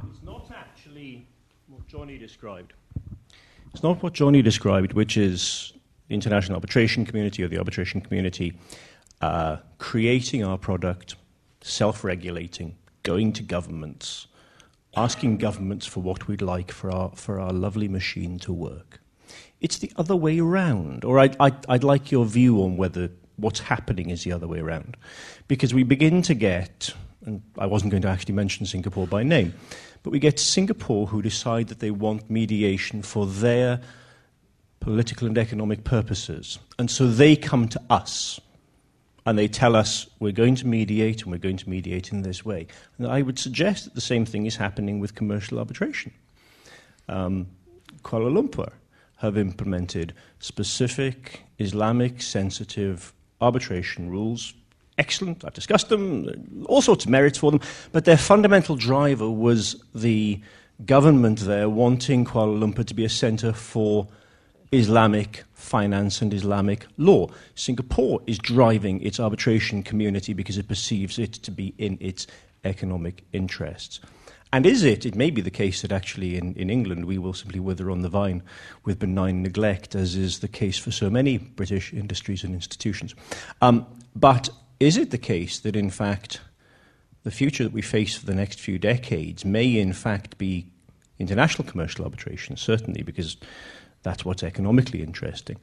It's 0.09 0.23
not 0.23 0.49
actually 0.55 1.27
what 1.67 1.89
Johnny 1.89 2.17
described. 2.17 2.75
It's 3.75 3.83
not 3.83 4.01
what 4.01 4.13
Johnny 4.13 4.41
described, 4.41 4.93
which 4.93 5.17
is 5.17 5.73
the 6.07 6.15
international 6.15 6.55
arbitration 6.55 7.05
community 7.05 7.43
or 7.43 7.49
the 7.49 7.59
arbitration 7.59 8.01
community 8.01 8.57
uh, 9.21 9.57
creating 9.79 10.45
our 10.45 10.59
product, 10.59 11.17
self 11.61 12.05
regulating, 12.05 12.77
going 13.03 13.33
to 13.33 13.43
governments, 13.43 14.29
asking 14.97 15.39
governments 15.39 15.87
for 15.87 16.01
what 16.01 16.27
we'd 16.27 16.43
like 16.43 16.73
for 16.73 16.91
our, 16.91 17.11
for 17.15 17.41
our 17.41 17.53
lovely 17.53 17.89
machine 17.89 18.39
to 18.41 18.53
work. 18.53 19.01
It's 19.61 19.79
the 19.79 19.93
other 19.97 20.17
way 20.17 20.39
around, 20.39 21.05
or 21.05 21.19
I'd, 21.19 21.37
I'd, 21.39 21.67
I'd 21.69 21.85
like 21.85 22.11
your 22.11 22.25
view 22.25 22.63
on 22.63 22.77
whether 22.77 23.11
what's 23.37 23.61
happening 23.61 24.11
is 24.11 24.25
the 24.25 24.33
other 24.33 24.49
way 24.49 24.59
around. 24.59 24.97
Because 25.49 25.73
we 25.75 25.83
begin 25.83 26.23
to 26.23 26.35
get, 26.35 26.93
and 27.25 27.43
I 27.59 27.67
wasn't 27.67 27.91
going 27.91 28.03
to 28.03 28.09
actually 28.09 28.35
mention 28.35 28.67
Singapore 28.67 29.07
by 29.07 29.23
name, 29.23 29.55
but 30.03 30.11
we 30.11 30.19
get 30.19 30.39
Singapore 30.39 31.07
who 31.07 31.23
decide 31.23 31.69
that 31.69 31.81
they 31.81 31.91
want 31.91 32.31
mediation 32.31 33.03
for 33.03 33.27
their 33.27 33.81
political 34.81 35.27
and 35.27 35.37
economic 35.37 35.85
purposes. 35.85 36.59
And 36.79 36.91
so 36.91 37.07
they 37.07 37.37
come 37.37 37.69
to 37.69 37.81
us 37.91 38.41
and 39.27 39.39
they 39.39 39.49
tell 39.49 39.77
us 39.77 40.07
we're 40.19 40.33
going 40.33 40.55
to 40.57 40.67
mediate 40.67 41.23
and 41.23 41.33
we're 41.33 41.39
going 41.39 41.57
to 41.57 41.69
mediate 41.69 42.13
in 42.13 42.23
this 42.23 42.45
way. 42.45 42.67
And 42.99 43.07
I 43.07 43.23
would 43.23 43.39
suggest 43.39 43.85
that 43.85 43.95
the 43.95 44.01
same 44.01 44.25
thing 44.25 44.47
is 44.47 44.57
happening 44.57 45.01
with 45.01 45.15
commercial 45.15 45.59
arbitration. 45.59 46.13
Um, 47.09 47.49
Kuala 48.03 48.31
Lumpur 48.31 48.73
have 49.17 49.37
implemented 49.37 50.15
specific 50.39 51.43
Islamic 51.59 52.23
sensitive 52.23 53.13
arbitration 53.41 54.11
rules. 54.11 54.55
Excellent, 54.97 55.45
I've 55.45 55.55
discussed 55.55 55.89
them, 55.89 56.65
all 56.67 56.83
sorts 56.83 57.05
of 57.05 57.11
merits 57.11 57.39
for 57.39 57.51
them, 57.51 57.61
but 57.93 58.05
their 58.05 58.17
fundamental 58.17 58.77
driver 58.77 59.31
was 59.31 59.83
the 59.95 60.41
government 60.87 61.41
there 61.41 61.69
wanting 61.69 62.25
Kuala 62.25 62.59
Lumpur 62.59 62.87
to 62.87 62.95
be 62.95 63.05
a 63.05 63.09
center 63.11 63.53
for 63.53 64.09
Islamic 64.73 65.45
finance 65.53 66.23
and 66.23 66.33
Islamic 66.33 66.87
law. 66.97 67.29
Singapore 67.55 68.21
is 68.27 68.39
driving 68.39 69.01
its 69.03 69.19
arbitration 69.19 69.83
community 69.83 70.33
because 70.33 70.59
it 70.59 70.69
perceives 70.69 71.19
it 71.19 71.33
to 71.33 71.51
be 71.51 71.75
in 71.79 71.99
its 72.01 72.27
economic 72.65 73.25
interests. 73.33 74.01
And 74.53 74.67
is 74.67 74.83
it? 74.83 75.07
It 75.07 75.15
may 75.15 75.31
be 75.31 75.41
the 75.41 75.51
case 75.51 75.83
that 75.83 75.93
actually 75.93 76.37
in, 76.37 76.55
in 76.55 76.71
England 76.71 77.05
we 77.05 77.19
will 77.19 77.35
simply 77.35 77.61
wither 77.61 77.91
on 77.91 78.01
the 78.03 78.09
vine 78.09 78.43
with 78.85 78.99
benign 78.99 79.43
neglect, 79.43 79.95
as 79.95 80.17
is 80.17 80.41
the 80.41 80.49
case 80.49 80.77
for 80.77 80.91
so 80.91 81.09
many 81.09 81.39
British 81.39 81.93
industries 81.93 82.43
and 82.43 82.55
institutions. 82.55 83.15
Um, 83.63 83.87
but 84.17 84.49
is 84.81 84.97
it 84.97 85.11
the 85.11 85.19
case 85.19 85.61
that 85.61 85.77
in 85.77 85.91
fact 85.91 86.41
the 87.23 87.31
future 87.31 87.63
that 87.63 87.73
we 87.73 87.83
face 87.83 88.17
for 88.17 88.27
the 88.27 88.35
next 88.35 88.59
few 88.59 88.79
decades 88.79 89.45
may 89.45 89.79
in 89.79 89.93
fact 89.93 90.37
be 90.39 90.67
international 91.19 91.69
commercial 91.69 92.05
arbitration, 92.05 92.57
certainly 92.57 93.03
because 93.03 93.37
that's 94.03 94.25
what's 94.25 94.43
economically 94.43 95.03
interesting, 95.03 95.57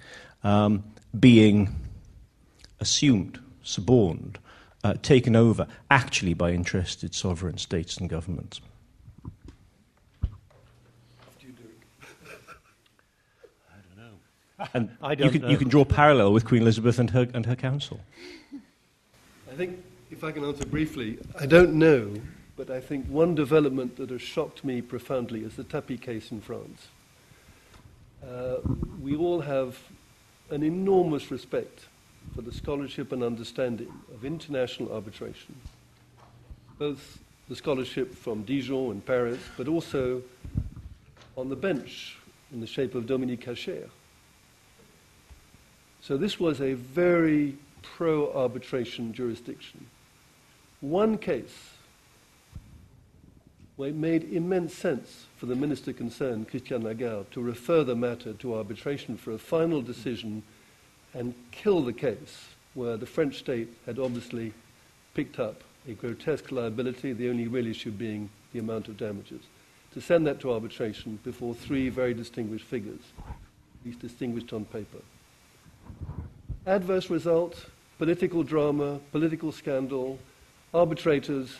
um, 0.43 0.83
being 1.19 1.75
assumed, 2.80 3.40
suborned, 3.64 4.40
uh, 4.83 4.93
taken 5.01 5.35
over 5.35 5.67
actually 5.90 6.33
by 6.33 6.51
interested 6.51 7.16
sovereign 7.16 7.57
states 7.57 7.98
and 7.98 8.09
governments. 8.09 8.61
And 14.74 14.90
I 15.03 15.14
don't 15.14 15.27
you, 15.27 15.32
can, 15.32 15.41
know. 15.43 15.49
you 15.49 15.57
can 15.57 15.67
draw 15.67 15.85
parallel 15.85 16.33
with 16.33 16.45
Queen 16.45 16.64
Elizabeth 16.64 16.98
and 16.98 17.11
her, 17.11 17.27
and 17.33 17.45
her 17.45 17.56
council. 17.56 17.99
I 19.51 19.56
think, 19.56 19.83
if 20.09 20.24
I 20.24 20.32
can 20.32 20.43
answer 20.43 20.66
briefly, 20.66 21.19
I 21.40 21.45
don't 21.45 21.75
know, 21.75 22.14
but 22.56 22.72
I 22.72 22.82
think 22.82 23.06
one 23.06 23.35
development 23.35 23.98
that 23.98 24.09
has 24.09 24.22
shocked 24.22 24.64
me 24.64 24.82
profoundly 24.82 25.43
is 25.43 25.56
the 25.56 25.64
Tapie 25.64 26.01
case 26.01 26.32
in 26.32 26.41
France. 26.41 26.88
Uh, 28.27 28.57
we 29.01 29.15
all 29.15 29.39
have 29.39 29.80
an 30.49 30.61
enormous 30.64 31.31
respect 31.31 31.85
for 32.35 32.41
the 32.41 32.51
scholarship 32.51 33.14
and 33.14 33.23
understanding 33.23 33.91
of 34.14 34.25
international 34.25 34.91
arbitration, 34.91 35.56
both 36.77 37.19
the 37.47 37.56
scholarship 37.56 38.14
from 38.14 38.43
Dijon 38.43 38.91
and 38.91 39.06
Paris, 39.06 39.39
but 39.56 39.69
also 39.69 40.22
on 41.38 41.47
the 41.47 41.56
bench 41.56 42.17
in 42.51 42.59
the 42.59 42.67
shape 42.67 42.95
of 42.95 43.07
Dominique 43.07 43.45
Hascher. 43.45 43.88
So 46.01 46.17
this 46.17 46.39
was 46.39 46.59
a 46.59 46.73
very 46.73 47.56
pro 47.81 48.33
arbitration 48.33 49.14
jurisdiction. 49.14 49.85
One 50.81 51.17
case 51.17 51.72
where 53.77 53.89
it 53.89 53.95
made 53.95 54.33
immense 54.33 54.73
sense 54.73 55.26
for 55.38 55.45
the 55.45 55.56
minister 55.56 55.93
concerned, 55.93 56.49
Christine 56.49 56.83
Lagarde, 56.83 57.30
to 57.32 57.41
refer 57.41 57.83
the 57.83 57.95
matter 57.95 58.33
to 58.33 58.56
arbitration 58.56 59.17
for 59.17 59.32
a 59.32 59.38
final 59.38 59.82
decision 59.82 60.41
and 61.14 61.33
kill 61.51 61.83
the 61.83 61.93
case 61.93 62.49
where 62.74 62.98
the 62.98 63.06
French 63.06 63.38
state 63.38 63.69
had 63.85 63.99
obviously 63.99 64.53
picked 65.14 65.40
up 65.40 65.64
a 65.88 65.93
grotesque 65.93 66.51
liability, 66.51 67.14
the 67.14 67.30
only 67.30 67.48
real 67.48 67.67
issue 67.67 67.91
being 67.91 68.30
the 68.51 68.59
amount 68.59 68.88
of 68.88 68.98
damages. 68.98 69.41
To 69.93 70.01
send 70.01 70.27
that 70.27 70.40
to 70.41 70.51
arbitration 70.51 71.19
before 71.24 71.53
three 71.53 71.90
very 71.90 72.14
distinguished 72.14 72.66
figures, 72.66 72.99
at 73.19 73.85
least 73.85 73.99
distinguished 73.99 74.53
on 74.53 74.66
paper. 74.66 74.99
adverse 76.66 77.09
result, 77.09 77.67
political 77.98 78.43
drama, 78.43 78.99
political 79.11 79.51
scandal, 79.51 80.19
arbitrators, 80.74 81.57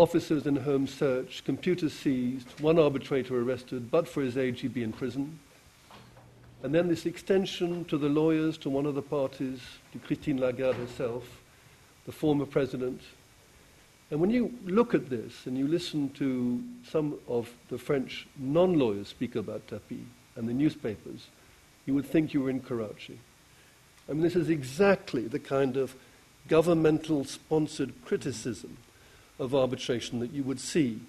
officers 0.00 0.46
in 0.46 0.56
home 0.56 0.86
search, 0.86 1.44
computers 1.44 1.92
seized, 1.92 2.48
one 2.58 2.78
arbitrator 2.78 3.38
arrested, 3.38 3.90
but 3.90 4.08
for 4.08 4.22
his 4.22 4.38
age 4.38 4.62
he'd 4.62 4.72
be 4.72 4.82
in 4.82 4.92
prison. 4.92 5.38
And 6.62 6.74
then 6.74 6.88
this 6.88 7.04
extension 7.04 7.84
to 7.84 7.98
the 7.98 8.08
lawyers, 8.08 8.56
to 8.58 8.70
one 8.70 8.86
of 8.86 8.94
the 8.94 9.02
parties, 9.02 9.60
to 9.92 9.98
Christine 9.98 10.38
Lagarde 10.38 10.78
herself, 10.78 11.42
the 12.06 12.12
former 12.12 12.46
president. 12.46 13.02
And 14.10 14.20
when 14.20 14.30
you 14.30 14.54
look 14.64 14.94
at 14.94 15.10
this 15.10 15.44
and 15.44 15.58
you 15.58 15.68
listen 15.68 16.08
to 16.14 16.64
some 16.88 17.18
of 17.28 17.52
the 17.68 17.76
French 17.76 18.26
non 18.38 18.78
lawyers 18.78 19.08
speak 19.08 19.36
about 19.36 19.66
Tapie 19.66 20.06
and 20.34 20.48
the 20.48 20.54
newspapers, 20.54 21.26
you 21.84 21.92
would 21.94 22.06
think 22.06 22.32
you 22.32 22.40
were 22.40 22.50
in 22.50 22.60
Karachi. 22.60 23.20
I 24.08 24.12
mean, 24.12 24.22
this 24.22 24.36
is 24.36 24.48
exactly 24.48 25.28
the 25.28 25.38
kind 25.38 25.76
of 25.76 25.94
governmental 26.48 27.24
sponsored 27.24 27.92
criticism 28.06 28.78
of 29.40 29.54
arbitration 29.54 30.20
that 30.20 30.32
you 30.32 30.44
would 30.44 30.60
see 30.60 31.00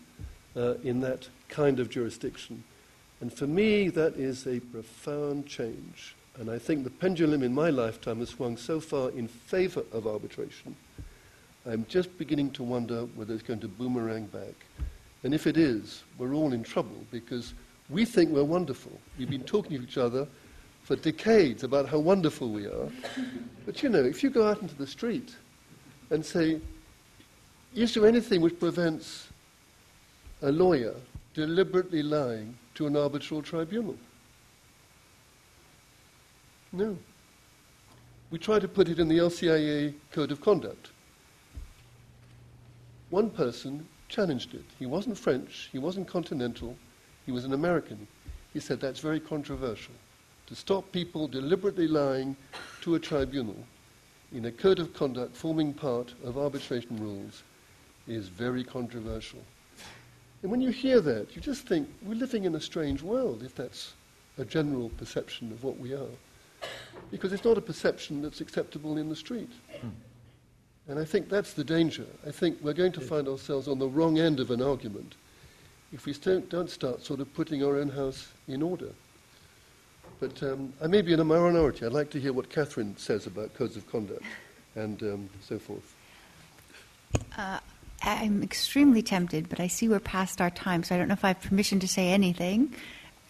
uh, 0.56 0.76
in 0.84 1.02
that 1.02 1.30
kind 1.50 1.80
of 1.80 1.90
jurisdiction. 1.90 2.64
And 3.20 3.32
for 3.32 3.46
me, 3.46 3.90
that 3.90 4.16
is 4.16 4.48
a 4.48 4.60
profound 4.60 5.46
change. 5.46 6.16
And 6.40 6.50
I 6.50 6.58
think 6.58 6.84
the 6.84 6.90
pendulum 6.90 7.44
in 7.44 7.54
my 7.54 7.70
lifetime 7.70 8.20
has 8.20 8.30
swung 8.30 8.58
so 8.58 8.80
far 8.80 9.12
in 9.12 9.28
favor 9.28 9.84
of 9.92 10.08
arbitration. 10.08 10.76
I'm 11.66 11.86
just 11.88 12.18
beginning 12.18 12.52
to 12.52 12.64
wonder 12.64 13.02
whether 13.16 13.34
it's 13.34 13.44
going 13.44 13.60
to 13.60 13.68
boomerang 13.68 14.26
back. 14.28 14.56
And 15.24 15.36
if 15.36 15.46
it 15.46 15.58
is, 15.58 16.02
we're 16.18 16.34
all 16.34 16.54
in 16.54 16.64
trouble 16.64 17.06
because 17.12 17.54
we 17.90 18.06
think 18.06 18.32
we're 18.32 18.44
wonderful. 18.44 19.00
We've 19.20 19.30
been 19.30 19.44
talking 19.44 19.78
to 19.78 19.84
each 19.84 19.98
other 19.98 20.28
for 20.84 20.96
decades 20.96 21.64
about 21.64 21.88
how 21.88 22.00
wonderful 22.00 22.50
we 22.50 22.66
are. 22.66 22.90
But 23.66 23.84
you 23.84 23.90
know, 23.90 24.04
if 24.04 24.24
you 24.24 24.32
go 24.32 24.48
out 24.48 24.62
into 24.62 24.74
the 24.76 24.88
street 24.88 25.36
and 26.10 26.26
say, 26.26 26.60
is 27.74 27.94
there 27.94 28.06
anything 28.06 28.42
which 28.42 28.60
prevents 28.60 29.30
a 30.42 30.52
lawyer 30.52 30.96
deliberately 31.34 32.04
lying 32.04 32.58
to 32.76 32.88
an 32.88 32.98
arbitral 32.98 33.42
tribunal? 33.42 33.96
No. 36.74 36.98
We 38.30 38.40
try 38.40 38.60
to 38.60 38.68
put 38.68 38.90
it 38.90 39.00
in 39.00 39.08
the 39.08 39.18
LCIA 39.18 39.94
Code 40.12 40.32
of 40.32 40.42
Conduct. 40.42 40.92
One 43.10 43.30
person 43.30 43.88
challenged 44.08 44.54
it. 44.54 44.64
He 44.80 44.86
wasn't 44.86 45.18
French, 45.18 45.70
he 45.72 45.80
wasn't 45.80 46.08
continental, 46.08 46.76
he 47.26 47.32
was 47.32 47.46
an 47.46 47.54
American. 47.54 48.08
He 48.54 48.60
said 48.60 48.80
that's 48.80 49.00
very 49.00 49.20
controversial. 49.20 49.94
To 50.48 50.56
stop 50.56 50.92
people 50.92 51.28
deliberately 51.28 51.88
lying 51.88 52.36
to 52.82 52.96
a 52.96 53.00
tribunal 53.00 53.56
in 54.34 54.46
a 54.46 54.52
code 54.52 54.80
of 54.80 54.94
conduct 54.94 55.36
forming 55.36 55.74
part 55.74 56.14
of 56.24 56.38
arbitration 56.38 56.98
rules 56.98 57.44
is 58.08 58.28
very 58.28 58.64
controversial. 58.64 59.40
And 60.42 60.52
when 60.52 60.62
you 60.62 60.70
hear 60.70 61.02
that, 61.02 61.36
you 61.36 61.42
just 61.42 61.68
think 61.68 61.88
we're 62.02 62.16
living 62.16 62.46
in 62.46 62.56
a 62.56 62.62
strange 62.62 63.02
world 63.02 63.44
if 63.44 63.56
that's 63.56 63.94
a 64.38 64.46
general 64.46 64.90
perception 64.98 65.52
of 65.52 65.64
what 65.64 65.78
we 65.78 65.94
are. 65.94 66.16
Because 67.12 67.34
it's 67.34 67.46
not 67.46 67.58
a 67.58 67.62
perception 67.62 68.22
that's 68.22 68.42
acceptable 68.42 68.98
in 68.98 69.10
the 69.10 69.16
street. 69.16 69.52
And 70.88 71.00
I 71.00 71.06
think 71.06 71.30
that's 71.30 71.54
the 71.54 71.64
danger. 71.64 72.06
I 72.28 72.32
think 72.32 72.58
we're 72.62 72.74
going 72.74 72.92
to 72.94 73.02
find 73.02 73.28
ourselves 73.28 73.68
on 73.68 73.78
the 73.80 73.88
wrong 73.88 74.20
end 74.20 74.40
of 74.40 74.52
an 74.52 74.62
argument 74.62 75.16
if 75.94 76.06
we 76.06 76.14
don't, 76.14 76.50
don't 76.50 76.70
start 76.70 77.04
sort 77.04 77.20
of 77.20 77.34
putting 77.34 77.64
our 77.64 77.78
own 77.78 77.90
house 77.90 78.30
in 78.48 78.62
order. 78.62 78.90
But 80.20 80.42
um, 80.44 80.74
I 80.82 80.88
may 80.88 81.02
be 81.02 81.14
in 81.14 81.20
a 81.20 81.26
minority. 81.26 81.86
I'd 81.86 81.92
like 81.92 82.10
to 82.12 82.20
hear 82.20 82.32
what 82.32 82.50
Catherine 82.50 82.96
says 82.98 83.28
about 83.28 83.54
codes 83.56 83.76
of 83.76 83.90
conduct 83.92 84.24
and 84.76 85.02
um, 85.04 85.30
so 85.42 85.60
forth. 85.60 85.96
Uh, 87.38 87.60
I'm 88.04 88.42
extremely 88.42 89.02
tempted, 89.02 89.48
but 89.50 89.60
I 89.60 89.68
see 89.68 89.88
we're 89.88 90.00
past 90.00 90.42
our 90.42 90.50
time, 90.50 90.84
so 90.84 90.96
I 90.96 90.98
don't 90.98 91.08
know 91.08 91.14
if 91.14 91.24
I 91.24 91.30
have 91.30 91.42
permission 91.42 91.80
to 91.82 91.88
say 91.88 92.10
anything. 92.10 92.74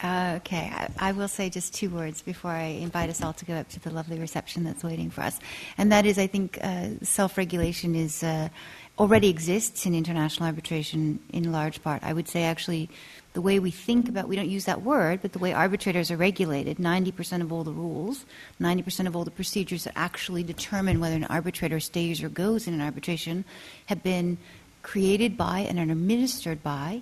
Uh, 0.01 0.33
okay, 0.38 0.72
I, 0.74 1.09
I, 1.09 1.11
will 1.11 1.27
say 1.27 1.50
just 1.51 1.75
two 1.75 1.90
words 1.90 2.24
before 2.24 2.50
I 2.50 2.64
invite 2.64 3.11
us 3.11 3.22
all 3.22 3.33
to 3.33 3.45
go 3.45 3.53
up 3.53 3.69
to 3.69 3.80
the 3.80 3.91
lovely 3.91 4.17
reception 4.17 4.64
that's 4.64 4.83
waiting 4.83 5.11
for 5.11 5.22
us. 5.22 5.40
And 5.77 5.91
that 5.91 6.08
is, 6.08 6.17
I 6.17 6.25
think 6.25 6.58
uh, 6.59 6.90
self 7.03 7.38
regulation 7.38 7.93
is 7.93 8.24
uh, 8.24 8.50
already 8.98 9.30
exists 9.30 9.85
in 9.85 9.93
international 9.93 10.48
arbitration 10.48 11.19
in 11.32 11.51
large 11.51 11.83
part. 11.83 12.01
I 12.03 12.14
would 12.14 12.27
say, 12.27 12.43
actually, 12.43 12.90
the 13.33 13.41
way 13.41 13.59
we 13.59 13.72
think 13.72 14.09
about 14.09 14.27
we 14.27 14.35
don't 14.35 14.50
use 14.50 14.66
that 14.66 14.82
word, 14.82 15.22
but 15.22 15.33
the 15.33 15.40
way 15.40 15.53
arbitrators 15.53 16.11
are 16.11 16.17
regulated, 16.17 16.77
90% 16.77 17.41
of 17.41 17.53
all 17.53 17.64
the 17.64 17.72
rules, 17.72 18.25
90% 18.59 19.08
of 19.08 19.16
all 19.16 19.24
the 19.24 19.32
procedures 19.32 19.83
that 19.83 19.93
actually 19.95 20.43
determine 20.43 21.00
whether 21.00 21.16
an 21.16 21.25
arbitrator 21.25 21.80
stays 21.80 22.24
or 22.24 22.30
goes 22.30 22.67
in 22.67 22.74
an 22.74 22.82
arbitration 22.82 23.45
have 23.85 24.03
been 24.03 24.38
created 24.82 25.38
by 25.38 25.60
and 25.60 25.80
are 25.80 25.84
administered 25.84 26.64
by 26.64 27.01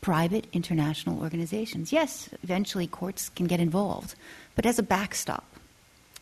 private 0.00 0.46
international 0.52 1.20
organizations. 1.20 1.92
Yes, 1.92 2.28
eventually 2.42 2.86
courts 2.86 3.28
can 3.30 3.46
get 3.46 3.60
involved, 3.60 4.14
but 4.54 4.66
as 4.66 4.78
a 4.78 4.82
backstop. 4.82 5.44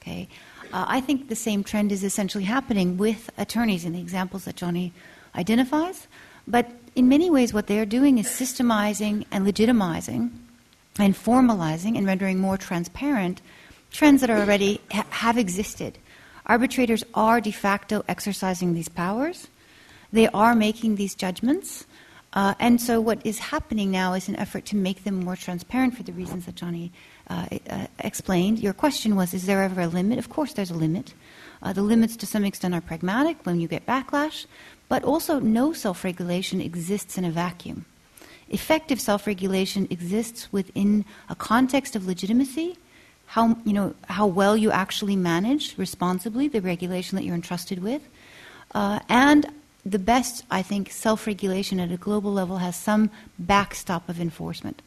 Okay, 0.01 0.29
uh, 0.73 0.85
I 0.89 1.01
think 1.01 1.29
the 1.29 1.37
same 1.37 1.65
trend 1.65 1.93
is 1.93 2.05
essentially 2.05 2.45
happening 2.45 2.97
with 2.97 3.31
attorneys 3.37 3.85
in 3.85 3.93
the 3.93 4.01
examples 4.01 4.45
that 4.45 4.57
Johnny 4.57 4.93
identifies. 5.35 6.07
But 6.47 6.71
in 6.95 7.09
many 7.09 7.29
ways, 7.29 7.53
what 7.53 7.67
they're 7.67 7.87
doing 7.87 8.19
is 8.19 8.27
systemizing 8.27 9.27
and 9.33 9.47
legitimizing 9.47 10.31
and 10.99 11.15
formalizing 11.15 11.99
and 11.99 12.07
rendering 12.07 12.39
more 12.39 12.57
transparent 12.57 13.43
trends 13.91 14.21
that 14.21 14.31
are 14.31 14.39
already 14.39 14.81
ha- 14.93 15.07
have 15.11 15.39
existed. 15.39 15.99
Arbitrators 16.47 17.03
are 17.15 17.41
de 17.41 17.51
facto 17.51 18.05
exercising 18.09 18.75
these 18.75 18.89
powers 18.89 19.49
they 20.17 20.29
are 20.29 20.55
making 20.55 20.97
these 20.97 21.15
judgments. 21.15 21.87
Uh, 22.33 22.55
and 22.59 22.81
so, 22.81 23.01
what 23.01 23.25
is 23.25 23.39
happening 23.39 23.91
now 23.91 24.13
is 24.13 24.29
an 24.29 24.37
effort 24.37 24.67
to 24.67 24.77
make 24.77 25.05
them 25.05 25.25
more 25.25 25.37
transparent 25.37 25.97
for 25.97 26.03
the 26.03 26.13
reasons 26.13 26.45
that 26.47 26.55
Johnny 26.55 26.93
uh, 27.31 27.47
uh, 27.71 27.87
explained. 28.01 28.59
Your 28.59 28.75
question 28.75 29.17
was 29.17 29.33
Is 29.33 29.47
there 29.47 29.63
ever 29.63 29.81
a 29.83 29.87
limit? 29.87 30.19
Of 30.19 30.29
course, 30.29 30.53
there's 30.53 30.71
a 30.71 30.75
limit. 30.75 31.15
Uh, 31.63 31.73
the 31.73 31.83
limits, 31.83 32.17
to 32.17 32.27
some 32.27 32.45
extent, 32.45 32.75
are 32.75 32.81
pragmatic 32.81 33.45
when 33.47 33.61
you 33.61 33.69
get 33.69 33.87
backlash, 33.87 34.47
but 34.89 35.03
also 35.03 35.39
no 35.39 35.73
self 35.73 36.05
regulation 36.05 36.61
exists 36.61 37.17
in 37.17 37.25
a 37.25 37.31
vacuum. 37.31 37.87
Effective 38.51 39.01
self 39.01 39.27
regulation 39.27 39.87
exists 39.91 40.53
within 40.53 41.05
a 41.31 41.35
context 41.35 41.97
of 41.97 42.07
legitimacy. 42.07 42.77
How, 43.27 43.57
you 43.65 43.73
know, 43.73 43.95
how 44.09 44.27
well 44.27 44.57
you 44.57 44.71
actually 44.71 45.17
manage 45.17 45.77
responsibly 45.79 46.49
the 46.49 46.61
regulation 46.61 47.17
that 47.17 47.25
you're 47.25 47.35
entrusted 47.35 47.83
with, 47.83 48.03
uh, 48.75 49.01
and 49.09 49.47
the 49.87 49.99
best, 50.01 50.45
I 50.51 50.63
think, 50.63 50.91
self 50.91 51.27
regulation 51.27 51.79
at 51.79 51.93
a 51.93 51.97
global 51.97 52.33
level 52.33 52.59
has 52.59 52.77
some 52.77 53.11
backstop 53.39 54.09
of 54.09 54.21
enforcement. 54.21 54.83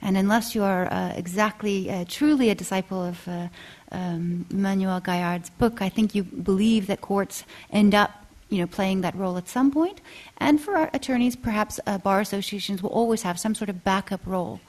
And 0.00 0.16
unless 0.16 0.54
you 0.54 0.62
are 0.62 0.92
uh, 0.92 1.14
exactly, 1.16 1.90
uh, 1.90 2.04
truly 2.08 2.50
a 2.50 2.54
disciple 2.54 3.02
of 3.02 3.26
uh, 3.26 3.48
um, 3.90 4.46
Emmanuel 4.50 5.00
Gaillard's 5.00 5.50
book, 5.50 5.82
I 5.82 5.88
think 5.88 6.14
you 6.14 6.22
believe 6.22 6.86
that 6.86 7.00
courts 7.00 7.44
end 7.72 7.94
up 7.94 8.10
you 8.48 8.58
know, 8.58 8.66
playing 8.66 9.00
that 9.00 9.16
role 9.16 9.36
at 9.36 9.48
some 9.48 9.72
point. 9.72 10.00
And 10.38 10.60
for 10.60 10.76
our 10.76 10.90
attorneys, 10.92 11.34
perhaps 11.34 11.80
uh, 11.86 11.98
bar 11.98 12.20
associations 12.20 12.82
will 12.82 12.90
always 12.90 13.22
have 13.22 13.40
some 13.40 13.54
sort 13.54 13.68
of 13.68 13.82
backup 13.82 14.20
role. 14.24 14.60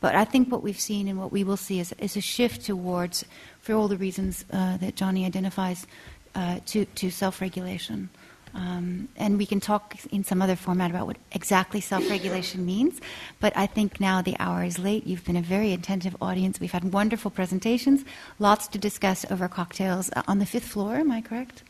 But 0.00 0.16
I 0.16 0.24
think 0.24 0.50
what 0.50 0.62
we've 0.62 0.80
seen 0.80 1.06
and 1.06 1.18
what 1.18 1.30
we 1.30 1.44
will 1.44 1.58
see 1.58 1.78
is, 1.78 1.94
is 1.98 2.16
a 2.16 2.20
shift 2.20 2.64
towards, 2.64 3.24
for 3.60 3.74
all 3.74 3.86
the 3.86 3.98
reasons 3.98 4.44
uh, 4.52 4.78
that 4.78 4.96
Johnny 4.96 5.24
identifies, 5.24 5.86
uh, 6.34 6.58
to, 6.66 6.84
to 6.86 7.10
self 7.10 7.40
regulation. 7.40 8.08
Um, 8.54 9.08
and 9.16 9.38
we 9.38 9.46
can 9.46 9.60
talk 9.60 9.96
in 10.10 10.24
some 10.24 10.42
other 10.42 10.56
format 10.56 10.90
about 10.90 11.06
what 11.06 11.16
exactly 11.32 11.80
self 11.80 12.08
regulation 12.10 12.66
means. 12.66 13.00
But 13.38 13.56
I 13.56 13.66
think 13.66 14.00
now 14.00 14.22
the 14.22 14.36
hour 14.38 14.64
is 14.64 14.78
late. 14.78 15.06
You've 15.06 15.24
been 15.24 15.36
a 15.36 15.42
very 15.42 15.72
attentive 15.72 16.16
audience. 16.20 16.58
We've 16.60 16.72
had 16.72 16.92
wonderful 16.92 17.30
presentations, 17.30 18.04
lots 18.38 18.68
to 18.68 18.78
discuss 18.78 19.24
over 19.30 19.48
cocktails 19.48 20.10
uh, 20.16 20.22
on 20.26 20.38
the 20.38 20.46
fifth 20.46 20.66
floor. 20.66 20.96
Am 20.96 21.10
I 21.10 21.20
correct? 21.20 21.62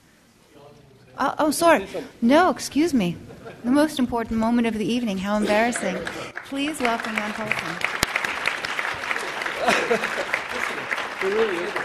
Oh, 1.18 1.34
oh, 1.39 1.50
sorry. 1.50 1.86
No, 2.23 2.49
excuse 2.49 2.94
me. 2.94 3.17
The 3.62 3.70
most 3.70 3.99
important 3.99 4.41
moment 4.41 4.67
of 4.67 4.75
the 4.75 4.86
evening. 4.86 5.18
How 5.18 5.36
embarrassing. 5.36 5.99
Please 6.47 6.81
welcome 6.81 7.15
Jan 7.15 7.33
Paulsson. 7.33 7.97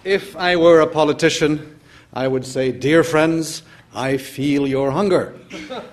If 0.03 0.35
I 0.35 0.57
were 0.57 0.81
a 0.81 0.87
politician, 0.87 1.79
I 2.13 2.27
would 2.27 2.45
say, 2.45 2.73
Dear 2.73 3.05
friends, 3.05 3.63
I 3.95 4.17
feel 4.17 4.67
your 4.67 4.91
hunger. 4.91 5.33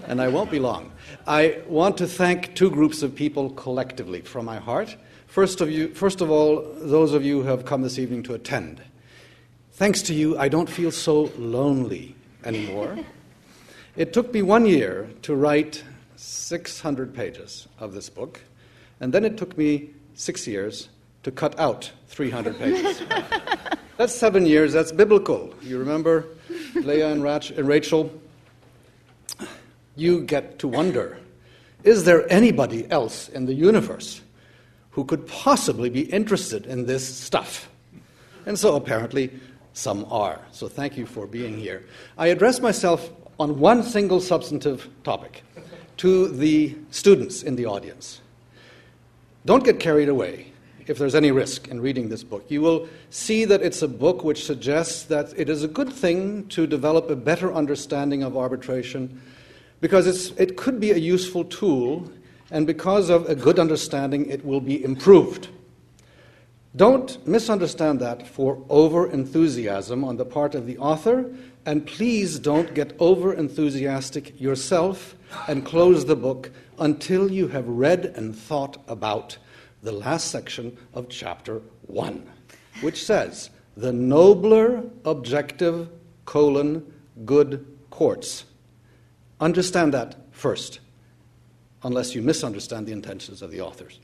And 0.08 0.20
I 0.20 0.26
won't 0.26 0.50
be 0.50 0.58
long. 0.58 0.90
I 1.28 1.60
want 1.68 1.96
to 1.98 2.08
thank 2.08 2.56
two 2.56 2.70
groups 2.70 3.04
of 3.04 3.14
people 3.14 3.50
collectively 3.50 4.22
from 4.22 4.46
my 4.46 4.58
heart. 4.58 4.96
First 5.28 5.60
of, 5.60 5.70
you, 5.70 5.94
first 5.94 6.20
of 6.20 6.28
all, 6.28 6.66
those 6.80 7.12
of 7.12 7.24
you 7.24 7.42
who 7.42 7.48
have 7.48 7.64
come 7.64 7.82
this 7.82 8.00
evening 8.00 8.24
to 8.24 8.34
attend. 8.34 8.82
Thanks 9.74 10.02
to 10.02 10.14
you, 10.14 10.36
I 10.36 10.48
don't 10.48 10.68
feel 10.68 10.90
so 10.90 11.30
lonely 11.38 12.16
anymore. 12.44 12.98
It 13.94 14.12
took 14.12 14.34
me 14.34 14.42
one 14.42 14.66
year 14.66 15.08
to 15.22 15.36
write 15.36 15.84
600 16.16 17.14
pages 17.14 17.68
of 17.78 17.94
this 17.94 18.10
book, 18.10 18.40
and 18.98 19.12
then 19.12 19.24
it 19.24 19.38
took 19.38 19.56
me 19.56 19.90
six 20.14 20.48
years 20.48 20.88
to 21.22 21.30
cut 21.30 21.58
out 21.58 21.90
300 22.08 22.58
pages. 22.58 23.02
that's 23.96 24.14
seven 24.14 24.46
years, 24.46 24.72
that's 24.72 24.92
biblical. 24.92 25.54
You 25.62 25.78
remember 25.78 26.26
Leah 26.74 27.12
and, 27.12 27.22
Rach- 27.22 27.56
and 27.56 27.66
Rachel? 27.68 28.12
You 29.96 30.22
get 30.22 30.58
to 30.60 30.68
wonder 30.68 31.18
is 31.82 32.04
there 32.04 32.30
anybody 32.30 32.90
else 32.90 33.28
in 33.30 33.46
the 33.46 33.54
universe 33.54 34.20
who 34.90 35.04
could 35.04 35.26
possibly 35.26 35.88
be 35.88 36.02
interested 36.02 36.66
in 36.66 36.84
this 36.84 37.06
stuff? 37.06 37.70
And 38.44 38.58
so 38.58 38.76
apparently 38.76 39.30
some 39.72 40.04
are. 40.10 40.40
So 40.52 40.68
thank 40.68 40.98
you 40.98 41.06
for 41.06 41.26
being 41.26 41.56
here. 41.56 41.86
I 42.18 42.26
address 42.26 42.60
myself 42.60 43.10
on 43.38 43.58
one 43.58 43.82
single 43.82 44.20
substantive 44.20 44.88
topic 45.04 45.42
to 45.98 46.28
the 46.28 46.76
students 46.90 47.42
in 47.42 47.56
the 47.56 47.64
audience. 47.64 48.20
Don't 49.46 49.64
get 49.64 49.80
carried 49.80 50.10
away 50.10 50.49
if 50.90 50.98
there's 50.98 51.14
any 51.14 51.30
risk 51.30 51.68
in 51.68 51.80
reading 51.80 52.08
this 52.08 52.24
book. 52.24 52.44
You 52.48 52.60
will 52.62 52.88
see 53.10 53.44
that 53.44 53.62
it's 53.62 53.80
a 53.80 53.88
book 53.88 54.24
which 54.24 54.44
suggests 54.44 55.04
that 55.04 55.32
it 55.36 55.48
is 55.48 55.62
a 55.62 55.68
good 55.68 55.92
thing 55.92 56.48
to 56.48 56.66
develop 56.66 57.08
a 57.08 57.16
better 57.16 57.52
understanding 57.54 58.24
of 58.24 58.36
arbitration 58.36 59.22
because 59.80 60.32
it 60.36 60.56
could 60.56 60.80
be 60.80 60.90
a 60.90 60.96
useful 60.96 61.44
tool, 61.44 62.10
and 62.50 62.66
because 62.66 63.08
of 63.08 63.30
a 63.30 63.34
good 63.34 63.58
understanding, 63.58 64.28
it 64.28 64.44
will 64.44 64.60
be 64.60 64.82
improved. 64.84 65.48
Don't 66.76 67.24
misunderstand 67.26 68.00
that 68.00 68.26
for 68.26 68.62
over 68.68 69.10
enthusiasm 69.10 70.04
on 70.04 70.16
the 70.16 70.24
part 70.24 70.54
of 70.54 70.66
the 70.66 70.76
author, 70.78 71.32
and 71.64 71.86
please 71.86 72.38
don't 72.38 72.74
get 72.74 72.94
over 72.98 73.32
enthusiastic 73.32 74.38
yourself 74.40 75.14
and 75.46 75.64
close 75.64 76.04
the 76.04 76.16
book 76.16 76.50
until 76.78 77.30
you 77.30 77.48
have 77.48 77.66
read 77.68 78.12
and 78.16 78.36
thought 78.36 78.82
about 78.88 79.38
the 79.82 79.92
last 79.92 80.30
section 80.30 80.76
of 80.94 81.08
chapter 81.08 81.62
1, 81.86 82.26
which 82.80 83.04
says, 83.04 83.50
The 83.76 83.92
nobler 83.92 84.82
objective 85.04 85.88
colon 86.24 86.92
good 87.24 87.66
courts. 87.90 88.44
Understand 89.40 89.94
that 89.94 90.16
first, 90.32 90.80
unless 91.82 92.14
you 92.14 92.22
misunderstand 92.22 92.86
the 92.86 92.92
intentions 92.92 93.42
of 93.42 93.50
the 93.50 93.60
authors. 93.60 93.98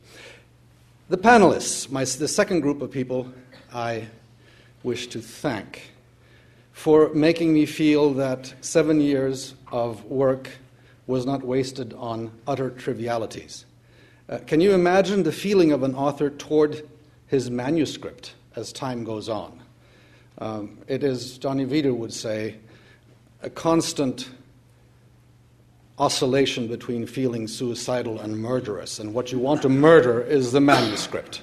The 1.09 1.19
panelists, 1.19 1.91
my, 1.91 2.05
the 2.05 2.27
second 2.27 2.61
group 2.61 2.83
of 2.83 2.91
people 2.91 3.33
I 3.73 4.09
wish 4.83 5.07
to 5.09 5.21
thank 5.21 5.93
for 6.73 7.13
making 7.15 7.53
me 7.53 7.67
feel 7.67 8.13
that 8.15 8.53
seven 8.61 9.01
years 9.01 9.55
of 9.71 10.05
work 10.05 10.51
was 11.07 11.25
not 11.25 11.43
wasted 11.45 11.93
on 11.95 12.31
utter 12.47 12.71
trivialities. 12.71 13.66
Uh, 14.29 14.39
can 14.39 14.61
you 14.61 14.73
imagine 14.73 15.23
the 15.23 15.33
feeling 15.33 15.71
of 15.71 15.85
an 15.85 15.95
author 15.95 16.31
toward 16.31 16.89
his 17.29 17.49
manuscript 17.49 18.35
as 18.57 18.73
time 18.73 19.05
goes 19.05 19.29
on? 19.29 19.61
Um, 20.39 20.79
it 20.89 21.05
is, 21.05 21.39
Johnny 21.39 21.65
Veeder 21.65 21.97
would 21.97 22.13
say, 22.13 22.57
a 23.43 23.49
constant 23.49 24.29
oscillation 25.99 26.67
between 26.67 27.07
feeling 27.07 27.47
suicidal 27.47 28.21
and 28.21 28.37
murderous. 28.37 28.99
And 28.99 29.15
what 29.15 29.31
you 29.31 29.39
want 29.39 29.63
to 29.63 29.69
murder 29.69 30.21
is 30.21 30.51
the 30.51 30.61
manuscript. 30.61 31.41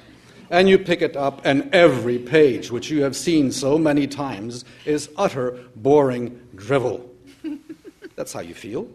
And 0.49 0.67
you 0.67 0.77
pick 0.77 1.01
it 1.01 1.15
up, 1.15 1.41
and 1.45 1.73
every 1.73 2.19
page, 2.19 2.69
which 2.69 2.91
you 2.91 3.01
have 3.03 3.15
seen 3.15 3.51
so 3.51 3.77
many 3.77 4.07
times, 4.07 4.65
is 4.85 5.09
utter 5.17 5.57
boring 5.77 6.39
drivel. 6.55 7.09
That's 8.15 8.33
how 8.33 8.41
you 8.41 8.53
feel. 8.53 8.87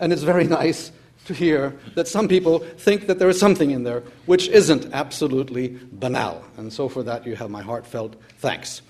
And 0.00 0.12
it's 0.12 0.22
very 0.22 0.44
nice 0.44 0.90
to 1.26 1.34
hear 1.34 1.76
that 1.94 2.08
some 2.08 2.28
people 2.28 2.60
think 2.60 3.06
that 3.06 3.18
there 3.18 3.28
is 3.28 3.38
something 3.38 3.70
in 3.70 3.84
there 3.84 4.02
which 4.26 4.48
isn't 4.48 4.92
absolutely 4.92 5.78
banal. 5.92 6.42
And 6.56 6.72
so, 6.72 6.88
for 6.88 7.02
that, 7.02 7.26
you 7.26 7.36
have 7.36 7.50
my 7.50 7.62
heartfelt 7.62 8.16
thanks. 8.38 8.82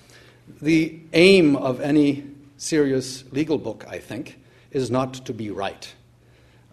The 0.63 0.99
aim 1.13 1.57
of 1.57 1.81
any 1.81 2.25
serious 2.57 3.25
legal 3.33 3.59
book, 3.59 3.85
I 3.89 3.99
think, 3.99 4.39
is 4.71 4.91
not 4.91 5.15
to 5.27 5.33
be 5.33 5.51
right. 5.51 5.93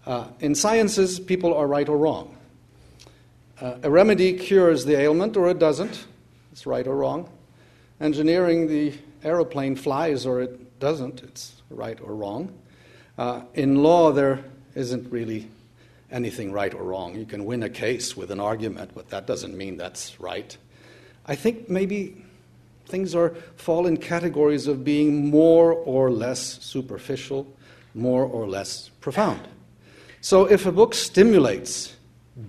Uh, 0.06 0.28
in 0.40 0.54
sciences, 0.54 1.18
people 1.18 1.54
are 1.54 1.66
right 1.66 1.88
or 1.88 1.96
wrong. 1.96 2.36
Uh, 3.60 3.76
a 3.82 3.90
remedy 3.90 4.34
cures 4.34 4.84
the 4.84 4.98
ailment 4.98 5.36
or 5.36 5.48
it 5.48 5.58
doesn't. 5.58 6.06
It's 6.52 6.66
right 6.66 6.86
or 6.86 6.96
wrong. 6.96 7.28
Engineering, 8.00 8.68
the 8.68 8.92
aeroplane 9.22 9.76
flies 9.76 10.26
or 10.26 10.42
it 10.42 10.78
doesn't. 10.78 11.22
It's 11.22 11.62
right 11.70 11.98
or 12.00 12.14
wrong. 12.14 12.52
Uh, 13.16 13.42
in 13.54 13.82
law, 13.82 14.12
there 14.12 14.44
isn't 14.74 15.10
really 15.10 15.48
anything 16.14 16.52
right 16.52 16.72
or 16.72 16.84
wrong. 16.84 17.16
You 17.16 17.26
can 17.26 17.44
win 17.44 17.64
a 17.64 17.68
case 17.68 18.16
with 18.16 18.30
an 18.30 18.40
argument, 18.40 18.92
but 18.94 19.10
that 19.10 19.26
doesn't 19.26 19.54
mean 19.56 19.76
that's 19.76 20.20
right. 20.20 20.56
I 21.26 21.34
think 21.34 21.68
maybe 21.68 22.24
things 22.86 23.14
are 23.14 23.30
fall 23.56 23.86
in 23.86 23.96
categories 23.96 24.68
of 24.68 24.84
being 24.84 25.28
more 25.28 25.72
or 25.72 26.10
less 26.10 26.40
superficial, 26.62 27.46
more 27.94 28.24
or 28.24 28.46
less 28.46 28.90
profound. 29.00 29.40
So 30.20 30.44
if 30.44 30.66
a 30.66 30.72
book 30.72 30.94
stimulates 30.94 31.96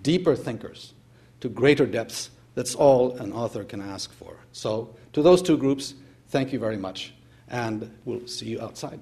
deeper 0.01 0.35
thinkers 0.35 0.93
to 1.41 1.49
greater 1.49 1.85
depths, 1.85 2.29
that's 2.53 2.75
all 2.75 3.17
an 3.17 3.33
author 3.33 3.63
can 3.63 3.81
ask 3.81 4.13
for. 4.13 4.37
So 4.51 4.95
to 5.13 5.21
those 5.21 5.41
two 5.41 5.57
groups, 5.57 5.95
thank 6.29 6.53
you 6.53 6.59
very 6.59 6.77
much, 6.77 7.13
and 7.49 7.91
we'll 8.05 8.27
see 8.27 8.45
you 8.45 8.61
outside. 8.61 8.99